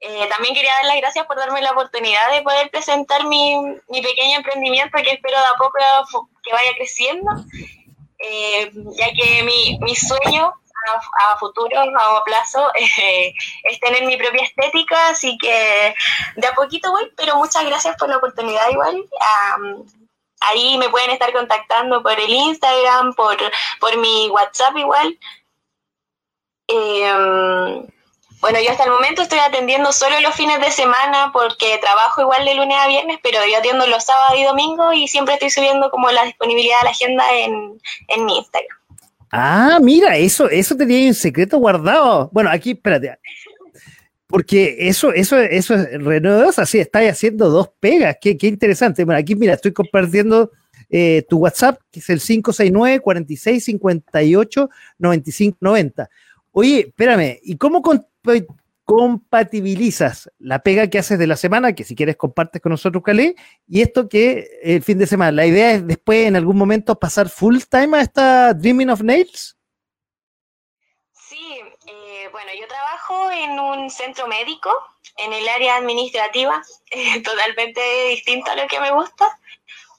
Eh, 0.00 0.26
también 0.28 0.54
quería 0.54 0.72
dar 0.76 0.86
las 0.86 0.96
gracias 0.96 1.26
por 1.26 1.36
darme 1.36 1.60
la 1.60 1.72
oportunidad 1.72 2.32
de 2.32 2.42
poder 2.42 2.70
presentar 2.70 3.26
mi, 3.26 3.56
mi 3.88 4.00
pequeño 4.00 4.38
emprendimiento 4.38 4.96
que 5.02 5.10
espero 5.10 5.38
de 5.38 5.44
a 5.44 5.58
poco 5.58 6.28
que 6.42 6.52
vaya 6.52 6.72
creciendo, 6.74 7.30
ya 8.98 9.12
que 9.12 9.42
mi, 9.42 9.78
mi 9.80 9.94
sueño 9.94 10.54
a, 10.92 11.36
futuro, 11.38 11.78
a 11.78 12.24
plazo, 12.24 12.70
eh, 12.98 13.32
es 13.64 13.80
tener 13.80 14.04
mi 14.04 14.16
propia 14.16 14.44
estética, 14.44 15.08
así 15.08 15.36
que 15.38 15.94
de 16.36 16.46
a 16.46 16.54
poquito 16.54 16.90
voy, 16.90 17.10
pero 17.16 17.36
muchas 17.36 17.64
gracias 17.64 17.96
por 17.96 18.08
la 18.08 18.18
oportunidad 18.18 18.68
igual. 18.70 19.04
ahí 20.40 20.78
me 20.78 20.88
pueden 20.88 21.10
estar 21.10 21.32
contactando 21.32 22.02
por 22.02 22.18
el 22.18 22.30
Instagram, 22.30 23.14
por, 23.14 23.36
por 23.80 23.96
mi 23.98 24.28
WhatsApp 24.30 24.76
igual. 24.76 25.18
Em, 26.68 27.86
bueno, 28.40 28.60
yo 28.60 28.70
hasta 28.70 28.84
el 28.84 28.90
momento 28.90 29.22
estoy 29.22 29.38
atendiendo 29.38 29.92
solo 29.92 30.20
los 30.20 30.34
fines 30.34 30.60
de 30.60 30.70
semana 30.70 31.30
porque 31.32 31.78
trabajo 31.78 32.20
igual 32.20 32.44
de 32.44 32.54
lunes 32.54 32.78
a 32.78 32.86
viernes, 32.86 33.18
pero 33.22 33.44
yo 33.46 33.58
atiendo 33.58 33.86
los 33.86 34.04
sábados 34.04 34.38
y 34.38 34.44
domingos 34.44 34.94
y 34.94 35.08
siempre 35.08 35.34
estoy 35.34 35.50
subiendo 35.50 35.90
como 35.90 36.10
la 36.10 36.24
disponibilidad 36.24 36.78
de 36.80 36.84
la 36.84 36.90
agenda 36.90 37.24
en, 37.32 37.80
en 38.08 38.24
mi 38.24 38.38
Instagram. 38.38 38.85
Ah, 39.30 39.78
mira, 39.82 40.16
eso, 40.16 40.48
eso 40.48 40.76
tenía 40.76 41.08
un 41.08 41.14
secreto 41.14 41.58
guardado. 41.58 42.30
Bueno, 42.32 42.50
aquí, 42.50 42.72
espérate. 42.72 43.18
Porque 44.26 44.76
eso, 44.80 45.12
eso, 45.12 45.38
eso 45.38 45.74
es 45.74 46.02
renodosa, 46.02 46.66
sí, 46.66 46.78
estáis 46.78 47.12
haciendo 47.12 47.48
dos 47.48 47.70
pegas, 47.78 48.16
qué, 48.20 48.36
qué 48.36 48.48
interesante. 48.48 49.04
Bueno, 49.04 49.20
aquí 49.20 49.36
mira, 49.36 49.54
estoy 49.54 49.72
compartiendo 49.72 50.50
eh, 50.90 51.24
tu 51.28 51.38
WhatsApp, 51.38 51.80
que 51.90 52.00
es 52.00 52.10
el 52.10 52.20
569 52.20 53.00
46 53.00 53.64
58 53.64 54.70
95 54.98 55.58
90. 55.60 56.10
Oye, 56.52 56.86
espérame, 56.88 57.38
¿y 57.42 57.56
cómo 57.56 57.82
compatibilizas 58.86 60.30
la 60.38 60.60
pega 60.60 60.88
que 60.88 60.98
haces 60.98 61.18
de 61.18 61.26
la 61.26 61.36
semana, 61.36 61.74
que 61.74 61.82
si 61.82 61.96
quieres 61.96 62.16
compartes 62.16 62.62
con 62.62 62.70
nosotros, 62.70 63.02
Calé, 63.04 63.34
y 63.66 63.82
esto 63.82 64.08
que 64.08 64.48
el 64.62 64.82
fin 64.82 64.96
de 64.96 65.08
semana. 65.08 65.32
La 65.32 65.44
idea 65.44 65.72
es 65.72 65.86
después, 65.86 66.26
en 66.26 66.36
algún 66.36 66.56
momento, 66.56 66.98
pasar 66.98 67.28
full 67.28 67.58
time 67.68 67.98
a 67.98 68.02
esta 68.02 68.54
Dreaming 68.54 68.90
of 68.90 69.02
Nails. 69.02 69.56
Sí, 71.12 71.60
eh, 71.86 72.28
bueno, 72.30 72.52
yo 72.58 72.68
trabajo 72.68 73.30
en 73.32 73.58
un 73.58 73.90
centro 73.90 74.28
médico, 74.28 74.70
en 75.16 75.32
el 75.32 75.48
área 75.48 75.76
administrativa, 75.76 76.62
totalmente 77.24 77.80
distinto 78.10 78.52
a 78.52 78.54
lo 78.54 78.68
que 78.68 78.78
me 78.78 78.92
gusta, 78.92 79.26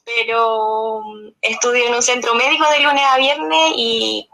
pero 0.06 1.02
mm, 1.04 1.28
estudio 1.42 1.88
en 1.88 1.94
un 1.94 2.02
centro 2.02 2.34
médico 2.34 2.64
de 2.70 2.80
lunes 2.80 3.04
a 3.04 3.18
viernes 3.18 3.72
y 3.76 4.30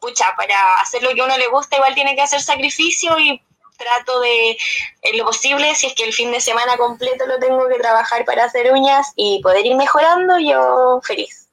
pucha, 0.00 0.32
para 0.36 0.76
hacer 0.80 1.02
lo 1.02 1.12
que 1.12 1.22
a 1.22 1.24
uno 1.24 1.36
le 1.38 1.48
gusta 1.48 1.74
igual 1.74 1.94
tiene 1.94 2.14
que 2.14 2.22
hacer 2.22 2.40
sacrificio 2.40 3.18
y 3.18 3.42
trato 3.76 4.20
de, 4.20 4.56
en 5.02 5.18
lo 5.18 5.24
posible, 5.24 5.74
si 5.74 5.86
es 5.86 5.94
que 5.94 6.04
el 6.04 6.12
fin 6.12 6.30
de 6.32 6.40
semana 6.40 6.76
completo 6.76 7.26
lo 7.26 7.38
tengo 7.38 7.68
que 7.68 7.78
trabajar 7.78 8.24
para 8.24 8.44
hacer 8.44 8.72
uñas 8.72 9.12
y 9.16 9.40
poder 9.42 9.64
ir 9.66 9.76
mejorando, 9.76 10.38
yo 10.38 11.00
feliz. 11.02 11.48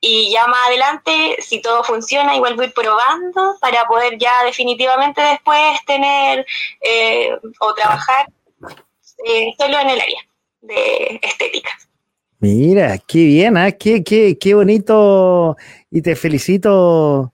Y 0.00 0.32
ya 0.32 0.46
más 0.48 0.66
adelante, 0.66 1.36
si 1.38 1.62
todo 1.62 1.84
funciona, 1.84 2.34
igual 2.34 2.56
voy 2.56 2.68
probando 2.70 3.56
para 3.60 3.86
poder 3.86 4.18
ya 4.18 4.42
definitivamente 4.44 5.20
después 5.20 5.78
tener 5.86 6.44
eh, 6.80 7.30
o 7.60 7.74
trabajar 7.74 8.26
eh, 9.24 9.54
solo 9.56 9.78
en 9.78 9.90
el 9.90 10.00
área 10.00 10.20
de 10.60 11.20
estética. 11.22 11.70
Mira, 12.40 12.98
qué 12.98 13.24
bien, 13.24 13.56
¿eh? 13.56 13.76
qué, 13.78 14.02
qué, 14.02 14.36
qué 14.36 14.54
bonito 14.54 15.56
y 15.92 16.02
te 16.02 16.16
felicito, 16.16 17.32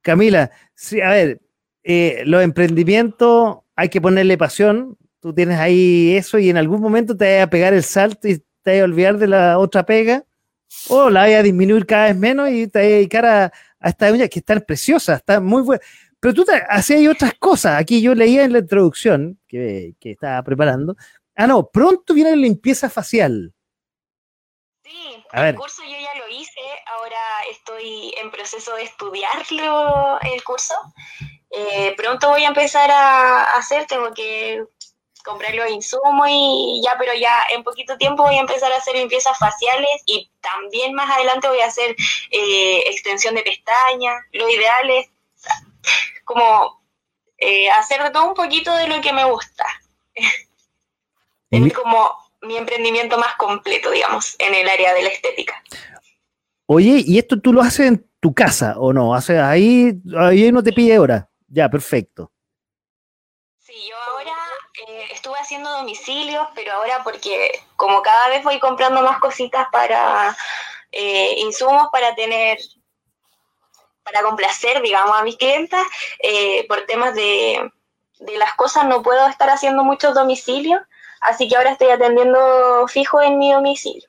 Camila. 0.00 0.52
Sí, 0.76 1.00
a 1.00 1.08
ver, 1.08 1.40
eh, 1.84 2.22
los 2.26 2.42
emprendimientos 2.42 3.58
hay 3.76 3.88
que 3.88 4.00
ponerle 4.00 4.36
pasión. 4.38 4.96
Tú 5.20 5.32
tienes 5.32 5.58
ahí 5.58 6.16
eso 6.16 6.38
y 6.38 6.50
en 6.50 6.56
algún 6.56 6.80
momento 6.80 7.16
te 7.16 7.36
vas 7.36 7.46
a 7.46 7.50
pegar 7.50 7.74
el 7.74 7.84
salto 7.84 8.26
y 8.28 8.42
te 8.62 8.72
vas 8.72 8.80
a 8.80 8.84
olvidar 8.84 9.18
de 9.18 9.28
la 9.28 9.58
otra 9.58 9.84
pega 9.84 10.24
o 10.88 11.10
la 11.10 11.24
voy 11.24 11.34
a 11.34 11.42
disminuir 11.42 11.86
cada 11.86 12.06
vez 12.06 12.16
menos 12.16 12.50
y 12.50 12.66
te 12.66 12.80
voy 12.80 12.88
a 12.88 12.96
dedicar 12.96 13.26
a, 13.26 13.52
a 13.78 13.88
estas 13.88 14.12
uñas 14.12 14.28
que 14.28 14.40
están 14.40 14.60
preciosas, 14.66 15.18
están 15.18 15.44
muy 15.44 15.62
buenas. 15.62 15.86
Pero 16.18 16.32
tú 16.32 16.46
hacías 16.70 17.14
otras 17.14 17.34
cosas. 17.34 17.78
Aquí 17.78 18.00
yo 18.00 18.14
leía 18.14 18.44
en 18.44 18.54
la 18.54 18.60
introducción 18.60 19.38
que, 19.46 19.94
que 20.00 20.12
estaba 20.12 20.42
preparando. 20.42 20.96
Ah, 21.36 21.46
no, 21.46 21.68
pronto 21.68 22.14
viene 22.14 22.30
la 22.30 22.36
limpieza 22.36 22.88
facial. 22.88 23.52
Sí, 24.82 25.24
el 25.32 25.54
curso 25.54 25.82
yo 25.82 25.98
ya 25.98 26.18
lo 26.18 26.28
hice, 26.28 26.60
ahora 26.86 27.16
estoy 27.50 28.14
en 28.22 28.30
proceso 28.30 28.74
de 28.76 28.84
estudiarlo 28.84 30.18
el 30.20 30.44
curso. 30.44 30.74
Eh, 31.56 31.94
pronto 31.96 32.30
voy 32.30 32.44
a 32.44 32.48
empezar 32.48 32.90
a 32.90 33.56
hacer, 33.56 33.86
tengo 33.86 34.12
que 34.12 34.64
comprar 35.24 35.54
los 35.54 35.70
insumos 35.70 36.28
y 36.28 36.82
ya, 36.84 36.96
pero 36.98 37.14
ya 37.14 37.32
en 37.54 37.62
poquito 37.62 37.96
tiempo 37.96 38.24
voy 38.24 38.36
a 38.36 38.40
empezar 38.40 38.72
a 38.72 38.76
hacer 38.76 38.96
limpiezas 38.96 39.38
faciales 39.38 40.02
y 40.04 40.30
también 40.40 40.94
más 40.94 41.10
adelante 41.10 41.48
voy 41.48 41.60
a 41.60 41.66
hacer 41.66 41.96
eh, 42.30 42.82
extensión 42.86 43.34
de 43.34 43.42
pestañas. 43.42 44.22
Lo 44.32 44.48
ideal 44.48 44.90
es 44.90 45.08
como 46.24 46.82
eh, 47.38 47.70
hacer 47.70 48.02
de 48.02 48.10
todo 48.10 48.28
un 48.28 48.34
poquito 48.34 48.74
de 48.76 48.88
lo 48.88 49.00
que 49.00 49.12
me 49.12 49.24
gusta. 49.24 49.66
es 51.50 51.72
como 51.72 52.10
mi 52.42 52.56
emprendimiento 52.56 53.16
más 53.16 53.36
completo, 53.36 53.90
digamos, 53.90 54.36
en 54.38 54.54
el 54.54 54.68
área 54.68 54.92
de 54.92 55.02
la 55.02 55.08
estética. 55.08 55.62
Oye, 56.66 57.02
¿y 57.06 57.18
esto 57.18 57.40
tú 57.40 57.52
lo 57.52 57.62
haces 57.62 57.86
en 57.86 58.10
tu 58.20 58.34
casa 58.34 58.74
o 58.78 58.92
no? 58.92 59.14
¿Haces 59.14 59.38
ahí, 59.38 59.92
ahí 60.18 60.50
no 60.50 60.62
te 60.62 60.72
pide 60.72 60.98
hora? 60.98 61.30
Ya, 61.54 61.68
perfecto. 61.68 62.32
Sí, 63.58 63.74
yo 63.88 63.96
ahora 63.96 64.34
eh, 64.88 65.08
estuve 65.12 65.36
haciendo 65.38 65.70
domicilios, 65.70 66.46
pero 66.54 66.72
ahora 66.72 67.02
porque 67.04 67.52
como 67.76 68.02
cada 68.02 68.28
vez 68.28 68.42
voy 68.42 68.58
comprando 68.58 69.02
más 69.02 69.20
cositas 69.20 69.66
para 69.70 70.36
eh, 70.90 71.36
insumos 71.38 71.88
para 71.92 72.14
tener, 72.14 72.58
para 74.02 74.22
complacer, 74.22 74.82
digamos, 74.82 75.16
a 75.16 75.22
mis 75.22 75.36
clientas, 75.36 75.84
eh, 76.18 76.66
por 76.66 76.86
temas 76.86 77.14
de, 77.14 77.70
de 78.18 78.38
las 78.38 78.54
cosas 78.54 78.86
no 78.86 79.02
puedo 79.02 79.26
estar 79.28 79.48
haciendo 79.48 79.84
muchos 79.84 80.14
domicilios 80.14 80.80
Así 81.24 81.48
que 81.48 81.56
ahora 81.56 81.72
estoy 81.72 81.88
atendiendo 81.88 82.86
fijo 82.88 83.22
en 83.22 83.38
mi 83.38 83.50
domicilio. 83.50 84.08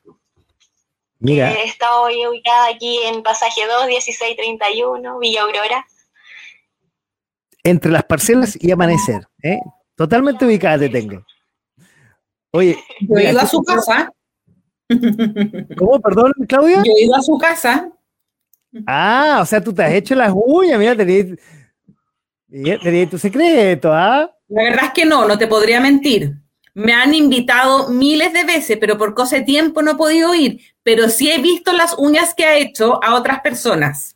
Mira. 1.19 1.53
He 1.53 1.63
estado 1.63 2.07
ubicada 2.07 2.67
aquí 2.67 3.03
en 3.05 3.23
Pasaje 3.23 3.65
2, 3.65 3.87
1631, 3.87 5.17
Villa 5.19 5.43
Aurora. 5.43 5.87
Entre 7.65 7.91
las 7.91 8.03
parcelas 8.03 8.55
y 8.61 8.71
amanecer, 8.71 9.27
¿eh? 9.41 9.59
Totalmente 9.95 10.45
ubicada 10.45 10.77
te 10.77 10.89
tengo. 10.89 11.25
Oye. 12.51 12.77
Yo 13.01 13.17
he 13.17 13.31
ido 13.31 13.39
a 13.41 13.47
su 13.47 13.63
casa. 13.63 14.13
¿Cómo? 15.77 15.99
Perdón, 15.99 16.31
Claudia. 16.47 16.83
Yo 16.85 16.91
he 16.95 17.05
ido 17.05 17.15
a 17.15 17.23
su 17.23 17.37
casa. 17.39 17.89
Ah, 18.85 19.39
o 19.41 19.45
sea, 19.47 19.63
tú 19.63 19.73
te 19.73 19.83
has 19.83 19.93
hecho 19.93 20.13
las 20.13 20.31
uñas, 20.35 20.77
mira, 20.77 20.95
tenías, 20.95 21.39
tenías 22.47 23.09
tu 23.09 23.17
secreto, 23.17 23.91
¿ah? 23.91 24.29
La 24.47 24.63
verdad 24.63 24.85
es 24.85 24.91
que 24.91 25.05
no, 25.05 25.27
no 25.27 25.35
te 25.35 25.47
podría 25.47 25.79
mentir. 25.79 26.35
Me 26.75 26.93
han 26.93 27.15
invitado 27.15 27.89
miles 27.89 28.31
de 28.31 28.43
veces, 28.43 28.77
pero 28.79 28.95
por 28.95 29.15
cosa 29.15 29.37
de 29.37 29.41
tiempo 29.41 29.81
no 29.81 29.91
he 29.91 29.95
podido 29.95 30.35
ir. 30.35 30.61
Pero 30.83 31.09
sí 31.09 31.31
he 31.31 31.41
visto 31.41 31.73
las 31.73 31.95
uñas 31.97 32.35
que 32.35 32.45
ha 32.45 32.57
hecho 32.57 33.03
a 33.03 33.15
otras 33.15 33.39
personas. 33.39 34.15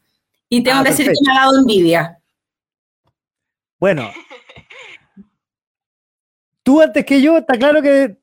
Y 0.50 0.62
tengo 0.62 0.80
ah, 0.82 0.84
que 0.84 0.90
decir 0.90 1.08
que 1.08 1.14
me 1.26 1.32
ha 1.32 1.46
dado 1.46 1.58
envidia. 1.58 2.19
Bueno. 3.80 4.10
Tú 6.64 6.82
antes 6.82 7.06
que 7.06 7.22
yo, 7.22 7.38
está 7.38 7.58
claro 7.58 7.82
que 7.82 8.18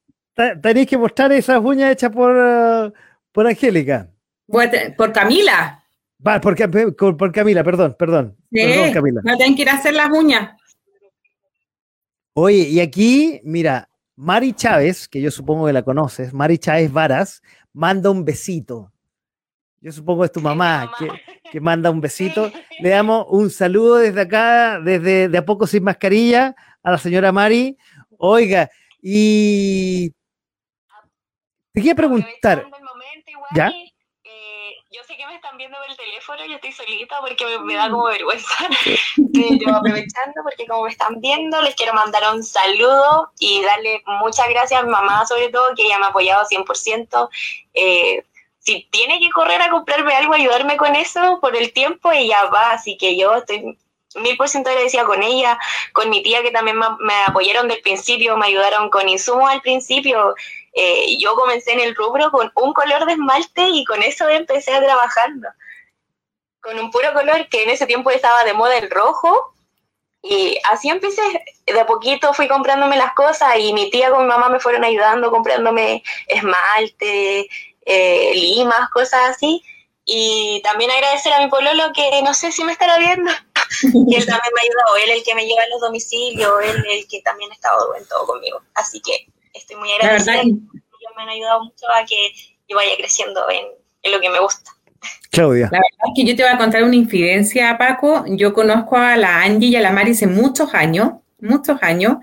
tenéis 0.62 0.86
que 0.86 0.98
mostrar 0.98 1.32
esas 1.32 1.60
uñas 1.62 1.92
hechas 1.92 2.10
por, 2.10 2.92
por 3.32 3.46
Angélica. 3.46 4.10
Por 4.46 5.12
Camila. 5.12 5.82
Va, 6.24 6.40
por, 6.40 6.56
por, 7.16 7.32
Camila, 7.32 7.64
perdón, 7.64 7.96
perdón. 7.98 8.36
Sí, 8.52 8.64
perdón, 8.64 8.92
Camila. 8.92 9.20
No 9.24 9.36
tienen 9.36 9.56
que 9.56 9.62
ir 9.62 9.68
a 9.68 9.74
hacer 9.74 9.94
las 9.94 10.10
uñas. 10.10 10.56
Oye, 12.34 12.68
y 12.68 12.80
aquí, 12.80 13.40
mira, 13.44 13.88
Mari 14.14 14.52
Chávez, 14.52 15.08
que 15.08 15.20
yo 15.20 15.30
supongo 15.30 15.66
que 15.66 15.72
la 15.72 15.82
conoces, 15.82 16.32
Mari 16.32 16.58
Chávez 16.58 16.92
Varas, 16.92 17.42
manda 17.72 18.10
un 18.10 18.24
besito. 18.24 18.92
Yo 19.80 19.92
supongo 19.92 20.22
que 20.22 20.26
es 20.26 20.32
tu 20.32 20.40
mamá, 20.40 20.92
Que, 21.50 21.60
manda 21.60 21.90
un 21.90 22.00
besito. 22.00 22.50
Le 22.80 22.90
damos 22.90 23.26
un 23.30 23.50
saludo 23.50 23.96
desde 23.96 24.20
acá, 24.20 24.80
desde 24.80 25.28
de 25.28 25.38
a 25.38 25.44
poco 25.44 25.66
sin 25.66 25.84
mascarilla, 25.84 26.54
a 26.82 26.90
la 26.90 26.98
señora 26.98 27.32
Mari. 27.32 27.76
Oiga, 28.18 28.70
y 29.00 30.10
te 31.72 31.80
quería 31.80 31.94
preguntar. 31.94 32.66
¿Ya? 33.54 33.70
yo 34.96 35.02
sé 35.04 35.16
que 35.16 35.26
me 35.26 35.34
están 35.34 35.58
viendo 35.58 35.76
por 35.76 35.90
el 35.90 35.96
teléfono, 35.96 36.46
yo 36.46 36.54
estoy 36.54 36.72
solita 36.72 37.20
porque 37.20 37.44
me, 37.60 37.74
da 37.74 37.90
como 37.90 38.06
vergüenza. 38.06 38.48
Pero 39.34 39.76
aprovechando, 39.76 40.42
porque 40.42 40.66
como 40.66 40.84
me 40.84 40.90
están 40.90 41.20
viendo, 41.20 41.60
les 41.60 41.74
quiero 41.74 41.92
mandar 41.92 42.22
un 42.34 42.42
saludo 42.42 43.30
y 43.38 43.62
darle 43.62 44.02
muchas 44.22 44.48
gracias 44.48 44.80
a 44.80 44.84
mi 44.84 44.90
mamá, 44.90 45.26
sobre 45.26 45.50
todo, 45.50 45.74
que 45.76 45.84
ella 45.84 45.98
me 45.98 46.06
ha 46.06 46.08
apoyado 46.08 46.46
100%. 46.46 47.28
Eh, 47.74 48.24
si 48.66 48.88
tiene 48.90 49.20
que 49.20 49.30
correr 49.30 49.62
a 49.62 49.70
comprarme 49.70 50.14
algo, 50.14 50.34
ayudarme 50.34 50.76
con 50.76 50.96
eso 50.96 51.38
por 51.40 51.56
el 51.56 51.72
tiempo, 51.72 52.10
ella 52.10 52.46
va. 52.46 52.72
Así 52.72 52.98
que 52.98 53.16
yo 53.16 53.36
estoy 53.36 53.78
mil 54.16 54.36
por 54.36 54.48
ciento 54.48 54.70
agradecida 54.70 55.04
con 55.04 55.22
ella, 55.22 55.58
con 55.92 56.10
mi 56.10 56.22
tía 56.22 56.42
que 56.42 56.50
también 56.50 56.78
me, 56.78 57.14
apoyaron 57.26 57.68
del 57.68 57.80
principio, 57.80 58.36
me 58.36 58.46
ayudaron 58.46 58.90
con 58.90 59.08
insumos 59.08 59.48
al 59.50 59.60
principio. 59.60 60.34
Eh, 60.72 61.16
yo 61.18 61.34
comencé 61.36 61.72
en 61.72 61.80
el 61.80 61.94
rubro 61.94 62.30
con 62.30 62.50
un 62.56 62.72
color 62.72 63.06
de 63.06 63.12
esmalte 63.12 63.68
y 63.68 63.84
con 63.84 64.02
eso 64.02 64.28
empecé 64.28 64.74
a 64.74 64.82
trabajando. 64.82 65.48
Con 66.60 66.78
un 66.80 66.90
puro 66.90 67.12
color 67.12 67.48
que 67.48 67.62
en 67.62 67.70
ese 67.70 67.86
tiempo 67.86 68.10
estaba 68.10 68.42
de 68.42 68.52
moda 68.52 68.76
el 68.76 68.90
rojo. 68.90 69.54
Y 70.22 70.58
así 70.72 70.88
empecé, 70.88 71.22
de 71.66 71.78
a 71.78 71.86
poquito 71.86 72.34
fui 72.34 72.48
comprándome 72.48 72.96
las 72.96 73.14
cosas 73.14 73.56
y 73.60 73.72
mi 73.72 73.90
tía 73.90 74.10
con 74.10 74.22
mi 74.22 74.28
mamá 74.28 74.48
me 74.48 74.58
fueron 74.58 74.82
ayudando 74.82 75.30
comprándome 75.30 76.02
esmalte, 76.26 77.48
eh, 77.86 78.32
limas, 78.34 78.90
cosas 78.90 79.30
así. 79.30 79.62
Y 80.04 80.60
también 80.62 80.90
agradecer 80.90 81.32
a 81.32 81.40
mi 81.40 81.48
pololo 81.48 81.92
que 81.94 82.22
no 82.22 82.34
sé 82.34 82.52
si 82.52 82.62
me 82.62 82.72
estará 82.72 82.98
viendo, 82.98 83.30
y 83.82 84.14
él 84.14 84.26
también 84.26 84.52
me 84.54 84.60
ha 84.60 84.64
ayudado, 84.64 84.96
él 85.04 85.10
el 85.10 85.24
que 85.24 85.34
me 85.34 85.44
lleva 85.44 85.62
a 85.62 85.68
los 85.68 85.80
domicilios, 85.80 86.52
él 86.62 86.84
el 86.88 87.08
que 87.08 87.22
también 87.22 87.50
ha 87.50 87.54
estado 87.54 87.94
en 87.96 88.06
todo 88.06 88.26
conmigo. 88.26 88.62
Así 88.74 89.00
que 89.00 89.26
estoy 89.52 89.76
muy 89.76 89.90
agradecida. 89.92 90.42
Ellos 90.42 90.60
me 91.16 91.22
han 91.22 91.28
ayudado 91.28 91.64
mucho 91.64 91.86
a 91.92 92.04
que 92.04 92.32
yo 92.68 92.76
vaya 92.76 92.96
creciendo 92.96 93.48
en, 93.50 93.64
lo 94.12 94.20
que 94.20 94.30
me 94.30 94.38
gusta. 94.38 94.70
Claudia. 95.32 95.68
La 95.72 95.78
verdad 95.78 96.06
es 96.06 96.12
que 96.14 96.24
yo 96.24 96.36
te 96.36 96.42
voy 96.44 96.52
a 96.52 96.58
contar 96.58 96.84
una 96.84 96.94
infidencia, 96.94 97.76
Paco. 97.76 98.24
Yo 98.28 98.54
conozco 98.54 98.96
a 98.96 99.16
la 99.16 99.42
Angie 99.42 99.70
y 99.70 99.76
a 99.76 99.80
la 99.80 99.90
Mari 99.90 100.12
hace 100.12 100.28
muchos 100.28 100.72
años, 100.74 101.14
muchos 101.40 101.82
años, 101.82 102.18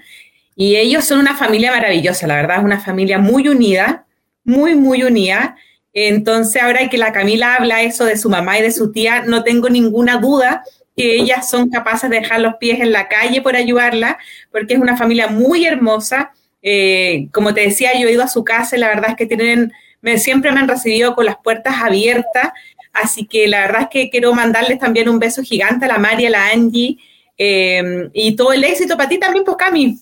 y 0.55 0.78
ellos 0.78 1.03
son 1.03 1.20
una 1.20 1.36
familia 1.36 1.72
maravillosa, 1.72 2.28
la 2.28 2.36
verdad, 2.36 2.59
es 2.59 2.64
una 2.64 2.80
familia 2.80 3.18
muy 3.18 3.47
unida, 3.49 4.05
muy, 4.43 4.75
muy 4.75 5.03
unida. 5.03 5.55
Entonces, 5.93 6.61
ahora 6.61 6.89
que 6.89 6.97
la 6.97 7.11
Camila 7.11 7.55
habla 7.55 7.83
eso 7.83 8.05
de 8.05 8.17
su 8.17 8.29
mamá 8.29 8.59
y 8.59 8.61
de 8.63 8.71
su 8.71 8.91
tía, 8.91 9.23
no 9.23 9.43
tengo 9.43 9.69
ninguna 9.69 10.17
duda 10.17 10.63
que 10.95 11.15
ellas 11.15 11.49
son 11.49 11.69
capaces 11.69 12.09
de 12.09 12.19
dejar 12.19 12.39
los 12.39 12.55
pies 12.55 12.79
en 12.79 12.91
la 12.91 13.07
calle 13.07 13.41
por 13.41 13.55
ayudarla, 13.55 14.17
porque 14.51 14.75
es 14.75 14.79
una 14.79 14.97
familia 14.97 15.27
muy 15.27 15.65
hermosa 15.65 16.31
eh, 16.63 17.27
como 17.33 17.53
te 17.53 17.61
decía, 17.61 17.91
yo 17.99 18.07
he 18.07 18.13
ido 18.13 18.23
a 18.23 18.27
su 18.29 18.43
casa 18.43 18.75
y 18.75 18.79
la 18.79 18.87
verdad 18.87 19.11
es 19.11 19.15
que 19.17 19.25
tienen, 19.25 19.73
me, 20.01 20.17
siempre 20.17 20.51
me 20.51 20.61
han 20.61 20.67
recibido 20.67 21.13
con 21.13 21.25
las 21.25 21.35
puertas 21.37 21.75
abiertas. 21.81 22.51
Así 22.93 23.27
que 23.27 23.47
la 23.47 23.61
verdad 23.61 23.81
es 23.83 23.87
que 23.89 24.09
quiero 24.09 24.33
mandarles 24.33 24.79
también 24.79 25.09
un 25.09 25.19
beso 25.19 25.43
gigante 25.43 25.85
a 25.85 25.89
la 25.89 25.97
María, 25.97 26.29
a 26.29 26.31
la 26.31 26.47
Angie 26.47 26.97
eh, 27.37 28.09
y 28.13 28.35
todo 28.35 28.53
el 28.53 28.63
éxito 28.63 28.95
para 28.95 29.09
ti 29.09 29.19
también, 29.19 29.43
pues 29.43 29.57
Cami. 29.57 29.99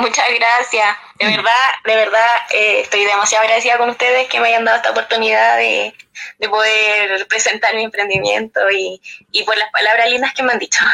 Muchas 0.00 0.26
gracias. 0.38 0.86
De 1.18 1.26
verdad, 1.26 1.52
de 1.84 1.94
verdad, 1.94 2.28
eh, 2.54 2.80
estoy 2.80 3.04
demasiado 3.04 3.44
agradecida 3.44 3.76
con 3.78 3.90
ustedes 3.90 4.26
que 4.28 4.40
me 4.40 4.48
hayan 4.48 4.64
dado 4.64 4.78
esta 4.78 4.90
oportunidad 4.90 5.58
de, 5.58 5.94
poder 6.48 7.26
presentar 7.28 7.74
mi 7.74 7.84
emprendimiento 7.84 8.60
y, 8.70 9.00
y 9.30 9.44
por 9.44 9.56
las 9.56 9.70
palabras 9.70 10.10
lindas 10.10 10.32
que 10.34 10.42
me 10.42 10.52
han 10.52 10.58
dicho. 10.58 10.84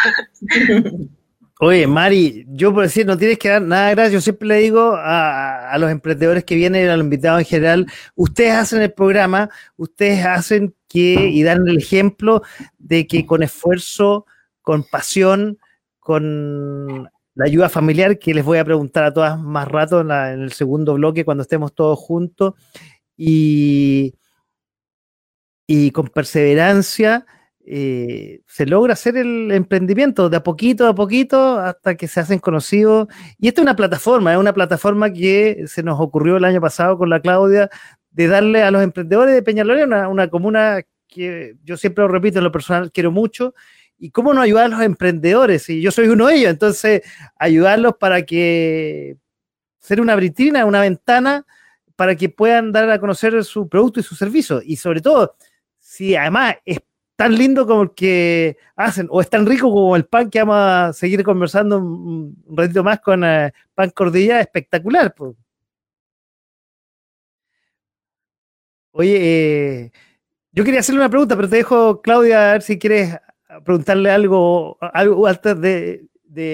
Oye, 1.61 1.89
Mari, 1.89 2.47
yo 2.51 2.73
por 2.73 2.85
decir, 2.85 3.05
no 3.05 3.19
tienes 3.19 3.37
que 3.37 3.49
dar 3.49 3.63
nada 3.63 3.89
de 3.89 3.95
gracias. 3.97 4.13
Yo 4.13 4.21
siempre 4.21 4.47
le 4.47 4.57
digo 4.59 4.95
a, 4.97 5.77
los 5.79 5.91
emprendedores 5.91 6.45
que 6.45 6.55
vienen, 6.55 6.89
a 6.89 6.97
los 6.97 7.05
invitados 7.05 7.41
en 7.41 7.47
general, 7.47 7.87
ustedes 8.15 8.55
hacen 8.55 8.81
el 8.81 8.93
programa, 8.93 9.51
ustedes 9.77 10.25
hacen 10.25 10.75
que 10.89 11.15
y 11.31 11.43
dan 11.43 11.67
el 11.67 11.79
ejemplo 11.79 12.43
de 12.79 13.09
que 13.09 13.27
con 13.27 13.43
esfuerzo, 13.43 14.25
con 14.63 14.85
pasión, 14.85 15.59
con 15.99 17.11
la 17.39 17.47
ayuda 17.47 17.69
familiar, 17.69 18.19
que 18.19 18.35
les 18.35 18.45
voy 18.45 18.59
a 18.59 18.65
preguntar 18.65 19.05
a 19.05 19.13
todas 19.15 19.41
más 19.41 19.67
rato 19.69 20.01
en, 20.01 20.11
en 20.11 20.43
el 20.43 20.53
segundo 20.53 20.95
bloque 20.95 21.25
cuando 21.25 21.43
estemos 21.43 21.75
todos 21.75 21.99
juntos, 21.99 22.55
y, 23.17 24.15
y 25.67 25.91
con 25.93 26.09
perseverancia 26.09 27.25
eh, 27.65 28.41
se 28.47 28.67
logra 28.67 28.95
hacer 28.95 29.17
el 29.17 29.53
emprendimiento 29.53 30.29
de 30.29 30.39
a 30.39 30.43
poquito 30.43 30.87
a 30.87 30.95
poquito 30.95 31.59
hasta 31.59 31.97
que 31.97 32.09
se 32.09 32.21
hacen 32.21 32.39
conocidos. 32.39 33.09
Y 33.39 33.49
esta 33.49 33.61
es 33.61 33.65
una 33.65 33.77
plataforma, 33.77 34.33
es 34.33 34.39
una 34.39 34.55
plataforma 34.55 35.13
que 35.13 35.65
se 35.67 35.83
nos 35.83 36.01
ocurrió 36.01 36.39
el 36.39 36.45
año 36.45 36.61
pasado 36.61 36.99
con 36.99 37.11
la 37.11 37.21
Claudia 37.21 37.71
darle 38.11 38.63
a 38.63 38.71
los 38.71 38.83
emprendedores 38.83 39.35
de 39.35 39.43
Peñalolén, 39.43 39.87
una, 39.87 40.09
una 40.09 40.29
comuna 40.29 40.83
que 41.07 41.55
yo 41.63 41.77
siempre 41.77 42.03
lo 42.03 42.09
repito 42.09 42.39
en 42.39 42.45
lo 42.45 42.53
personal, 42.53 42.91
quiero 42.91 43.13
mucho, 43.13 43.55
y 43.99 44.11
cómo 44.11 44.33
no 44.33 44.41
ayudar 44.41 44.67
a 44.67 44.69
los 44.69 44.83
emprendedores, 44.83 45.69
y 45.69 45.81
yo 45.81 45.91
soy 45.91 46.09
uno 46.09 46.29
de 46.29 46.37
ellos, 46.37 46.51
entonces 46.51 47.03
ayudarlos 47.37 47.97
para 47.97 48.23
que 48.23 49.17
ser 49.79 50.01
una 50.01 50.17
vitrina, 50.17 50.65
una 50.65 50.83
ventana 50.83 51.47
para 51.97 52.15
que 52.15 52.29
puedan 52.29 52.71
dar 52.73 52.89
a 52.91 53.01
conocer 53.01 53.43
su 53.45 53.69
producto 53.69 54.01
y 54.01 54.05
su 54.05 54.15
servicio, 54.15 54.63
y 54.65 54.77
sobre 54.77 55.01
todo, 55.01 55.35
si 55.79 56.15
además 56.15 56.57
es 56.65 56.79
tan 57.17 57.35
lindo 57.35 57.67
como 57.67 57.83
el 57.83 57.95
que 57.95 58.57
hacen, 58.77 59.09
o 59.11 59.21
es 59.21 59.29
tan 59.29 59.45
rico 59.47 59.69
como 59.73 59.97
el 59.97 60.05
pan 60.07 60.31
que 60.31 60.39
vamos 60.39 60.57
a 60.57 60.93
seguir 60.93 61.25
conversando 61.25 61.79
un, 61.79 62.37
ratito 62.49 62.85
más 62.85 63.01
con 63.01 63.25
eh, 63.25 63.53
Pan 63.75 63.91
Cordilla, 63.91 64.41
espectacular. 64.41 65.13
Oye, 68.93 69.17
eh, 69.87 69.93
yo 70.53 70.65
quería 70.65 70.81
hacerle 70.81 71.01
una 71.01 71.11
pregunta, 71.11 71.35
pero 71.37 71.49
te 71.49 71.57
dejo, 71.57 72.01
Claudia, 72.01 72.51
a 72.51 72.53
ver 72.53 72.63
si 72.63 72.79
quieres 72.79 73.19
preguntarle 73.65 74.11
algo, 74.11 74.79
algo 74.81 75.27
antes 75.27 75.61
de, 75.61 76.05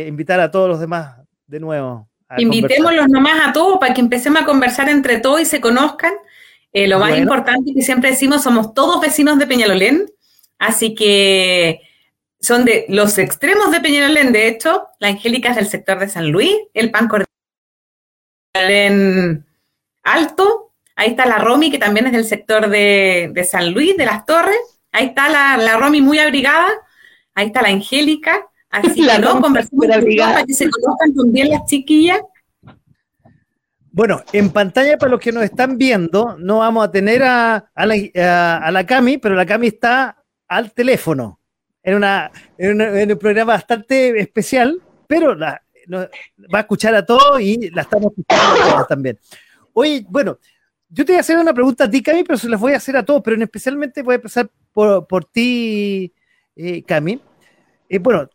invitar 0.07 0.41
a 0.41 0.51
todos 0.51 0.69
los 0.69 0.81
demás 0.81 1.17
de 1.47 1.61
nuevo. 1.61 2.09
Invitémoslos 2.39 3.09
nomás 3.09 3.49
a 3.49 3.53
todos 3.53 3.79
para 3.79 3.95
que 3.95 4.01
empecemos 4.01 4.43
a 4.43 4.47
conversar 4.47 4.89
entre 4.89 5.19
todos 5.19 5.41
y 5.41 5.45
se 5.45 5.61
conozcan. 5.61 6.13
Eh, 6.73 6.89
lo 6.89 6.99
más 6.99 7.17
importante 7.17 7.73
que 7.73 7.83
siempre 7.83 8.11
decimos, 8.11 8.43
somos 8.43 8.75
todos 8.75 9.01
vecinos 9.01 9.39
de 9.39 9.47
Peñalolén 9.47 10.07
Así 10.59 10.95
que 10.95 11.83
son 12.41 12.65
de 12.65 12.87
los 12.89 13.19
extremos 13.19 13.71
de 13.71 13.81
Peñalolén, 13.81 14.33
de 14.33 14.49
hecho, 14.49 14.89
la 14.99 15.09
Angélica 15.09 15.51
es 15.51 15.57
del 15.57 15.69
sector 15.69 15.99
de 15.99 16.09
San 16.09 16.31
Luis, 16.31 16.55
el 16.75 16.91
pan 16.91 17.09
en 18.55 19.45
Alto, 20.03 20.73
ahí 20.95 21.11
está 21.11 21.27
la 21.27 21.39
Romy, 21.39 21.71
que 21.71 21.79
también 21.79 22.07
es 22.07 22.13
del 22.13 22.25
sector 22.25 22.69
de, 22.69 23.49
San 23.51 23.73
Luis, 23.73 23.97
de 23.97 24.07
las 24.07 24.25
Torres, 24.27 24.57
ahí 24.93 25.07
está 25.07 25.29
la, 25.29 25.57
la, 25.57 25.77
Romy 25.77 26.01
muy 26.01 26.19
abrigada, 26.19 26.69
ahí 27.35 27.47
está 27.47 27.63
la 27.63 27.69
Angélica, 27.69 28.47
así 28.71 29.07
que 29.07 29.19
no, 29.19 29.41
conversamos 29.41 29.87
para 29.87 30.45
que 30.45 30.55
se 30.55 30.69
conozcan 30.71 31.15
también 31.15 31.51
las 31.51 31.65
chiquillas. 31.67 32.21
Bueno, 33.91 34.23
en 34.33 34.51
pantalla 34.51 34.99
para 34.99 35.13
los 35.13 35.21
que 35.21 35.31
nos 35.31 35.45
están 35.45 35.79
viendo, 35.79 36.37
no 36.39 36.59
vamos 36.59 36.85
a 36.85 36.91
tener 36.91 37.23
a, 37.23 37.71
la, 37.77 38.57
a 38.57 38.71
la 38.73 38.87
Cami, 38.87 39.19
pero 39.19 39.37
la 39.37 39.47
Cami 39.47 39.69
está 39.69 40.25
al 40.49 40.73
teléfono. 40.73 41.41
En, 41.81 41.97
una, 41.97 42.33
en, 42.59 43.13
un 43.13 43.19
programa 43.19 43.53
bastante 43.53 44.19
especial, 44.19 44.81
pero 45.07 45.35
la, 45.35 45.63
va 45.93 46.59
a 46.59 46.61
escuchar 46.61 46.95
a 46.95 47.05
todos 47.05 47.41
y 47.41 47.71
la 47.71 47.83
estamos 47.83 48.13
escuchando 48.17 48.87
también. 48.89 49.19
Oye, 49.75 50.05
bueno, 50.09 50.39
yo 50.89 51.05
te 51.05 51.13
voy 51.13 51.19
a 51.19 51.21
hacer 51.21 51.39
una 51.39 51.55
pregunta 51.55 51.85
a 51.85 51.91
ti, 51.91 52.03
Cami, 52.03 52.25
pero 52.25 52.39
se 52.39 52.49
las 52.49 52.59
voy 52.59 52.73
a 52.73 52.79
hacer 52.79 52.97
a 52.97 53.05
todos, 53.05 53.23
pero 53.23 53.41
especialmente 53.41 54.03
voy 54.03 54.15
a 54.15 54.17
empezar 54.17 54.51
por, 54.73 55.07
por 55.07 55.25
ti, 55.27 56.13
eh, 56.57 56.83
Cami. 56.83 57.21
Eh, 57.89 57.99
bueno, 57.99 58.29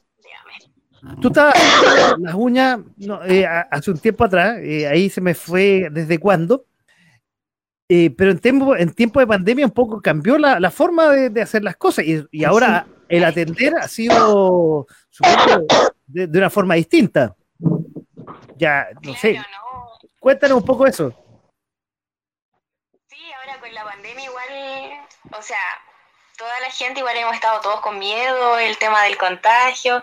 tú 1.22 1.30
estabas 1.30 1.56
las 2.20 2.36
uñas 2.36 2.80
eh, 3.28 3.46
hace 3.46 3.92
un 3.92 4.00
tiempo 4.00 4.24
atrás, 4.24 4.58
eh, 4.62 4.88
ahí 4.88 5.10
se 5.10 5.22
me 5.22 5.34
fue 5.34 5.90
desde 5.92 6.20
cuándo, 6.20 6.66
pero 7.88 8.32
en 8.32 8.40
tiempo, 8.40 8.76
en 8.76 8.94
tiempo 8.94 9.20
de 9.20 9.28
pandemia 9.28 9.66
un 9.66 9.72
poco 9.72 10.00
cambió 10.00 10.38
la, 10.38 10.70
forma 10.70 11.12
de, 11.12 11.42
hacer 11.42 11.64
las 11.64 11.76
cosas 11.76 12.06
y, 12.06 12.44
ahora 12.44 12.86
el 13.08 13.24
atender 13.24 13.76
ha 13.76 13.88
sido 13.88 14.86
de, 16.06 16.28
de, 16.28 16.38
una 16.38 16.52
forma 16.52 16.76
distinta. 16.76 17.36
Ya, 18.58 18.90
no 19.02 19.16
sé. 19.16 19.42
Cuéntanos 20.20 20.60
un 20.60 20.66
poco 20.66 20.86
eso. 20.86 21.12
Sí, 23.08 23.18
ahora 23.40 23.60
con 23.60 23.74
la 23.74 23.84
pandemia 23.84 24.26
igual, 24.26 25.38
o 25.38 25.42
sea, 25.42 25.58
toda 26.40 26.60
la 26.62 26.72
gente 26.72 27.02
igual 27.02 27.18
hemos 27.18 27.36
estado 27.36 27.60
todos 27.60 27.82
con 27.82 28.00
miedo, 28.00 28.58
el 28.58 28.78
tema 28.78 29.04
del 29.04 29.18
contagio, 29.18 30.02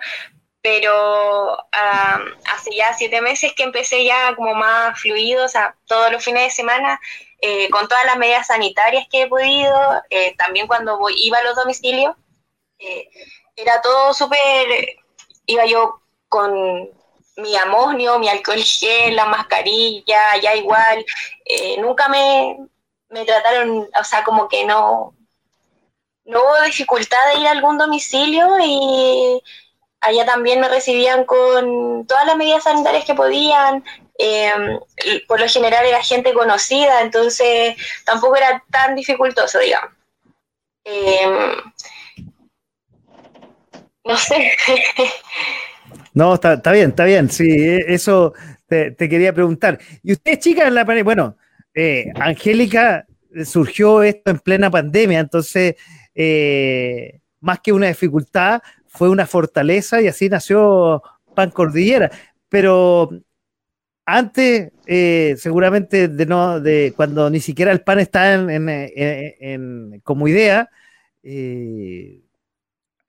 pero 0.61 1.57
hace 1.73 2.77
ya 2.77 2.93
siete 2.93 3.23
meses 3.23 3.55
que 3.55 3.63
empecé 3.63 4.05
ya 4.05 4.37
como 4.37 4.55
más 4.55 5.01
fluido, 5.01 5.47
o 5.47 5.49
sea, 5.49 5.75
todos 5.87 6.13
los 6.13 6.23
fines 6.23 6.45
de 6.45 6.51
semana 6.51 7.01
eh, 7.41 7.71
con 7.71 7.89
todas 7.89 8.05
las 8.05 8.19
medidas 8.19 8.49
sanitarias 8.49 9.07
que 9.11 9.23
he 9.23 9.29
podido, 9.29 10.03
eh, 10.11 10.37
también 10.37 10.67
cuando 10.67 10.99
iba 11.17 11.39
a 11.39 11.45
los 11.45 11.57
domicilios, 11.57 12.15
eh, 12.79 13.09
era 13.57 13.81
todo 13.81 14.13
súper, 14.13 14.39
iba 15.47 15.65
yo 15.65 16.03
con 16.29 16.91
mi 17.37 17.57
amonio, 17.57 18.19
mi 18.19 18.29
alcohol 18.29 18.63
gel, 18.63 19.17
la 19.17 19.25
mascarilla, 19.25 20.37
ya 20.43 20.55
igual, 20.55 21.05
nunca 21.79 22.09
me, 22.09 22.59
me 23.09 23.25
trataron, 23.25 23.89
o 23.99 24.05
sea, 24.05 24.23
como 24.23 24.49
que 24.49 24.65
no, 24.67 25.16
no 26.27 26.41
hubo 26.41 26.65
dificultad 26.65 27.19
de 27.33 27.41
ir 27.41 27.47
a 27.47 27.53
algún 27.53 27.79
domicilio 27.79 28.47
y 28.63 29.41
allá 30.01 30.27
también 30.27 30.61
me 30.61 30.69
recibían 30.69 31.25
con 31.25 32.07
todas 32.07 32.27
las 32.27 32.37
medidas 32.37 32.65
sanitarias 32.65 33.05
que 33.05 33.15
podían, 33.15 33.85
eh, 34.19 34.53
por 35.27 35.41
lo 35.41 35.49
general 35.49 35.85
era 35.87 36.03
gente 36.03 36.33
conocida, 36.33 37.03
entonces 37.03 37.77
tampoco 38.05 38.37
era 38.37 38.63
tan 38.71 38.95
dificultoso, 38.95 39.59
digamos. 39.59 39.91
Eh, 40.85 41.27
no 44.05 44.17
sé. 44.17 44.53
no, 46.15 46.35
está, 46.35 46.57
bien, 46.73 46.91
está 46.91 47.05
bien, 47.05 47.31
sí, 47.31 47.47
eso 47.87 48.35
te, 48.69 48.95
quería 48.97 49.33
preguntar. 49.33 49.79
Y 50.03 50.13
ustedes, 50.13 50.39
chicas, 50.39 50.73
la 50.73 50.85
bueno, 50.85 51.37
eh, 51.75 52.13
Angélica 52.15 53.07
surgió 53.45 54.03
esto 54.03 54.31
en 54.31 54.39
plena 54.39 54.71
pandemia, 54.71 55.19
entonces, 55.19 55.75
más 57.41 57.61
que 57.61 57.73
una 57.73 57.89
dificultad, 57.89 58.63
fue 58.87 59.09
una 59.09 59.27
fortaleza 59.27 60.01
y 60.01 60.09
así 60.09 60.29
nació 60.29 61.03
Pan 61.35 61.51
Cordillera. 61.51 62.11
Pero 62.49 63.11
antes, 64.07 64.73
eh, 64.87 65.35
seguramente 65.37 66.09
de 66.09 66.27
no, 66.27 66.61
de 66.61 66.93
cuando 66.97 67.29
ni 67.29 67.41
siquiera 67.41 67.73
el 67.73 67.83
pan 67.83 67.99
está 67.99 68.35
en, 68.35 70.01
como 70.05 70.29
idea, 70.29 70.71
eh, 71.23 72.21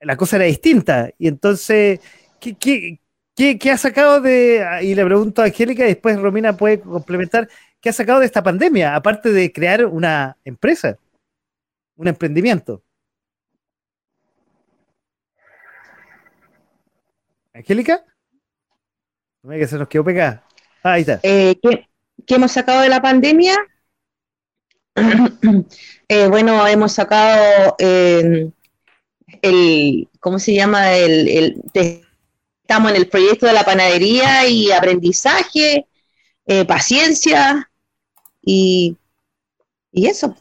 la 0.00 0.16
cosa 0.16 0.36
era 0.36 0.44
distinta. 0.46 1.10
Y 1.18 1.28
entonces, 1.28 2.00
¿qué, 2.40 2.98
qué, 3.34 3.70
ha 3.70 3.78
sacado 3.78 4.20
de, 4.20 4.64
y 4.82 4.94
le 4.94 5.04
pregunto 5.04 5.42
a 5.42 5.46
Angélica, 5.46 5.84
y 5.84 5.88
después 5.88 6.18
Romina 6.18 6.56
puede 6.56 6.80
complementar, 6.80 7.48
¿qué 7.80 7.90
ha 7.90 7.92
sacado 7.92 8.20
de 8.20 8.26
esta 8.26 8.42
pandemia, 8.42 8.96
aparte 8.96 9.32
de 9.32 9.52
crear 9.52 9.86
una 9.86 10.36
empresa, 10.44 10.98
un 11.96 12.08
emprendimiento? 12.08 12.82
Angélica, 17.58 18.04
no 19.42 19.50
me 19.50 19.58
que 19.58 19.66
se 19.66 19.76
nos 19.78 19.88
quedó 19.88 20.04
pegada. 20.04 20.44
Ahí 20.80 21.00
está. 21.00 21.18
Eh, 21.24 21.58
¿qué, 21.60 22.34
hemos 22.36 22.52
sacado 22.52 22.82
de 22.82 22.88
la 22.88 23.02
pandemia? 23.02 23.56
Eh, 26.10 26.26
bueno, 26.26 26.66
hemos 26.66 26.92
sacado 26.92 27.76
eh, 27.78 28.50
el, 29.42 30.08
¿cómo 30.20 30.38
se 30.38 30.54
llama? 30.54 30.96
El, 30.96 31.62
estamos 31.74 32.90
en 32.90 32.96
el 32.96 33.08
proyecto 33.08 33.44
de 33.44 33.52
la 33.52 33.62
panadería 33.62 34.48
y 34.48 34.72
aprendizaje, 34.72 35.84
paciencia 36.66 37.70
y, 38.40 38.96
y 39.92 40.06
eso. 40.06 40.34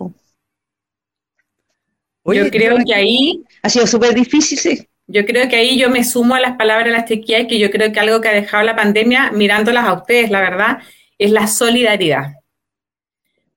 Yo 2.24 2.50
creo 2.50 2.78
que 2.86 2.96
ahí... 2.96 3.44
Ha 3.62 3.68
sido 3.68 3.86
súper 3.86 4.14
difícil, 4.14 4.58
sí. 4.58 4.88
Yo 5.08 5.26
creo 5.26 5.48
que 5.48 5.56
ahí 5.56 5.80
yo 5.80 5.90
me 5.90 6.04
sumo 6.04 6.36
a 6.36 6.40
las 6.40 6.58
palabras 6.58 6.86
de 6.86 6.92
las 6.92 7.06
chiquillas, 7.06 7.48
que 7.48 7.60
yo 7.60 7.72
creo 7.72 7.92
que 7.94 8.00
algo 8.00 8.20
que 8.20 8.28
ha 8.28 8.34
dejado 8.34 8.64
la 8.64 8.76
pandemia, 8.76 9.32
mirándolas 9.32 9.86
a 9.86 9.94
ustedes, 9.94 10.30
la 10.30 10.42
verdad, 10.42 10.80
es 11.18 11.32
la 11.32 11.48
solidaridad. 11.48 12.34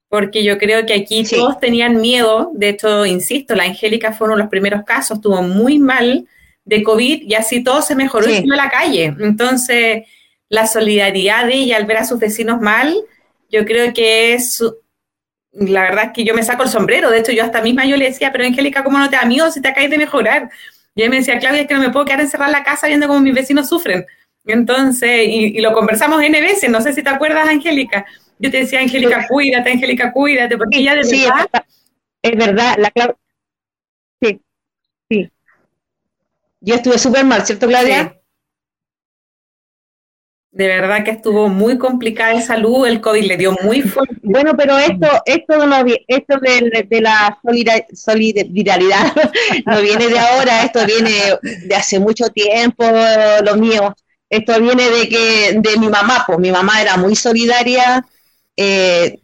Porque 0.09 0.45
yo 0.45 0.59
creo 0.59 0.87
que 0.87 0.95
aquí 0.95 1.25
todos 1.25 1.59
tenían 1.59 2.01
miedo, 2.01 2.51
de 2.55 2.71
hecho, 2.71 3.05
insisto, 3.05 3.55
la 3.55 3.65
Angélica 3.65 4.13
fue 4.13 4.27
uno 4.27 4.37
de 4.37 4.43
los 4.43 4.51
primeros 4.51 4.85
casos, 4.85 5.19
estuvo 5.19 5.43
muy 5.43 5.79
mal 5.79 6.27
de 6.65 6.83
COVID 6.83 7.23
y 7.23 7.35
así 7.35 7.63
todo 7.63 7.83
se 7.83 7.95
mejoró 7.97 8.29
en 8.29 8.49
la 8.49 8.71
calle. 8.71 9.15
Entonces, 9.21 10.07
la 10.49 10.67
solidaridad 10.67 11.47
de 11.47 11.55
ella 11.55 11.77
al 11.77 11.87
ver 11.87 11.99
a 11.99 12.05
sus 12.05 12.19
vecinos 12.19 12.61
mal, 12.61 12.95
yo 13.51 13.65
creo 13.65 13.93
que 13.93 14.35
es, 14.35 14.63
la 15.53 15.83
verdad 15.83 16.05
es 16.07 16.11
que 16.13 16.25
yo 16.25 16.35
me 16.35 16.43
saco 16.43 16.63
el 16.63 16.69
sombrero, 16.69 17.11
de 17.11 17.19
hecho 17.19 17.33
yo 17.33 17.45
hasta 17.45 17.63
misma 17.63 17.87
yo 17.87 17.97
le 17.97 18.07
decía, 18.07 18.31
pero 18.33 18.45
Angélica, 18.45 18.85
¿cómo 18.85 18.99
no 18.99 19.11
te 19.11 19.17
da 19.17 19.25
miedo 19.25 19.51
si 19.51 19.61
te 19.61 19.69
acabas 19.69 19.91
de 19.91 19.99
mejorar? 19.99 20.51
Y 21.01 21.03
él 21.03 21.09
me 21.09 21.17
decía, 21.17 21.39
Claudia, 21.39 21.63
es 21.63 21.67
que 21.67 21.73
no 21.73 21.81
me 21.81 21.89
puedo 21.89 22.05
quedar 22.05 22.21
encerrada 22.21 22.53
en 22.53 22.59
la 22.59 22.63
casa 22.63 22.87
viendo 22.87 23.09
cómo 23.09 23.21
mis 23.21 23.33
vecinos 23.33 23.71
sufren. 23.71 24.05
Entonces, 24.45 25.29
y, 25.29 25.59
lo 25.63 25.73
conversamos 25.73 26.23
N 26.23 26.39
veces, 26.43 26.69
no 26.69 26.83
sé 26.83 26.93
si 26.93 27.03
te 27.03 27.09
acuerdas, 27.09 27.49
Angélica. 27.49 28.05
Yo 28.39 28.51
te 28.51 28.59
decía, 28.59 28.81
Angélica, 28.81 29.27
cuídate, 29.27 29.73
Angélica, 29.73 30.13
cuídate, 30.13 30.59
porque 30.59 30.77
ella 30.77 30.97
de 30.97 31.05
sí, 31.05 31.23
verdad... 31.23 31.49
Es 32.21 32.37
verdad, 32.37 32.77
la 32.77 32.91
Claudia... 32.91 33.17
Sí, 34.21 34.43
sí. 35.09 35.31
Yo 36.61 36.75
estuve 36.75 36.99
súper 36.99 37.25
mal, 37.25 37.47
¿cierto, 37.47 37.67
Claudia? 37.67 38.20
De 40.53 40.67
verdad 40.67 41.05
que 41.05 41.13
estuvo 41.13 41.49
muy 41.49 41.79
complicada 41.79 42.35
de 42.35 42.43
salud, 42.43 42.85
el 42.85 43.01
COVID 43.01 43.23
le 43.25 43.37
dio 43.37 43.57
muy 43.63 43.83
fuerte. 43.83 44.17
Bueno, 44.23 44.57
pero 44.57 44.77
esto, 44.79 45.07
esto, 45.25 45.65
no, 45.65 45.85
esto 46.09 46.41
de, 46.41 47.01
la 47.01 47.39
solidaridad 47.93 49.13
no 49.67 49.81
viene 49.81 50.09
de 50.09 50.19
ahora, 50.19 50.65
esto 50.65 50.85
viene 50.85 51.39
de 51.67 51.75
hace 51.75 52.01
mucho 52.01 52.29
tiempo, 52.31 52.85
lo 53.45 53.57
mío. 53.57 53.95
Esto 54.29 54.61
viene 54.61 54.91
de 54.91 55.09
que 55.09 55.61
de 55.61 55.77
mi 55.79 55.89
mamá, 55.89 56.25
pues 56.27 56.41
mi 56.41 56.51
mamá 56.51 56.83
era 56.83 56.97
muy 56.97 57.15
solidaria. 57.15 58.05
Eh, 58.57 59.21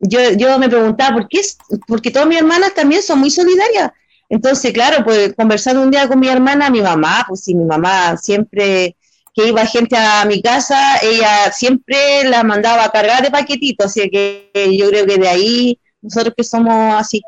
yo, 0.00 0.32
yo 0.32 0.58
me 0.58 0.68
preguntaba, 0.68 1.14
¿por 1.14 1.28
qué? 1.28 1.40
Porque 1.86 2.10
todas 2.10 2.28
mis 2.28 2.38
hermanas 2.38 2.74
también 2.74 3.02
son 3.02 3.20
muy 3.20 3.30
solidarias. 3.30 3.90
Entonces, 4.28 4.72
claro, 4.72 5.02
pues 5.02 5.32
conversando 5.34 5.82
un 5.82 5.90
día 5.90 6.08
con 6.08 6.20
mi 6.20 6.28
hermana, 6.28 6.68
mi 6.68 6.82
mamá, 6.82 7.24
pues 7.26 7.44
sí, 7.44 7.54
mi 7.54 7.64
mamá 7.64 8.16
siempre 8.18 8.96
que 9.34 9.48
iba 9.48 9.64
gente 9.66 9.96
a 9.96 10.24
mi 10.26 10.42
casa, 10.42 10.98
ella 11.02 11.50
siempre 11.52 12.24
la 12.24 12.44
mandaba 12.44 12.84
a 12.84 12.90
cargar 12.90 13.22
de 13.22 13.30
paquetitos, 13.30 13.86
así 13.86 14.10
que 14.10 14.50
yo 14.76 14.88
creo 14.90 15.06
que 15.06 15.16
de 15.16 15.28
ahí 15.28 15.80
nosotros 16.02 16.34
que 16.36 16.44
somos 16.44 16.94
así. 16.94 17.22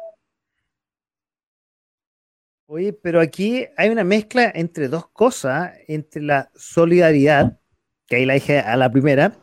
Oye, 2.67 2.93
pero 2.93 3.21
aquí 3.21 3.67
hay 3.77 3.89
una 3.91 4.05
mezcla 4.05 4.51
entre 4.55 4.89
dos 4.89 5.09
cosas, 5.11 5.73
entre 5.87 6.23
la 6.23 6.51
solidaridad, 6.55 7.59
que 8.07 8.17
ahí 8.17 8.27
la 8.27 8.35
dije 8.35 8.59
a 8.59 8.77
la 8.77 8.91
primera, 8.91 9.39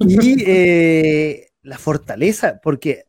y 0.00 0.44
eh, 0.46 1.48
la 1.62 1.78
fortaleza, 1.78 2.60
porque, 2.62 3.04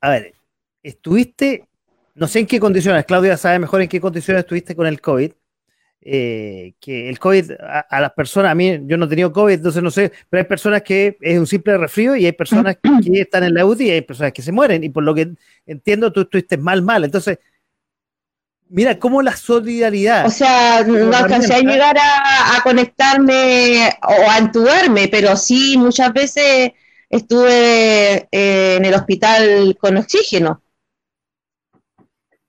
a 0.00 0.10
ver, 0.10 0.34
estuviste, 0.82 1.68
no 2.14 2.26
sé 2.26 2.40
en 2.40 2.46
qué 2.46 2.58
condiciones, 2.58 3.04
Claudia 3.04 3.36
sabe 3.36 3.58
mejor 3.58 3.82
en 3.82 3.88
qué 3.88 4.00
condiciones 4.00 4.42
estuviste 4.42 4.74
con 4.74 4.86
el 4.86 5.00
COVID, 5.00 5.32
eh, 6.06 6.74
que 6.80 7.08
el 7.08 7.18
COVID 7.18 7.52
a, 7.52 8.00
las 8.00 8.12
personas, 8.12 8.52
a 8.52 8.54
mí 8.54 8.78
yo 8.82 8.98
no 8.98 9.06
he 9.06 9.08
tenido 9.08 9.32
COVID, 9.32 9.54
entonces 9.54 9.82
no 9.82 9.90
sé, 9.90 10.12
pero 10.28 10.42
hay 10.42 10.46
personas 10.46 10.82
que 10.82 11.16
es 11.18 11.38
un 11.38 11.46
simple 11.46 11.78
resfrío 11.78 12.14
y 12.14 12.26
hay 12.26 12.32
personas 12.32 12.76
que 12.76 13.20
están 13.20 13.42
en 13.44 13.54
la 13.54 13.64
UDI 13.64 13.86
y 13.86 13.90
hay 13.90 14.02
personas 14.02 14.34
que 14.34 14.42
se 14.42 14.52
mueren 14.52 14.84
y 14.84 14.90
por 14.90 15.02
lo 15.02 15.14
que 15.14 15.32
entiendo 15.64 16.12
tú 16.12 16.20
estuviste 16.20 16.58
mal, 16.58 16.82
mal, 16.82 17.04
entonces 17.04 17.38
mira 18.68 18.98
cómo 18.98 19.22
la 19.22 19.34
solidaridad. 19.34 20.26
O 20.26 20.30
sea, 20.30 20.82
no 20.82 21.16
alcancé 21.16 21.54
a 21.54 21.60
llegar 21.60 21.96
a, 21.98 22.60
conectarme 22.62 23.88
o 24.02 24.30
a 24.30 24.36
entubarme, 24.36 25.08
pero 25.08 25.36
sí 25.36 25.78
muchas 25.78 26.12
veces 26.12 26.72
estuve 27.08 28.28
eh, 28.30 28.76
en 28.76 28.84
el 28.84 28.92
hospital 28.92 29.74
con 29.80 29.96
oxígeno. 29.96 30.62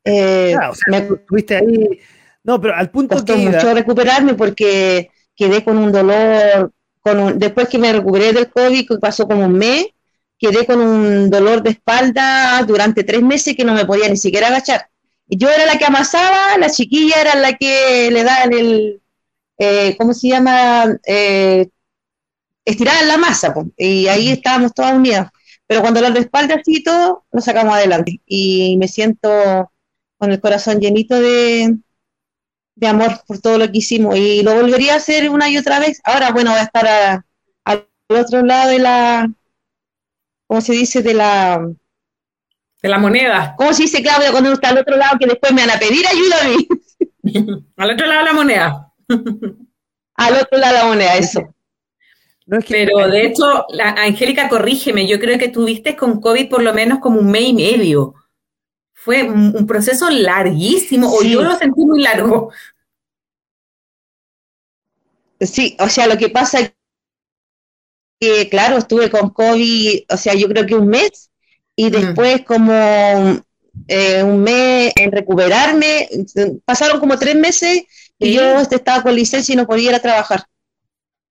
Eh, 0.03 0.55
o 0.57 0.75
sea, 0.75 0.99
estuviste 0.99 1.55
ahí 1.55 2.01
no, 2.45 2.61
pero 2.61 2.75
al 2.75 2.91
punto 2.91 3.15
Costó 3.15 3.35
mucho 3.35 3.73
recuperarme 3.73 4.35
porque 4.35 5.09
quedé 5.35 5.63
con 5.63 5.79
un 5.79 5.91
dolor, 5.91 6.71
con 7.01 7.39
después 7.39 7.67
que 7.67 7.79
me 7.79 7.91
recuperé 7.91 8.33
del 8.33 8.51
COVID, 8.51 8.87
que 8.87 8.97
pasó 8.97 9.27
como 9.27 9.45
un 9.45 9.53
mes, 9.53 9.87
quedé 10.37 10.63
con 10.65 10.79
un 10.79 11.29
dolor 11.31 11.63
de 11.63 11.71
espalda 11.71 12.61
durante 12.67 13.03
tres 13.03 13.23
meses 13.23 13.55
que 13.55 13.65
no 13.65 13.73
me 13.73 13.85
podía 13.85 14.07
ni 14.09 14.17
siquiera 14.17 14.47
agachar. 14.47 14.87
Yo 15.27 15.49
era 15.49 15.65
la 15.65 15.79
que 15.79 15.85
amasaba, 15.85 16.55
la 16.59 16.69
chiquilla 16.69 17.19
era 17.19 17.35
la 17.35 17.53
que 17.53 18.11
le 18.11 18.23
daban 18.23 18.53
el, 18.53 19.01
eh, 19.57 19.95
¿cómo 19.97 20.13
se 20.13 20.27
llama? 20.27 20.85
Eh, 21.07 21.67
estirar 22.63 23.05
la 23.05 23.17
masa, 23.17 23.55
y 23.75 24.07
ahí 24.07 24.29
estábamos 24.29 24.71
todas 24.71 24.93
unidas. 24.93 25.31
Pero 25.65 25.81
cuando 25.81 25.99
lo 25.99 26.11
de 26.11 26.19
espalda 26.19 26.57
así 26.61 26.83
todo, 26.83 27.25
lo 27.31 27.41
sacamos 27.41 27.73
adelante. 27.73 28.21
Y 28.27 28.77
me 28.77 28.87
siento 28.87 29.71
con 30.19 30.31
el 30.31 30.39
corazón 30.39 30.79
llenito 30.79 31.19
de, 31.19 31.75
de 32.75 32.87
amor 32.87 33.21
por 33.25 33.39
todo 33.39 33.57
lo 33.57 33.71
que 33.71 33.77
hicimos 33.77 34.15
y 34.17 34.43
lo 34.43 34.53
volvería 34.53 34.93
a 34.93 34.97
hacer 34.97 35.29
una 35.29 35.49
y 35.49 35.57
otra 35.57 35.79
vez. 35.79 36.01
Ahora, 36.03 36.31
bueno, 36.31 36.51
voy 36.51 36.59
a 36.59 36.63
estar 36.63 37.23
al 37.63 37.85
otro 38.09 38.43
lado 38.43 38.69
de 38.69 38.79
la, 38.79 39.31
¿cómo 40.47 40.61
se 40.61 40.73
dice? 40.73 41.01
De 41.01 41.13
la... 41.13 41.65
De 42.81 42.89
la 42.89 42.99
moneda. 42.99 43.55
¿Cómo 43.57 43.73
se 43.73 43.83
dice, 43.83 44.03
Claudia, 44.03 44.31
cuando 44.31 44.49
uno 44.49 44.55
está 44.55 44.69
al 44.69 44.77
otro 44.77 44.95
lado 44.95 45.17
que 45.17 45.25
después 45.25 45.51
me 45.53 45.65
van 45.65 45.75
a 45.75 45.79
pedir 45.79 46.05
ayuda 46.05 46.35
a 46.41 46.47
mí? 46.49 46.67
al 47.77 47.91
otro 47.91 48.05
lado 48.05 48.19
de 48.19 48.25
la 48.25 48.33
moneda. 48.33 48.93
al 50.15 50.33
otro 50.35 50.59
lado 50.59 50.73
de 50.73 50.79
la 50.81 50.85
moneda, 50.85 51.15
eso. 51.15 51.55
Pero 52.45 53.07
de 53.07 53.25
hecho, 53.25 53.65
la, 53.69 53.89
Angélica, 53.89 54.49
corrígeme, 54.49 55.07
yo 55.07 55.19
creo 55.19 55.39
que 55.39 55.49
tuviste 55.49 55.95
con 55.95 56.21
COVID 56.21 56.47
por 56.47 56.61
lo 56.61 56.73
menos 56.75 56.99
como 56.99 57.19
un 57.19 57.31
mes 57.31 57.43
y 57.43 57.53
medio 57.53 58.13
fue 59.05 59.21
un, 59.21 59.67
proceso 59.67 60.09
larguísimo, 60.09 61.07
o 61.13 61.21
yo 61.21 61.43
lo 61.43 61.55
sentí 61.55 61.85
muy 61.85 62.01
largo. 62.01 62.51
Sí, 65.39 65.77
o 65.79 65.87
sea, 65.87 66.07
lo 66.07 66.17
que 66.17 66.29
pasa 66.29 66.59
es 66.59 66.73
que, 68.19 68.49
claro, 68.49 68.77
estuve 68.77 69.11
con 69.11 69.29
COVID, 69.29 70.05
o 70.09 70.17
sea, 70.17 70.33
yo 70.33 70.47
creo 70.47 70.65
que 70.65 70.73
un 70.73 70.87
mes, 70.87 71.29
y 71.75 71.91
después 71.91 72.43
como 72.45 72.73
eh, 73.87 74.23
un 74.23 74.41
mes 74.41 74.91
en 74.95 75.11
recuperarme, 75.11 76.09
pasaron 76.65 76.99
como 76.99 77.19
tres 77.19 77.35
meses 77.35 77.83
y 78.17 78.33
yo 78.33 78.41
estaba 78.59 79.03
con 79.03 79.13
licencia 79.13 79.53
y 79.53 79.55
no 79.55 79.67
podía 79.67 79.89
ir 79.91 79.95
a 79.95 80.01
trabajar. 80.01 80.45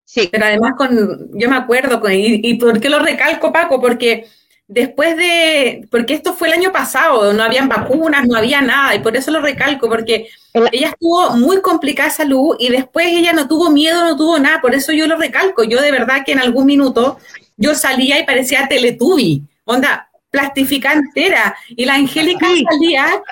Sí. 0.05 0.29
Pero 0.31 0.45
además 0.45 0.75
con, 0.77 1.37
yo 1.37 1.51
me 1.51 1.57
acuerdo, 1.57 2.01
con, 2.01 2.13
y, 2.13 2.39
y 2.41 2.55
por 2.55 2.79
qué 2.79 2.89
lo 2.89 3.01
recalco, 3.01 3.53
Paco, 3.53 3.81
porque 3.81 4.29
después 4.67 5.17
de, 5.17 5.87
porque 5.91 6.15
esto 6.15 6.35
fue 6.35 6.49
el 6.49 6.55
año 6.55 6.73
pasado, 6.73 7.33
no 7.33 7.43
habían 7.43 7.69
vacunas, 7.69 8.27
no 8.27 8.37
había 8.37 8.63
nada, 8.63 8.95
y 8.95 9.01
por 9.01 9.17
eso 9.17 9.31
lo 9.31 9.41
recalco, 9.41 9.89
porque 9.89 10.29
ella 10.73 10.89
estuvo 10.89 11.31
muy 11.31 11.61
complicada 11.61 12.09
de 12.09 12.15
salud 12.15 12.57
y 12.59 12.71
después 12.71 13.07
ella 13.09 13.33
no 13.33 13.47
tuvo 13.49 13.71
miedo, 13.71 14.05
no 14.05 14.17
tuvo 14.17 14.39
nada, 14.39 14.61
por 14.61 14.75
eso 14.75 14.93
yo 14.93 15.07
lo 15.07 15.17
recalco. 15.17 15.65
Yo 15.65 15.81
de 15.81 15.91
verdad 15.91 16.25
que 16.25 16.33
en 16.33 16.41
algún 16.41 16.67
minuto 16.67 17.19
yo 17.57 17.75
salía 17.75 18.19
y 18.19 18.25
parecía 18.25 18.67
Teletubby, 18.69 19.43
onda, 19.65 20.09
plastificada 20.31 20.97
entera, 20.97 21.57
y 21.69 21.85
la 21.85 21.95
Angélica 21.95 22.47
salía 22.71 23.23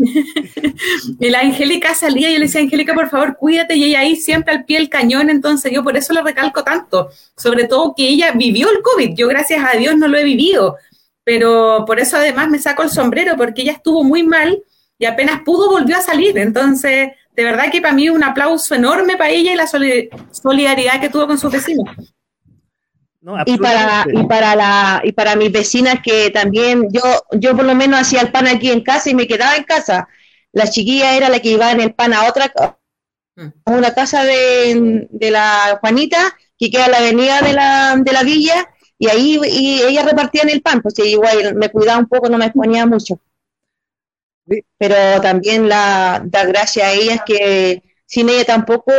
y 1.20 1.30
la 1.30 1.40
Angélica 1.40 1.94
salía 1.94 2.30
y 2.30 2.34
yo 2.34 2.38
le 2.38 2.46
decía, 2.46 2.60
Angélica, 2.60 2.94
por 2.94 3.08
favor, 3.08 3.36
cuídate, 3.36 3.76
y 3.76 3.84
ella 3.84 4.00
ahí 4.00 4.16
siempre 4.16 4.54
al 4.54 4.64
pie 4.64 4.78
del 4.78 4.88
cañón, 4.88 5.30
entonces 5.30 5.72
yo 5.72 5.82
por 5.82 5.96
eso 5.96 6.12
lo 6.12 6.22
recalco 6.22 6.64
tanto, 6.64 7.10
sobre 7.36 7.64
todo 7.64 7.94
que 7.96 8.08
ella 8.08 8.32
vivió 8.32 8.70
el 8.70 8.82
COVID, 8.82 9.14
yo 9.14 9.28
gracias 9.28 9.62
a 9.64 9.76
Dios 9.76 9.96
no 9.96 10.08
lo 10.08 10.18
he 10.18 10.24
vivido, 10.24 10.76
pero 11.24 11.84
por 11.86 12.00
eso 12.00 12.16
además 12.16 12.48
me 12.48 12.58
saco 12.58 12.82
el 12.82 12.90
sombrero, 12.90 13.36
porque 13.36 13.62
ella 13.62 13.72
estuvo 13.72 14.02
muy 14.02 14.22
mal 14.22 14.62
y 14.98 15.04
apenas 15.04 15.42
pudo 15.44 15.70
volvió 15.70 15.96
a 15.96 16.02
salir, 16.02 16.36
entonces 16.38 17.10
de 17.36 17.44
verdad 17.44 17.70
que 17.70 17.80
para 17.80 17.94
mí 17.94 18.08
un 18.10 18.24
aplauso 18.24 18.74
enorme 18.74 19.16
para 19.16 19.30
ella 19.30 19.52
y 19.52 19.56
la 19.56 19.66
solidaridad 19.66 21.00
que 21.00 21.08
tuvo 21.08 21.26
con 21.26 21.38
sus 21.38 21.52
vecinos 21.52 21.88
y 23.46 23.58
para 23.58 24.06
y 24.10 24.24
para 24.26 24.56
la 24.56 25.02
y 25.04 25.12
para 25.12 25.36
mis 25.36 25.52
vecinas 25.52 25.96
que 26.02 26.30
también 26.30 26.88
yo 26.90 27.02
yo 27.32 27.54
por 27.54 27.66
lo 27.66 27.74
menos 27.74 28.00
hacía 28.00 28.22
el 28.22 28.32
pan 28.32 28.46
aquí 28.46 28.70
en 28.70 28.82
casa 28.82 29.10
y 29.10 29.14
me 29.14 29.26
quedaba 29.26 29.56
en 29.56 29.64
casa. 29.64 30.08
La 30.52 30.66
chiquilla 30.68 31.16
era 31.16 31.28
la 31.28 31.40
que 31.40 31.50
iba 31.50 31.70
en 31.70 31.80
el 31.80 31.94
pan 31.94 32.14
a 32.14 32.26
otra 32.28 32.52
mm. 33.36 33.46
a 33.66 33.70
una 33.70 33.94
casa 33.94 34.24
de, 34.24 35.06
de, 35.10 35.30
la 35.30 35.78
Juanita 35.80 36.36
que 36.58 36.70
queda 36.70 36.86
en 36.86 36.90
la 36.92 36.98
avenida 36.98 37.40
de 37.42 37.52
la, 37.52 37.96
de 37.98 38.12
la 38.12 38.22
villa 38.22 38.68
y 38.98 39.08
ahí 39.08 39.38
y 39.48 39.82
ella 39.82 40.02
repartía 40.02 40.42
en 40.42 40.50
el 40.50 40.62
pan 40.62 40.80
pues 40.80 40.98
igual 40.98 41.54
me 41.54 41.68
cuidaba 41.68 42.00
un 42.00 42.08
poco 42.08 42.28
no 42.28 42.38
me 42.38 42.46
exponía 42.46 42.86
mucho. 42.86 43.20
Pero 44.78 45.20
también 45.20 45.68
la 45.68 46.22
da 46.24 46.44
gracias 46.44 46.86
a 46.86 46.92
ellas 46.92 47.20
que 47.24 47.82
sin 48.06 48.28
ella 48.30 48.44
tampoco 48.44 48.92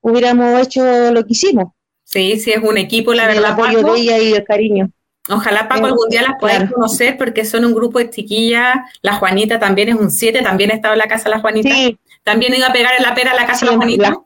hubiéramos 0.00 0.62
hecho 0.62 1.12
lo 1.12 1.26
que 1.26 1.32
hicimos 1.32 1.72
Sí, 2.12 2.38
sí, 2.38 2.52
es 2.52 2.62
un 2.62 2.76
equipo, 2.76 3.14
la 3.14 3.26
verdad. 3.26 3.44
El 3.44 3.52
apoyo 3.52 3.82
de 3.82 4.00
ella 4.00 4.18
y 4.18 4.32
el 4.34 4.44
cariño. 4.44 4.90
Ojalá, 5.30 5.68
Paco, 5.68 5.86
algún 5.86 6.08
día 6.08 6.22
las 6.22 6.38
puedas 6.38 6.70
conocer 6.70 7.16
porque 7.16 7.44
son 7.44 7.64
un 7.64 7.74
grupo 7.74 7.98
de 7.98 8.10
chiquillas. 8.10 8.76
La 9.02 9.14
Juanita 9.14 9.58
también 9.58 9.88
es 9.88 9.94
un 9.94 10.10
7, 10.10 10.42
también 10.42 10.72
ha 10.72 10.74
estado 10.74 10.94
en 10.94 10.98
la 10.98 11.06
casa 11.06 11.24
de 11.24 11.30
la 11.30 11.40
Juanita. 11.40 11.74
Sí. 11.74 11.98
También 12.22 12.54
iba 12.54 12.66
a 12.66 12.72
pegar 12.72 12.92
en 12.98 13.04
la 13.04 13.14
pera 13.14 13.30
a 13.30 13.34
la 13.34 13.46
casa 13.46 13.64
de 13.64 13.72
la 13.72 13.78
Juanita. 13.78 14.16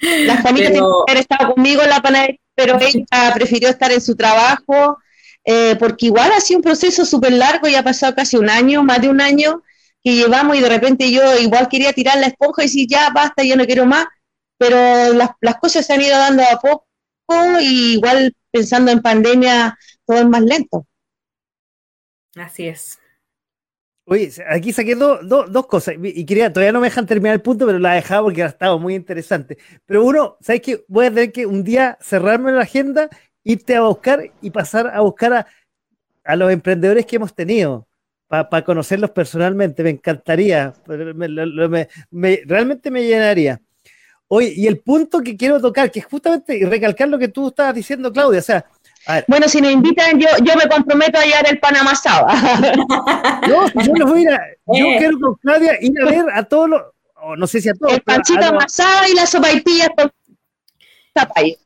La, 0.00 0.36
Juanita 0.42 0.70
pero... 0.70 1.04
estado 1.08 1.54
conmigo 1.54 1.82
en 1.82 1.90
la 1.90 2.00
panadería, 2.00 2.40
pero 2.54 2.78
ella 2.80 3.34
prefirió 3.34 3.68
estar 3.68 3.92
en 3.92 4.00
su 4.00 4.16
trabajo 4.16 4.98
eh, 5.44 5.76
porque 5.78 6.06
igual 6.06 6.32
ha 6.32 6.40
sido 6.40 6.58
un 6.58 6.64
proceso 6.64 7.04
súper 7.04 7.32
largo 7.32 7.68
y 7.68 7.76
ha 7.76 7.82
pasado 7.84 8.14
casi 8.16 8.36
un 8.36 8.50
año, 8.50 8.82
más 8.82 9.00
de 9.00 9.08
un 9.08 9.20
año 9.20 9.62
que 10.02 10.14
llevamos 10.14 10.56
y 10.56 10.60
de 10.60 10.68
repente 10.68 11.10
yo 11.10 11.38
igual 11.38 11.68
quería 11.68 11.92
tirar 11.92 12.18
la 12.18 12.26
esponja 12.26 12.62
y 12.62 12.66
decir 12.66 12.88
ya 12.88 13.10
basta, 13.10 13.44
yo 13.44 13.56
no 13.56 13.64
quiero 13.64 13.86
más 13.86 14.06
pero 14.58 15.12
las, 15.12 15.30
las 15.40 15.56
cosas 15.56 15.86
se 15.86 15.92
han 15.92 16.00
ido 16.00 16.16
dando 16.16 16.42
a 16.42 16.58
poco 16.58 16.86
y 17.60 17.94
igual 17.94 18.34
pensando 18.50 18.90
en 18.90 19.02
pandemia 19.02 19.76
todo 20.04 20.18
es 20.18 20.28
más 20.28 20.42
lento. 20.42 20.86
Así 22.36 22.68
es. 22.68 22.98
Oye, 24.08 24.30
aquí 24.48 24.72
saqué 24.72 24.94
dos 24.94 25.66
cosas 25.66 25.96
y 26.00 26.24
quería, 26.24 26.52
todavía 26.52 26.70
no 26.70 26.80
me 26.80 26.86
dejan 26.86 27.06
terminar 27.06 27.34
el 27.34 27.42
punto, 27.42 27.66
pero 27.66 27.80
la 27.80 27.94
he 27.94 27.96
dejado 27.96 28.24
porque 28.24 28.44
ha 28.44 28.46
estado 28.46 28.78
muy 28.78 28.94
interesante. 28.94 29.58
Pero 29.84 30.04
uno, 30.04 30.36
¿sabes 30.40 30.62
qué? 30.62 30.84
Voy 30.86 31.06
a 31.06 31.10
tener 31.10 31.32
que 31.32 31.44
un 31.44 31.64
día 31.64 31.98
cerrarme 32.00 32.52
la 32.52 32.62
agenda, 32.62 33.08
irte 33.42 33.74
a 33.74 33.80
buscar 33.80 34.30
y 34.40 34.50
pasar 34.50 34.86
a 34.94 35.00
buscar 35.00 35.32
a, 35.32 35.46
a 36.22 36.36
los 36.36 36.52
emprendedores 36.52 37.04
que 37.04 37.16
hemos 37.16 37.34
tenido 37.34 37.88
para 38.28 38.62
conocerlos 38.64 39.10
personalmente. 39.10 39.82
Me 39.82 39.90
encantaría, 39.90 40.72
realmente 42.46 42.90
me 42.92 43.04
llenaría. 43.04 43.60
Oye, 44.28 44.52
y 44.56 44.66
el 44.66 44.80
punto 44.80 45.20
que 45.20 45.36
quiero 45.36 45.60
tocar, 45.60 45.90
que 45.90 46.00
es 46.00 46.06
justamente 46.06 46.60
recalcar 46.68 47.08
lo 47.08 47.18
que 47.18 47.28
tú 47.28 47.48
estabas 47.48 47.74
diciendo, 47.74 48.12
Claudia, 48.12 48.40
o 48.40 48.42
sea, 48.42 48.66
bueno, 49.28 49.48
si 49.48 49.62
me 49.62 49.70
invitan, 49.70 50.18
yo, 50.18 50.28
yo 50.42 50.54
me 50.56 50.68
comprometo 50.68 51.18
a 51.18 51.24
llevar 51.24 51.48
el 51.48 51.60
pan 51.60 51.76
amasado. 51.76 52.26
no, 53.48 53.68
yo 53.82 53.92
los 53.94 54.10
voy 54.10 54.20
a 54.20 54.22
ir 54.22 54.30
a, 54.30 54.40
yo 54.66 54.86
eh. 54.86 54.96
quiero 54.98 55.20
con 55.20 55.34
Claudia 55.36 55.78
ir 55.80 55.92
a 56.02 56.04
ver 56.06 56.24
a 56.34 56.42
todos 56.42 56.68
los, 56.68 56.82
no 57.36 57.46
sé 57.46 57.60
si 57.60 57.68
a 57.68 57.74
todos. 57.74 57.94
El 57.94 58.02
panchito 58.02 58.44
amasado 58.44 59.08
y 59.08 59.14
las 59.14 59.30
sopaipillas 59.30 59.90
con 59.96 60.10
zapay. 61.16 61.56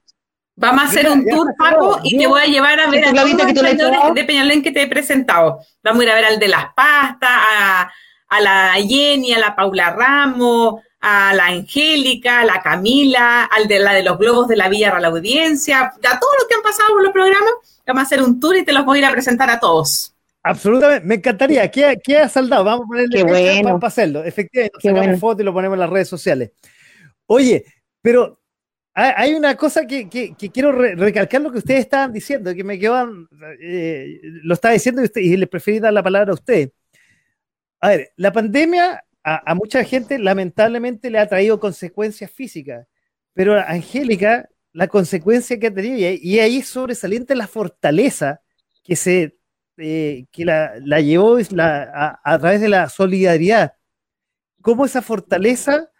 Vamos 0.56 0.84
a 0.84 0.86
hacer 0.88 1.08
un 1.08 1.26
tour, 1.26 1.54
Paco, 1.56 2.00
y 2.02 2.18
te 2.18 2.26
voy 2.26 2.42
a 2.42 2.44
llevar 2.44 2.78
a 2.78 2.90
ver 2.90 3.06
a 3.06 3.12
todos 3.14 3.30
los 3.30 3.54
de, 3.54 4.12
de 4.14 4.24
Peñalén 4.24 4.62
que 4.62 4.72
te 4.72 4.82
he 4.82 4.86
presentado. 4.86 5.60
Vamos 5.82 6.02
a 6.02 6.04
ir 6.04 6.10
a 6.10 6.14
ver 6.14 6.24
al 6.26 6.38
de 6.38 6.48
las 6.48 6.74
pastas, 6.74 7.30
a, 7.30 7.90
a 8.28 8.40
la 8.40 8.74
Jenny, 8.74 9.32
a 9.32 9.38
la 9.38 9.56
Paula 9.56 9.90
Ramos, 9.92 10.82
a 11.00 11.32
la 11.34 11.46
Angélica, 11.46 12.40
a 12.40 12.44
la 12.44 12.60
Camila, 12.60 13.44
al 13.44 13.66
de 13.66 13.78
la 13.78 13.94
de 13.94 14.02
los 14.02 14.18
globos 14.18 14.48
de 14.48 14.56
la 14.56 14.68
Villa 14.68 14.90
a 14.94 15.00
la 15.00 15.08
audiencia, 15.08 15.80
a 15.80 15.90
todos 16.20 16.32
los 16.38 16.48
que 16.48 16.54
han 16.54 16.62
pasado 16.62 16.90
por 16.92 17.02
los 17.02 17.12
programas, 17.12 17.52
vamos 17.86 18.02
a 18.02 18.06
hacer 18.06 18.22
un 18.22 18.38
tour 18.38 18.56
y 18.56 18.64
te 18.64 18.72
los 18.72 18.84
voy 18.84 18.98
a 18.98 19.00
ir 19.00 19.04
a 19.06 19.12
presentar 19.12 19.50
a 19.50 19.58
todos. 19.58 20.14
Absolutamente, 20.42 21.06
me 21.06 21.16
encantaría. 21.16 21.70
¿Qué, 21.70 21.98
qué 22.02 22.18
ha 22.18 22.28
saldado? 22.28 22.64
Vamos 22.64 22.84
a 22.84 22.88
ponerle 22.88 23.22
bueno. 23.24 23.78
para 23.78 23.88
hacerlo. 23.88 24.24
Efectivamente, 24.24 24.78
sacamos 24.80 25.06
bueno. 25.06 25.18
foto 25.18 25.42
y 25.42 25.44
lo 25.44 25.52
ponemos 25.52 25.76
en 25.76 25.80
las 25.80 25.90
redes 25.90 26.08
sociales. 26.08 26.52
Oye, 27.26 27.64
pero 28.00 28.40
hay 28.94 29.34
una 29.34 29.56
cosa 29.56 29.86
que, 29.86 30.08
que, 30.08 30.34
que 30.34 30.50
quiero 30.50 30.72
re 30.72 30.94
recalcar 30.94 31.40
lo 31.40 31.52
que 31.52 31.58
ustedes 31.58 31.80
estaban 31.80 32.12
diciendo, 32.12 32.54
que 32.54 32.64
me 32.64 32.78
quedan, 32.78 33.28
eh, 33.60 34.20
lo 34.22 34.54
estaba 34.54 34.74
diciendo 34.74 35.00
y, 35.00 35.04
usted, 35.04 35.20
y 35.20 35.36
le 35.36 35.46
preferí 35.46 35.78
dar 35.78 35.92
la 35.92 36.02
palabra 36.02 36.32
a 36.32 36.34
usted. 36.34 36.70
A 37.80 37.88
ver, 37.88 38.12
la 38.16 38.32
pandemia 38.32 39.02
a, 39.22 39.54
mucha 39.54 39.84
gente 39.84 40.18
lamentablemente 40.18 41.10
le 41.10 41.18
ha 41.18 41.28
traído 41.28 41.60
consecuencias 41.60 42.30
físicas, 42.30 42.86
pero 43.34 43.54
a 43.54 43.62
Angélica, 43.62 44.48
la 44.72 44.88
consecuencia 44.88 45.58
que 45.58 45.66
ha 45.66 45.74
tenido, 45.74 45.96
y, 45.96 46.38
ahí 46.38 46.58
es 46.58 46.68
sobresaliente 46.68 47.34
la 47.34 47.46
fortaleza 47.46 48.40
que, 48.82 48.96
se, 48.96 49.36
eh, 49.76 50.26
que 50.30 50.44
la, 50.44 50.72
la 50.80 51.00
llevó 51.00 51.38
la, 51.50 51.82
a, 51.94 52.20
a, 52.24 52.38
través 52.38 52.60
de 52.60 52.68
la 52.68 52.88
solidaridad. 52.88 53.74
Cómo 54.62 54.84
esa 54.84 55.02
fortaleza, 55.02 55.90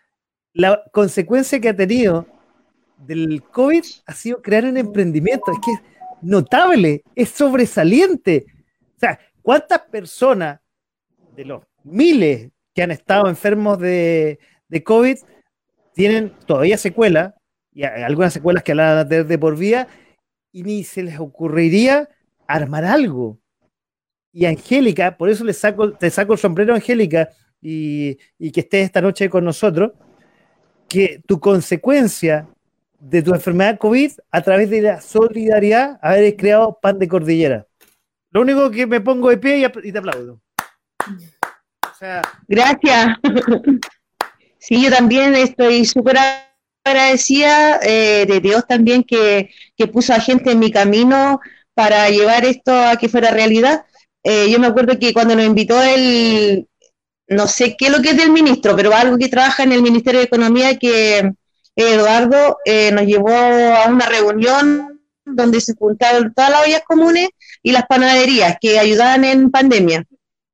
la 0.53 0.83
consecuencia 0.93 1.61
que 1.61 1.69
ha 1.69 1.77
tenido 1.77 2.27
del 2.99 3.43
COVID 3.43 3.85
ha 4.07 4.13
sido 4.13 4.43
crear 4.43 4.65
un 4.65 4.77
emprendimiento. 4.77 5.51
Es 5.53 5.59
que 5.65 5.73
es 5.73 5.81
notable, 6.23 7.03
es 7.15 7.31
sobresaliente. 7.31 8.47
O 8.97 9.01
sea, 9.01 9.19
¿cuántas 9.43 9.81
personas 9.81 10.61
de 11.35 11.45
los 11.45 11.63
miles 11.83 12.51
que 12.75 12.83
han 12.83 12.91
estado 12.91 13.29
enfermos 13.29 13.79
de, 13.79 14.39
de 14.69 14.85
COVID 14.85 15.19
tienen 15.95 16.33
todavía 16.47 16.79
secuelas, 16.79 17.35
y 17.73 17.85
algunas 17.85 18.33
secuelas 18.33 18.63
que 18.63 18.73
hablan 18.73 19.09
de, 19.09 19.39
por 19.39 19.57
vida, 19.57 19.89
y 20.53 20.63
ni 20.63 20.85
se 20.85 21.03
les 21.03 21.19
ocurriría 21.19 22.09
armar 22.47 22.85
algo. 22.85 23.39
Y 24.33 24.47
Angélica, 24.47 25.17
por 25.17 25.29
eso 25.29 25.45
le 25.45 25.53
saco, 25.53 25.93
te 25.93 26.11
saco 26.11 26.33
el 26.33 26.39
sombrero, 26.39 26.75
Angélica, 26.75 27.31
y, 27.61 28.17
y 28.39 28.51
que 28.51 28.61
estés 28.61 28.87
esta 28.87 29.01
noche 29.01 29.29
con 29.29 29.45
nosotros, 29.45 29.93
que 30.89 31.21
tu 31.27 31.39
consecuencia 31.39 32.49
de 32.99 33.23
tu 33.23 33.35
enfermedad 33.35 33.79
COVID 33.79 34.13
a 34.31 34.41
través 34.43 34.71
de 34.71 34.83
la 34.83 35.01
solidaridad, 35.01 35.99
haber 36.03 36.37
creado 36.37 36.79
pan 36.81 36.99
de 36.99 37.09
cordillera. 37.09 37.67
Lo 38.31 38.43
único 38.43 38.71
que 38.71 38.87
me 38.87 39.01
pongo 39.01 39.31
de 39.31 39.39
pie 39.39 39.59
y, 39.59 39.89
y 39.89 39.93
te 39.93 39.99
aplaudo. 39.99 40.41
Gracias. 42.49 43.17
Sí, 44.63 44.83
yo 44.83 44.91
también 44.91 45.35
estoy 45.35 45.87
súper 45.87 46.19
agradecida 46.85 47.81
eh, 47.83 48.27
de 48.29 48.41
Dios 48.41 48.67
también 48.69 49.05
que, 49.05 49.49
que, 49.75 49.87
puso 49.87 50.13
a 50.13 50.21
gente 50.21 50.53
en 50.53 50.59
mi 50.59 50.71
camino 50.71 51.41
para 51.73 52.11
llevar 52.11 52.45
esto 52.45 52.71
a 52.71 52.97
que 52.97 53.09
fuera 53.09 53.31
realidad. 53.31 53.87
Eh, 54.23 54.51
yo 54.51 54.59
me 54.59 54.67
acuerdo 54.67 54.99
que 54.99 55.15
cuando 55.15 55.35
nos 55.35 55.47
invitó 55.47 55.83
el, 55.83 56.69
no 57.27 57.47
sé 57.47 57.75
qué 57.79 57.87
es 57.87 57.93
lo 57.93 58.03
que 58.03 58.11
es 58.11 58.19
del 58.19 58.33
ministro, 58.33 58.77
pero 58.77 58.95
algo 58.95 59.17
que 59.17 59.29
trabaja 59.29 59.63
en 59.63 59.73
el 59.73 59.81
Ministerio 59.81 60.21
de 60.21 60.27
Economía, 60.27 60.79
que 60.79 61.33
Eduardo 61.75 62.59
eh, 62.67 62.93
nos 62.93 63.07
llevó 63.07 63.33
a 63.33 63.89
una 63.89 64.07
reunión 64.07 65.01
donde 65.25 65.61
se 65.63 65.75
juntaron 65.75 66.35
todas 66.35 66.51
las 66.51 66.67
ollas 66.67 66.83
comunes 66.87 67.31
y 67.63 67.73
las 67.73 67.87
panaderías 67.87 68.57
que 68.61 68.79
ayudaban 68.79 69.25
en 69.25 69.51
pandemia. 69.51 70.05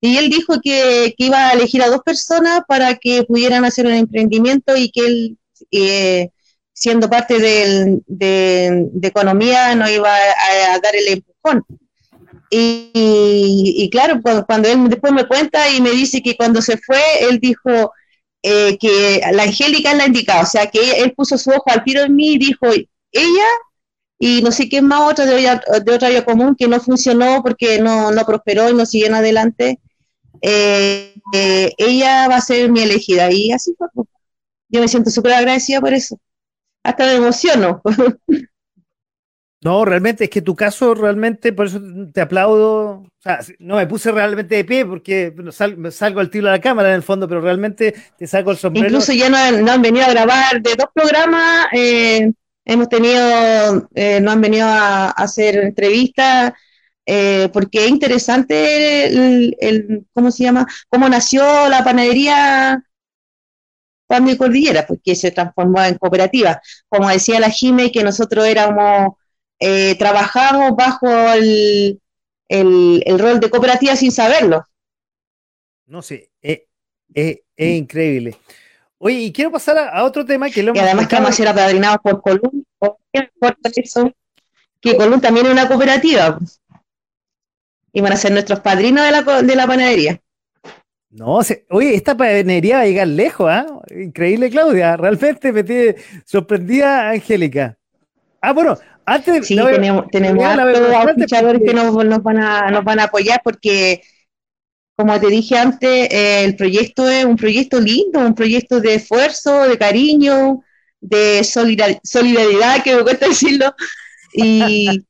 Y 0.07 0.19
él 0.19 0.31
dijo 0.31 0.61
que, 0.63 1.15
iba 1.19 1.49
a 1.49 1.53
elegir 1.53 1.83
a 1.83 1.89
dos 1.89 2.01
personas 2.03 2.61
para 2.69 2.95
que 2.95 3.25
pudieran 3.25 3.65
hacer 3.65 3.87
un 3.87 3.93
emprendimiento 3.93 4.77
y 4.77 4.89
que 4.93 5.01
él, 5.05 5.39
eh, 5.73 6.31
siendo 6.73 7.11
parte 7.11 7.41
de, 7.41 8.89
economía, 9.03 9.75
no 9.75 9.91
iba 9.91 10.15
a, 10.15 10.79
dar 10.79 10.95
el 10.95 11.09
empujón. 11.09 11.65
Y, 12.51 12.93
y, 12.95 13.91
claro, 13.91 14.21
cuando, 14.23 14.47
cuando 14.47 14.69
él 14.69 14.89
después 14.89 15.13
me 15.13 15.27
cuenta 15.27 15.69
y 15.71 15.81
me 15.81 15.91
dice 15.91 16.23
que 16.23 16.37
cuando 16.37 16.63
se 16.63 16.77
fue, 16.79 17.01
él 17.29 17.41
dijo 17.41 17.93
eh, 18.45 18.79
que 18.79 19.21
la 19.33 19.43
Angélica 19.43 19.91
es 19.91 19.97
la 19.97 20.07
indicada, 20.07 20.43
o 20.43 20.47
sea, 20.47 20.69
que 20.69 21.03
él 21.03 21.15
puso 21.15 21.37
su 21.37 21.51
ojo 21.51 21.65
al 21.67 21.83
tiro 21.83 22.03
en 22.03 22.15
mí 22.15 22.35
y 22.35 22.39
dijo, 22.39 22.67
ella 23.11 23.49
y 24.21 24.41
no 24.41 24.53
sé 24.53 24.69
quién 24.69 24.87
más, 24.87 25.01
otra 25.01 25.27
de, 25.27 25.61
de 25.85 25.93
otra 25.93 26.09
área 26.09 26.25
común 26.25 26.55
que 26.57 26.69
no 26.69 26.79
funcionó 26.81 27.43
porque 27.43 27.81
no, 27.81 28.13
no 28.13 28.25
prosperó 28.25 28.71
y 28.71 28.75
no 28.75 28.87
siguieron 28.87 29.17
adelante 29.17 29.81
eh, 30.43 31.15
eh, 31.33 31.73
ella 31.79 32.29
va 32.29 32.37
a 32.37 32.41
ser 32.41 32.71
mi 32.71 32.81
elegida. 32.81 33.31
Y 33.33 33.53
así 33.53 33.75
fue. 33.77 33.89
Pues. 33.95 34.09
Yo 34.69 34.81
me 34.81 34.89
siento 34.89 35.11
súper 35.11 35.33
agradecida 35.33 35.81
por 35.81 35.93
eso. 35.95 36.19
Hasta 36.83 37.05
me 37.07 37.15
emociono. 37.15 37.83
No, 39.63 39.85
realmente, 39.85 40.25
es 40.25 40.31
que 40.31 40.43
tu 40.43 40.55
caso 40.55 40.95
realmente, 40.95 41.53
por 41.53 41.67
eso 41.67 41.81
te 42.13 42.21
aplaudo. 42.21 43.01
O 43.01 43.11
sea, 43.19 43.41
no 43.59 43.75
me 43.75 43.87
puse 43.89 44.13
realmente 44.13 44.55
de 44.55 44.65
pie 44.65 44.87
porque 44.87 45.35
sal, 45.51 45.91
salgo 45.91 46.21
al 46.21 46.31
tiro 46.31 46.47
de 46.47 46.53
la 46.53 46.61
cámara 46.61 46.91
en 46.91 46.95
el 46.95 47.03
fondo, 47.03 47.27
pero 47.27 47.41
realmente 47.41 47.93
te 48.17 48.27
saco 48.29 48.53
el 48.53 48.59
sombrero. 48.59 48.87
Incluso 48.87 49.13
ya 49.13 49.29
no 49.29 49.37
han, 49.37 49.65
no 49.65 49.73
han 49.73 49.83
venido 49.83 50.07
a 50.07 50.11
grabar 50.11 50.63
de 50.63 50.75
dos 50.77 50.87
programas, 50.95 51.67
eh, 51.73 52.31
hemos 52.65 52.89
tenido, 52.89 53.89
eh, 53.95 54.21
no 54.21 54.31
han 54.31 54.41
venido 54.41 54.69
a, 54.69 55.07
a 55.07 55.11
hacer 55.11 55.57
entrevistas 55.57 56.53
eh, 57.07 57.49
porque 57.53 57.85
es 57.85 57.91
interesante 57.91 59.07
el, 59.07 59.57
el, 59.61 60.07
¿cómo 60.13 60.33
se 60.33 60.43
llama? 60.43 60.67
Cómo 60.89 61.09
nació 61.09 61.69
la 61.69 61.85
panadería 61.85 62.83
Pan 64.09 64.27
de 64.27 64.37
Cordillera, 64.37 64.87
porque 64.87 65.15
se 65.15 65.31
transformó 65.31 65.83
en 65.83 65.99
cooperativa. 65.99 66.61
Como 66.89 67.09
decía 67.09 67.41
la 67.41 67.51
Jime, 67.51 67.93
que 67.93 68.03
nosotros 68.03 68.45
éramos, 68.47 69.15
eh, 69.61 69.97
trabajamos 69.97 70.77
bajo 70.77 71.09
el, 71.33 72.01
el, 72.49 73.03
el, 73.07 73.19
rol 73.19 73.41
de 73.41 73.51
cooperativa 73.51 73.97
sin 73.97 74.13
saberlo. 74.13 74.65
No 75.87 76.03
sé, 76.03 76.31
es, 76.43 76.63
es, 77.15 77.39
es 77.57 77.77
increíble. 77.77 78.37
Oye, 78.99 79.21
y 79.21 79.33
quiero 79.33 79.53
pasar 79.53 79.79
a, 79.79 79.91
a 79.91 80.05
otro 80.05 80.25
tema 80.25 80.51
que 80.51 80.63
lo 80.63 80.75
Y 80.75 80.79
además 80.79 81.07
que 81.07 81.17
vamos 81.17 81.31
a 81.31 81.35
ser 81.35 81.49
apadrinados 81.49 81.99
por 82.03 82.21
Colum, 82.21 82.65
por 82.79 82.99
eso, 83.77 84.13
que 84.81 84.97
Colum 84.97 85.21
también 85.21 85.47
es 85.47 85.53
una 85.53 85.69
cooperativa 85.69 86.39
y 87.97 88.03
van 88.03 88.13
a 88.13 88.17
ser 88.17 88.31
nuestros 88.31 88.61
padrinos 88.61 89.07
de 89.07 89.11
la, 89.11 89.43
de 89.43 89.57
la 89.57 89.67
panadería. 89.67 90.21
No, 91.09 91.43
se, 91.43 91.65
oye, 91.71 91.95
esta 91.95 92.15
panadería 92.15 92.77
va 92.77 92.83
a 92.83 92.87
llegar 92.87 93.09
lejos, 93.09 93.49
¿ah? 93.51 93.67
¿eh? 93.89 94.03
Increíble, 94.03 94.51
Claudia. 94.51 94.99
Realmente 94.99 95.51
me 95.51 95.65
tiene 95.65 95.97
sorprendida, 96.27 97.09
Angélica. 97.09 97.79
Ah, 98.43 98.53
bueno, 98.53 98.77
antes. 99.07 99.47
Sí, 99.47 99.55
no, 99.55 99.65
tenemos, 99.69 100.09
tenemos 100.13 100.45
escuchadores 101.09 101.63
que 101.65 101.73
nos, 101.73 102.05
nos, 102.05 102.23
van 102.23 102.39
a, 102.39 102.71
nos 102.71 102.85
van 102.85 103.01
a 103.01 103.05
apoyar 103.05 103.41
porque, 103.43 104.03
como 104.95 105.19
te 105.19 105.29
dije 105.29 105.57
antes, 105.57 106.13
eh, 106.13 106.45
el 106.45 106.55
proyecto 106.55 107.09
es 107.09 107.25
un 107.25 107.37
proyecto 107.37 107.81
lindo, 107.81 108.21
un 108.21 108.35
proyecto 108.35 108.79
de 108.79 108.97
esfuerzo, 108.97 109.67
de 109.67 109.79
cariño, 109.79 110.63
de 111.01 111.43
solidar 111.45 111.99
solidaridad, 112.05 112.83
que 112.83 112.95
me 112.95 113.03
cuesta 113.05 113.27
decirlo. 113.31 113.75
Y. 114.35 115.03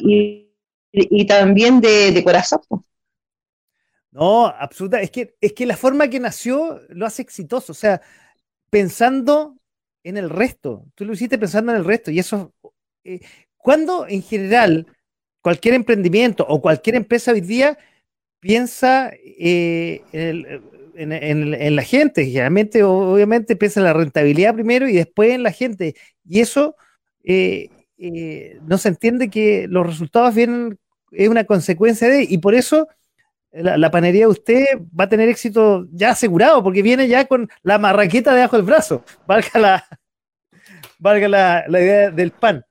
y 0.00 0.47
y, 0.92 1.26
también 1.26 1.80
de, 1.80 2.22
corazón. 2.24 2.60
No, 4.10 4.46
absoluta. 4.46 5.00
Es 5.00 5.10
que, 5.10 5.36
es 5.40 5.52
que 5.52 5.66
la 5.66 5.76
forma 5.76 6.08
que 6.08 6.20
nació 6.20 6.80
lo 6.88 7.06
hace 7.06 7.22
exitoso. 7.22 7.72
O 7.72 7.74
sea, 7.74 8.00
pensando 8.70 9.56
en 10.02 10.16
el 10.16 10.30
resto. 10.30 10.86
Tú 10.94 11.04
lo 11.04 11.12
hiciste 11.12 11.38
pensando 11.38 11.72
en 11.72 11.78
el 11.78 11.84
resto. 11.84 12.10
Y 12.10 12.18
eso. 12.18 12.52
Eh, 13.04 13.20
cuando 13.56 14.06
en 14.08 14.22
general 14.22 14.86
cualquier 15.42 15.74
emprendimiento 15.74 16.46
o 16.48 16.60
cualquier 16.60 16.96
empresa 16.96 17.32
hoy 17.32 17.40
día 17.40 17.78
piensa 18.40 19.10
eh, 19.14 20.02
en, 20.12 21.76
la 21.76 21.82
gente, 21.82 22.24
generalmente, 22.24 22.82
obviamente, 22.82 23.56
piensa 23.56 23.80
en 23.80 23.84
la 23.84 23.92
rentabilidad 23.92 24.54
primero 24.54 24.88
y 24.88 24.94
después 24.94 25.30
en 25.30 25.42
la 25.42 25.52
gente. 25.52 25.94
Y 26.26 26.40
eso. 26.40 26.76
Eh, 27.24 27.68
eh, 27.98 28.58
no 28.62 28.78
se 28.78 28.88
entiende 28.88 29.28
que 29.28 29.66
los 29.68 29.86
resultados 29.86 30.34
vienen, 30.34 30.78
es 31.10 31.28
una 31.28 31.44
consecuencia 31.44 32.08
de, 32.08 32.22
y 32.22 32.38
por 32.38 32.54
eso 32.54 32.88
la, 33.50 33.76
la, 33.76 33.90
panería 33.90 34.26
de 34.26 34.32
usted 34.32 34.64
va 34.98 35.04
a 35.04 35.08
tener 35.08 35.28
éxito 35.28 35.86
ya 35.90 36.10
asegurado, 36.10 36.62
porque 36.62 36.82
viene 36.82 37.08
ya 37.08 37.26
con 37.26 37.48
la 37.62 37.78
marraqueta 37.78 38.34
debajo 38.34 38.56
del 38.56 38.66
brazo, 38.66 39.04
valga 39.26 39.58
la, 39.58 39.84
valga 40.98 41.28
la, 41.28 41.80
idea 41.80 42.10
del 42.10 42.30
pan. 42.30 42.64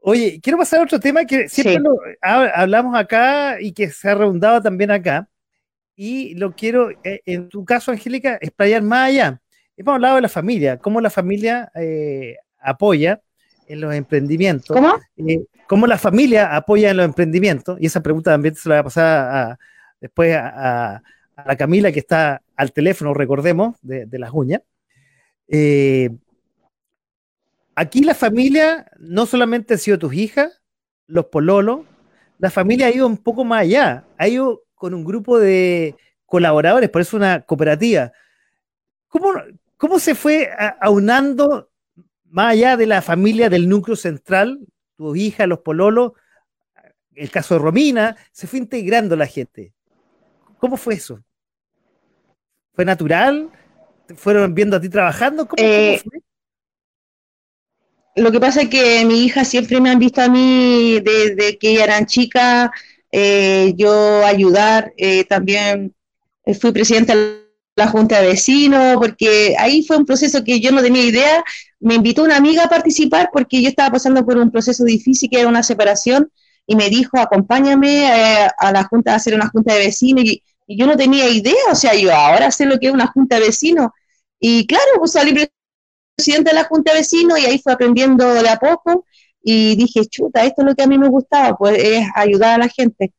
Oye, 0.00 0.40
quiero 0.42 0.58
pasar 0.58 0.80
a 0.80 0.84
otro 0.84 1.00
tema 1.00 1.24
que 1.24 1.48
siempre 1.48 1.78
hablamos 2.20 2.94
acá 2.94 3.58
y 3.58 3.72
que 3.72 3.88
se 3.88 4.10
ha 4.10 4.14
redundado 4.14 4.60
también 4.60 4.90
acá. 4.90 5.26
Y 5.96 6.34
lo 6.34 6.54
quiero, 6.54 6.90
eh, 7.04 7.22
en 7.24 7.48
tu 7.48 7.64
caso, 7.64 7.90
Angélica, 7.90 8.36
explayar 8.42 8.82
más 8.82 9.08
allá. 9.08 9.40
Hemos 9.76 9.94
hablado 9.94 10.16
de 10.16 10.22
la 10.22 10.28
familia, 10.28 10.78
cómo 10.78 11.00
la 11.00 11.08
familia 11.08 11.70
eh, 11.74 12.36
apoya 12.58 13.22
en 13.66 13.80
los 13.80 13.94
emprendimientos. 13.94 14.74
¿Cómo? 14.74 14.94
Eh, 15.16 15.44
¿Cómo 15.66 15.86
la 15.86 15.98
familia 15.98 16.54
apoya 16.54 16.90
en 16.90 16.98
los 16.98 17.06
emprendimientos? 17.06 17.78
Y 17.80 17.86
esa 17.86 18.02
pregunta 18.02 18.32
también 18.32 18.54
se 18.54 18.68
la 18.68 18.76
voy 18.76 18.80
a 18.80 18.84
pasar 18.84 19.58
después 20.00 20.36
a, 20.36 21.02
la 21.44 21.56
Camila, 21.56 21.90
que 21.90 21.98
está 21.98 22.42
al 22.54 22.72
teléfono, 22.72 23.12
recordemos, 23.12 23.76
de, 23.82 24.06
las 24.18 24.30
uñas. 24.32 24.62
Eh, 25.48 26.10
aquí 27.74 28.02
la 28.02 28.14
familia 28.14 28.86
no 28.98 29.26
solamente 29.26 29.74
ha 29.74 29.78
sido 29.78 29.98
tus 29.98 30.14
hijas, 30.14 30.62
los 31.06 31.26
pololos, 31.26 31.80
la 32.38 32.50
familia 32.50 32.86
ha 32.86 32.94
ido 32.94 33.06
un 33.06 33.16
poco 33.16 33.44
más 33.44 33.62
allá, 33.62 34.04
ha 34.16 34.28
ido 34.28 34.62
con 34.74 34.94
un 34.94 35.04
grupo 35.04 35.38
de 35.38 35.96
colaboradores, 36.26 36.90
por 36.90 37.02
eso 37.02 37.16
una 37.16 37.40
cooperativa. 37.40 38.12
¿Cómo, 39.08 39.32
cómo 39.76 39.98
se 39.98 40.14
fue 40.14 40.50
aunando 40.80 41.70
más 42.34 42.50
allá 42.50 42.76
de 42.76 42.86
la 42.86 43.00
familia 43.00 43.48
del 43.48 43.68
núcleo 43.68 43.94
central, 43.94 44.58
tu 44.96 45.14
hija, 45.14 45.46
los 45.46 45.60
pololos, 45.60 46.12
el 47.14 47.30
caso 47.30 47.54
de 47.54 47.60
Romina, 47.60 48.16
se 48.32 48.48
fue 48.48 48.58
integrando 48.58 49.14
la 49.14 49.28
gente? 49.28 49.72
¿Cómo 50.58 50.76
fue 50.76 50.94
eso? 50.94 51.22
¿Fue 52.72 52.84
natural? 52.84 53.50
¿Fueron 54.16 54.52
viendo 54.52 54.76
a 54.76 54.80
ti 54.80 54.88
trabajando? 54.88 55.46
¿Cómo, 55.46 55.62
eh, 55.62 56.00
fue? 56.02 56.22
Lo 58.16 58.32
que 58.32 58.40
pasa 58.40 58.62
es 58.62 58.68
que 58.68 59.04
mi 59.04 59.24
hija 59.24 59.44
siempre 59.44 59.80
me 59.80 59.90
han 59.90 60.00
visto 60.00 60.20
a 60.20 60.28
mí 60.28 60.98
desde 61.04 61.56
que 61.56 61.80
eran 61.80 62.06
chicas, 62.06 62.68
eh, 63.12 63.74
yo 63.76 64.26
ayudar, 64.26 64.92
eh, 64.96 65.24
también 65.24 65.94
fui 66.60 66.72
presidenta 66.72 67.14
de 67.14 67.44
la 67.76 67.86
Junta 67.86 68.20
de 68.20 68.28
Vecinos, 68.28 68.96
porque 68.96 69.54
ahí 69.56 69.84
fue 69.84 69.96
un 69.96 70.06
proceso 70.06 70.42
que 70.42 70.58
yo 70.58 70.72
no 70.72 70.82
tenía 70.82 71.04
idea. 71.04 71.44
Me 71.84 71.94
invitó 71.94 72.24
una 72.24 72.36
amiga 72.36 72.64
a 72.64 72.68
participar 72.68 73.30
porque 73.32 73.62
yo 73.62 73.68
estaba 73.68 73.90
pasando 73.92 74.24
por 74.24 74.36
un 74.38 74.50
proceso 74.50 74.84
difícil 74.84 75.30
que 75.30 75.40
era 75.40 75.48
una 75.48 75.62
separación 75.62 76.30
y 76.66 76.76
me 76.76 76.88
dijo, 76.88 77.18
acompáñame 77.18 78.06
a 78.08 78.72
la 78.72 78.84
Junta 78.84 79.12
a 79.12 79.16
hacer 79.16 79.34
una 79.34 79.48
Junta 79.50 79.74
de 79.74 79.80
Vecinos 79.80 80.24
y, 80.24 80.42
y 80.66 80.78
yo 80.78 80.86
no 80.86 80.96
tenía 80.96 81.28
idea, 81.28 81.54
o 81.70 81.74
sea, 81.74 81.94
yo 81.94 82.14
ahora 82.14 82.50
sé 82.50 82.66
lo 82.66 82.78
que 82.78 82.86
es 82.88 82.92
una 82.92 83.06
junta 83.06 83.36
de 83.36 83.46
vecinos. 83.46 83.90
Y 84.40 84.66
claro, 84.66 84.84
pues 84.98 85.12
salí 85.12 85.34
presidente 86.16 86.50
de 86.50 86.56
la 86.56 86.64
junta 86.64 86.92
de 86.92 86.98
vecinos 86.98 87.38
y 87.38 87.46
ahí 87.46 87.58
fue 87.58 87.72
aprendiendo 87.72 88.34
de 88.34 88.48
a 88.48 88.58
poco 88.58 89.04
y 89.42 89.76
dije, 89.76 90.06
chuta, 90.06 90.44
esto 90.44 90.62
es 90.62 90.66
lo 90.68 90.74
que 90.74 90.82
a 90.82 90.86
mí 90.86 90.98
me 90.98 91.08
gustaba, 91.08 91.56
pues 91.56 91.78
es 91.78 92.06
ayudar 92.14 92.54
a 92.54 92.64
la 92.64 92.68
gente. 92.68 93.12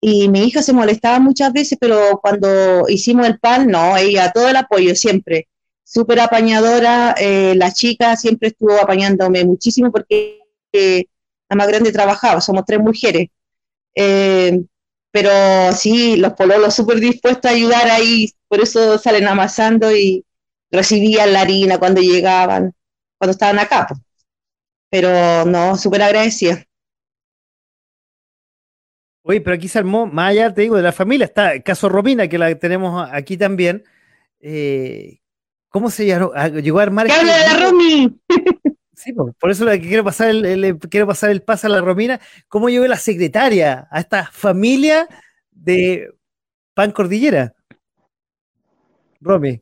Y 0.00 0.28
mi 0.28 0.44
hija 0.44 0.62
se 0.62 0.72
molestaba 0.72 1.18
muchas 1.20 1.52
veces, 1.52 1.78
pero 1.80 2.20
cuando 2.22 2.88
hicimos 2.88 3.26
el 3.26 3.38
pan, 3.40 3.68
no, 3.68 3.96
ella 3.96 4.30
todo 4.32 4.48
el 4.48 4.56
apoyo 4.56 4.94
siempre. 4.94 5.48
Súper 5.88 6.18
apañadora, 6.18 7.14
eh, 7.16 7.54
la 7.54 7.72
chica 7.72 8.16
siempre 8.16 8.48
estuvo 8.48 8.72
apañándome 8.76 9.44
muchísimo 9.44 9.92
porque 9.92 10.40
eh, 10.72 11.04
la 11.48 11.54
más 11.54 11.68
grande 11.68 11.92
trabajaba, 11.92 12.40
somos 12.40 12.64
tres 12.66 12.80
mujeres. 12.80 13.28
Eh, 13.94 14.64
pero 15.12 15.72
sí, 15.72 16.16
los 16.16 16.32
pololos 16.32 16.74
súper 16.74 16.98
dispuestos 16.98 17.48
a 17.48 17.54
ayudar 17.54 17.88
ahí, 17.88 18.28
por 18.48 18.60
eso 18.60 18.98
salen 18.98 19.28
amasando 19.28 19.96
y 19.96 20.24
recibían 20.72 21.32
la 21.32 21.42
harina 21.42 21.78
cuando 21.78 22.00
llegaban, 22.00 22.74
cuando 23.16 23.30
estaban 23.30 23.60
acá. 23.60 23.86
Pero 24.90 25.44
no, 25.44 25.76
súper 25.76 26.02
agradecida. 26.02 26.64
Oye, 29.22 29.40
pero 29.40 29.54
aquí 29.54 29.68
se 29.68 29.78
armó, 29.78 30.04
más 30.06 30.30
allá, 30.30 30.52
te 30.52 30.62
digo, 30.62 30.76
de 30.76 30.82
la 30.82 30.90
familia, 30.90 31.26
está 31.26 31.52
el 31.54 31.62
caso 31.62 31.88
Romina, 31.88 32.26
que 32.26 32.38
la 32.38 32.52
tenemos 32.58 33.08
aquí 33.12 33.36
también. 33.36 33.84
¿Cómo 35.76 35.90
se 35.90 36.06
llamó? 36.06 36.32
Ah, 36.34 36.48
llegó 36.48 36.78
a 36.78 36.84
armar. 36.84 37.06
¡Que 37.06 37.12
este 37.12 37.26
de 37.26 37.32
la 37.32 37.66
Romi! 37.68 38.18
Sí, 38.94 39.12
por 39.12 39.50
eso 39.50 39.66
le 39.66 39.78
quiero 39.78 40.02
pasar 40.04 40.30
el, 40.30 40.78
quiero 40.78 41.06
pasar 41.06 41.28
el 41.28 41.42
paso 41.42 41.66
a 41.66 41.70
la 41.70 41.82
Romina. 41.82 42.18
¿Cómo 42.48 42.70
llegó 42.70 42.86
la 42.86 42.96
secretaria 42.96 43.86
a 43.90 44.00
esta 44.00 44.24
familia 44.24 45.06
de 45.50 46.14
Pan 46.72 46.92
Cordillera? 46.92 47.54
Romy. 49.20 49.60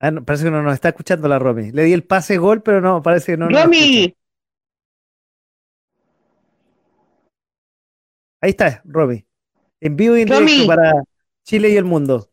Ah, 0.00 0.10
parece 0.24 0.44
que 0.44 0.50
no 0.50 0.62
nos 0.62 0.72
está 0.72 0.88
escuchando 0.88 1.28
la 1.28 1.38
Romy. 1.38 1.70
Le 1.70 1.84
di 1.84 1.92
el 1.92 2.04
pase 2.04 2.38
gol, 2.38 2.62
pero 2.62 2.80
no, 2.80 3.02
parece 3.02 3.32
que 3.32 3.36
no. 3.36 3.50
¡Romy! 3.50 4.16
Ahí 8.42 8.50
está, 8.50 8.82
Romy. 8.84 9.24
En 9.80 9.96
vivo 9.96 10.16
y 10.16 10.22
en 10.22 10.28
directo 10.28 10.66
para 10.66 10.92
Chile 11.44 11.70
y 11.70 11.76
el 11.76 11.84
mundo. 11.84 12.28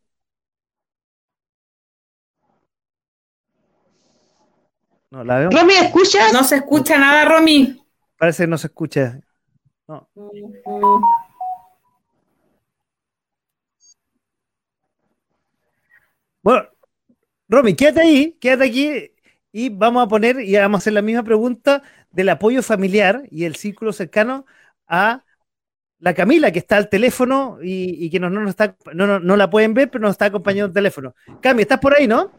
No, 5.12 5.24
la 5.24 5.38
veo. 5.38 5.50
Romy, 5.52 5.74
¿escuchas? 5.74 6.34
No 6.34 6.44
se 6.44 6.58
escucha 6.58 6.98
nada, 6.98 7.26
Romy. 7.26 7.80
Parece 8.18 8.44
que 8.44 8.48
no 8.48 8.58
se 8.58 8.68
escucha. 8.68 9.20
No. 9.88 10.10
Bueno, 16.42 16.70
Romy, 17.48 17.76
quédate 17.76 18.02
ahí, 18.02 18.38
quédate 18.40 18.66
aquí 18.66 19.12
y 19.52 19.70
vamos 19.70 20.04
a 20.04 20.08
poner 20.08 20.40
y 20.40 20.56
vamos 20.56 20.80
a 20.80 20.82
hacer 20.82 20.94
la 20.94 21.04
misma 21.04 21.22
pregunta 21.22 21.84
del 22.10 22.30
apoyo 22.30 22.64
familiar 22.64 23.24
y 23.30 23.46
el 23.46 23.56
círculo 23.56 23.94
cercano 23.94 24.48
a 24.88 25.24
la 26.00 26.14
Camila, 26.14 26.52
que 26.52 26.60
está 26.60 26.78
al 26.78 26.90
teléfono 26.90 27.60
y, 27.62 28.10
que 28.10 28.20
no, 28.20 28.30
no, 28.30 28.50
está, 28.50 28.76
no, 28.94 29.20
no, 29.20 29.36
la 29.36 29.50
pueden 29.50 29.74
ver, 29.74 29.90
pero 29.90 30.02
nos 30.02 30.12
está 30.12 30.26
acompañando 30.26 30.68
el 30.68 30.74
teléfono. 30.74 31.14
Cami, 31.42 31.64
¿estás 31.64 31.80
por 31.80 31.94
ahí, 31.94 32.08
no? 32.08 32.32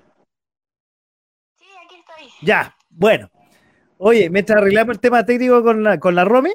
Sí, 1.58 1.66
aquí 1.84 1.96
estoy. 1.98 2.46
Ya, 2.46 2.74
bueno. 2.88 3.30
Oye, 3.98 4.30
mientras 4.30 4.58
arreglamos 4.58 4.94
el 4.94 5.00
tema 5.00 5.26
técnico 5.26 5.62
con 5.62 5.82
la, 5.82 6.00
con 6.00 6.14
la 6.14 6.24
Romy, 6.24 6.52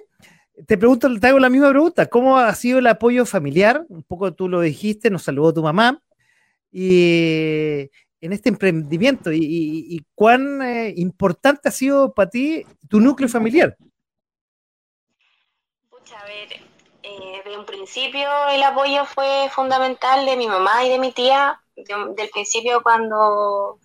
te 0.66 0.78
pregunto, 0.78 1.08
te 1.20 1.28
hago 1.28 1.38
la 1.38 1.50
misma 1.50 1.70
pregunta. 1.70 2.08
¿Cómo 2.08 2.40
ha 2.40 2.54
sido 2.56 2.80
el 2.80 2.88
apoyo 2.88 3.26
familiar? 3.26 3.86
Un 3.88 4.02
poco 4.04 4.34
tú 4.34 4.50
lo 4.50 4.62
dijiste, 4.62 5.12
nos 5.12 5.24
saludó 5.24 5.54
tu 5.54 5.62
mamá. 5.62 6.02
Y 6.72 7.90
en 8.20 8.34
este 8.34 8.50
emprendimiento, 8.50 9.32
y, 9.32 10.04
cuán 10.16 10.62
eh, 10.64 10.94
importante 10.98 11.70
ha 11.70 11.72
sido 11.72 12.14
para 12.14 12.30
ti 12.30 12.66
tu 12.90 13.00
núcleo 13.00 13.30
familiar. 13.30 13.78
a 16.16 16.26
ver, 16.26 16.48
eh, 17.56 17.58
un 17.58 17.66
principio 17.66 18.30
el 18.50 18.64
apoyo 18.64 19.06
fue 19.06 19.50
fundamental 19.50 20.26
de 20.26 20.38
mi 20.38 20.48
mamá 20.48 20.84
y 20.84 20.90
de 20.90 21.00
mi 21.00 21.12
tía, 21.12 21.62
del 21.76 22.30
principio 22.30 22.82
cuando 22.84 23.80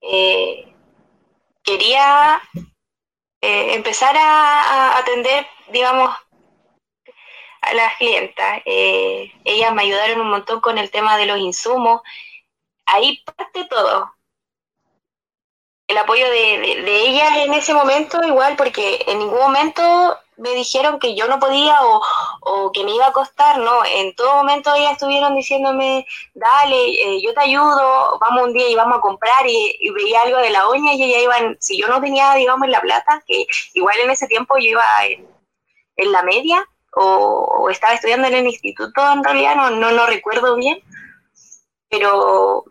eh, 0.00 0.72
quería 1.62 2.40
eh, 3.40 3.74
empezar 3.74 4.16
a, 4.16 4.98
atender, 4.98 5.46
digamos, 5.70 6.14
a 7.60 7.74
las 7.74 7.96
clientas. 7.96 8.62
ellas 8.64 9.72
me 9.74 9.82
ayudaron 9.82 10.20
un 10.20 10.30
montón 10.30 10.60
con 10.60 10.78
el 10.78 10.90
tema 10.90 11.16
de 11.16 11.26
los 11.26 11.38
insumos. 11.38 12.02
Ahí 12.86 13.22
parte 13.24 13.64
todo. 13.64 14.14
El 15.86 15.98
apoyo 15.98 16.28
de 16.30 17.08
ellas 17.08 17.38
en 17.38 17.54
ese 17.54 17.74
momento 17.74 18.22
igual, 18.22 18.56
porque 18.56 19.04
en 19.06 19.18
ningún 19.18 19.38
momento 19.38 20.18
me 20.38 20.54
dijeron 20.54 20.98
que 20.98 21.14
yo 21.14 21.26
no 21.26 21.38
podía 21.38 21.76
o, 22.42 22.72
que 22.72 22.84
me 22.84 22.94
iba 22.94 23.06
a 23.06 23.12
costar, 23.12 23.58
no, 23.58 23.84
en 23.84 24.14
todo 24.14 24.34
momento 24.36 24.74
ellas 24.74 24.92
estuvieron 24.92 25.34
diciéndome, 25.34 26.06
dale, 26.34 26.76
eh, 26.76 27.20
yo 27.22 27.34
te 27.34 27.40
ayudo, 27.40 28.18
vamos 28.20 28.44
un 28.44 28.52
día 28.52 28.68
y 28.68 28.74
vamos 28.74 28.98
a 28.98 29.00
comprar 29.00 29.46
y, 29.46 29.90
veía 29.90 30.22
algo 30.22 30.38
de 30.38 30.50
la 30.50 30.68
uña 30.68 30.94
y 30.94 31.02
ella 31.02 31.20
iban, 31.20 31.56
si 31.60 31.78
yo 31.78 31.88
no 31.88 32.00
tenía, 32.00 32.34
digamos, 32.34 32.68
la 32.68 32.80
plata, 32.80 33.22
que 33.26 33.46
igual 33.74 33.98
en 34.00 34.10
ese 34.10 34.26
tiempo 34.26 34.56
yo 34.58 34.70
iba 34.70 34.84
en, 35.96 36.12
la 36.12 36.22
media 36.22 36.64
o, 36.94 37.68
estaba 37.70 37.94
estudiando 37.94 38.28
en 38.28 38.34
el 38.34 38.46
instituto, 38.46 39.12
en 39.12 39.24
realidad 39.24 39.56
no, 39.56 39.70
no, 39.70 39.90
no 39.90 40.06
recuerdo 40.06 40.56
bien, 40.56 40.80
pero 41.88 42.64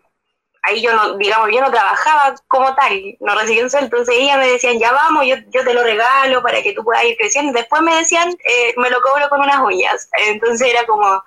ahí 0.68 0.82
yo 0.82 0.94
no, 0.94 1.16
digamos, 1.16 1.50
yo 1.52 1.60
no 1.60 1.70
trabajaba 1.70 2.34
como 2.46 2.74
tal, 2.74 3.16
no 3.20 3.34
recibía 3.34 3.64
un 3.64 3.70
sueldo, 3.70 3.86
entonces 3.86 4.14
ellas 4.18 4.38
me 4.38 4.50
decían, 4.52 4.78
ya 4.78 4.92
vamos, 4.92 5.26
yo, 5.26 5.36
yo 5.48 5.64
te 5.64 5.74
lo 5.74 5.82
regalo 5.82 6.42
para 6.42 6.62
que 6.62 6.72
tú 6.72 6.84
puedas 6.84 7.04
ir 7.04 7.16
creciendo. 7.16 7.52
Después 7.52 7.82
me 7.82 7.96
decían, 7.96 8.30
eh, 8.30 8.74
me 8.76 8.90
lo 8.90 9.00
cobro 9.00 9.28
con 9.28 9.40
unas 9.40 9.60
uñas. 9.60 10.08
Entonces 10.26 10.68
era 10.68 10.86
como, 10.86 11.22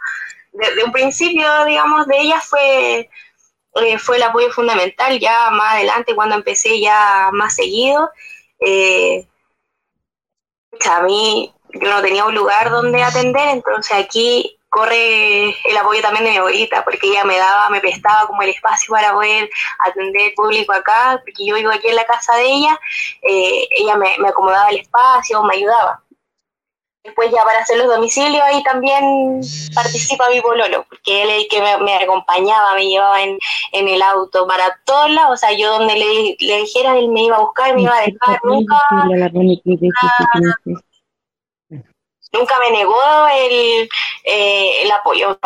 de, 0.54 0.84
un 0.84 0.92
principio, 0.92 1.66
digamos, 1.66 2.08
de 2.08 2.20
ellas 2.20 2.46
fue, 2.46 3.10
eh, 3.76 3.98
fue 3.98 4.18
el 4.18 4.24
apoyo 4.24 4.52
fundamental. 4.52 5.20
Ya 5.20 5.50
más 5.52 5.76
adelante, 5.76 6.16
cuando 6.16 6.36
empecé 6.36 6.80
ya 6.80 7.30
más 7.32 7.56
seguido, 7.56 8.10
eh, 8.60 9.28
a 10.90 11.02
mí 11.02 11.54
yo 11.74 11.90
no 11.90 12.02
tenía 12.02 12.26
un 12.26 12.36
lugar 12.36 12.70
donde 12.70 13.04
atender, 13.04 13.48
entonces 13.50 13.94
aquí 13.94 14.60
corre 14.72 15.50
el 15.50 15.78
apoyo 15.78 16.02
también 16.02 16.24
de 16.24 16.32
mi 16.32 16.38
abuelita, 16.38 16.84
porque 16.84 17.08
ella 17.10 17.26
me 17.26 17.38
daba, 17.38 17.70
me 17.70 17.82
prestaba 17.82 18.26
como 18.26 18.42
el 18.42 18.50
espacio 18.50 18.94
para 18.94 19.14
poder 19.14 19.50
atender 19.86 20.34
público 20.34 20.72
acá, 20.72 21.22
porque 21.24 21.46
yo 21.46 21.56
vivo 21.56 21.72
aquí 21.72 21.90
en 21.90 21.98
la 21.98 22.06
casa 22.06 22.36
de 22.38 22.46
ella, 22.46 22.80
eh, 23.22 23.68
ella 23.78 23.98
me, 23.98 24.08
me, 24.20 24.30
acomodaba 24.30 24.70
el 24.70 24.78
espacio, 24.78 25.44
me 25.44 25.56
ayudaba. 25.56 26.02
Después 27.04 27.32
ya 27.32 27.44
para 27.44 27.60
hacer 27.60 27.80
los 27.80 27.88
domicilios 27.88 28.44
ahí 28.44 28.64
también 28.64 29.42
participa 29.76 30.30
mi 30.30 30.40
pololo, 30.40 30.86
porque 30.88 31.24
él 31.24 31.30
es 31.32 31.44
el 31.44 31.48
que 31.50 31.62
me, 31.84 31.96
acompañaba, 31.96 32.76
me 32.76 32.86
llevaba 32.86 33.22
en, 33.22 33.38
en, 33.74 33.88
el 33.90 34.02
auto 34.02 34.48
para 34.48 34.80
todos 34.86 35.10
lados, 35.10 35.34
o 35.34 35.38
sea, 35.38 35.52
yo 35.52 35.80
donde 35.80 35.96
le, 35.96 36.38
le 36.40 36.58
dijera, 36.62 36.98
él 36.98 37.10
me 37.10 37.24
iba 37.24 37.36
a 37.36 37.42
buscar, 37.42 37.76
me 37.76 37.82
iba 37.82 37.98
a 37.98 38.02
dejar, 38.02 38.40
nunca 38.44 38.78
nunca 42.32 42.56
me 42.60 42.72
negó 42.72 42.96
el, 43.34 43.90
eh, 44.24 44.82
el 44.84 44.92
apoyo. 44.92 45.38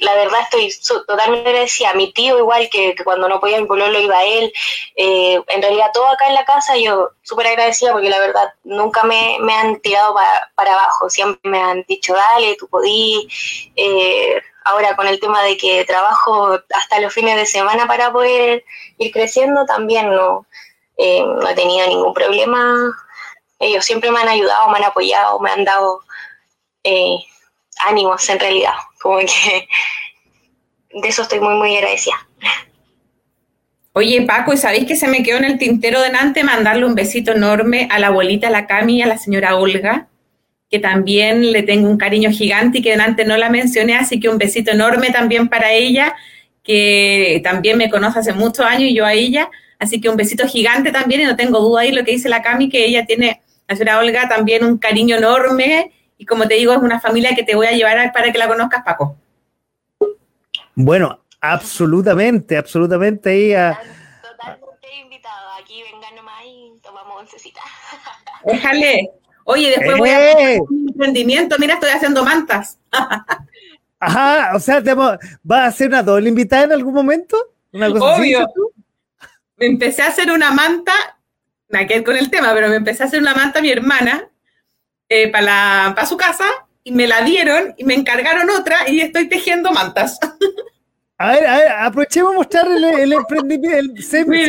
la 0.00 0.14
verdad 0.14 0.40
estoy 0.42 0.72
totalmente 1.06 1.48
agradecida. 1.48 1.94
Mi 1.94 2.12
tío 2.12 2.38
igual 2.38 2.68
que, 2.70 2.94
cuando 3.04 3.28
no 3.28 3.40
podía 3.40 3.60
mi 3.60 3.66
lo 3.66 4.00
iba 4.00 4.18
a 4.18 4.24
él. 4.24 4.52
Eh, 4.96 5.40
en 5.46 5.62
realidad 5.62 5.90
todo 5.92 6.06
acá 6.08 6.26
en 6.26 6.34
la 6.34 6.44
casa 6.44 6.76
yo 6.76 7.10
súper 7.22 7.48
agradecida 7.48 7.92
porque 7.92 8.10
la 8.10 8.18
verdad 8.18 8.52
nunca 8.64 9.04
me, 9.04 9.38
me 9.40 9.54
han 9.54 9.80
tirado 9.80 10.14
para, 10.54 10.72
abajo. 10.72 11.08
Siempre 11.10 11.50
me 11.50 11.58
han 11.60 11.84
dicho, 11.88 12.14
dale, 12.14 12.56
tú 12.56 12.68
podí. 12.68 13.28
Eh, 13.76 14.40
ahora 14.64 14.96
con 14.96 15.06
el 15.06 15.20
tema 15.20 15.42
de 15.44 15.56
que 15.56 15.84
trabajo 15.84 16.58
hasta 16.74 17.00
los 17.00 17.14
fines 17.14 17.36
de 17.36 17.46
semana 17.46 17.86
para 17.86 18.12
poder 18.12 18.64
ir 18.98 19.12
creciendo, 19.12 19.64
también 19.64 20.10
no, 20.10 20.44
no 20.98 21.48
he 21.48 21.54
tenido 21.54 21.86
ningún 21.86 22.12
problema. 22.12 22.92
Ellos 23.58 23.84
siempre 23.84 24.10
me 24.10 24.20
han 24.20 24.28
ayudado, 24.28 24.68
me 24.68 24.78
han 24.78 24.84
apoyado, 24.84 25.38
me 25.40 25.50
han 25.50 25.64
dado 25.64 26.00
eh, 26.86 27.16
ánimos 27.84 28.28
en 28.28 28.40
realidad. 28.40 28.74
Como 29.00 29.18
que 29.18 29.68
de 31.00 31.08
eso 31.08 31.22
estoy 31.22 31.40
muy, 31.40 31.54
muy 31.54 31.76
agradecida. 31.76 32.16
Oye, 33.92 34.22
Paco, 34.22 34.52
¿y 34.52 34.58
sabéis 34.58 34.84
que 34.84 34.94
se 34.94 35.08
me 35.08 35.22
quedó 35.22 35.38
en 35.38 35.44
el 35.44 35.58
tintero 35.58 36.02
delante 36.02 36.44
mandarle 36.44 36.84
un 36.84 36.94
besito 36.94 37.32
enorme 37.32 37.88
a 37.90 37.98
la 37.98 38.08
abuelita, 38.08 38.48
a 38.48 38.50
la 38.50 38.66
Cami 38.66 39.00
a 39.00 39.06
la 39.06 39.16
señora 39.16 39.56
Olga, 39.56 40.08
que 40.70 40.78
también 40.78 41.50
le 41.50 41.62
tengo 41.62 41.88
un 41.88 41.96
cariño 41.96 42.30
gigante 42.30 42.78
y 42.78 42.82
que 42.82 42.90
delante 42.90 43.24
no 43.24 43.38
la 43.38 43.48
mencioné, 43.48 43.96
así 43.96 44.20
que 44.20 44.28
un 44.28 44.36
besito 44.36 44.70
enorme 44.70 45.10
también 45.12 45.48
para 45.48 45.72
ella, 45.72 46.14
que 46.62 47.40
también 47.42 47.78
me 47.78 47.88
conoce 47.88 48.18
hace 48.18 48.32
muchos 48.34 48.66
años 48.66 48.90
y 48.90 48.94
yo 48.94 49.06
a 49.06 49.14
ella, 49.14 49.48
así 49.78 49.98
que 49.98 50.10
un 50.10 50.16
besito 50.16 50.46
gigante 50.46 50.92
también 50.92 51.22
y 51.22 51.24
no 51.24 51.36
tengo 51.36 51.60
duda 51.60 51.80
ahí 51.80 51.92
lo 51.92 52.04
que 52.04 52.12
dice 52.12 52.28
la 52.28 52.42
Cami, 52.42 52.68
que 52.68 52.84
ella 52.84 53.06
tiene, 53.06 53.40
la 53.66 53.76
señora 53.76 54.00
Olga, 54.00 54.28
también 54.28 54.62
un 54.62 54.76
cariño 54.76 55.16
enorme 55.16 55.92
y 56.18 56.24
como 56.24 56.48
te 56.48 56.54
digo, 56.54 56.72
es 56.72 56.78
una 56.78 57.00
familia 57.00 57.34
que 57.34 57.42
te 57.42 57.54
voy 57.54 57.66
a 57.66 57.72
llevar 57.72 58.12
para 58.12 58.32
que 58.32 58.38
la 58.38 58.48
conozcas, 58.48 58.82
Paco. 58.84 59.16
Bueno, 60.74 61.20
absolutamente, 61.40 62.56
absolutamente. 62.56 63.30
Ahí 63.30 63.74
Totalmente 64.22 64.88
invitado. 65.02 65.48
Aquí 65.60 65.82
vengan 65.82 66.14
nomás 66.16 66.42
y 66.44 66.72
tomamos 66.82 67.22
oncecita. 67.22 67.60
Déjale. 68.44 69.10
Oye, 69.44 69.70
después 69.70 69.98
voy 69.98 70.10
a 70.10 70.32
hacer 70.32 70.60
un 70.60 70.88
emprendimiento. 70.88 71.56
Mira, 71.58 71.74
estoy 71.74 71.90
haciendo 71.90 72.24
mantas. 72.24 72.78
Ajá, 74.00 74.52
o 74.54 74.60
sea, 74.60 74.80
¿va 74.80 75.64
a 75.64 75.66
hacer 75.66 75.88
una 75.88 76.02
doble 76.02 76.28
invitada 76.28 76.64
en 76.64 76.72
algún 76.72 76.94
momento? 76.94 77.36
¿Una 77.72 77.90
cosa 77.90 78.16
Obvio. 78.16 78.46
me 79.56 79.66
empecé 79.66 80.02
a 80.02 80.08
hacer 80.08 80.30
una 80.30 80.50
manta, 80.50 80.92
me 81.68 81.86
quedé 81.86 82.04
con 82.04 82.16
el 82.16 82.30
tema, 82.30 82.52
pero 82.52 82.68
me 82.68 82.76
empecé 82.76 83.02
a 83.02 83.06
hacer 83.06 83.20
una 83.20 83.34
manta 83.34 83.60
a 83.60 83.62
mi 83.62 83.70
hermana 83.70 84.28
eh, 85.08 85.30
para, 85.30 85.92
para 85.94 86.06
su 86.06 86.16
casa 86.16 86.44
y 86.82 86.92
me 86.92 87.06
la 87.06 87.22
dieron 87.22 87.74
y 87.76 87.84
me 87.84 87.94
encargaron 87.94 88.48
otra 88.50 88.88
y 88.88 89.00
estoy 89.00 89.28
tejiendo 89.28 89.72
mantas. 89.72 90.18
A 91.18 91.32
ver, 91.32 91.46
a 91.46 91.56
ver, 91.56 91.68
aprovechemos 91.72 92.32
a 92.32 92.36
mostrar 92.36 92.66
el, 92.70 93.10
emprendimiento, 93.10 93.94
el 94.12 94.26
Mira. 94.26 94.46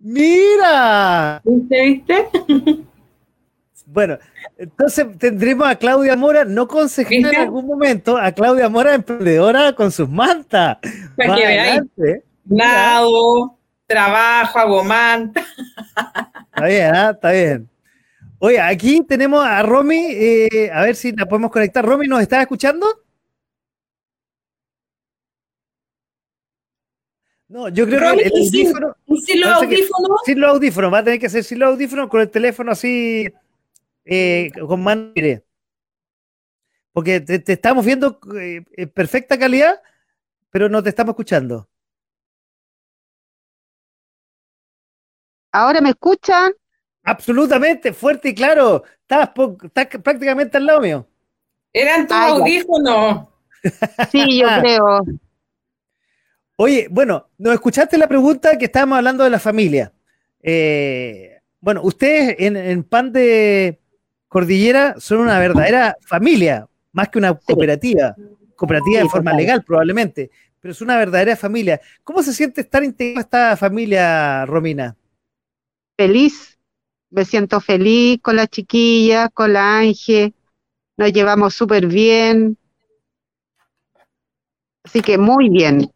Mira. 0.00 1.42
¿Viste, 1.44 1.82
viste? 1.84 2.28
Bueno, 3.92 4.18
entonces 4.56 5.04
tendremos 5.18 5.66
a 5.66 5.74
Claudia 5.74 6.14
Mora, 6.14 6.44
no 6.44 6.68
consejera 6.68 7.30
en 7.30 7.40
algún 7.40 7.66
momento, 7.66 8.16
a 8.16 8.30
Claudia 8.30 8.68
Mora 8.68 8.94
emprendedora 8.94 9.72
con 9.72 9.90
sus 9.90 10.08
mantas. 10.08 10.78
Para 11.16 11.34
que 11.34 11.44
veáis. 11.44 11.82
Nado, 12.44 13.58
trabajo, 13.86 14.60
hago 14.60 14.84
manta. 14.84 15.44
Está 16.54 16.66
bien, 16.66 16.94
¿eh? 16.94 17.10
está 17.10 17.30
bien. 17.32 17.68
Oye, 18.42 18.58
aquí 18.58 19.02
tenemos 19.06 19.44
a 19.44 19.62
Romy, 19.62 19.98
eh, 20.12 20.70
a 20.72 20.80
ver 20.80 20.96
si 20.96 21.12
la 21.12 21.26
podemos 21.26 21.50
conectar. 21.50 21.84
Romy, 21.84 22.08
¿nos 22.08 22.22
estás 22.22 22.40
escuchando? 22.40 22.86
No, 27.48 27.68
yo 27.68 27.84
creo 27.84 28.16
que 28.16 28.22
el 28.22 28.32
audífono. 28.32 28.96
Sin 29.26 29.40
los 29.42 29.50
audífonos. 29.50 30.20
Sin 30.24 30.40
los 30.40 30.50
audífonos, 30.52 30.90
va 30.90 30.98
a 30.98 31.04
tener 31.04 31.20
que 31.20 31.28
ser 31.28 31.44
sin 31.44 31.58
los 31.58 31.68
audífonos 31.68 32.08
con 32.08 32.22
el 32.22 32.30
teléfono 32.30 32.72
así, 32.72 33.28
eh, 34.06 34.50
con 34.66 34.82
mano 34.82 35.12
Porque 36.92 37.20
te, 37.20 37.52
estamos 37.52 37.84
viendo 37.84 38.18
eh, 38.40 38.64
en 38.72 38.88
perfecta 38.88 39.38
calidad, 39.38 39.82
pero 40.48 40.70
no 40.70 40.82
te 40.82 40.88
estamos 40.88 41.12
escuchando. 41.12 41.68
¿Ahora 45.52 45.82
me 45.82 45.90
escuchan? 45.90 46.52
Absolutamente, 47.02 47.92
fuerte 47.92 48.30
y 48.30 48.34
claro. 48.34 48.84
Estás, 49.02 49.30
prácticamente 50.02 50.56
al 50.56 50.66
lado 50.66 50.80
mío. 50.80 51.06
Eran 51.72 52.06
tus 52.06 52.16
audífonos. 52.16 53.26
Sí, 54.10 54.38
yo 54.38 54.48
creo. 54.60 55.02
Oye, 56.56 56.88
bueno, 56.90 57.28
nos 57.36 57.52
escuchaste 57.52 57.98
la 57.98 58.06
pregunta 58.06 58.56
que 58.56 58.64
estábamos 58.64 58.96
hablando 58.96 59.22
de 59.22 59.28
la 59.28 59.38
familia. 59.38 59.92
Eh, 60.42 61.40
bueno, 61.60 61.82
ustedes 61.82 62.36
en, 62.38 62.82
Pan 62.84 63.12
de 63.12 63.80
Cordillera 64.28 64.94
son 64.98 65.18
una 65.20 65.38
verdadera 65.38 65.96
familia, 66.00 66.66
más 66.92 67.08
que 67.10 67.18
una 67.18 67.34
cooperativa. 67.34 68.14
Cooperativa 68.56 69.00
de 69.00 69.08
forma 69.08 69.32
legal, 69.34 69.62
probablemente, 69.62 70.30
pero 70.60 70.72
es 70.72 70.80
una 70.80 70.96
verdadera 70.96 71.36
familia. 71.36 71.80
¿Cómo 72.04 72.22
se 72.22 72.32
siente 72.32 72.62
estar 72.62 72.84
integrada 72.84 73.20
esta 73.20 73.56
familia, 73.56 74.44
Romina? 74.46 74.96
Feliz, 75.98 76.49
me 77.10 77.24
siento 77.24 77.60
feliz 77.60 78.20
con 78.22 78.36
la 78.36 78.46
chiquilla, 78.46 79.28
con 79.28 79.52
la 79.52 79.78
Ángel, 79.78 80.34
nos 80.96 81.12
llevamos 81.12 81.54
súper 81.54 81.86
bien. 81.86 82.56
Así 84.84 85.02
que 85.02 85.18
muy 85.18 85.48
bien. 85.48 85.90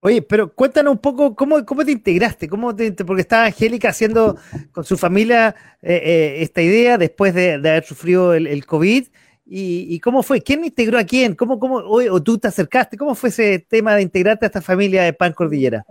Oye, 0.00 0.20
pero 0.20 0.54
cuéntanos 0.54 0.92
un 0.92 0.98
poco 0.98 1.34
cómo, 1.34 1.64
cómo 1.64 1.82
te 1.82 1.92
integraste, 1.92 2.46
cómo 2.46 2.76
porque 3.06 3.22
estaba 3.22 3.46
Angélica 3.46 3.88
haciendo 3.88 4.36
con 4.70 4.84
su 4.84 4.98
familia 4.98 5.54
eh, 5.80 5.94
eh, 6.04 6.42
esta 6.42 6.60
idea 6.60 6.98
después 6.98 7.32
de, 7.32 7.54
haber 7.54 7.84
sufrido 7.84 8.34
el, 8.34 8.66
COVID. 8.66 9.06
Y, 9.46 9.98
cómo 10.00 10.22
fue? 10.22 10.42
¿Quién 10.42 10.64
integró 10.64 10.98
a 10.98 11.04
quién? 11.04 11.34
¿Cómo, 11.34 11.58
cómo, 11.58 11.76
o, 11.76 12.22
tú 12.22 12.36
te 12.36 12.48
acercaste? 12.48 12.98
¿Cómo 12.98 13.14
fue 13.14 13.30
ese 13.30 13.58
tema 13.58 13.94
de 13.94 14.02
integrarte 14.02 14.44
a 14.44 14.48
esta 14.48 14.60
familia 14.60 15.04
de 15.04 15.14
Pan 15.14 15.32
Cordillera? 15.32 15.86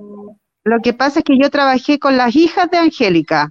Lo 0.63 0.79
que 0.81 0.93
pasa 0.93 1.19
es 1.19 1.25
que 1.25 1.37
yo 1.37 1.49
trabajé 1.49 1.99
con 1.99 2.17
las 2.17 2.35
hijas 2.35 2.69
de 2.71 2.77
Angélica. 2.77 3.49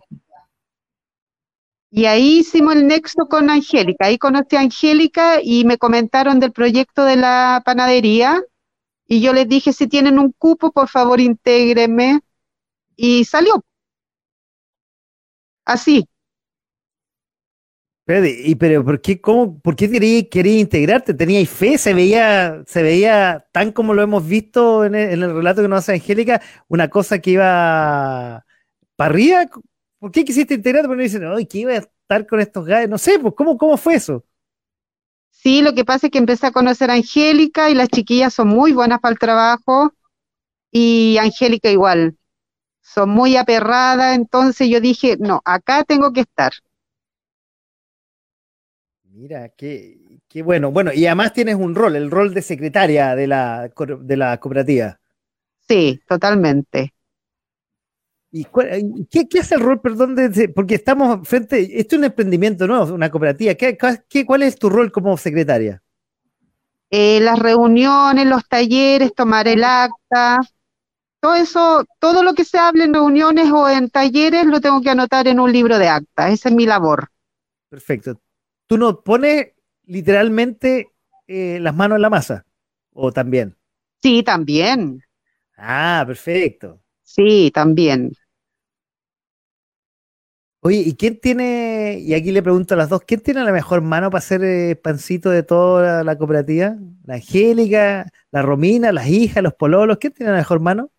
Y 1.91 2.07
ahí 2.07 2.39
hicimos 2.39 2.75
el 2.75 2.87
nexo 2.87 3.27
con 3.29 3.51
Angélica. 3.51 4.07
Ahí 4.07 4.17
conocí 4.17 4.57
a 4.57 4.61
Angélica 4.61 5.41
y 5.43 5.67
me 5.67 5.77
comentaron 5.77 6.41
del 6.41 6.53
proyecto 6.53 7.05
de 7.05 7.17
la 7.17 7.61
panadería. 7.67 8.41
Y 9.07 9.21
yo 9.21 9.35
les 9.35 9.47
dije, 9.47 9.75
si 9.75 9.89
tienen 9.89 10.19
un 10.19 10.33
cupo, 10.33 10.73
por 10.73 10.89
favor, 10.89 11.21
intégrenme. 11.21 12.21
Y 12.97 13.27
salió. 13.27 13.63
Así. 15.65 16.07
Y, 18.07 18.57
pero 18.57 18.85
¿por 18.85 19.01
qué, 19.01 19.21
cómo, 19.21 19.61
por 19.61 19.77
qué 19.77 19.89
quería, 20.29 20.61
integrarte? 20.61 21.15
¿Teníais 21.15 21.49
fe? 21.49 21.79
¿Se 21.79 21.95
veía, 21.95 22.65
¿Se 22.67 22.83
veía 22.83 23.47
tan 23.53 23.71
como 23.71 23.95
lo 23.95 24.03
hemos 24.03 24.27
visto 24.27 24.85
en 24.85 24.97
el, 24.97 25.21
relato 25.21 25.63
que 25.63 25.69
nos 25.69 25.81
hace 25.81 25.93
Angélica? 25.95 26.43
¿Una 26.69 26.89
cosa 26.91 27.21
que 27.21 27.31
iba 27.33 28.45
para 28.97 29.11
arriba? 29.11 29.45
¿Por 30.01 30.11
qué 30.11 30.25
quisiste 30.25 30.55
integrarte? 30.55 30.89
Porque 30.89 31.05
dicen, 31.05 31.25
ay, 31.25 31.47
que 31.47 31.59
iba 31.59 31.73
a 31.73 31.77
estar 31.77 32.27
con 32.27 32.41
estos 32.41 32.67
guys. 32.67 32.89
No 32.89 32.99
sé, 32.99 33.21
pues, 33.21 33.35
¿cómo, 33.37 33.57
¿cómo 33.57 33.77
fue 33.77 33.95
eso? 33.95 34.25
Sí, 35.31 35.63
lo 35.63 35.73
que 35.75 35.85
pasa 35.85 36.09
es 36.09 36.13
que 36.13 36.19
empecé 36.19 36.49
a 36.49 36.53
conocer 36.53 36.91
a 36.91 36.95
Angélica 36.95 37.71
y 37.71 37.75
las 37.75 37.89
chiquillas 37.89 38.35
son 38.35 38.49
muy 38.49 38.73
buenas 38.73 39.01
para 39.01 39.13
el 39.13 39.19
trabajo 39.19 39.93
y 40.73 41.19
Angélica 41.19 41.71
igual. 41.71 42.17
Son 42.81 43.11
muy 43.11 43.37
aperradas, 43.37 44.17
entonces 44.17 44.69
yo 44.69 44.81
dije, 44.81 45.17
no, 45.21 45.41
acá 45.45 45.85
tengo 45.85 46.13
que 46.13 46.23
estar. 46.23 46.53
Mira, 49.15 49.51
qué, 49.51 50.21
qué, 50.27 50.43
bueno. 50.43 50.71
Bueno, 50.71 50.91
y 50.93 51.05
además 51.05 51.35
tienes 51.35 51.57
un 51.57 51.75
rol, 51.75 51.97
el 51.97 52.11
rol 52.11 52.33
de 52.33 52.41
secretaria 52.41 53.15
de 53.15 53.27
la, 53.27 53.71
de 54.01 54.17
la 54.17 54.41
cooperativa. 54.41 54.99
Sí, 55.69 56.01
totalmente. 56.09 56.95
¿Y 58.31 58.47
qué, 58.47 59.39
hace 59.39 59.57
el 59.57 59.61
rol, 59.61 59.83
perdón, 59.83 60.15
de, 60.15 60.49
porque 60.49 60.77
estamos 60.77 61.29
frente, 61.29 61.79
esto 61.79 61.97
es 61.97 61.99
un 61.99 62.05
emprendimiento 62.07 62.67
nuevo, 62.67 62.95
una 62.95 63.11
cooperativa. 63.11 63.55
¿Qué, 63.55 63.77
cuál 64.25 64.43
es 64.43 64.59
tu 64.59 64.71
rol 64.71 64.91
como 64.91 65.19
secretaria? 65.19 65.83
Eh, 66.89 67.21
las 67.21 67.39
reuniones, 67.39 68.27
los 68.27 68.49
talleres, 68.49 69.15
tomar 69.15 69.47
el 69.47 69.63
acta, 69.63 70.41
todo 71.21 71.35
eso, 71.35 71.85
todo 71.99 72.23
lo 72.23 72.33
que 72.33 72.47
se 72.47 72.59
hable 72.59 72.85
en 72.85 72.95
reuniones 72.95 73.51
o 73.53 73.69
en 73.69 73.91
talleres 73.91 74.47
lo 74.47 74.63
tengo 74.63 74.81
que 74.81 74.91
anotar 74.91 75.29
en 75.29 75.39
un 75.39 75.53
libro 75.53 75.79
de 75.79 75.89
acta. 75.89 76.31
Esa 76.31 76.49
es 76.49 76.55
mi 76.55 76.65
labor. 76.65 77.11
Perfecto. 77.69 78.19
¿Tú 78.73 78.79
no 78.79 79.03
pones 79.03 79.49
literalmente 79.85 80.95
eh, 81.27 81.59
las 81.61 81.77
manos 81.77 81.97
en 81.97 82.01
la 82.01 82.09
masa? 82.09 82.47
¿O 82.95 83.13
también? 83.13 83.55
Sí, 84.03 84.23
también. 84.23 85.05
Ah, 85.59 86.03
perfecto. 86.07 86.81
Sí, 87.03 87.51
también. 87.53 88.13
Oye, 90.61 90.79
¿y 90.79 90.97
quién 90.97 91.21
tiene, 91.21 91.99
y 92.01 92.15
aquí 92.15 92.33
le 92.33 92.43
pregunto 92.43 92.73
a 92.73 92.79
las 92.79 92.89
dos, 92.89 93.03
¿quién 93.07 93.21
tiene 93.21 93.45
la 93.45 93.53
mejor 93.53 93.83
mano 93.83 94.09
para 94.09 94.21
hacer 94.21 94.43
eh, 94.43 94.75
pancito 94.75 95.29
de 95.29 95.43
toda 95.43 96.03
la, 96.03 96.17
cooperativa? 96.17 96.75
¿La 97.05 97.17
Angélica, 97.17 98.11
la 98.31 98.41
Romina, 98.41 98.91
las 98.91 99.07
hijas, 99.07 99.43
los 99.43 99.53
pololos? 99.53 99.99
¿Quién 99.99 100.15
tiene 100.15 100.33
la 100.33 100.39
mejor 100.39 100.61
mano? 100.61 100.91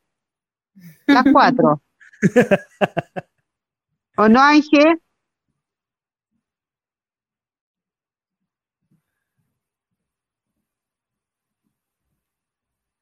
Las 1.07 1.25
cuatro. 1.33 1.81
¿O 4.17 4.29
no, 4.29 4.39
Ángel? 4.39 5.02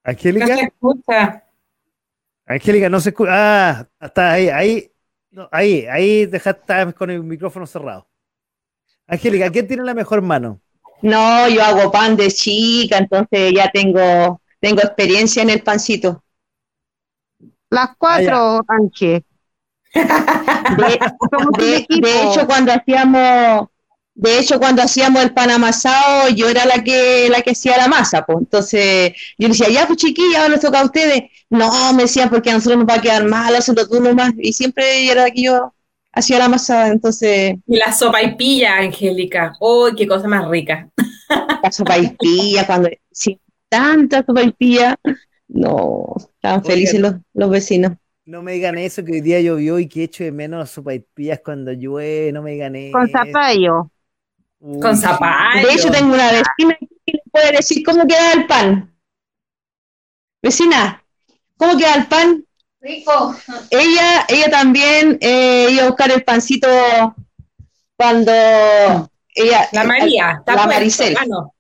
Angélica. 0.04 0.48
No 0.48 0.56
se 0.56 0.64
escucha. 0.64 1.44
Angélica, 2.46 2.90
no 2.90 3.00
se 3.00 3.10
escucha. 3.10 3.32
Ah, 3.34 3.88
está 4.00 4.32
ahí, 4.34 4.50
ahí 4.50 4.92
ahí, 5.52 5.86
ahí 5.88 6.26
dejaste 6.26 6.94
con 6.94 7.10
el 7.10 7.24
micrófono 7.24 7.66
cerrado. 7.66 8.08
Angélica, 9.08 9.50
¿quién 9.50 9.68
tiene 9.68 9.84
la 9.84 9.94
mejor 9.94 10.22
mano? 10.22 10.62
No, 11.02 11.50
yo 11.50 11.64
hago 11.64 11.92
pan 11.92 12.16
de 12.16 12.30
chica, 12.30 12.98
entonces 12.98 13.54
ya 13.56 13.72
tengo, 13.72 14.42
tengo 14.60 14.82
experiencia 14.82 15.42
en 15.42 15.50
el 15.50 15.64
pancito. 15.64 16.24
Las 17.70 17.96
cuatro, 17.98 18.62
Ángel. 18.68 19.26
de, 19.94 21.00
hecho, 22.22 22.46
cuando 22.46 22.72
hacíamos 22.72 23.70
de 24.14 24.40
hecho, 24.40 24.60
cuando 24.60 24.82
hacíamos 24.82 25.24
el 25.24 25.34
pan 25.34 25.52
amasado, 25.52 26.30
yo 26.30 26.50
era 26.50 26.66
la 26.66 26.84
que, 26.84 27.30
la 27.30 27.42
que 27.42 27.52
hacía 27.52 27.78
la 27.78 27.88
masa, 27.88 28.26
pues. 28.26 28.40
Entonces, 28.40 29.14
yo 29.38 29.48
decía, 29.48 29.70
ya, 29.70 29.88
pues 29.88 30.00
chiquilla, 30.00 30.42
ahora 30.42 30.50
les 30.50 30.62
toca 30.62 30.82
a 30.82 30.86
ustedes. 30.86 31.24
No, 31.50 31.94
me 31.94 32.04
decían, 32.04 32.30
porque 32.30 32.50
a 32.50 32.54
nosotros 32.54 32.80
nos 32.80 32.90
va 32.90 32.96
a 32.96 33.02
quedar 33.02 33.26
mal, 33.26 33.56
hacerlo 33.56 33.88
tú 33.88 34.02
nomás. 34.02 34.34
Y 34.38 34.54
siempre 34.54 35.10
era 35.10 35.24
la 35.24 35.32
que 35.32 35.44
yo 35.44 35.74
hacía 36.12 36.40
la 36.40 36.50
masa, 36.50 36.90
entonces... 36.90 37.56
Y 37.66 37.78
la 37.78 37.94
sopa 37.94 38.22
y 38.22 38.36
pilla, 38.36 38.78
Angélica. 38.78 39.54
¡Uy, 39.60 39.96
qué 39.96 40.08
cosa 40.08 40.28
más 40.28 40.48
rica! 40.48 40.90
La 41.64 41.72
sopa 41.72 41.98
y 41.98 42.10
pilla, 42.10 42.68
cuando... 42.68 42.90
Sí, 43.12 43.40
tanta 43.70 44.24
sopa 44.26 44.44
y 44.44 44.52
pilla. 44.52 45.00
No, 45.48 46.16
estaban 46.18 46.64
felices 46.64 47.00
los, 47.00 47.16
los 47.34 47.50
vecinos. 47.50 47.94
No 48.26 48.44
me 48.44 48.54
digan 48.54 48.78
eso, 48.78 49.04
que 49.04 49.14
hoy 49.14 49.22
día 49.22 49.42
llovió 49.42 49.80
y 49.80 49.88
que 49.88 50.04
echo 50.04 50.24
de 50.24 50.32
menos 50.32 50.70
sopa 50.70 50.94
y 50.94 51.00
pillas 51.00 51.42
cuando 51.44 51.72
llueve, 51.72 52.32
no 52.32 52.42
me 52.42 52.52
digan 52.52 52.76
eso. 52.76 52.92
Con 52.92 53.10
zapallo. 53.10 53.90
Con 54.62 54.96
zapallo. 54.96 55.68
De 55.68 55.74
hecho, 55.74 55.90
tengo 55.90 56.14
una 56.14 56.28
vecina 56.32 56.78
que 57.06 57.14
le 57.14 57.24
puede 57.32 57.52
decir 57.54 57.84
cómo 57.84 58.06
queda 58.06 58.34
el 58.34 58.46
pan. 58.46 58.96
Vecina, 60.42 61.04
¿cómo 61.58 61.78
queda 61.78 61.96
el 61.96 62.08
pan? 62.08 62.46
Rico. 62.80 63.36
Ella, 63.72 64.26
ella 64.28 64.50
también 64.52 65.18
eh, 65.20 65.68
iba 65.72 65.84
a 65.84 65.88
buscar 65.88 66.12
el 66.12 66.24
pancito 66.24 66.68
cuando 67.96 68.32
ella. 69.34 69.68
La 69.72 69.84
María, 69.84 70.44
la, 70.46 70.68
Maricel. 70.68 71.16
Ah, 71.20 71.26
no. 71.28 71.54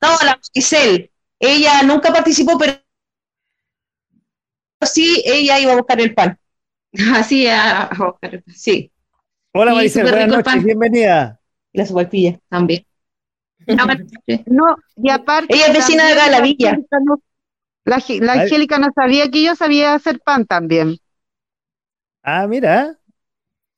la 0.00 0.36
Maricel. 0.36 1.10
Ella 1.38 1.82
nunca 1.82 2.12
participó, 2.12 2.58
pero 2.58 2.74
sí, 4.80 5.22
ella 5.24 5.60
iba 5.60 5.72
a 5.72 5.76
buscar 5.76 6.00
el 6.00 6.12
pan. 6.12 6.38
Así, 7.14 7.46
a, 7.46 7.88
buscar 7.96 8.34
el 8.34 8.42
pan. 8.42 8.54
Sí. 8.54 8.90
Hola 9.52 9.74
Maricel, 9.74 10.02
buenas 10.02 10.28
noches, 10.28 10.64
bienvenida 10.64 11.35
y 11.76 11.78
la 11.78 11.86
sopaipilla 11.86 12.40
también. 12.48 12.84
No, 14.46 14.76
y 14.96 15.10
aparte. 15.10 15.54
Ella 15.54 15.66
es 15.66 15.72
vecina 15.74 16.06
de 16.06 16.12
acá 16.12 16.30
la 16.30 16.40
villa. 16.40 16.78
La, 17.84 18.02
la 18.20 18.32
Angélica 18.32 18.78
no 18.78 18.88
sabía 18.94 19.30
que 19.30 19.42
yo 19.42 19.54
sabía 19.56 19.94
hacer 19.94 20.20
pan 20.20 20.46
también. 20.46 20.98
Ah, 22.22 22.46
mira. 22.46 22.96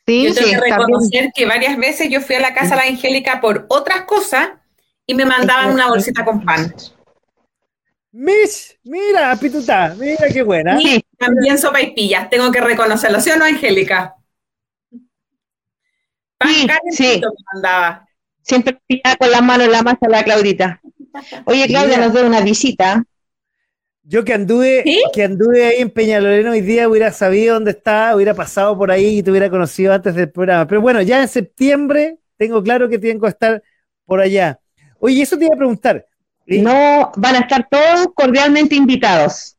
Sí, 0.06 0.24
yo 0.24 0.34
tengo 0.34 0.50
que 0.50 0.70
reconocer 0.70 1.30
que 1.34 1.46
varias 1.46 1.76
veces 1.78 2.08
yo 2.10 2.20
fui 2.20 2.36
a 2.36 2.40
la 2.40 2.54
casa 2.54 2.76
de 2.76 2.82
la 2.82 2.88
Angélica 2.88 3.40
por 3.40 3.66
otras 3.68 4.02
cosas 4.02 4.50
y 5.06 5.14
me 5.14 5.24
mandaban 5.24 5.72
una 5.72 5.88
bolsita 5.88 6.24
con 6.24 6.44
pan. 6.44 6.74
Miss, 8.12 8.78
mira, 8.84 9.36
pituta, 9.36 9.94
mira 9.98 10.28
qué 10.32 10.42
buena. 10.42 10.78
Sí, 10.78 11.02
también 11.18 11.58
sopa 11.58 11.80
y 11.80 11.94
pillas, 11.94 12.28
tengo 12.30 12.50
que 12.50 12.60
reconocerlo, 12.60 13.20
¿sí 13.20 13.30
o 13.30 13.36
no, 13.36 13.44
Angélica? 13.44 14.17
Sí, 16.90 17.20
mandaba. 17.52 18.06
Siempre 18.42 18.80
con 19.18 19.30
las 19.30 19.42
manos 19.42 19.66
en 19.66 19.72
la 19.72 19.82
masa 19.82 20.08
la 20.08 20.24
Claudita. 20.24 20.80
Oye, 21.44 21.66
Claudia, 21.66 21.98
nos 21.98 22.12
dio 22.12 22.26
una 22.26 22.40
visita. 22.40 23.04
Yo 24.02 24.24
que 24.24 24.32
anduve, 24.32 24.84
que 25.12 25.22
anduve 25.22 25.66
ahí 25.66 25.82
en 25.82 25.90
Peñaloleno 25.90 26.52
hoy 26.52 26.62
día 26.62 26.88
hubiera 26.88 27.12
sabido 27.12 27.54
dónde 27.54 27.72
está, 27.72 28.16
hubiera 28.16 28.32
pasado 28.32 28.78
por 28.78 28.90
ahí 28.90 29.18
y 29.18 29.22
te 29.22 29.30
hubiera 29.30 29.50
conocido 29.50 29.92
antes 29.92 30.14
del 30.14 30.30
programa. 30.30 30.66
Pero 30.66 30.80
bueno, 30.80 31.02
ya 31.02 31.20
en 31.20 31.28
septiembre 31.28 32.16
tengo 32.38 32.62
claro 32.62 32.88
que 32.88 32.98
tengo 32.98 33.20
que 33.22 33.28
estar 33.28 33.62
por 34.06 34.20
allá. 34.22 34.58
Oye, 34.98 35.20
eso 35.22 35.36
te 35.36 35.44
iba 35.44 35.54
a 35.54 35.58
preguntar. 35.58 36.06
No, 36.46 37.12
van 37.16 37.36
a 37.36 37.40
estar 37.40 37.68
todos 37.70 38.08
cordialmente 38.14 38.74
invitados. 38.74 39.56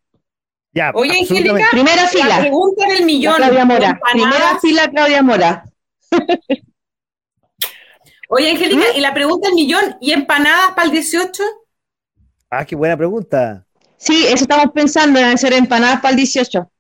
Ya, 0.74 0.92
Oye, 0.96 1.20
Angélica, 1.20 1.68
primera 1.72 2.08
fila. 2.08 2.40
pregunta 2.40 2.88
del 2.88 3.06
millón. 3.06 3.36
Claudia 3.36 3.66
Mora. 3.66 4.00
Primera 4.12 4.60
fila, 4.60 4.90
Claudia 4.90 5.22
Mora. 5.22 5.64
Oye, 8.32 8.52
Angélica, 8.52 8.86
¿Mm? 8.94 8.98
y 8.98 9.02
la 9.02 9.14
pregunta 9.14 9.48
del 9.48 9.56
millón, 9.56 9.98
¿y 10.00 10.12
empanadas 10.12 10.74
para 10.76 10.86
el 10.86 10.92
18? 10.92 11.44
Ah, 12.52 12.64
qué 12.64 12.76
buena 12.76 12.96
pregunta. 12.96 13.66
Sí, 13.98 14.24
eso 14.28 14.44
estamos 14.44 14.72
pensando 14.72 15.20
en 15.20 15.26
hacer 15.26 15.52
empanadas 15.54 16.00
para 16.00 16.12
el 16.12 16.18
18. 16.18 16.72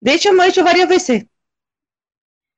De 0.00 0.14
hecho, 0.14 0.30
hemos 0.30 0.46
hecho 0.46 0.64
varias 0.64 0.88
veces. 0.88 1.26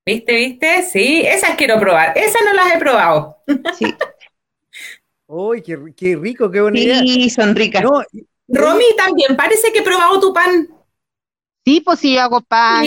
¿Viste, 0.07 0.35
viste? 0.35 0.83
Sí, 0.85 1.23
esas 1.27 1.57
quiero 1.57 1.81
probar. 1.81 2.17
Esas 2.17 2.43
no 2.45 2.53
las 2.53 2.75
he 2.75 2.79
probado. 2.79 3.39
Sí. 3.77 3.87
Uy, 5.27 5.61
qué, 5.63 6.17
rico, 6.17 6.49
qué 6.51 6.61
bonita. 6.61 7.01
Sí, 7.01 7.29
son 7.29 7.57
ricas. 7.57 7.83
Romy, 8.47 8.85
también, 8.97 9.37
parece 9.37 9.73
que 9.73 9.81
he 9.81 9.83
probado 9.83 10.21
tu 10.21 10.33
pan. 10.33 10.69
Sí, 11.65 11.81
pues 11.81 11.99
sí, 11.99 12.17
hago 12.17 12.41
pan. 12.41 12.85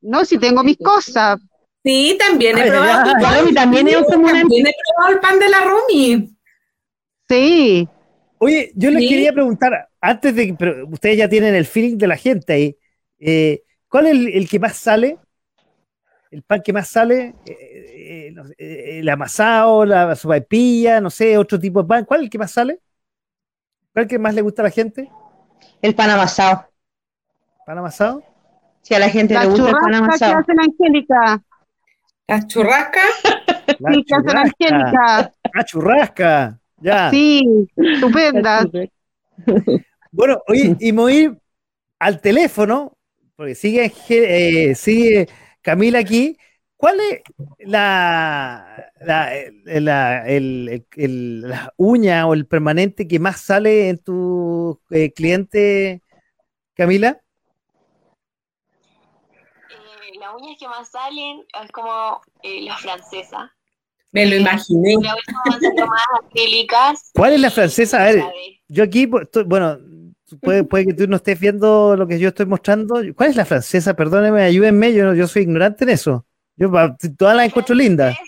No, 0.00 0.24
si 0.24 0.38
tengo 0.38 0.64
mis 0.64 0.78
cosas. 0.78 1.38
Sí, 1.84 2.16
también 2.18 2.58
he 2.58 2.70
probado 2.70 3.10
el 3.10 3.22
pan. 3.22 3.54
también, 3.54 3.88
he, 3.88 3.92
probado 3.92 5.12
el 5.12 5.20
pan 5.20 5.38
de 5.38 5.48
la 5.48 5.60
Romy. 5.60 6.36
Sí. 7.28 7.88
Oye, 8.38 8.72
yo 8.74 8.90
les 8.90 9.08
quería 9.08 9.32
preguntar, 9.32 9.88
antes 10.00 10.34
de 10.34 10.46
que, 10.48 10.54
pero 10.54 10.86
ustedes 10.88 11.16
ya 11.16 11.28
tienen 11.28 11.54
el 11.54 11.66
feeling 11.66 11.96
de 11.96 12.06
la 12.06 12.16
gente 12.16 12.52
ahí, 12.52 12.76
eh, 13.18 13.62
¿cuál 13.88 14.06
es 14.06 14.12
el, 14.12 14.48
que 14.48 14.58
más 14.58 14.76
sale? 14.76 15.18
¿El 16.30 16.42
pan 16.42 16.62
que 16.62 16.72
más 16.72 16.88
sale? 16.88 17.34
Eh, 17.46 18.34
eh, 18.58 18.98
¿El 18.98 19.08
amasado, 19.08 19.84
la 19.84 20.14
sopaipilla, 20.14 21.00
no 21.00 21.10
sé, 21.10 21.36
otro 21.36 21.58
tipo 21.58 21.82
de 21.82 21.88
pan? 21.88 22.04
¿Cuál 22.04 22.20
es 22.20 22.24
el 22.24 22.30
que 22.30 22.38
más 22.38 22.50
sale? 22.50 22.80
¿Cuál 23.92 24.04
es 24.04 24.06
el 24.06 24.08
que 24.08 24.18
más 24.18 24.34
le 24.34 24.42
gusta 24.42 24.62
a 24.62 24.64
la 24.64 24.70
gente? 24.70 25.10
El 25.80 25.94
pan 25.94 26.10
amasado. 26.10 26.68
¿Pan 27.66 27.78
amasado? 27.78 28.22
Si 28.82 28.94
a 28.94 28.98
la 28.98 29.08
gente 29.08 29.38
le 29.38 29.46
gusta 29.46 29.68
el 29.68 29.76
pan 29.76 29.94
amasado. 29.94 30.32
¿Qué 30.32 30.38
hace 30.38 30.54
la 30.54 30.62
Angélica? 30.62 31.42
¿La 32.32 32.46
churrasca? 32.46 33.00
sí, 33.68 34.04
¿qué 34.06 34.14
hace 34.14 34.34
la 34.34 34.40
Angélica? 34.40 35.32
La 35.52 35.64
churrasca, 35.66 36.58
ya. 36.78 37.10
Sí, 37.10 37.42
estupenda. 37.76 38.64
bueno, 40.10 40.40
oye, 40.48 40.74
y 40.80 40.92
voy 40.92 41.38
al 41.98 42.22
teléfono, 42.22 42.96
porque 43.36 43.54
sigue, 43.54 43.92
eh, 44.08 44.74
sigue 44.74 45.28
Camila 45.60 45.98
aquí. 45.98 46.38
¿Cuál 46.78 47.00
es 47.00 47.20
la, 47.58 48.90
la, 49.02 49.30
la, 49.66 50.26
el, 50.26 50.86
el, 50.96 51.42
la, 51.42 51.74
uña 51.76 52.26
o 52.26 52.32
el 52.32 52.46
permanente 52.46 53.06
que 53.06 53.18
más 53.18 53.42
sale 53.42 53.90
en 53.90 53.98
tu 53.98 54.80
eh, 54.88 55.12
cliente, 55.12 56.00
Camila? 56.72 57.21
Uñas 60.42 60.58
que 60.58 60.68
más 60.68 60.90
salen 60.90 61.44
es 61.62 61.72
como 61.72 62.20
eh, 62.42 62.62
la 62.62 62.76
francesa. 62.76 63.54
Me 64.10 64.26
lo 64.26 64.36
imaginé. 64.36 64.96
más 64.98 65.16
¿Cuál 67.14 67.32
es 67.32 67.40
la 67.40 67.50
francesa? 67.50 68.02
A 68.02 68.12
ver, 68.12 68.22
yo 68.68 68.84
aquí, 68.84 69.06
bueno, 69.06 69.78
puede, 70.42 70.64
puede 70.64 70.86
que 70.86 70.94
tú 70.94 71.06
no 71.06 71.16
estés 71.16 71.40
viendo 71.40 71.96
lo 71.96 72.06
que 72.06 72.18
yo 72.18 72.28
estoy 72.28 72.46
mostrando. 72.46 73.00
¿Cuál 73.16 73.30
es 73.30 73.36
la 73.36 73.46
francesa? 73.46 73.94
Perdóneme, 73.94 74.42
ayúdenme, 74.42 74.92
yo, 74.92 75.14
yo 75.14 75.26
soy 75.26 75.42
ignorante 75.42 75.84
en 75.84 75.90
eso. 75.90 76.26
Yo 76.56 76.70
todas 77.16 77.36
las 77.36 77.46
encuentro 77.46 77.74
lindas. 77.74 78.16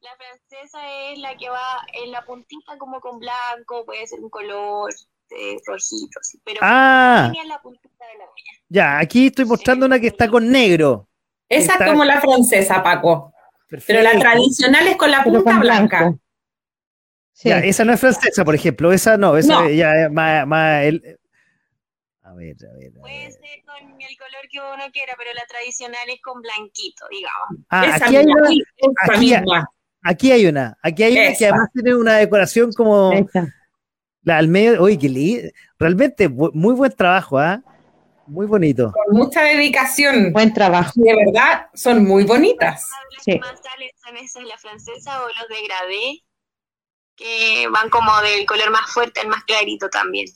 La 0.00 0.16
francesa 0.16 0.78
es 1.10 1.18
la 1.18 1.36
que 1.36 1.48
va 1.48 1.84
en 1.92 2.12
la 2.12 2.24
puntita 2.24 2.78
como 2.78 3.00
con 3.00 3.18
blanco, 3.18 3.84
puede 3.84 4.06
ser 4.06 4.20
un 4.20 4.30
color 4.30 4.92
de 5.28 5.58
rojito, 5.66 6.20
sí, 6.22 6.40
pero 6.44 6.58
Ah, 6.62 7.32
en 7.34 7.48
la 7.48 7.60
puntita 7.60 8.06
de 8.06 8.18
la 8.18 8.24
uña. 8.24 8.62
ya, 8.68 8.98
aquí 8.98 9.26
estoy 9.26 9.44
mostrando 9.44 9.86
una 9.86 9.98
que 10.00 10.06
está 10.08 10.28
con 10.28 10.50
negro. 10.50 11.08
Esa 11.48 11.72
Está- 11.72 11.84
es 11.86 11.90
como 11.92 12.04
la 12.04 12.20
francesa, 12.20 12.82
Paco. 12.82 13.32
Pero 13.86 14.02
la 14.02 14.18
tradicional 14.18 14.86
es 14.86 14.96
con 14.96 15.10
la 15.10 15.24
punta 15.24 15.42
con 15.42 15.60
blanca. 15.60 15.98
blanco. 16.00 16.20
Sí. 17.32 17.48
Ya, 17.50 17.58
esa 17.58 17.84
no 17.84 17.92
es 17.92 18.00
francesa, 18.00 18.44
por 18.44 18.54
ejemplo. 18.54 18.92
Esa 18.92 19.16
no, 19.16 19.36
esa 19.36 19.60
No. 19.62 19.68
ya 19.68 19.92
es 20.06 20.10
más, 20.10 20.46
más 20.46 20.84
el- 20.84 21.18
A 22.22 22.32
ver, 22.34 22.56
a 22.64 22.78
ver. 22.78 22.92
a 22.96 23.00
Puede 23.00 23.30
ser 23.32 23.62
con 23.64 23.76
el 24.00 24.16
color 24.18 24.48
que 24.50 24.58
uno 24.58 24.84
quiera, 24.92 25.14
pero 25.18 25.32
la 25.34 25.44
tradicional 25.46 26.08
es 26.08 26.20
con 26.22 26.40
blanquito, 26.40 27.06
digamos. 27.10 27.66
Ah, 27.68 27.94
aquí 27.96 28.16
hay 28.16 28.24
una, 28.24 28.48
aquí 28.48 28.62
hay- 29.12 29.18
misma. 29.40 29.70
aquí 30.02 30.32
hay 30.32 30.46
una, 30.46 30.78
aquí 30.82 31.02
hay 31.02 31.12
una 31.18 31.36
que 31.36 31.46
además 31.46 31.68
tiene 31.72 31.94
una 31.94 32.16
decoración 32.16 32.72
como 32.72 33.12
Esa. 33.12 33.46
La 34.26 34.36
al 34.38 34.48
medio. 34.48 34.82
Uy, 34.82 34.98
qué 34.98 35.08
li- 35.08 35.50
Realmente 35.78 36.28
bu- 36.28 36.50
muy 36.52 36.74
buen 36.74 36.92
trabajo, 36.92 37.38
¿ah? 37.38 37.62
Muy 38.26 38.46
bonito. 38.46 38.92
Con 38.92 39.16
mucha 39.16 39.42
dedicación. 39.42 40.32
Buen 40.32 40.52
trabajo. 40.52 40.90
De 40.96 41.14
verdad, 41.14 41.66
son 41.74 42.04
muy 42.04 42.24
bonitas. 42.24 42.84
Sí. 43.24 43.32
que 43.34 43.38
más 43.38 43.54
salen 43.62 43.88
son 44.04 44.16
esas, 44.16 44.42
la 44.44 44.58
francesa 44.58 45.22
o 45.22 45.26
los 45.28 45.48
degradé, 45.48 46.22
que 47.14 47.68
van 47.72 47.88
como 47.88 48.10
del 48.22 48.44
color 48.46 48.70
más 48.70 48.90
fuerte 48.92 49.20
al 49.20 49.28
más 49.28 49.44
clarito 49.44 49.88
también. 49.88 50.26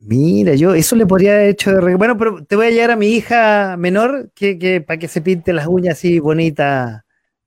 Mira, 0.00 0.54
yo 0.54 0.74
eso 0.74 0.96
le 0.96 1.06
podría 1.06 1.34
haber 1.34 1.50
hecho 1.50 1.70
de 1.70 1.80
regalo. 1.80 1.98
Bueno, 1.98 2.18
pero 2.18 2.44
te 2.44 2.56
voy 2.56 2.66
a 2.66 2.70
llevar 2.70 2.90
a 2.92 2.96
mi 2.96 3.08
hija 3.08 3.76
menor 3.76 4.30
que, 4.34 4.58
que 4.58 4.80
para 4.80 4.98
que 4.98 5.08
se 5.08 5.20
pinte 5.20 5.52
las 5.52 5.66
uñas 5.68 5.98
así 5.98 6.18
bonitas. 6.18 7.02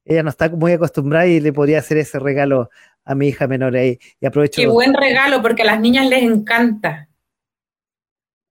Ella 0.06 0.24
no 0.24 0.30
está 0.30 0.50
muy 0.50 0.72
acostumbrada 0.74 1.26
y 1.26 1.40
le 1.40 1.52
podría 1.52 1.80
hacer 1.80 1.98
ese 1.98 2.20
regalo 2.20 2.70
a 3.06 3.16
mi 3.16 3.28
hija 3.28 3.48
menor 3.48 3.76
ahí. 3.76 4.00
Y 4.20 4.26
aprovecho. 4.26 4.60
Qué 4.62 4.68
buen 4.68 4.94
regalo, 4.94 5.42
porque 5.42 5.62
a 5.62 5.66
las 5.66 5.80
niñas 5.80 6.08
les 6.08 6.24
encanta. 6.24 7.08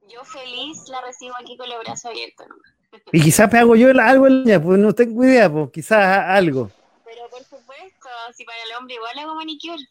Yo 0.08 0.24
feliz 0.24 0.78
la 0.90 1.00
recibo 1.02 1.34
aquí 1.40 1.56
con 1.56 1.68
los 1.68 1.78
brazos 1.80 2.06
abiertos. 2.10 2.46
Y 3.12 3.20
quizás 3.20 3.52
me 3.52 3.58
hago 3.58 3.74
yo 3.74 3.88
algo 4.00 4.26
en 4.28 4.44
la 4.44 4.62
pues 4.62 4.78
no 4.78 4.92
tengo 4.94 5.24
idea, 5.24 5.50
pues 5.50 5.70
quizás 5.72 6.24
algo. 6.28 6.70
Pero 7.04 7.22
por 7.28 7.40
supuesto, 7.40 8.08
si 8.36 8.44
para 8.44 8.58
el 8.62 8.78
hombre 8.78 8.94
igual 8.94 9.18
hago 9.18 9.34
manicure. 9.34 9.82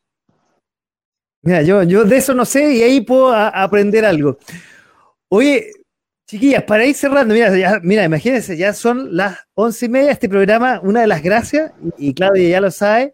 Mira, 1.41 1.61
yo, 1.61 1.83
yo 1.83 2.05
de 2.05 2.15
eso 2.17 2.33
no 2.33 2.45
sé 2.45 2.73
y 2.73 2.81
ahí 2.83 3.01
puedo 3.01 3.33
a- 3.33 3.49
aprender 3.49 4.05
algo. 4.05 4.37
Oye, 5.27 5.71
chiquillas, 6.25 6.63
para 6.63 6.85
ir 6.85 6.95
cerrando, 6.95 7.33
mira, 7.33 7.55
ya- 7.57 7.81
mira, 7.83 8.05
imagínense, 8.05 8.55
ya 8.55 8.71
son 8.71 9.13
las 9.17 9.37
once 9.53 9.87
y 9.87 9.89
media. 9.89 10.11
Este 10.11 10.29
programa, 10.29 10.79
una 10.81 11.01
de 11.01 11.07
las 11.07 11.21
gracias, 11.21 11.73
y, 11.97 12.09
y 12.09 12.13
Claudia 12.13 12.47
ya 12.47 12.61
lo 12.61 12.71
sabe, 12.71 13.13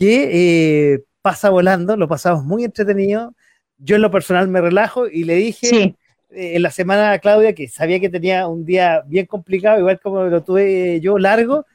que 0.00 0.94
eh, 0.94 1.04
pasa 1.20 1.50
volando, 1.50 1.94
lo 1.94 2.08
pasamos 2.08 2.42
muy 2.42 2.64
entretenido. 2.64 3.34
Yo 3.76 3.96
en 3.96 4.02
lo 4.02 4.10
personal 4.10 4.48
me 4.48 4.62
relajo 4.62 5.06
y 5.06 5.24
le 5.24 5.34
dije 5.34 5.66
Sí. 5.66 5.94
eh, 6.30 6.56
en 6.56 6.62
la 6.62 6.70
semana 6.70 7.12
a 7.12 7.18
Claudia 7.18 7.54
que 7.54 7.68
sabía 7.68 8.00
que 8.00 8.08
tenía 8.08 8.48
un 8.48 8.64
día 8.64 9.02
bien 9.06 9.26
complicado, 9.26 9.78
igual 9.78 10.00
como 10.00 10.22
lo 10.24 10.42
tuve 10.42 11.00
yo 11.00 11.18
largo, 11.18 11.66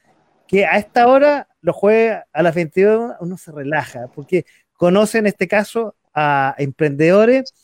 que 0.48 0.66
a 0.66 0.76
esta 0.76 1.06
hora, 1.06 1.46
los 1.60 1.76
jueves 1.76 2.18
a 2.32 2.42
las 2.42 2.54
22, 2.54 3.14
uno 3.20 3.38
se 3.38 3.52
relaja, 3.52 4.08
porque 4.12 4.44
conoce 4.74 5.18
en 5.18 5.26
este 5.26 5.46
caso 5.46 5.94
a 6.12 6.54
emprendedores, 6.58 7.54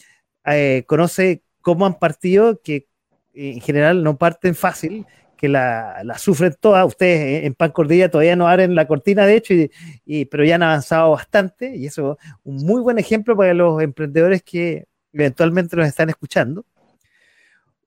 eh, 0.46 0.84
conoce 0.86 1.42
cómo 1.60 1.86
han 1.86 1.98
partido, 1.98 2.60
que 2.62 2.86
eh, 3.34 3.52
en 3.54 3.60
general 3.60 4.04
no 4.04 4.16
parten 4.16 4.54
fácil, 4.54 5.06
que 5.42 5.48
la, 5.48 6.02
la 6.04 6.16
sufren 6.18 6.54
todas. 6.60 6.86
Ustedes 6.86 7.44
en 7.44 7.54
Pan 7.54 7.72
Cordilla 7.72 8.08
todavía 8.08 8.36
no 8.36 8.46
abren 8.46 8.76
la 8.76 8.86
cortina, 8.86 9.26
de 9.26 9.34
hecho, 9.36 9.52
y, 9.54 9.70
y- 10.06 10.24
pero 10.26 10.44
ya 10.44 10.54
han 10.54 10.62
avanzado 10.62 11.10
bastante, 11.10 11.74
y 11.76 11.86
eso 11.86 12.16
es 12.22 12.30
un 12.44 12.56
muy 12.64 12.80
buen 12.80 12.98
ejemplo 12.98 13.36
para 13.36 13.52
los 13.52 13.82
emprendedores 13.82 14.42
que 14.44 14.86
eventualmente 15.12 15.76
nos 15.76 15.88
están 15.88 16.08
escuchando. 16.10 16.64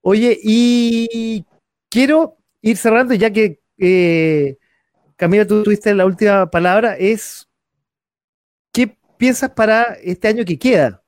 Oye, 0.02 0.38
y 0.44 1.45
quiero 1.90 2.38
ir 2.61 2.76
cerrando, 2.77 3.14
ya 3.14 3.32
que 3.32 3.61
eh, 3.77 4.57
Camila, 5.15 5.48
tú 5.48 5.64
tuviste 5.64 5.94
la 5.95 6.06
última 6.06 6.52
palabra, 6.52 6.95
es 6.98 7.48
¿qué 8.73 8.98
piensas 9.18 9.52
para 9.52 9.94
este 10.03 10.27
año 10.27 10.44
que 10.44 10.60
queda? 10.60 11.02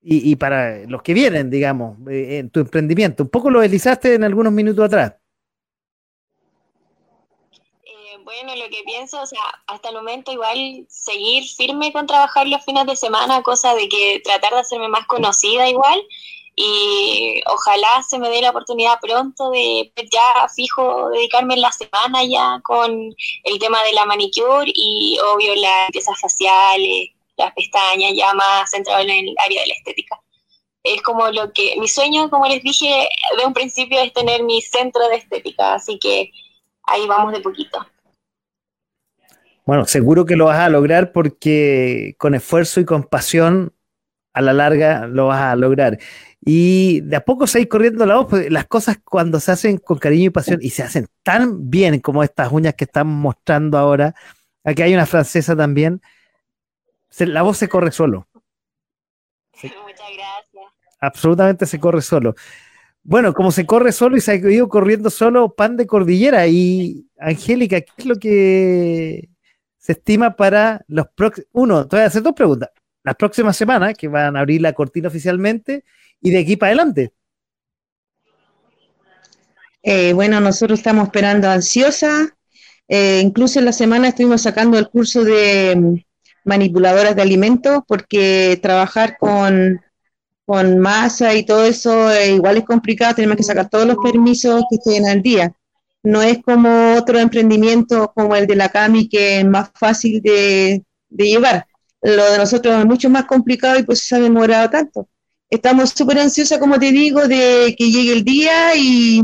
Y, 0.00 0.30
y 0.30 0.36
para 0.36 0.86
los 0.86 1.02
que 1.02 1.12
vienen, 1.12 1.50
digamos, 1.50 1.98
eh, 2.08 2.38
en 2.38 2.50
tu 2.50 2.60
emprendimiento. 2.60 3.24
Un 3.24 3.30
poco 3.30 3.50
lo 3.50 3.60
deslizaste 3.60 4.14
en 4.14 4.22
algunos 4.24 4.52
minutos 4.52 4.84
atrás. 4.84 5.14
Eh, 7.84 8.17
bueno, 8.28 8.54
lo 8.56 8.68
que 8.68 8.82
pienso, 8.84 9.22
o 9.22 9.26
sea, 9.26 9.40
hasta 9.66 9.88
el 9.88 9.94
momento 9.94 10.30
igual 10.30 10.84
seguir 10.90 11.44
firme 11.44 11.94
con 11.94 12.06
trabajar 12.06 12.46
los 12.46 12.62
fines 12.62 12.84
de 12.84 12.94
semana, 12.94 13.42
cosa 13.42 13.74
de 13.74 13.88
que 13.88 14.20
tratar 14.22 14.52
de 14.52 14.60
hacerme 14.60 14.86
más 14.88 15.06
conocida 15.06 15.66
igual 15.66 15.98
y 16.54 17.40
ojalá 17.46 17.88
se 18.06 18.18
me 18.18 18.28
dé 18.28 18.42
la 18.42 18.50
oportunidad 18.50 19.00
pronto 19.00 19.48
de 19.48 19.90
ya 20.12 20.46
fijo 20.54 21.08
dedicarme 21.08 21.54
en 21.54 21.62
la 21.62 21.72
semana 21.72 22.22
ya 22.22 22.60
con 22.64 23.14
el 23.44 23.58
tema 23.58 23.82
de 23.84 23.94
la 23.94 24.04
manicure 24.04 24.70
y 24.74 25.18
obvio 25.32 25.54
las 25.54 25.90
piezas 25.90 26.20
faciales, 26.20 27.08
las 27.38 27.54
pestañas 27.54 28.12
ya 28.14 28.34
más 28.34 28.70
centrado 28.70 29.00
en 29.04 29.08
el 29.08 29.34
área 29.42 29.62
de 29.62 29.68
la 29.68 29.74
estética. 29.74 30.20
Es 30.82 31.00
como 31.00 31.30
lo 31.30 31.50
que, 31.54 31.76
mi 31.78 31.88
sueño, 31.88 32.28
como 32.28 32.46
les 32.46 32.62
dije 32.62 33.08
de 33.38 33.46
un 33.46 33.54
principio, 33.54 33.98
es 34.00 34.12
tener 34.12 34.42
mi 34.42 34.60
centro 34.60 35.08
de 35.08 35.16
estética, 35.16 35.72
así 35.72 35.98
que 35.98 36.30
ahí 36.82 37.06
vamos 37.06 37.32
de 37.32 37.40
poquito. 37.40 37.86
Bueno, 39.68 39.84
seguro 39.84 40.24
que 40.24 40.34
lo 40.34 40.46
vas 40.46 40.60
a 40.60 40.70
lograr 40.70 41.12
porque 41.12 42.14
con 42.16 42.34
esfuerzo 42.34 42.80
y 42.80 42.86
con 42.86 43.02
pasión, 43.04 43.74
a 44.32 44.40
la 44.40 44.54
larga 44.54 45.06
lo 45.06 45.26
vas 45.26 45.42
a 45.42 45.56
lograr. 45.56 45.98
Y 46.40 47.02
de 47.02 47.16
a 47.16 47.20
poco 47.26 47.46
se 47.46 47.60
ir 47.60 47.68
corriendo 47.68 48.06
la 48.06 48.16
voz, 48.16 48.28
pues, 48.30 48.50
las 48.50 48.64
cosas 48.66 48.96
cuando 49.04 49.38
se 49.40 49.52
hacen 49.52 49.76
con 49.76 49.98
cariño 49.98 50.28
y 50.28 50.30
pasión 50.30 50.58
y 50.62 50.70
se 50.70 50.82
hacen 50.84 51.06
tan 51.22 51.68
bien 51.68 52.00
como 52.00 52.22
estas 52.22 52.50
uñas 52.50 52.76
que 52.76 52.84
están 52.84 53.08
mostrando 53.08 53.76
ahora, 53.76 54.14
aquí 54.64 54.80
hay 54.80 54.94
una 54.94 55.04
francesa 55.04 55.54
también, 55.54 56.00
se- 57.10 57.26
la 57.26 57.42
voz 57.42 57.58
se 57.58 57.68
corre 57.68 57.92
solo. 57.92 58.26
Muchas 59.52 59.68
gracias. 59.98 60.64
absolutamente 60.98 61.66
se 61.66 61.78
corre 61.78 62.00
solo. 62.00 62.34
Bueno, 63.02 63.34
como 63.34 63.52
se 63.52 63.66
corre 63.66 63.92
solo 63.92 64.16
y 64.16 64.22
se 64.22 64.32
ha 64.32 64.34
ido 64.36 64.66
corriendo 64.70 65.10
solo 65.10 65.54
pan 65.54 65.76
de 65.76 65.86
cordillera. 65.86 66.46
Y 66.46 67.06
Angélica, 67.18 67.82
¿qué 67.82 67.92
es 67.98 68.06
lo 68.06 68.16
que 68.16 69.28
se 69.88 69.92
estima 69.92 70.36
para 70.36 70.84
los 70.86 71.06
próximos? 71.14 71.48
Uno, 71.52 71.88
te 71.88 71.96
voy 71.96 72.02
a 72.02 72.08
hacer 72.08 72.22
dos 72.22 72.34
preguntas. 72.34 72.68
Las 73.02 73.16
próximas 73.16 73.56
semanas, 73.56 73.94
que 73.96 74.06
van 74.06 74.36
a 74.36 74.40
abrir 74.40 74.60
la 74.60 74.74
cortina 74.74 75.08
oficialmente, 75.08 75.82
y 76.20 76.30
de 76.30 76.40
aquí 76.40 76.56
para 76.58 76.72
adelante. 76.72 77.14
Eh, 79.82 80.12
bueno, 80.12 80.40
nosotros 80.40 80.80
estamos 80.80 81.06
esperando 81.06 81.48
ansiosa. 81.48 82.36
Eh, 82.86 83.22
incluso 83.24 83.60
en 83.60 83.64
la 83.64 83.72
semana 83.72 84.08
estuvimos 84.08 84.42
sacando 84.42 84.78
el 84.78 84.90
curso 84.90 85.24
de 85.24 85.74
mm, 85.74 85.94
manipuladoras 86.44 87.16
de 87.16 87.22
alimentos 87.22 87.80
porque 87.86 88.58
trabajar 88.60 89.16
con, 89.16 89.80
con 90.44 90.78
masa 90.78 91.34
y 91.34 91.46
todo 91.46 91.64
eso 91.64 92.12
eh, 92.12 92.34
igual 92.34 92.58
es 92.58 92.64
complicado. 92.64 93.14
Tenemos 93.14 93.38
que 93.38 93.42
sacar 93.42 93.70
todos 93.70 93.86
los 93.86 93.96
permisos 93.96 94.64
que 94.68 94.76
estén 94.76 95.08
al 95.08 95.22
día. 95.22 95.50
No 96.08 96.22
es 96.22 96.38
como 96.42 96.94
otro 96.94 97.18
emprendimiento 97.18 98.10
como 98.14 98.34
el 98.34 98.46
de 98.46 98.56
la 98.56 98.70
Cami 98.70 99.10
que 99.10 99.40
es 99.40 99.44
más 99.44 99.70
fácil 99.74 100.22
de, 100.22 100.82
llevar. 101.10 101.66
Lo 102.00 102.32
de 102.32 102.38
nosotros 102.38 102.78
es 102.78 102.86
mucho 102.86 103.10
más 103.10 103.26
complicado 103.26 103.78
y 103.78 103.82
pues 103.82 104.00
se 104.00 104.16
ha 104.16 104.18
demorado 104.18 104.70
tanto. 104.70 105.06
Estamos 105.50 105.90
súper 105.90 106.18
ansiosas, 106.18 106.58
como 106.60 106.78
te 106.78 106.92
digo, 106.92 107.28
de 107.28 107.74
que 107.76 107.90
llegue 107.90 108.14
el 108.14 108.24
día 108.24 108.74
y, 108.74 109.22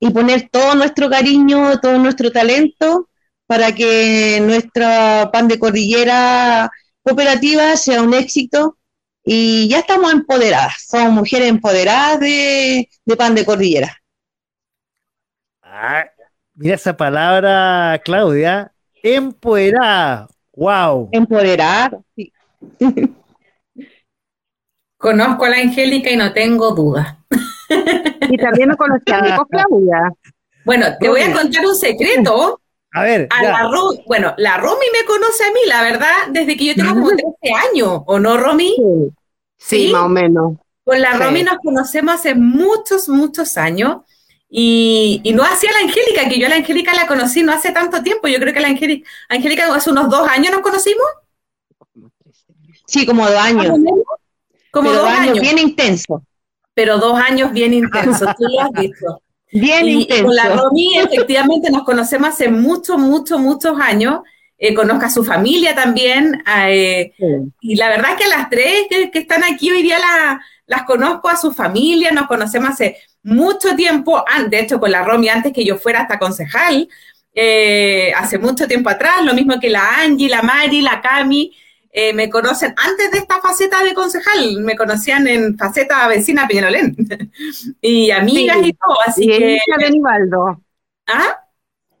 y 0.00 0.10
poner 0.10 0.50
todo 0.50 0.74
nuestro 0.74 1.08
cariño, 1.08 1.80
todo 1.80 1.98
nuestro 1.98 2.30
talento 2.30 3.08
para 3.46 3.74
que 3.74 4.40
nuestra 4.42 5.30
pan 5.32 5.48
de 5.48 5.58
cordillera 5.58 6.70
cooperativa 7.02 7.74
sea 7.78 8.02
un 8.02 8.12
éxito 8.12 8.76
y 9.24 9.66
ya 9.68 9.78
estamos 9.78 10.12
empoderadas, 10.12 10.74
somos 10.90 11.12
mujeres 11.14 11.48
empoderadas 11.48 12.20
de, 12.20 12.90
de 13.06 13.16
pan 13.16 13.34
de 13.34 13.46
cordillera. 13.46 14.03
Ah, 15.76 16.04
mira 16.54 16.76
esa 16.76 16.96
palabra, 16.96 18.00
Claudia. 18.04 18.72
Empoderada. 19.02 20.28
¡Wow! 20.54 21.08
Empoderar, 21.10 21.98
sí. 22.14 22.32
Conozco 24.96 25.44
a 25.44 25.48
la 25.50 25.56
Angélica 25.58 26.10
y 26.10 26.16
no 26.16 26.32
tengo 26.32 26.72
duda. 26.74 27.18
Y 28.30 28.38
también 28.38 28.70
me 28.70 28.76
conocí 28.76 29.12
a 29.12 29.20
mi 29.20 29.34
con 29.36 29.44
Claudia. 29.46 30.10
Bueno, 30.64 30.86
te 30.98 31.08
voy 31.10 31.20
a 31.20 31.32
contar 31.32 31.66
un 31.66 31.74
secreto. 31.74 32.58
A 32.92 33.02
ver, 33.02 33.28
A 33.30 33.42
ya. 33.42 33.52
la 33.52 33.62
Ro- 33.68 33.92
bueno, 34.06 34.32
la 34.38 34.56
Romy 34.56 34.86
me 34.98 35.04
conoce 35.04 35.44
a 35.44 35.48
mí, 35.52 35.60
la 35.66 35.82
verdad, 35.82 36.28
desde 36.30 36.56
que 36.56 36.64
yo 36.66 36.74
tengo 36.74 36.94
como 36.94 37.08
13 37.08 37.24
años, 37.70 38.00
¿o 38.06 38.18
no, 38.18 38.38
Romy? 38.38 38.74
Sí, 39.58 39.90
más 39.92 40.04
o 40.04 40.08
menos. 40.08 40.54
Con 40.84 41.02
la 41.02 41.12
Sí. 41.12 41.18
Romy 41.22 41.42
nos 41.42 41.58
conocemos 41.58 42.14
hace 42.14 42.34
muchos, 42.34 43.08
muchos 43.10 43.58
años. 43.58 43.98
Y, 44.56 45.20
y 45.24 45.32
no 45.32 45.42
hacía 45.42 45.72
la 45.72 45.80
Angélica, 45.88 46.28
que 46.28 46.38
yo 46.38 46.46
a 46.46 46.48
la 46.50 46.54
Angélica 46.56 46.94
la 46.94 47.08
conocí 47.08 47.42
no 47.42 47.52
hace 47.52 47.72
tanto 47.72 48.04
tiempo. 48.04 48.28
Yo 48.28 48.38
creo 48.38 48.54
que 48.54 48.60
la 48.60 48.68
Angélica, 48.68 49.08
Angélica 49.28 49.74
hace 49.74 49.90
unos 49.90 50.08
dos 50.08 50.28
años 50.28 50.52
nos 50.52 50.60
conocimos. 50.60 51.04
Sí, 52.86 53.04
como 53.06 53.26
dos 53.26 53.36
años. 53.36 53.66
Como 54.70 54.90
Pero 54.90 55.02
dos 55.02 55.10
años 55.10 55.28
años. 55.30 55.40
bien 55.40 55.58
intensos. 55.58 56.20
Pero 56.74 56.98
dos 56.98 57.18
años 57.20 57.52
bien 57.52 57.72
intensos, 57.74 58.28
tú 58.36 58.44
lo 58.48 58.60
has 58.60 58.70
visto. 58.80 59.22
Bien 59.50 59.86
Y, 59.86 59.90
y 59.90 59.94
intensos. 60.02 60.26
con 60.26 60.36
la 60.36 60.48
Romy, 60.56 60.98
efectivamente, 60.98 61.70
nos 61.70 61.82
conocemos 61.84 62.28
hace 62.28 62.48
muchos, 62.48 62.96
muchos, 62.98 63.40
muchos 63.40 63.78
años. 63.80 64.20
Eh, 64.56 64.72
conozco 64.72 65.04
a 65.06 65.10
su 65.10 65.24
familia 65.24 65.74
también. 65.74 66.42
eh, 66.68 67.12
y 67.60 67.74
la 67.76 67.88
verdad 67.88 68.16
que 68.16 68.24
a 68.24 68.28
las 68.28 68.48
tres 68.50 68.86
que, 68.88 69.10
que 69.10 69.18
están 69.18 69.42
aquí 69.42 69.70
hoy 69.70 69.82
día 69.82 69.98
la- 69.98 70.40
las 70.66 70.82
conozco 70.84 71.28
a 71.28 71.36
su 71.36 71.52
familia, 71.52 72.10
nos 72.12 72.26
conocemos 72.26 72.70
hace 72.70 72.98
mucho 73.22 73.74
tiempo, 73.76 74.24
de 74.48 74.60
hecho 74.60 74.80
con 74.80 74.90
la 74.90 75.04
Romy 75.04 75.28
antes 75.28 75.52
que 75.52 75.64
yo 75.64 75.76
fuera 75.78 76.00
hasta 76.02 76.18
concejal, 76.18 76.88
eh, 77.34 78.12
hace 78.16 78.38
mucho 78.38 78.66
tiempo 78.68 78.88
atrás, 78.90 79.24
lo 79.24 79.34
mismo 79.34 79.58
que 79.60 79.70
la 79.70 80.00
Angie, 80.00 80.28
la 80.28 80.42
Mari, 80.42 80.80
la 80.82 81.00
Cami, 81.00 81.52
eh, 81.96 82.12
me 82.12 82.28
conocen 82.28 82.74
antes 82.76 83.10
de 83.12 83.18
esta 83.18 83.40
faceta 83.40 83.82
de 83.84 83.94
concejal, 83.94 84.60
me 84.60 84.76
conocían 84.76 85.26
en 85.28 85.56
faceta 85.56 86.06
vecina 86.08 86.46
Peñalolén 86.48 86.96
y 87.80 88.10
amigas 88.10 88.58
Sí. 88.62 88.68
y 88.68 88.72
todo, 88.72 88.96
así 89.06 89.24
Y 89.24 89.28
que... 89.28 89.54
hija 89.56 89.76
de 89.78 89.90
Nivaldo. 89.90 90.60
¿Ah? 91.06 91.40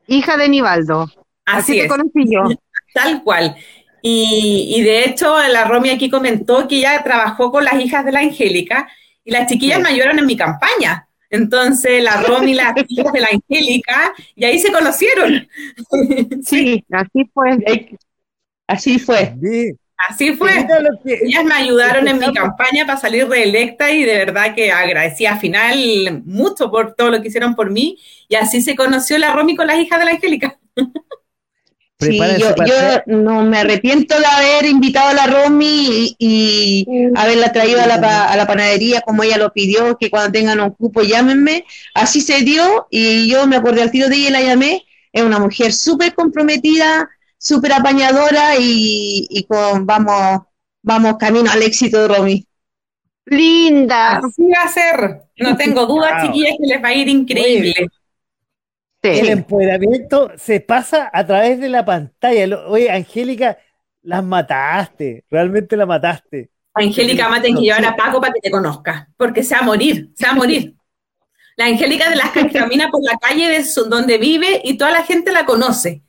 Hija 0.06 0.36
de 0.36 0.48
Nivaldo. 0.48 1.02
Así, 1.46 1.72
Así 1.72 1.72
te 1.78 1.82
es. 1.84 1.88
conocí 1.88 2.24
yo. 2.32 2.42
Tal 2.94 3.22
cual. 3.22 3.56
Y, 4.06 4.74
y 4.76 4.82
de 4.82 5.06
hecho, 5.06 5.34
la 5.48 5.64
Romy 5.64 5.88
aquí 5.88 6.10
comentó 6.10 6.68
que 6.68 6.76
ella 6.76 7.02
trabajó 7.02 7.50
con 7.50 7.64
las 7.64 7.80
hijas 7.80 8.04
de 8.04 8.12
la 8.12 8.20
Angélica 8.20 8.86
y 9.24 9.30
las 9.30 9.50
chiquillas 9.50 9.80
me 9.80 9.88
ayudaron 9.88 10.18
en 10.18 10.26
mi 10.26 10.36
campaña. 10.36 11.08
Entonces, 11.30 12.04
la 12.04 12.20
Romy 12.20 12.50
y 12.50 12.54
las 12.54 12.74
hijas 12.88 13.12
de 13.14 13.20
la 13.20 13.28
Angélica, 13.32 14.12
y 14.34 14.44
ahí 14.44 14.58
se 14.58 14.70
conocieron. 14.70 15.48
Sí, 16.44 16.84
así 16.90 17.30
fue. 17.32 17.96
Así 18.66 18.98
fue. 18.98 19.34
Sí. 19.40 19.72
Así 20.10 20.34
fue. 20.34 20.66
Ellas 21.06 21.44
me 21.44 21.54
ayudaron 21.54 22.06
en 22.06 22.18
mi 22.18 22.30
campaña 22.34 22.84
para 22.84 23.00
salir 23.00 23.26
reelecta 23.26 23.90
y 23.90 24.04
de 24.04 24.18
verdad 24.18 24.54
que 24.54 24.70
agradecía 24.70 25.32
al 25.32 25.40
final 25.40 26.22
mucho 26.26 26.70
por 26.70 26.94
todo 26.94 27.10
lo 27.10 27.22
que 27.22 27.28
hicieron 27.28 27.54
por 27.54 27.70
mí. 27.70 27.98
Y 28.28 28.34
así 28.34 28.60
se 28.60 28.76
conoció 28.76 29.16
la 29.16 29.32
Romy 29.32 29.56
con 29.56 29.66
las 29.66 29.78
hijas 29.78 29.98
de 29.98 30.04
la 30.04 30.10
Angélica. 30.10 30.58
Sí, 32.10 32.18
yo, 32.38 32.54
para 32.54 32.68
yo 32.68 33.02
no 33.18 33.42
me 33.42 33.58
arrepiento 33.58 34.18
de 34.18 34.26
haber 34.26 34.66
invitado 34.66 35.08
a 35.08 35.14
la 35.14 35.26
Romy 35.26 36.14
y, 36.18 36.86
y 36.86 36.86
haberla 37.16 37.52
traído 37.52 37.80
a 37.82 37.86
la, 37.86 38.00
pa- 38.00 38.26
a 38.26 38.36
la 38.36 38.46
panadería 38.46 39.00
como 39.02 39.22
ella 39.22 39.38
lo 39.38 39.52
pidió, 39.52 39.96
que 39.98 40.10
cuando 40.10 40.32
tengan 40.32 40.60
un 40.60 40.70
cupo 40.70 41.02
llámenme. 41.02 41.64
Así 41.94 42.20
se 42.20 42.40
dio 42.42 42.86
y 42.90 43.28
yo 43.28 43.46
me 43.46 43.56
acordé 43.56 43.82
al 43.82 43.90
tiro 43.90 44.08
de 44.08 44.16
ella 44.16 44.28
y 44.28 44.32
la 44.32 44.42
llamé. 44.42 44.84
Es 45.12 45.22
una 45.22 45.38
mujer 45.38 45.72
súper 45.72 46.14
comprometida, 46.14 47.08
súper 47.38 47.72
apañadora 47.72 48.56
y, 48.58 49.26
y 49.30 49.44
con 49.44 49.86
vamos, 49.86 50.42
vamos 50.82 51.16
camino 51.18 51.50
al 51.50 51.62
éxito 51.62 52.00
de 52.02 52.08
Romy. 52.08 52.46
Linda. 53.26 54.18
Así 54.18 54.42
va 54.54 54.64
a 54.64 54.68
ser. 54.68 55.20
No 55.38 55.56
tengo 55.56 55.86
dudas, 55.86 56.12
Wow. 56.22 56.26
chiquillas, 56.26 56.52
que 56.60 56.66
les 56.66 56.82
va 56.82 56.88
a 56.88 56.94
ir 56.94 57.08
increíble. 57.08 57.74
El 59.04 59.28
empoderamiento 59.28 60.32
se 60.36 60.60
pasa 60.60 61.10
a 61.12 61.26
través 61.26 61.60
de 61.60 61.68
la 61.68 61.84
pantalla. 61.84 62.66
Oye, 62.66 62.90
Angélica, 62.90 63.58
las 64.02 64.24
mataste, 64.24 65.24
realmente 65.30 65.76
la 65.76 65.86
mataste. 65.86 66.50
Angélica 66.74 67.28
Maten 67.28 67.54
que 67.54 67.62
llevar 67.62 67.84
a 67.84 67.94
Paco 67.94 68.20
para 68.20 68.32
que 68.32 68.40
te 68.40 68.50
conozca, 68.50 69.08
porque 69.16 69.42
se 69.42 69.54
va 69.54 69.60
a 69.60 69.64
morir, 69.64 70.10
se 70.14 70.26
va 70.26 70.32
a 70.32 70.36
morir. 70.36 70.74
La 71.56 71.66
Angélica 71.66 72.10
de 72.10 72.16
las 72.16 72.30
que 72.30 72.48
camina 72.52 72.88
por 72.90 73.02
la 73.04 73.16
calle 73.16 73.48
de 73.48 73.64
su- 73.64 73.84
donde 73.84 74.18
vive 74.18 74.60
y 74.64 74.76
toda 74.76 74.90
la 74.90 75.04
gente 75.04 75.30
la 75.32 75.44
conoce. 75.44 76.02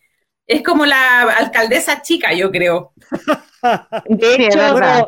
Es 0.47 0.63
como 0.63 0.85
la 0.85 1.22
alcaldesa 1.23 2.01
chica, 2.01 2.34
yo 2.34 2.51
creo. 2.51 2.93
De 4.05 4.35
hecho, 4.35 4.59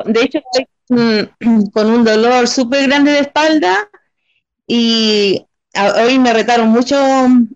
de 0.04 0.20
hecho 0.22 0.38
estoy, 0.38 0.66
mm, 0.88 1.68
con 1.72 1.90
un 1.90 2.04
dolor 2.04 2.48
súper 2.48 2.88
grande 2.88 3.12
de 3.12 3.20
espalda 3.20 3.88
y 4.66 5.46
hoy 5.74 6.18
me 6.18 6.32
retaron 6.32 6.68
mucho 6.68 6.96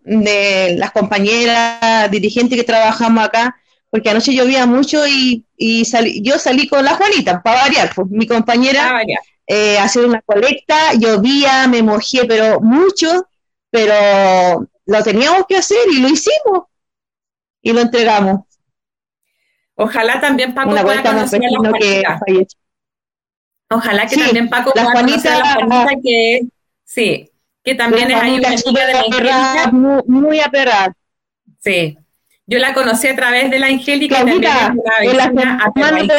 de 0.05 0.74
las 0.78 0.93
compañeras 0.93 2.10
dirigentes 2.10 2.59
que 2.59 2.64
trabajamos 2.64 3.24
acá, 3.24 3.56
porque 3.90 4.10
anoche 4.10 4.34
llovía 4.34 4.66
mucho 4.66 5.06
y, 5.06 5.44
y 5.56 5.84
yo 6.22 6.39
salí 6.39 6.68
con 6.68 6.84
la 6.84 6.94
Juanita, 6.94 7.43
para 7.43 7.62
variar, 7.62 7.93
pues, 7.94 8.09
mi 8.10 8.26
compañera 8.26 9.02
eh, 9.47 9.78
hacer 9.78 10.06
una 10.06 10.22
colecta, 10.22 10.94
llovía, 10.94 11.66
me 11.68 11.82
mojé, 11.82 12.24
pero 12.26 12.60
mucho, 12.60 13.26
pero 13.70 14.68
lo 14.86 15.02
teníamos 15.02 15.44
que 15.48 15.56
hacer 15.56 15.78
y 15.90 16.01
lo 16.01 16.09
hicimos 16.09 16.64
y 17.60 17.72
lo 17.72 17.80
entregamos. 17.80 18.43
Ojalá 19.74 20.20
también 20.20 20.55
Paco 20.55 20.70
Una 20.70 20.82
pueda 20.82 21.02
conocer 21.02 21.40
a 21.44 21.51
la 21.51 21.72
que 21.78 22.02
Juanita. 22.18 22.55
Ojalá 23.70 24.06
que 24.06 24.14
Sí, 24.14 24.20
también 24.20 24.48
Paco 24.48 24.72
la 24.74 24.82
pueda 24.84 25.01
conocer 25.01 25.32
a 25.32 25.39
la 25.39 25.44
Juanita- 25.55 25.82
Juanita 25.82 26.01
que 26.02 26.40
sí, 26.84 27.30
que 27.64 27.74
también 27.74 28.10
es 28.10 28.16
La 28.18 28.22
ahí 28.24 28.39
una 28.39 28.48
amiga 28.48 28.86
de 28.86 28.93
la 28.93 28.98
Angélica. 29.01 29.70
muy, 29.72 30.02
muy 30.06 30.40
aperrada. 30.40 30.94
Sí. 31.60 31.97
Yo 32.47 32.59
la 32.59 32.74
conocí 32.74 33.06
a 33.06 33.14
través 33.14 33.51
de 33.51 33.59
la 33.60 33.68
Angélica 33.68 34.16
Claudita, 34.22 34.74
en 35.01 35.16
la 35.16 35.22
semana 35.24 35.72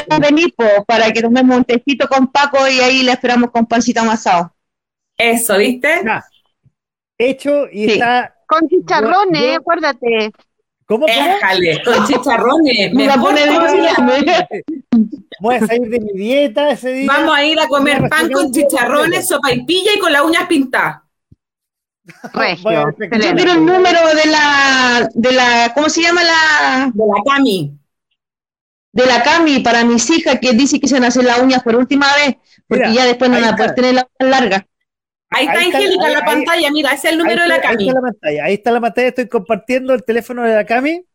te 0.08 0.20
venir 0.20 0.54
para 0.88 1.12
que 1.12 1.22
tomemos 1.22 1.58
un 1.58 1.66
tecito 1.66 2.08
con 2.08 2.28
Paco 2.28 2.66
y 2.68 2.80
ahí 2.80 3.04
le 3.04 3.12
esperamos 3.12 3.52
con 3.52 3.66
pancito 3.66 4.00
amasado. 4.02 4.54
Eso, 5.18 5.58
¿viste? 5.58 6.02
Ya. 6.06 6.24
Hecho 7.18 7.68
y 7.72 7.86
Sí. 7.86 7.92
está. 7.94 8.34
Con 8.48 8.68
chicharrones, 8.70 9.42
Yo- 9.42 9.48
yo- 9.50 9.56
acuérdate. 9.58 10.32
¿Cómo, 10.86 11.06
cómo? 11.06 11.20
Éjale, 11.38 11.82
con 11.84 12.08
chicharrones. 12.08 12.94
Me 12.94 13.06
la 13.06 13.16
pone. 13.18 13.42
Voy 15.40 15.56
a 15.56 15.60
salir 15.68 15.90
de 15.90 16.00
mi 16.00 16.14
dieta 16.14 16.70
ese 16.70 16.94
día. 16.94 17.08
Vamos 17.08 17.36
a 17.36 17.44
ir 17.44 17.60
a 17.60 17.68
comer 17.68 18.08
pan 18.10 18.32
con 18.32 18.52
chicharrones, 18.52 19.28
sopa 19.28 19.52
y 19.54 19.66
pilla 19.66 19.92
y 19.96 20.00
con 20.00 20.12
las 20.12 20.22
uñas 20.24 20.46
pintadas. 20.48 21.02
Regio. 22.34 22.72
Yo 23.00 23.36
quiero 23.36 23.52
el 23.54 23.66
número 23.66 24.00
de 24.16 24.30
la, 24.30 25.10
de 25.14 25.32
la, 25.32 25.72
¿cómo 25.74 25.90
se 25.90 26.02
llama 26.02 26.22
la? 26.24 26.92
De 26.94 27.04
la 27.06 27.24
Cami. 27.34 27.78
De 28.92 29.06
la 29.06 29.24
Cami 29.24 29.60
para 29.60 29.84
mis 29.86 30.10
hijas 30.10 30.38
que 30.40 30.52
dice 30.54 30.80
que 30.80 30.88
se 30.88 30.96
van 30.96 31.06
a 31.06 31.08
hacer 31.08 31.24
las 31.24 31.40
uñas 31.40 31.64
por 31.64 31.76
última 31.76 32.08
vez, 32.16 32.36
porque 32.68 32.88
Mira, 32.90 32.94
ya 33.04 33.06
después 33.06 33.30
no 33.30 33.38
ahí 33.38 33.42
van 33.42 33.50
a 33.50 33.54
está. 33.54 33.64
poder 33.64 33.76
tener 33.76 33.94
las 33.96 34.06
uñas 34.20 34.40
largas. 34.40 34.64
Ahí 35.30 35.46
está 35.48 35.60
Ahí 35.60 35.66
está, 35.66 35.78
Angélica 35.80 36.06
en 36.08 36.14
la 36.14 36.20
ahí- 36.20 36.26
pantalla, 36.26 36.72
mira, 36.72 36.92
ese 36.92 37.08
es 37.08 37.14
el 37.14 37.20
número 37.20 37.42
de 37.42 37.48
la 37.48 37.56
está- 37.56 37.70
ahí 37.70 37.76
Cami. 37.76 37.88
está 37.88 38.00
la 38.00 38.02
pantalla. 38.12 38.44
Ahí 38.46 38.54
está 38.54 38.72
la 38.72 38.82
pantalla. 38.82 39.08
Estoy 39.08 39.28
compartiendo 39.30 39.94
el 39.94 40.04
teléfono 40.04 40.44
de 40.44 40.54
la 40.56 40.66
Cami, 40.66 41.06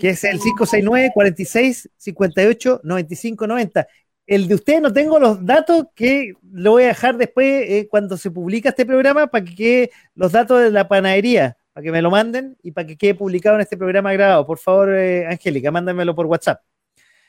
que 0.00 0.08
es 0.10 0.24
el 0.24 0.40
569 0.40 1.10
46 1.14 1.88
58 1.96 2.80
95 2.82 3.46
90. 3.46 3.86
El 4.26 4.48
de 4.48 4.54
ustedes 4.54 4.80
no 4.80 4.92
tengo 4.92 5.18
los 5.18 5.44
datos 5.44 5.86
que 5.94 6.34
lo 6.52 6.72
voy 6.72 6.84
a 6.84 6.88
dejar 6.88 7.16
después 7.16 7.46
eh, 7.46 7.88
cuando 7.90 8.16
se 8.16 8.30
publica 8.30 8.68
este 8.68 8.86
programa 8.86 9.26
para 9.26 9.44
que 9.44 9.54
quede 9.54 9.90
los 10.14 10.32
datos 10.32 10.60
de 10.60 10.70
la 10.70 10.86
panadería, 10.86 11.56
para 11.72 11.84
que 11.84 11.90
me 11.90 12.02
lo 12.02 12.10
manden 12.10 12.56
y 12.62 12.70
para 12.70 12.86
que 12.86 12.96
quede 12.96 13.14
publicado 13.14 13.56
en 13.56 13.62
este 13.62 13.76
programa 13.76 14.12
grabado. 14.12 14.46
Por 14.46 14.58
favor, 14.58 14.94
eh, 14.94 15.26
Angélica, 15.26 15.70
mándamelo 15.70 16.14
por 16.14 16.26
WhatsApp. 16.26 16.62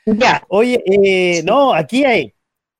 Ya. 0.06 0.42
Oye, 0.48 0.82
eh, 0.86 1.42
no, 1.44 1.74
aquí 1.74 2.04
hay 2.04 2.34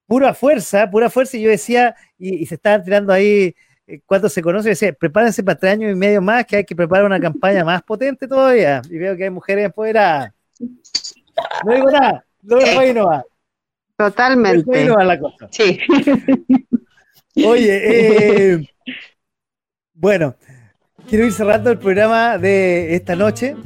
pura 0.06 0.34
fuerza, 0.34 0.88
pura 0.90 1.10
fuerza. 1.10 1.36
Y 1.36 1.42
yo 1.42 1.50
decía, 1.50 1.96
y, 2.18 2.36
y 2.36 2.46
se 2.46 2.54
estaban 2.56 2.84
tirando 2.84 3.12
ahí 3.12 3.54
eh, 3.86 4.00
cuando 4.06 4.28
se 4.28 4.42
conoce, 4.42 4.70
decía, 4.70 4.92
prepárense 4.92 5.42
para 5.42 5.58
tres 5.58 5.72
años 5.72 5.92
y 5.92 5.94
medio 5.94 6.22
más, 6.22 6.46
que 6.46 6.56
hay 6.56 6.64
que 6.64 6.76
preparar 6.76 7.04
una 7.04 7.20
campaña 7.20 7.64
más 7.64 7.82
potente 7.82 8.26
todavía. 8.26 8.80
Y 8.88 8.96
veo 8.98 9.16
que 9.16 9.24
hay 9.24 9.30
mujeres 9.30 9.66
empoderadas. 9.66 10.32
No 10.60 11.74
digo 11.74 11.90
nada, 11.90 12.24
lo 12.42 12.56
dejo 12.56 12.80
ahí 12.80 12.94
nomás. 12.94 13.24
Totalmente. 13.96 14.84
nomás 14.86 15.06
la 15.06 15.18
cosa. 15.18 15.48
Sí. 15.50 15.78
Oye, 17.46 17.80
eh, 18.54 18.68
bueno, 19.94 20.34
quiero 21.08 21.24
ir 21.26 21.32
cerrando 21.32 21.70
el 21.70 21.78
programa 21.78 22.38
de 22.38 22.94
esta 22.94 23.16
noche. 23.16 23.56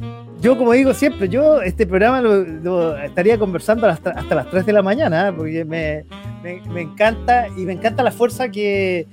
Yo, 0.41 0.57
como 0.57 0.71
digo 0.71 0.93
siempre, 0.93 1.27
yo 1.27 1.61
este 1.61 1.85
programa 1.85 2.21
lo, 2.21 2.43
lo 2.45 2.97
estaría 2.97 3.37
conversando 3.37 3.87
hasta, 3.87 4.11
hasta 4.11 4.35
las 4.35 4.49
3 4.49 4.65
de 4.65 4.73
la 4.73 4.81
mañana, 4.81 5.27
¿eh? 5.27 5.33
porque 5.35 5.65
me, 5.65 6.05
me- 6.41 6.61
me 6.69 6.81
encanta 6.81 7.47
y 7.49 7.65
me 7.65 7.73
encanta 7.73 8.03
la 8.03 8.11
fuerza 8.11 8.49
que, 8.49 9.05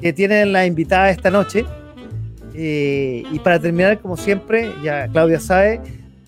que 0.00 0.12
tienen 0.12 0.52
las 0.52 0.66
invitadas 0.66 1.16
esta 1.16 1.30
noche. 1.30 1.64
Eh, 2.54 3.24
y 3.32 3.38
para 3.40 3.58
terminar, 3.58 3.98
como 3.98 4.16
siempre, 4.16 4.70
ya 4.82 5.08
Claudia 5.08 5.40
sabe, 5.40 5.80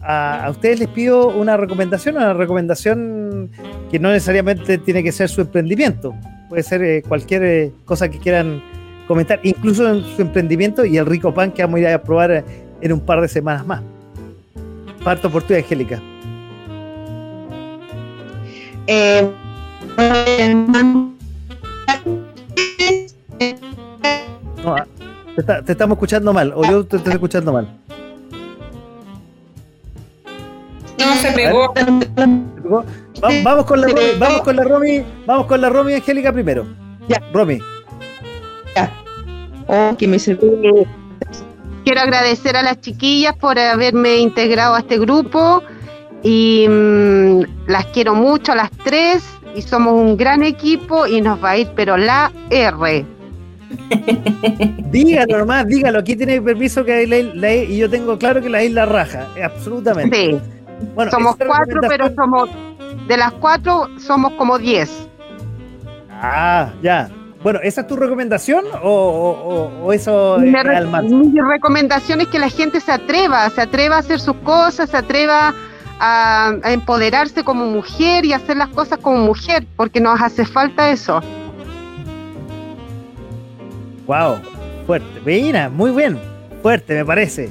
a, 0.06 0.46
a, 0.46 0.50
ustedes 0.50 0.78
les 0.78 0.88
pido 0.88 1.28
una 1.28 1.56
recomendación, 1.56 2.16
una 2.16 2.32
recomendación 2.32 3.50
que 3.90 3.98
no 3.98 4.10
necesariamente 4.10 4.78
tiene 4.78 5.02
que 5.02 5.10
ser 5.10 5.28
su 5.28 5.40
emprendimiento, 5.40 6.14
puede 6.48 6.62
ser 6.62 6.82
eh, 6.82 7.02
cualquier 7.06 7.42
eh, 7.44 7.72
cosa 7.84 8.08
que 8.08 8.18
quieran 8.18 8.62
comentar, 9.08 9.40
incluso 9.42 10.00
su 10.02 10.22
emprendimiento 10.22 10.84
y 10.84 10.96
el 10.96 11.06
rico 11.06 11.32
pan 11.34 11.50
que 11.50 11.62
vamos 11.62 11.78
a 11.78 11.80
ir 11.80 11.88
a 11.88 12.02
probar 12.02 12.30
eh, 12.30 12.44
en 12.80 12.92
un 12.92 13.00
par 13.00 13.20
de 13.20 13.28
semanas 13.28 13.66
más. 13.66 13.82
Parto 15.02 15.30
por 15.30 15.42
ti, 15.42 15.54
Angélica. 15.54 16.00
Ah, 24.64 24.84
te, 25.64 25.72
estamos 25.72 25.96
escuchando 25.96 26.32
mal, 26.32 26.52
o 26.54 26.64
yo 26.64 26.84
te 26.84 26.96
estoy 26.96 27.12
escuchando 27.12 27.52
mal. 27.52 27.68
No, 30.98 31.14
se 31.16 31.32
pegó. 31.32 31.73
Vamos 33.44 33.64
con 33.66 33.81
la 33.81 33.86
Romy, 33.89 34.18
vamos 34.18 34.40
con 34.43 34.56
la 34.56 34.62
Romy, 34.64 35.05
vamos 35.27 35.47
con 35.47 35.60
la 35.60 35.68
Romy 35.70 35.94
Angélica 35.94 36.32
primero. 36.32 36.66
Ya. 37.09 37.20
Romy. 37.32 37.59
Oh, 39.68 39.97
que 39.98 40.06
me. 40.06 40.16
Quiero 40.18 42.01
agradecer 42.01 42.56
a 42.56 42.62
las 42.62 42.81
chiquillas 42.81 43.35
por 43.36 43.59
haberme 43.59 44.18
integrado 44.18 44.74
a 44.74 44.78
este 44.81 44.98
grupo 44.98 45.62
y 46.23 46.66
mm, 46.68 47.40
las 47.68 47.86
quiero 47.86 48.14
mucho 48.14 48.52
a 48.52 48.56
las 48.56 48.70
tres 48.85 49.24
y 49.55 49.62
somos 49.62 49.94
un 49.94 50.16
gran 50.16 50.43
equipo 50.44 51.06
y 51.06 51.20
nos 51.20 51.43
va 51.43 51.51
a 51.51 51.59
ir 51.59 51.68
pero 51.74 51.97
la 51.97 52.31
R. 52.51 53.05
Dígalo 54.90 55.39
nomás, 55.39 55.66
dígalo. 55.66 55.98
Aquí 55.98 56.14
tiene 56.16 56.40
permiso 56.40 56.85
que 56.85 57.06
la, 57.06 57.16
la- 57.35 57.55
y 57.55 57.77
yo 57.78 57.90
tengo 57.90 58.16
claro 58.18 58.40
que 58.40 58.48
la 58.48 58.62
isla 58.62 58.86
raja, 58.86 59.27
absolutamente. 59.43 60.16
Sí, 60.16 60.39
Bueno, 60.94 61.11
somos 61.11 61.36
cuatro 61.36 61.81
pero 61.89 62.15
somos, 62.15 62.51
de 63.07 63.16
las 63.16 63.32
cuatro 63.32 63.89
somos 63.98 64.32
como 64.32 64.59
diez. 64.59 65.09
Ah, 66.11 66.70
ya. 66.82 67.09
Bueno, 67.43 67.61
¿esa 67.62 67.82
es 67.82 67.86
tu 67.86 67.97
recomendación 67.97 68.65
o, 68.82 68.89
o- 68.90 69.55
o- 69.55 69.85
o 69.86 69.93
eso 69.93 70.36
es 70.43 70.53
re- 70.53 70.62
real 70.65 70.89
más? 70.89 71.05
mi 71.05 71.40
recomendación 71.40 72.20
es 72.20 72.28
que 72.28 72.39
la 72.39 72.48
gente 72.48 72.81
se 72.81 72.90
atreva, 72.90 73.48
se 73.51 73.61
atreva 73.61 73.97
a 73.97 73.98
hacer 74.01 74.19
sus 74.20 74.35
cosas, 74.39 74.90
se 74.90 74.97
atreva 74.97 75.55
a, 76.01 76.53
a 76.62 76.73
empoderarse 76.73 77.44
como 77.44 77.66
mujer 77.66 78.24
y 78.24 78.32
hacer 78.32 78.57
las 78.57 78.69
cosas 78.69 78.98
como 78.98 79.19
mujer, 79.19 79.65
porque 79.77 80.01
nos 80.01 80.20
hace 80.20 80.44
falta 80.44 80.90
eso. 80.90 81.20
Wow, 84.07 84.36
fuerte. 84.86 85.07
Mira, 85.24 85.69
muy 85.69 85.90
bien. 85.90 86.19
Fuerte, 86.62 86.94
me 86.94 87.05
parece. 87.05 87.51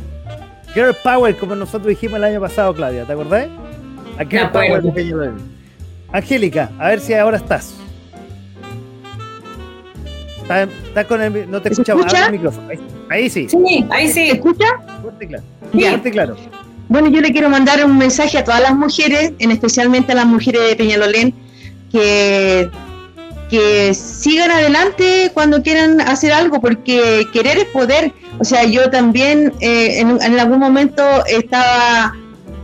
Girl 0.75 0.93
Power, 1.03 1.35
como 1.37 1.55
nosotros 1.55 1.87
dijimos 1.87 2.17
el 2.17 2.25
año 2.25 2.41
pasado, 2.41 2.73
Claudia, 2.75 3.05
¿te 3.05 3.13
acordás? 3.13 3.47
A 4.19 4.23
Girl. 4.25 4.51
Power 4.51 4.83
de 4.83 4.91
Peñalolén. 4.91 5.35
Angélica, 6.11 6.69
a 6.77 6.89
ver 6.89 6.99
si 6.99 7.13
ahora 7.13 7.37
estás. 7.37 7.75
Está, 10.41 10.63
está 10.63 11.03
con 11.07 11.21
el, 11.21 11.49
no 11.49 11.61
te 11.61 11.69
¿Se 11.69 11.73
escuchamos, 11.73 12.05
escucha? 12.05 12.25
el 12.27 12.31
micrófono. 12.33 12.69
Ahí, 12.69 12.79
ahí 13.09 13.29
sí, 13.29 13.47
Sí, 13.49 13.85
ahí 13.89 14.07
¿Se 14.07 14.13
sí. 14.13 14.29
escucha? 14.31 14.65
fuerte 15.01 15.25
y 15.25 15.27
claro. 15.29 15.43
Ya. 15.73 15.89
Fuerte 15.89 16.09
y 16.09 16.11
claro. 16.11 16.35
Bueno, 16.87 17.07
yo 17.09 17.19
le 17.21 17.31
quiero 17.31 17.49
mandar 17.49 17.83
un 17.83 17.97
mensaje 17.97 18.37
a 18.37 18.43
todas 18.43 18.61
las 18.61 18.75
mujeres, 18.75 19.33
en 19.39 19.49
especialmente 19.51 20.11
a 20.11 20.15
las 20.15 20.27
mujeres 20.27 20.61
de 20.69 20.75
Peñalolén, 20.75 21.33
que, 21.91 22.69
que 23.49 23.93
sigan 23.93 24.51
adelante 24.51 25.31
cuando 25.33 25.61
quieran 25.61 26.01
hacer 26.01 26.33
algo, 26.33 26.59
porque 26.59 27.25
querer 27.31 27.57
es 27.57 27.65
poder. 27.65 28.13
O 28.39 28.43
sea, 28.43 28.63
yo 28.65 28.89
también 28.89 29.53
eh, 29.59 29.99
en, 29.99 30.39
algún 30.39 30.59
momento 30.59 31.03
estaba, 31.27 32.15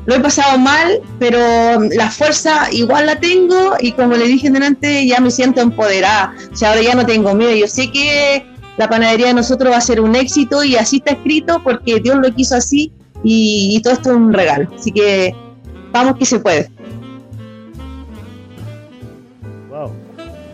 lo 0.05 0.15
he 0.15 0.19
pasado 0.19 0.57
mal, 0.57 0.99
pero 1.19 1.39
la 1.91 2.09
fuerza 2.09 2.67
igual 2.71 3.05
la 3.05 3.19
tengo 3.19 3.75
y 3.79 3.91
como 3.93 4.15
le 4.15 4.25
dije 4.25 4.49
delante, 4.49 5.05
ya 5.05 5.19
me 5.19 5.31
siento 5.31 5.61
empoderada. 5.61 6.33
O 6.51 6.55
sea, 6.55 6.69
ahora 6.69 6.81
ya 6.81 6.95
no 6.95 7.05
tengo 7.05 7.33
miedo. 7.35 7.55
Yo 7.55 7.67
sé 7.67 7.91
que 7.91 8.45
la 8.77 8.89
panadería 8.89 9.27
de 9.27 9.33
nosotros 9.35 9.71
va 9.71 9.77
a 9.77 9.81
ser 9.81 10.01
un 10.01 10.15
éxito 10.15 10.63
y 10.63 10.75
así 10.75 10.97
está 10.97 11.11
escrito 11.11 11.61
porque 11.63 11.99
Dios 11.99 12.17
lo 12.17 12.33
quiso 12.33 12.55
así 12.55 12.91
y, 13.23 13.75
y 13.75 13.81
todo 13.81 13.93
esto 13.93 14.11
es 14.11 14.15
un 14.15 14.33
regalo. 14.33 14.69
Así 14.75 14.91
que 14.91 15.35
vamos 15.91 16.17
que 16.17 16.25
se 16.25 16.39
puede. 16.39 16.69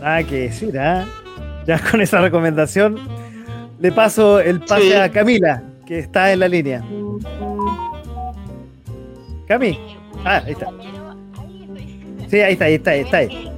Nada 0.07 0.23
que 0.23 0.35
decir, 0.43 0.79
¿ah? 0.79 1.05
Ya 1.65 1.77
con 1.91 1.99
esa 1.99 2.21
recomendación 2.21 2.97
le 3.77 3.91
paso 3.91 4.39
el 4.39 4.61
pase 4.61 4.83
Sí. 4.83 4.93
a 4.93 5.11
Camila, 5.11 5.61
que 5.85 5.99
está 5.99 6.31
en 6.31 6.39
la 6.39 6.47
línea. 6.47 6.81
Cami. 9.49 9.77
Ah, 10.23 10.41
ahí 10.45 10.53
está. 10.53 10.67
Sí, 12.29 12.39
ahí 12.39 12.53
está, 12.53 12.65
ahí 12.65 12.73
está, 12.75 12.91
ahí 12.91 12.99
está. 13.01 13.17
Ahí. 13.17 13.51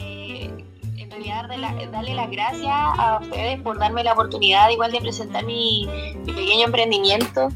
Eh, 0.00 0.50
en 0.96 1.10
realidad 1.10 1.42
darle, 1.42 1.58
la- 1.58 1.90
darle 1.90 2.14
las 2.14 2.30
gracias 2.30 2.72
a 2.72 3.18
ustedes 3.22 3.60
por 3.60 3.78
darme 3.78 4.04
la 4.04 4.14
oportunidad 4.14 4.70
igual 4.70 4.90
de 4.90 5.00
presentar 5.02 5.44
mi, 5.44 5.86
mi 6.24 6.32
pequeño 6.32 6.64
emprendimiento. 6.64 7.48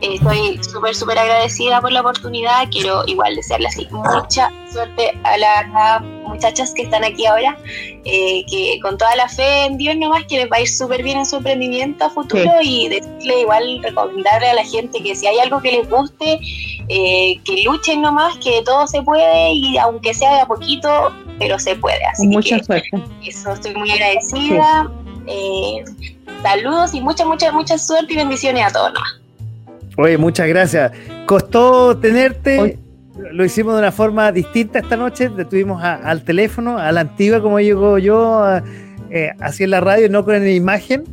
Eh, 0.00 0.14
Estoy 0.14 0.62
súper, 0.62 0.94
súper 0.94 1.18
agradecida 1.18 1.80
por 1.80 1.92
la 1.92 2.00
oportunidad. 2.00 2.68
Quiero 2.70 3.02
igual 3.06 3.34
desearles 3.34 3.74
así 3.74 3.88
mucha 3.90 4.50
suerte 4.70 5.12
a 5.24 5.38
las 5.38 6.02
muchachas 6.02 6.74
que 6.74 6.82
están 6.82 7.02
aquí 7.04 7.24
ahora, 7.24 7.56
eh, 8.04 8.44
que 8.46 8.78
con 8.82 8.98
toda 8.98 9.16
la 9.16 9.28
fe 9.28 9.64
en 9.64 9.78
Dios 9.78 9.96
nomás, 9.96 10.24
que 10.24 10.36
les 10.36 10.52
va 10.52 10.56
a 10.56 10.60
ir 10.60 10.68
súper 10.68 11.02
bien 11.02 11.18
en 11.18 11.26
su 11.26 11.36
emprendimiento 11.36 12.04
a 12.04 12.10
futuro 12.10 12.50
y 12.62 12.88
decirle 12.88 13.40
igual, 13.40 13.80
recomendarle 13.82 14.50
a 14.50 14.54
la 14.54 14.64
gente 14.64 15.02
que 15.02 15.14
si 15.16 15.26
hay 15.26 15.38
algo 15.38 15.62
que 15.62 15.72
les 15.72 15.88
guste, 15.88 16.38
eh, 16.88 17.40
que 17.44 17.62
luchen 17.64 18.02
nomás, 18.02 18.36
que 18.38 18.62
todo 18.64 18.86
se 18.86 19.02
puede 19.02 19.52
y 19.52 19.78
aunque 19.78 20.12
sea 20.12 20.34
de 20.34 20.40
a 20.40 20.46
poquito, 20.46 21.12
pero 21.38 21.58
se 21.58 21.74
puede. 21.76 22.04
Así 22.04 22.26
mucha 22.26 22.58
que 22.58 22.64
suerte. 22.64 22.90
eso 23.24 23.52
estoy 23.52 23.74
muy 23.74 23.90
agradecida. 23.90 24.90
Eh, 25.26 25.84
saludos 26.42 26.94
y 26.94 27.00
mucha, 27.00 27.24
mucha, 27.24 27.50
mucha 27.50 27.78
suerte 27.78 28.12
y 28.12 28.16
bendiciones 28.16 28.64
a 28.64 28.70
todos 28.70 28.92
nomás. 28.92 29.25
Oye, 29.96 30.18
muchas 30.18 30.48
gracias. 30.48 30.92
Costó 31.26 31.96
tenerte. 31.98 32.78
Lo 33.32 33.44
hicimos 33.44 33.74
de 33.74 33.78
una 33.80 33.92
forma 33.92 34.30
distinta 34.30 34.78
esta 34.80 34.96
noche. 34.96 35.30
Te 35.30 35.44
tuvimos 35.46 35.82
a- 35.82 35.94
al 35.94 36.22
teléfono, 36.22 36.78
a 36.78 36.92
la 36.92 37.00
antigua, 37.00 37.40
como 37.40 37.58
llego 37.60 37.96
yo, 37.98 38.42
a- 38.44 38.62
eh, 39.10 39.30
así 39.40 39.64
en 39.64 39.70
la 39.70 39.80
radio, 39.80 40.08
no 40.10 40.24
con 40.24 40.46
imagen, 40.46 41.04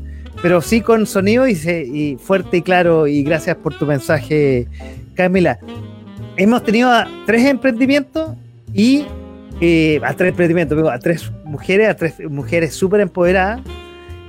pero 0.41 0.59
sí 0.61 0.81
con 0.81 1.05
sonido 1.05 1.47
y, 1.47 1.55
se- 1.55 1.85
y 1.85 2.17
fuerte 2.17 2.57
y 2.57 2.61
claro. 2.61 3.07
Y 3.07 3.23
gracias 3.23 3.55
por 3.55 3.73
tu 3.77 3.85
mensaje, 3.85 4.67
Camila. 5.15 5.59
Hemos 6.35 6.63
tenido 6.63 6.89
a 6.91 7.07
tres 7.25 7.45
emprendimientos 7.45 8.31
y 8.73 9.05
eh, 9.61 10.01
a 10.03 10.13
tres 10.13 10.31
emprendimientos, 10.31 10.89
a 10.91 10.99
tres 10.99 11.31
mujeres, 11.45 11.87
a 11.87 11.95
tres 11.95 12.15
mujeres 12.29 12.73
súper 12.73 12.99
empoderadas 12.99 13.61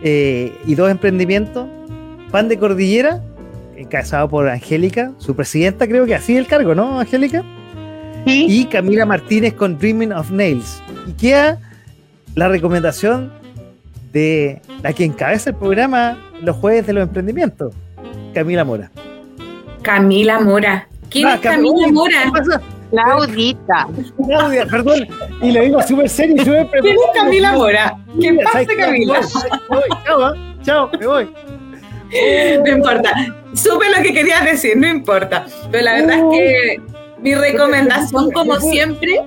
eh, 0.03 0.53
y 0.67 0.75
dos 0.77 0.91
emprendimientos. 0.91 1.67
Pan 2.31 2.47
de 2.49 2.59
Cordillera, 2.59 3.21
encabezado 3.77 4.29
por 4.29 4.49
Angélica, 4.49 5.13
su 5.19 5.35
presidenta, 5.35 5.87
creo 5.87 6.07
que 6.07 6.15
así 6.15 6.37
el 6.37 6.47
cargo, 6.47 6.75
¿no, 6.75 7.01
Angélica? 7.01 7.43
Sí, 8.27 8.47
Y 8.49 8.65
Camila 8.67 9.05
Martínez 9.07 9.53
con 9.55 9.79
Dreaming 9.79 10.13
of 10.13 10.31
Nails. 10.31 10.83
Y 11.07 11.13
queda 11.13 11.59
la 12.35 12.49
recomendación 12.49 13.33
de 14.13 14.63
la 14.83 14.93
que 14.93 15.05
encabeza 15.05 15.51
el 15.51 15.57
programa 15.57 16.19
los 16.43 16.57
jueves 16.57 16.87
de 16.87 16.93
los 16.95 17.03
emprendimientos, 17.05 17.75
Camila 18.33 18.65
Mora. 18.65 18.91
Camila 19.83 20.41
Mora. 20.41 20.89
¿Quién 21.11 21.27
Ah, 21.29 21.35
es 21.35 21.41
Camila 21.41 21.89
Mora? 21.93 22.33
Claudita. 22.91 23.89
Claudia, 24.27 24.67
perdón. 24.67 25.07
Y 25.43 25.51
le 25.51 25.63
digo 25.63 25.83
súper 25.83 26.09
serio 26.09 26.37
y 26.37 26.39
súper 26.41 26.69
¿Quién 26.81 26.95
es 26.97 27.01
Camila 27.15 27.53
Mora? 27.53 27.97
¿Qué 28.21 28.33
Mira, 28.33 28.45
pasa. 28.53 28.67
Camila? 28.77 29.21
Me 29.21 29.77
voy, 29.77 29.83
Chao, 30.05 30.25
¿ah? 30.25 30.35
chao, 30.63 30.91
me 30.99 31.07
voy. 31.07 31.29
No 32.65 32.71
importa. 32.71 33.13
Supe 33.55 33.87
lo 33.97 34.03
que 34.03 34.13
querías 34.13 34.45
decir, 34.45 34.77
no 34.77 34.89
importa. 34.89 35.47
Pero 35.71 35.85
la 35.85 35.93
verdad 35.95 36.19
es 36.19 36.25
que 36.33 36.81
mi 37.21 37.35
recomendación, 37.35 38.31
como 38.33 38.61
siempre, 38.61 39.21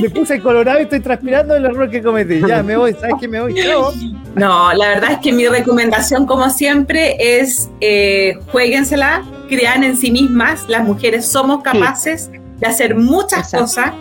Me 0.00 0.08
puse 0.08 0.40
colorado 0.40 0.78
y 0.80 0.84
estoy 0.84 1.00
transpirando 1.00 1.54
el 1.54 1.66
error 1.66 1.90
que 1.90 2.02
cometí. 2.02 2.40
Ya, 2.46 2.62
me 2.62 2.76
voy, 2.76 2.94
¿sabes 2.94 3.14
qué? 3.20 3.28
Me 3.28 3.40
voy. 3.40 3.54
Chao. 3.54 3.92
no, 4.34 4.72
la 4.72 4.88
verdad 4.88 5.12
es 5.12 5.18
que 5.18 5.32
mi 5.32 5.46
recomendación, 5.46 6.26
como 6.26 6.48
siempre, 6.48 7.16
es 7.18 7.68
eh, 7.80 8.38
jueguensela, 8.50 9.22
crean 9.48 9.84
en 9.84 9.96
sí 9.96 10.10
mismas. 10.10 10.66
Las 10.68 10.84
mujeres 10.84 11.26
somos 11.26 11.62
capaces 11.62 12.30
de 12.58 12.66
hacer 12.66 12.94
muchas 12.94 13.52
Exacto. 13.52 13.58
cosas. 13.58 13.92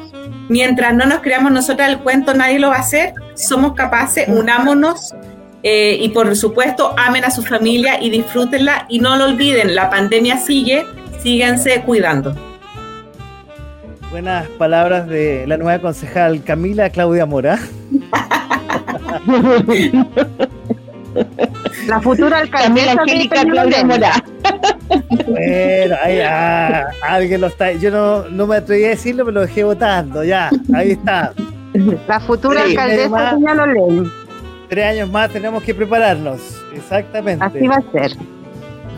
Mientras 0.47 0.93
no 0.93 1.05
nos 1.05 1.19
creamos 1.19 1.51
nosotras 1.51 1.89
el 1.89 1.99
cuento, 1.99 2.33
nadie 2.33 2.59
lo 2.59 2.69
va 2.69 2.77
a 2.77 2.79
hacer. 2.79 3.13
Somos 3.35 3.73
capaces, 3.73 4.27
unámonos. 4.29 5.13
Eh, 5.63 5.97
y 5.99 6.09
por 6.09 6.35
supuesto, 6.35 6.93
amen 6.97 7.23
a 7.25 7.31
su 7.31 7.43
familia 7.43 8.01
y 8.01 8.09
disfrútenla. 8.09 8.85
Y 8.89 8.99
no 8.99 9.15
lo 9.17 9.25
olviden, 9.25 9.75
la 9.75 9.89
pandemia 9.89 10.37
sigue, 10.37 10.85
síganse 11.21 11.81
cuidando. 11.81 12.35
Buenas 14.09 14.47
palabras 14.57 15.07
de 15.07 15.45
la 15.47 15.57
nueva 15.57 15.79
concejal 15.79 16.43
Camila 16.43 16.89
Claudia 16.89 17.25
Mora. 17.25 17.59
La 21.87 22.01
futura 22.01 22.39
alcaldesa 22.39 22.93
de 22.93 22.99
Angélica 22.99 23.41
Claudia. 23.43 23.85
Mora. 23.85 24.23
Bueno, 25.27 25.95
ahí, 26.03 26.19
ah, 26.21 26.87
alguien 27.01 27.41
lo 27.41 27.47
está. 27.47 27.71
Yo 27.73 27.91
no, 27.91 28.27
no 28.29 28.47
me 28.47 28.57
atreví 28.57 28.85
a 28.85 28.89
decirlo, 28.89 29.25
pero 29.25 29.35
lo 29.35 29.41
dejé 29.41 29.63
votando. 29.63 30.23
Ya, 30.23 30.49
ahí 30.73 30.91
está. 30.91 31.33
La 32.07 32.19
futura 32.19 32.63
Sí, 32.65 32.71
alcaldesa 32.71 33.31
Peñalolén. 33.35 34.11
Tres 34.71 34.85
años 34.85 35.11
más 35.11 35.29
tenemos 35.29 35.61
que 35.63 35.75
prepararnos. 35.75 36.39
Exactamente. 36.73 37.43
Así 37.43 37.67
va 37.67 37.75
a 37.75 37.91
ser. 37.91 38.15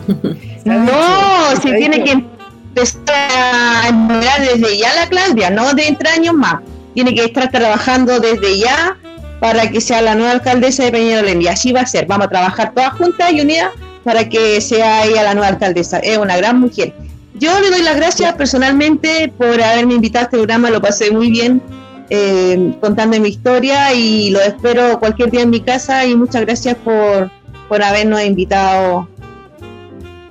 No, 0.66 1.56
se 1.62 1.62
si 1.62 1.76
tiene 1.76 2.04
que 2.06 2.12
empezar 2.12 3.02
a 3.10 3.92
desde 4.40 4.78
ya 4.78 4.94
la 4.94 5.08
Claudia, 5.08 5.50
no 5.50 5.74
de 5.74 5.88
entre 5.88 6.08
años 6.10 6.36
más. 6.36 6.62
Tiene 6.94 7.14
que 7.14 7.26
estar 7.26 7.52
trabajando 7.52 8.20
desde 8.20 8.60
ya 8.60 8.96
para 9.42 9.70
que 9.70 9.82
sea 9.82 10.02
la 10.02 10.16
nueva 10.16 10.32
alcaldesa 10.32 10.84
de 10.84 10.92
Peñalolén. 10.92 11.42
Y 11.42 11.48
así 11.48 11.74
va 11.74 11.82
a 11.82 11.86
ser. 11.86 12.06
Vamos 12.06 12.28
a 12.28 12.30
trabajar 12.30 12.74
todas 12.74 12.94
juntas 12.94 13.34
y 13.34 13.42
unidas 13.42 13.72
para 14.06 14.30
que 14.30 14.62
sea 14.62 15.06
ella 15.06 15.24
la 15.24 15.34
nueva 15.34 15.50
alcaldesa. 15.50 15.98
Es 16.00 16.18
una 16.20 16.38
gran 16.38 16.60
mujer. 16.60 16.94
Yo 17.34 17.60
le 17.60 17.72
doy 17.72 17.82
las 17.82 17.98
gracias 17.98 18.34
personalmente 18.36 19.34
por 19.38 19.62
haberme 19.62 19.96
invitado 19.96 20.26
a 20.26 20.28
este 20.28 20.38
programa, 20.38 20.70
lo 20.70 20.82
pasé 20.82 21.10
muy 21.12 21.32
bien 21.32 21.62
eh, 22.10 22.74
contando 22.82 23.20
mi 23.20 23.30
historia 23.30 23.94
y 23.94 24.30
lo 24.30 24.40
espero 24.42 25.00
cualquier 25.00 25.32
día 25.32 25.42
en 25.42 25.50
mi 25.50 25.62
casa 25.62 26.06
y 26.06 26.16
muchas 26.16 26.42
gracias 26.42 26.76
por, 26.76 27.32
por 27.68 27.82
habernos 27.84 28.24
invitado 28.24 29.08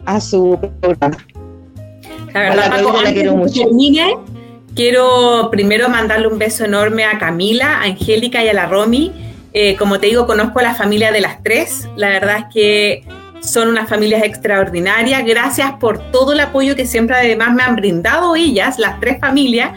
a 0.04 0.20
su 0.20 0.58
programa. 0.80 1.16
La 2.32 2.40
verdad, 2.40 2.70
Paco, 2.70 3.02
la 3.02 3.12
quiero 3.12 3.36
mucho. 3.36 3.62
quiero 4.74 5.48
primero 5.50 5.88
mandarle 5.88 6.28
un 6.28 6.38
beso 6.38 6.64
enorme 6.64 7.04
a 7.04 7.18
Camila, 7.18 7.78
a 7.78 7.84
Angélica 7.84 8.42
y 8.42 8.48
a 8.48 8.54
la 8.54 8.66
Romy. 8.66 9.12
Eh, 9.52 9.76
como 9.76 10.00
te 10.00 10.06
digo, 10.06 10.26
conozco 10.26 10.60
a 10.60 10.62
la 10.62 10.74
familia 10.74 11.12
de 11.12 11.20
las 11.20 11.42
tres. 11.42 11.88
La 11.96 12.08
verdad 12.08 12.38
es 12.38 12.44
que 12.54 13.04
son 13.40 13.68
unas 13.68 13.88
familias 13.88 14.22
extraordinarias. 14.22 15.24
Gracias 15.26 15.72
por 15.78 16.10
todo 16.10 16.32
el 16.32 16.40
apoyo 16.40 16.74
que 16.74 16.86
siempre 16.86 17.16
además 17.16 17.54
me 17.54 17.62
han 17.62 17.76
brindado 17.76 18.34
ellas, 18.34 18.78
las 18.78 18.98
tres 19.00 19.20
familias. 19.20 19.72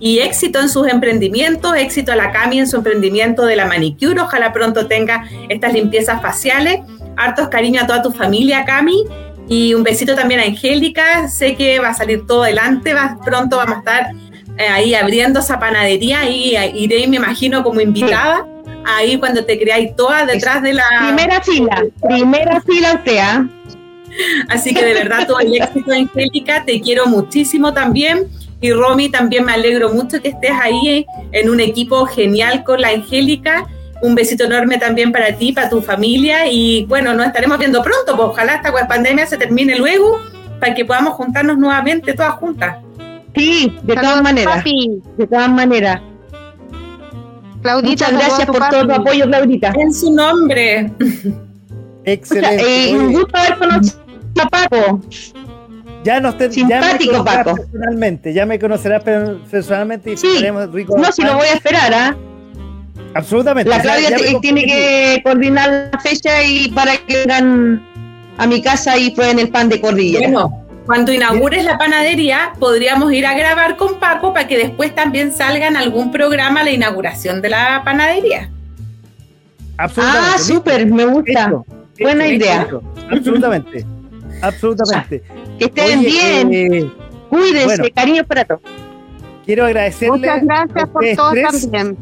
Y 0.00 0.20
éxito 0.20 0.60
en 0.60 0.68
sus 0.68 0.88
emprendimientos, 0.88 1.76
éxito 1.76 2.12
a 2.12 2.16
la 2.16 2.32
Cami 2.32 2.58
en 2.58 2.66
su 2.66 2.76
emprendimiento 2.76 3.44
de 3.44 3.54
la 3.54 3.66
manicure. 3.66 4.20
Ojalá 4.20 4.52
pronto 4.52 4.86
tenga 4.86 5.24
estas 5.48 5.72
limpiezas 5.74 6.20
faciales. 6.22 6.80
Hartos 7.16 7.48
cariño 7.48 7.82
a 7.82 7.86
toda 7.86 8.02
tu 8.02 8.10
familia, 8.10 8.64
Cami. 8.64 9.04
Y 9.46 9.74
un 9.74 9.82
besito 9.82 10.14
también 10.14 10.40
a 10.40 10.44
Angélica. 10.44 11.28
Sé 11.28 11.54
que 11.54 11.78
va 11.78 11.90
a 11.90 11.94
salir 11.94 12.26
todo 12.26 12.44
adelante. 12.44 12.94
Va, 12.94 13.18
pronto 13.24 13.58
vamos 13.58 13.76
a 13.76 13.78
estar 13.80 14.12
eh, 14.56 14.68
ahí 14.68 14.94
abriendo 14.94 15.40
esa 15.40 15.58
panadería 15.58 16.28
y 16.28 16.56
iré, 16.74 17.06
me 17.06 17.16
imagino, 17.16 17.62
como 17.62 17.80
invitada 17.80 18.46
ahí 18.84 19.18
cuando 19.18 19.44
te 19.44 19.58
creáis 19.58 19.94
todas 19.96 20.26
detrás 20.26 20.62
de 20.62 20.74
la... 20.74 20.84
Primera 21.00 21.40
fila, 21.42 21.84
primera 22.00 22.60
fila 22.62 22.94
usted, 22.94 23.18
¿ah? 23.18 23.46
Así 24.48 24.74
que 24.74 24.84
de 24.84 24.94
verdad 24.94 25.26
todo 25.26 25.40
el 25.40 25.54
éxito, 25.54 25.92
Angélica, 25.92 26.64
te 26.64 26.80
quiero 26.80 27.06
muchísimo 27.06 27.72
también. 27.72 28.26
Y 28.60 28.72
Romy, 28.72 29.08
también 29.08 29.44
me 29.44 29.52
alegro 29.52 29.92
mucho 29.92 30.20
que 30.20 30.28
estés 30.28 30.52
ahí 30.60 31.06
en 31.32 31.48
un 31.48 31.60
equipo 31.60 32.04
genial 32.06 32.62
con 32.64 32.80
la 32.80 32.88
Angélica. 32.88 33.66
Un 34.02 34.14
besito 34.14 34.44
enorme 34.44 34.78
también 34.78 35.12
para 35.12 35.36
ti, 35.36 35.52
para 35.52 35.68
tu 35.68 35.80
familia. 35.80 36.46
Y 36.50 36.84
bueno, 36.86 37.14
nos 37.14 37.26
estaremos 37.26 37.58
viendo 37.58 37.82
pronto, 37.82 38.16
pues 38.16 38.28
ojalá 38.28 38.56
esta 38.56 38.72
pandemia 38.86 39.26
se 39.26 39.38
termine 39.38 39.76
luego 39.76 40.18
para 40.58 40.74
que 40.74 40.84
podamos 40.84 41.14
juntarnos 41.14 41.58
nuevamente 41.58 42.12
todas 42.12 42.34
juntas. 42.34 42.76
Sí, 43.34 43.78
de 43.82 43.94
todas 43.94 44.22
maneras. 44.22 44.64
De 44.64 45.26
todas 45.26 45.50
maneras. 45.50 46.00
Claudita, 47.62 48.10
Muchas 48.10 48.12
gracias 48.12 48.46
por 48.46 48.68
todo 48.68 48.86
tu 48.86 48.92
apoyo, 48.92 49.26
Claudita. 49.26 49.72
En 49.78 49.92
su 49.92 50.12
nombre. 50.12 50.92
Excelente. 52.04 52.90
Eh, 52.90 52.98
un 52.98 53.12
gusto 53.12 53.36
haber 53.36 53.58
conocido 53.58 54.00
a 54.40 54.48
Paco. 54.48 55.00
Ya 56.02 56.20
nos 56.20 56.38
te, 56.38 56.50
Simpático, 56.50 57.12
ya 57.12 57.24
Paco. 57.24 57.56
Personalmente, 57.56 58.32
ya 58.32 58.46
me 58.46 58.58
conocerás 58.58 59.02
personalmente 59.50 60.12
y 60.12 60.16
sí. 60.16 60.28
rico. 60.72 60.96
No, 60.96 61.12
si 61.12 61.22
lo 61.22 61.36
voy 61.36 61.46
a 61.46 61.54
esperar, 61.54 61.92
¿ah? 61.92 62.16
Absolutamente. 63.14 63.68
La 63.68 63.80
Claudia 63.80 64.16
tiene 64.40 64.64
que 64.64 65.20
coordinar 65.22 65.90
la 65.92 65.98
fecha 65.98 66.42
y 66.42 66.68
para 66.68 66.96
que 66.96 67.18
vengan 67.18 67.86
a 68.38 68.46
mi 68.46 68.62
casa 68.62 68.96
y 68.96 69.10
prueben 69.10 69.38
el 69.38 69.50
pan 69.50 69.68
de 69.68 69.80
cordillera. 69.80 70.28
Bueno, 70.28 70.66
cuando 70.86 71.12
inaugures 71.12 71.64
la 71.64 71.76
panadería, 71.76 72.52
podríamos 72.58 73.12
ir 73.12 73.26
a 73.26 73.34
grabar 73.34 73.76
con 73.76 73.98
Paco 73.98 74.32
para 74.32 74.48
que 74.48 74.56
después 74.56 74.94
también 74.94 75.32
salga 75.32 75.68
en 75.68 75.76
algún 75.76 76.10
programa 76.10 76.62
la 76.62 76.70
inauguración 76.70 77.42
de 77.42 77.50
la 77.50 77.82
panadería. 77.84 78.50
Ah, 79.76 80.36
súper, 80.38 80.86
me 80.86 81.04
gusta. 81.04 81.52
Buena 81.98 82.26
idea. 82.26 82.66
Absolutamente. 83.10 83.84
Absolutamente. 84.42 85.22
Que 85.60 85.66
estén 85.66 86.00
bien. 86.00 86.52
Eh, 86.52 86.90
Cuídense, 87.28 87.90
cariño 87.92 88.24
para 88.24 88.44
todos. 88.44 88.62
Quiero 89.44 89.66
agradecerle. 89.66 90.16
Muchas 90.16 90.42
gracias 90.42 90.88
por 90.88 91.04
todo 91.14 91.32
también. 91.34 91.96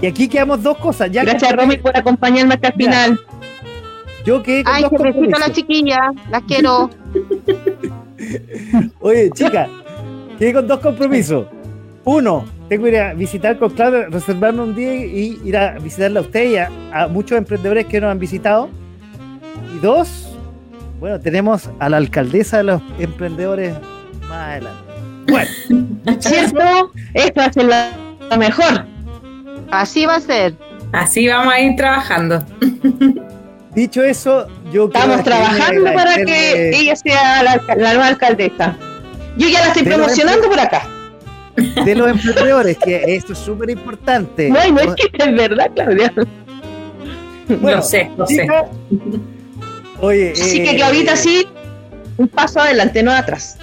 Y 0.00 0.06
aquí 0.06 0.28
quedamos 0.28 0.62
dos 0.62 0.78
cosas. 0.78 1.10
Ya 1.10 1.24
gracias, 1.24 1.52
Romy, 1.54 1.76
por 1.76 1.96
acompañarme 1.96 2.54
hasta 2.54 2.68
el 2.68 2.74
final. 2.74 3.20
Yo 4.24 4.42
que 4.42 4.62
Ay, 4.64 4.84
que 4.88 4.96
besito 5.02 5.36
a 5.36 5.40
la 5.40 5.52
chiquilla, 5.52 6.12
las 6.30 6.42
quiero. 6.44 6.88
Oye, 9.00 9.30
chica, 9.32 9.68
quedé 10.38 10.52
con 10.52 10.68
dos 10.68 10.78
compromisos. 10.78 11.46
Uno, 12.04 12.44
tengo 12.68 12.84
que 12.84 12.90
ir 12.90 12.98
a 12.98 13.14
visitar 13.14 13.58
con 13.58 13.70
Claudia, 13.70 14.06
reservarme 14.08 14.62
un 14.62 14.74
día 14.74 14.94
y 14.94 15.40
ir 15.44 15.56
a 15.56 15.78
visitarla 15.78 16.20
a 16.20 16.22
usted 16.22 16.50
y 16.50 16.56
a, 16.56 17.08
muchos 17.08 17.36
emprendedores 17.38 17.86
que 17.86 18.00
nos 18.00 18.10
han 18.10 18.18
visitado. 18.18 18.68
Y 19.74 19.78
dos, 19.80 20.31
bueno, 21.02 21.18
tenemos 21.18 21.68
a 21.80 21.88
la 21.88 21.96
alcaldesa 21.96 22.58
de 22.58 22.62
los 22.62 22.82
emprendedores 23.00 23.74
más 24.28 24.50
adelante. 24.50 24.92
Bueno, 25.26 25.50
¿cierto? 26.20 26.92
Esto 27.12 27.40
va 27.40 27.46
a 27.46 27.52
ser 27.52 27.68
lo 28.30 28.36
mejor. 28.36 28.86
Así 29.72 30.06
va 30.06 30.14
a 30.14 30.20
ser. 30.20 30.54
Así 30.92 31.26
vamos 31.26 31.52
a 31.52 31.58
ir 31.58 31.74
trabajando. 31.74 32.46
Dicho 33.74 34.00
eso, 34.04 34.46
yo 34.72 34.84
Estamos 34.84 35.24
trabajando 35.24 35.92
para 35.92 36.24
que 36.24 36.70
ella 36.70 36.94
sea 36.94 37.42
la, 37.42 37.56
nueva 37.74 38.06
alcaldesa. 38.06 38.76
Yo 39.36 39.48
ya 39.48 39.58
la 39.58 39.66
estoy 39.72 39.82
promocionando 39.82 40.48
por 40.48 40.60
acá. 40.60 40.86
De 41.84 41.96
los 41.96 42.12
emprendedores, 42.12 42.78
que 42.78 43.16
esto 43.16 43.32
es 43.32 43.40
súper 43.40 43.70
importante. 43.70 44.50
No, 44.50 44.64
no 44.70 44.80
es 44.82 44.94
que 44.94 45.10
es 45.12 45.36
verdad, 45.36 45.68
Claudia. 45.74 46.12
Bueno, 47.60 47.78
no 47.78 47.82
sé, 47.82 48.08
no 48.16 48.24
sé. 48.24 48.46
Oye, 50.02 50.32
Así 50.32 50.64
que 50.64 50.74
Claudita, 50.74 51.12
eh, 51.12 51.16
sí, 51.16 51.46
un 52.16 52.26
paso 52.26 52.58
adelante, 52.58 53.04
no 53.04 53.12
atrás. 53.12 53.56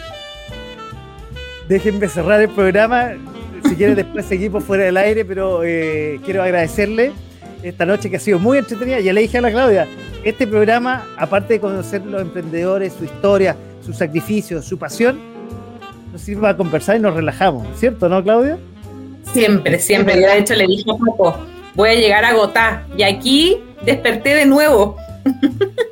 Déjenme 1.67 2.07
cerrar 2.07 2.39
el 2.39 2.47
programa. 2.47 3.11
Si 3.67 3.75
quieren, 3.75 3.97
después 3.97 4.25
seguimos 4.25 4.63
fuera 4.63 4.85
del 4.85 4.95
aire, 4.95 5.25
pero 5.25 5.65
eh, 5.65 6.17
quiero 6.23 6.41
agradecerle 6.41 7.11
esta 7.61 7.85
noche 7.85 8.09
que 8.09 8.15
ha 8.15 8.19
sido 8.21 8.39
muy 8.39 8.57
entretenida. 8.57 9.01
Ya 9.01 9.11
le 9.11 9.19
dije 9.19 9.37
a 9.37 9.41
la 9.41 9.51
Claudia, 9.51 9.85
este 10.23 10.47
programa, 10.47 11.05
aparte 11.17 11.55
de 11.55 11.59
conocer 11.59 12.05
los 12.05 12.21
emprendedores, 12.21 12.93
su 12.93 13.03
historia, 13.03 13.57
su 13.85 13.91
sacrificio, 13.91 14.61
su 14.61 14.79
pasión, 14.79 15.19
nos 16.13 16.21
sirve 16.21 16.43
para 16.43 16.55
conversar 16.55 16.95
y 16.95 16.99
nos 16.99 17.15
relajamos, 17.15 17.67
¿cierto, 17.77 18.07
no, 18.07 18.23
Claudia? 18.23 18.57
Siempre, 19.33 19.77
siempre. 19.77 20.21
Yo 20.21 20.27
de 20.27 20.37
hecho 20.37 20.55
le 20.55 20.67
dije 20.67 20.89
a 20.89 20.93
Paco, 20.93 21.37
voy 21.75 21.89
a 21.89 21.95
llegar 21.95 22.23
a 22.23 22.33
Gotá. 22.33 22.87
Y 22.95 23.03
aquí 23.03 23.57
desperté 23.83 24.35
de 24.35 24.45
nuevo. 24.45 24.95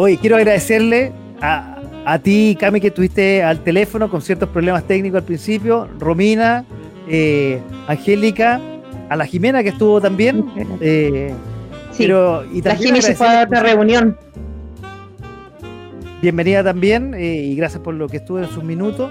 Oye, 0.00 0.16
quiero 0.16 0.36
agradecerle 0.36 1.12
a, 1.40 1.82
a 2.04 2.20
ti, 2.20 2.56
Cami, 2.58 2.80
que 2.80 2.86
estuviste 2.86 3.42
al 3.42 3.64
teléfono 3.64 4.08
con 4.08 4.22
ciertos 4.22 4.48
problemas 4.48 4.86
técnicos 4.86 5.18
al 5.18 5.24
principio, 5.24 5.88
Romina, 5.98 6.64
eh, 7.08 7.60
Angélica, 7.88 8.60
a 9.08 9.16
la 9.16 9.26
Jimena 9.26 9.60
que 9.64 9.70
estuvo 9.70 10.00
también. 10.00 10.44
Eh, 10.80 11.34
sí, 11.90 12.04
y 12.04 12.62
la 12.62 12.76
Jimena 12.76 13.02
se 13.02 13.16
fue 13.16 13.26
a 13.26 13.42
otra 13.42 13.60
reunión. 13.60 14.16
Bienvenida 16.22 16.62
también 16.62 17.14
eh, 17.14 17.34
y 17.34 17.56
gracias 17.56 17.82
por 17.82 17.94
lo 17.94 18.08
que 18.08 18.18
estuvo 18.18 18.38
en 18.38 18.48
sus 18.48 18.62
minutos. 18.62 19.10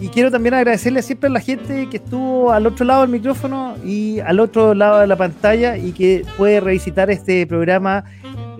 Y 0.00 0.08
quiero 0.08 0.30
también 0.30 0.54
agradecerle 0.54 1.00
siempre 1.00 1.28
a 1.28 1.32
la 1.32 1.40
gente 1.40 1.88
que 1.90 1.96
estuvo 1.96 2.52
al 2.52 2.66
otro 2.66 2.84
lado 2.84 3.02
del 3.02 3.10
micrófono 3.10 3.74
y 3.84 4.20
al 4.20 4.38
otro 4.40 4.74
lado 4.74 5.00
de 5.00 5.06
la 5.06 5.16
pantalla 5.16 5.78
y 5.78 5.92
que 5.92 6.24
puede 6.36 6.60
revisitar 6.60 7.10
este 7.10 7.46
programa 7.46 8.04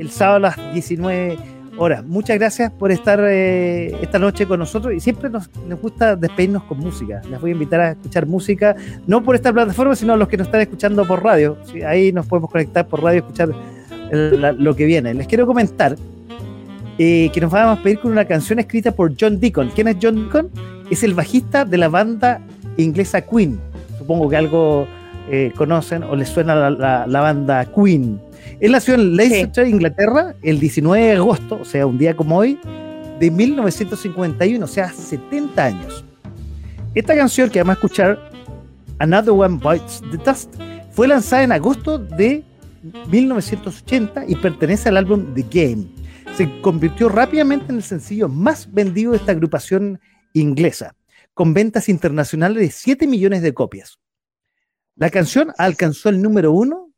el 0.01 0.11
sábado 0.11 0.37
a 0.37 0.41
las 0.41 0.73
19 0.73 1.39
Ahora, 1.81 2.03
muchas 2.03 2.39
gracias 2.39 2.71
por 2.73 2.93
estar 2.93 3.19
eh, 3.23 3.97
esta 4.03 4.19
noche 4.19 4.45
con 4.45 4.59
nosotros 4.59 4.93
y 4.93 5.01
siempre 5.01 5.31
nos, 5.31 5.49
gusta 5.81 6.15
despedirnos 6.15 6.65
con 6.65 6.77
música. 6.77 7.23
Les 7.31 7.41
voy 7.41 7.53
a 7.53 7.55
invitar 7.55 7.81
a 7.81 7.91
escuchar 7.93 8.27
música, 8.27 8.77
no 9.07 9.23
por 9.23 9.35
esta 9.35 9.51
plataforma, 9.51 9.97
sino 9.97 10.15
los 10.15 10.29
que 10.29 10.37
nos 10.37 10.49
están 10.49 10.61
escuchando 10.61 11.07
por 11.07 11.25
radio. 11.25 11.57
Ahí 11.87 12.13
nos 12.13 12.27
podemos 12.27 12.51
conectar 12.51 12.87
por 12.87 13.03
radio 13.03 13.17
y 13.17 13.19
escuchar 13.21 13.49
lo 14.59 14.77
que 14.77 14.85
viene. 14.85 15.15
Les 15.15 15.27
quiero 15.27 15.47
comentar 15.47 15.97
eh, 16.99 17.31
que 17.33 17.41
nos 17.41 17.51
vamos 17.51 17.79
a 17.79 17.83
pedir 17.83 18.01
con 18.01 18.13
una 18.13 18.27
canción 18.27 18.59
escrita 18.59 18.93
por 18.93 19.15
John 19.19 19.41
Deacon. 19.41 19.71
¿Quién 19.75 19.89
es 19.89 19.97
John 20.03 20.17
Deacon? 20.17 20.51
Es 20.91 21.03
el 21.03 21.15
bajista 21.15 21.65
de 21.65 21.79
la 21.79 21.89
banda 21.89 22.43
inglesa 22.77 23.23
Queen. 23.23 23.59
Supongo 23.97 24.29
que 24.29 24.37
algo 24.37 24.87
eh, 25.31 25.51
conocen 25.57 26.03
o 26.03 26.15
les 26.15 26.29
suena 26.29 26.69
la 26.69 27.21
banda 27.21 27.65
Queen. 27.65 28.21
Él 28.61 28.73
nació 28.73 28.95
en 28.95 29.17
Leicester, 29.17 29.67
Inglaterra, 29.67 30.35
el 30.43 30.61
19 30.61 31.07
de 31.07 31.13
agosto, 31.13 31.59
o 31.63 31.65
sea, 31.65 31.87
un 31.87 31.97
día 31.97 32.15
como 32.15 32.37
hoy, 32.37 32.61
de 33.19 33.31
1951, 33.31 34.63
o 34.63 34.69
sea, 34.69 34.93
70 34.93 35.65
años. 35.65 36.05
Esta 36.95 37.17
canción 37.17 37.49
que 37.49 37.59
vamos 37.61 37.71
a 37.71 37.79
escuchar, 37.79 38.31
Another 38.99 39.31
One 39.31 39.59
Bites 39.63 40.03
the 40.11 40.19
Dust, 40.19 40.55
fue 40.93 41.09
lanzada 41.09 41.45
en 41.45 41.53
agosto 41.53 41.99
de 41.99 42.45
1980 43.09 44.25
y 44.29 44.35
pertenece 44.37 44.91
al 44.91 44.99
álbum 44.99 45.33
The 45.35 45.47
Game. 45.51 45.87
Se 46.37 46.61
convirtió 46.61 47.09
rápidamente 47.09 47.67
en 47.71 47.77
el 47.77 47.83
sencillo 47.83 48.29
más 48.29 48.71
vendido 48.71 49.13
de 49.13 49.19
esta 49.19 49.33
agrupación 49.33 49.99
inglesa, 50.35 50.95
con 51.33 51.55
ventas 51.55 51.89
internacionales 51.89 52.59
de 52.59 52.71
7 52.71 53.07
millones 53.07 53.41
de 53.41 53.55
copias. 53.55 53.99
La 54.97 55.09
canción 55.09 55.55
alcanzó 55.57 56.11
el 56.11 56.21
número 56.21 56.53
uno 56.53 56.90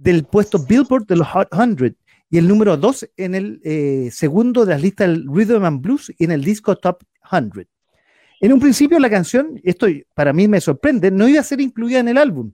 del 0.00 0.24
puesto 0.24 0.58
Billboard 0.58 1.06
de 1.06 1.16
los 1.16 1.28
Hot 1.28 1.48
100 1.54 1.96
y 2.30 2.38
el 2.38 2.48
número 2.48 2.76
dos 2.76 3.06
en 3.16 3.34
el 3.34 3.60
eh, 3.64 4.08
segundo 4.10 4.64
de 4.64 4.72
las 4.72 4.82
listas 4.82 5.08
del 5.08 5.26
Rhythm 5.28 5.64
and 5.64 5.82
Blues 5.82 6.12
y 6.16 6.24
en 6.24 6.30
el 6.30 6.42
disco 6.42 6.76
Top 6.76 7.02
100. 7.28 7.68
En 8.40 8.52
un 8.52 8.60
principio 8.60 8.98
la 8.98 9.10
canción, 9.10 9.60
esto 9.62 9.86
para 10.14 10.32
mí 10.32 10.48
me 10.48 10.60
sorprende, 10.60 11.10
no 11.10 11.28
iba 11.28 11.40
a 11.40 11.44
ser 11.44 11.60
incluida 11.60 11.98
en 11.98 12.08
el 12.08 12.16
álbum. 12.16 12.50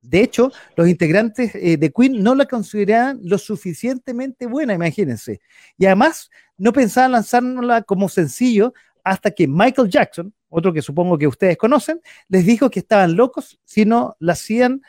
De 0.00 0.20
hecho, 0.20 0.52
los 0.76 0.88
integrantes 0.88 1.52
eh, 1.56 1.76
de 1.76 1.90
Queen 1.90 2.22
no 2.22 2.36
la 2.36 2.46
consideraban 2.46 3.18
lo 3.24 3.38
suficientemente 3.38 4.46
buena, 4.46 4.74
imagínense. 4.74 5.40
Y 5.76 5.86
además, 5.86 6.30
no 6.56 6.72
pensaban 6.72 7.12
lanzarla 7.12 7.82
como 7.82 8.08
sencillo 8.08 8.72
hasta 9.02 9.32
que 9.32 9.48
Michael 9.48 9.88
Jackson, 9.88 10.32
otro 10.48 10.72
que 10.72 10.82
supongo 10.82 11.18
que 11.18 11.26
ustedes 11.26 11.56
conocen, 11.56 12.00
les 12.28 12.46
dijo 12.46 12.70
que 12.70 12.78
estaban 12.78 13.16
locos 13.16 13.58
si 13.64 13.84
no 13.84 14.16
la 14.20 14.34
hacían 14.34 14.82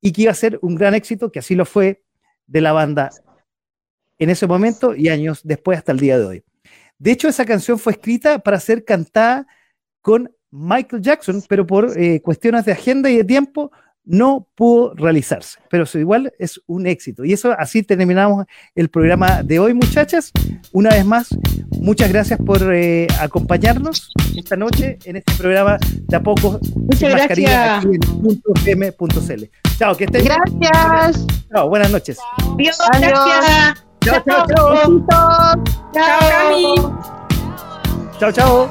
y 0.00 0.12
que 0.12 0.22
iba 0.22 0.32
a 0.32 0.34
ser 0.34 0.58
un 0.62 0.74
gran 0.74 0.94
éxito, 0.94 1.32
que 1.32 1.40
así 1.40 1.54
lo 1.54 1.64
fue 1.64 2.02
de 2.46 2.60
la 2.60 2.72
banda 2.72 3.10
en 4.18 4.30
ese 4.30 4.46
momento 4.46 4.94
y 4.94 5.08
años 5.08 5.40
después 5.44 5.78
hasta 5.78 5.92
el 5.92 6.00
día 6.00 6.18
de 6.18 6.24
hoy. 6.24 6.44
De 6.98 7.12
hecho, 7.12 7.28
esa 7.28 7.44
canción 7.44 7.78
fue 7.78 7.92
escrita 7.92 8.40
para 8.40 8.58
ser 8.58 8.84
cantada 8.84 9.46
con 10.02 10.34
Michael 10.50 11.02
Jackson, 11.02 11.42
pero 11.48 11.66
por 11.66 11.98
eh, 11.98 12.20
cuestiones 12.20 12.64
de 12.64 12.72
agenda 12.72 13.10
y 13.10 13.16
de 13.16 13.24
tiempo 13.24 13.70
no 14.08 14.46
pudo 14.54 14.94
realizarse, 14.94 15.58
pero 15.68 15.84
igual 15.94 16.32
es 16.38 16.60
un 16.66 16.86
éxito. 16.86 17.24
Y 17.24 17.34
eso 17.34 17.54
así 17.58 17.82
terminamos 17.82 18.46
el 18.74 18.88
programa 18.88 19.42
de 19.42 19.58
hoy, 19.58 19.74
muchachas. 19.74 20.32
Una 20.72 20.90
vez 20.90 21.04
más, 21.04 21.28
muchas 21.78 22.08
gracias 22.10 22.40
por 22.44 22.74
eh, 22.74 23.06
acompañarnos 23.20 24.10
esta 24.34 24.56
noche 24.56 24.98
en 25.04 25.16
este 25.16 25.34
programa 25.34 25.78
de 26.08 26.16
a 26.16 26.22
poco 26.22 26.58
muchas 26.74 27.10
gracias. 27.10 27.84
aquí 27.84 27.88
en 28.66 28.80
.m.cl. 28.82 29.44
Chao, 29.78 29.94
que 29.94 30.04
estén 30.04 30.24
Gracias. 30.24 31.26
Chao, 31.52 31.68
buenas 31.68 31.90
noches. 31.90 32.18
Adiós, 32.54 32.78
gracias. 32.98 33.84
Chao, 34.00 34.22
chao, 34.26 34.46
chao. 34.46 35.04
Chao. 35.92 37.18
Chao, 38.18 38.32
chao. 38.32 38.70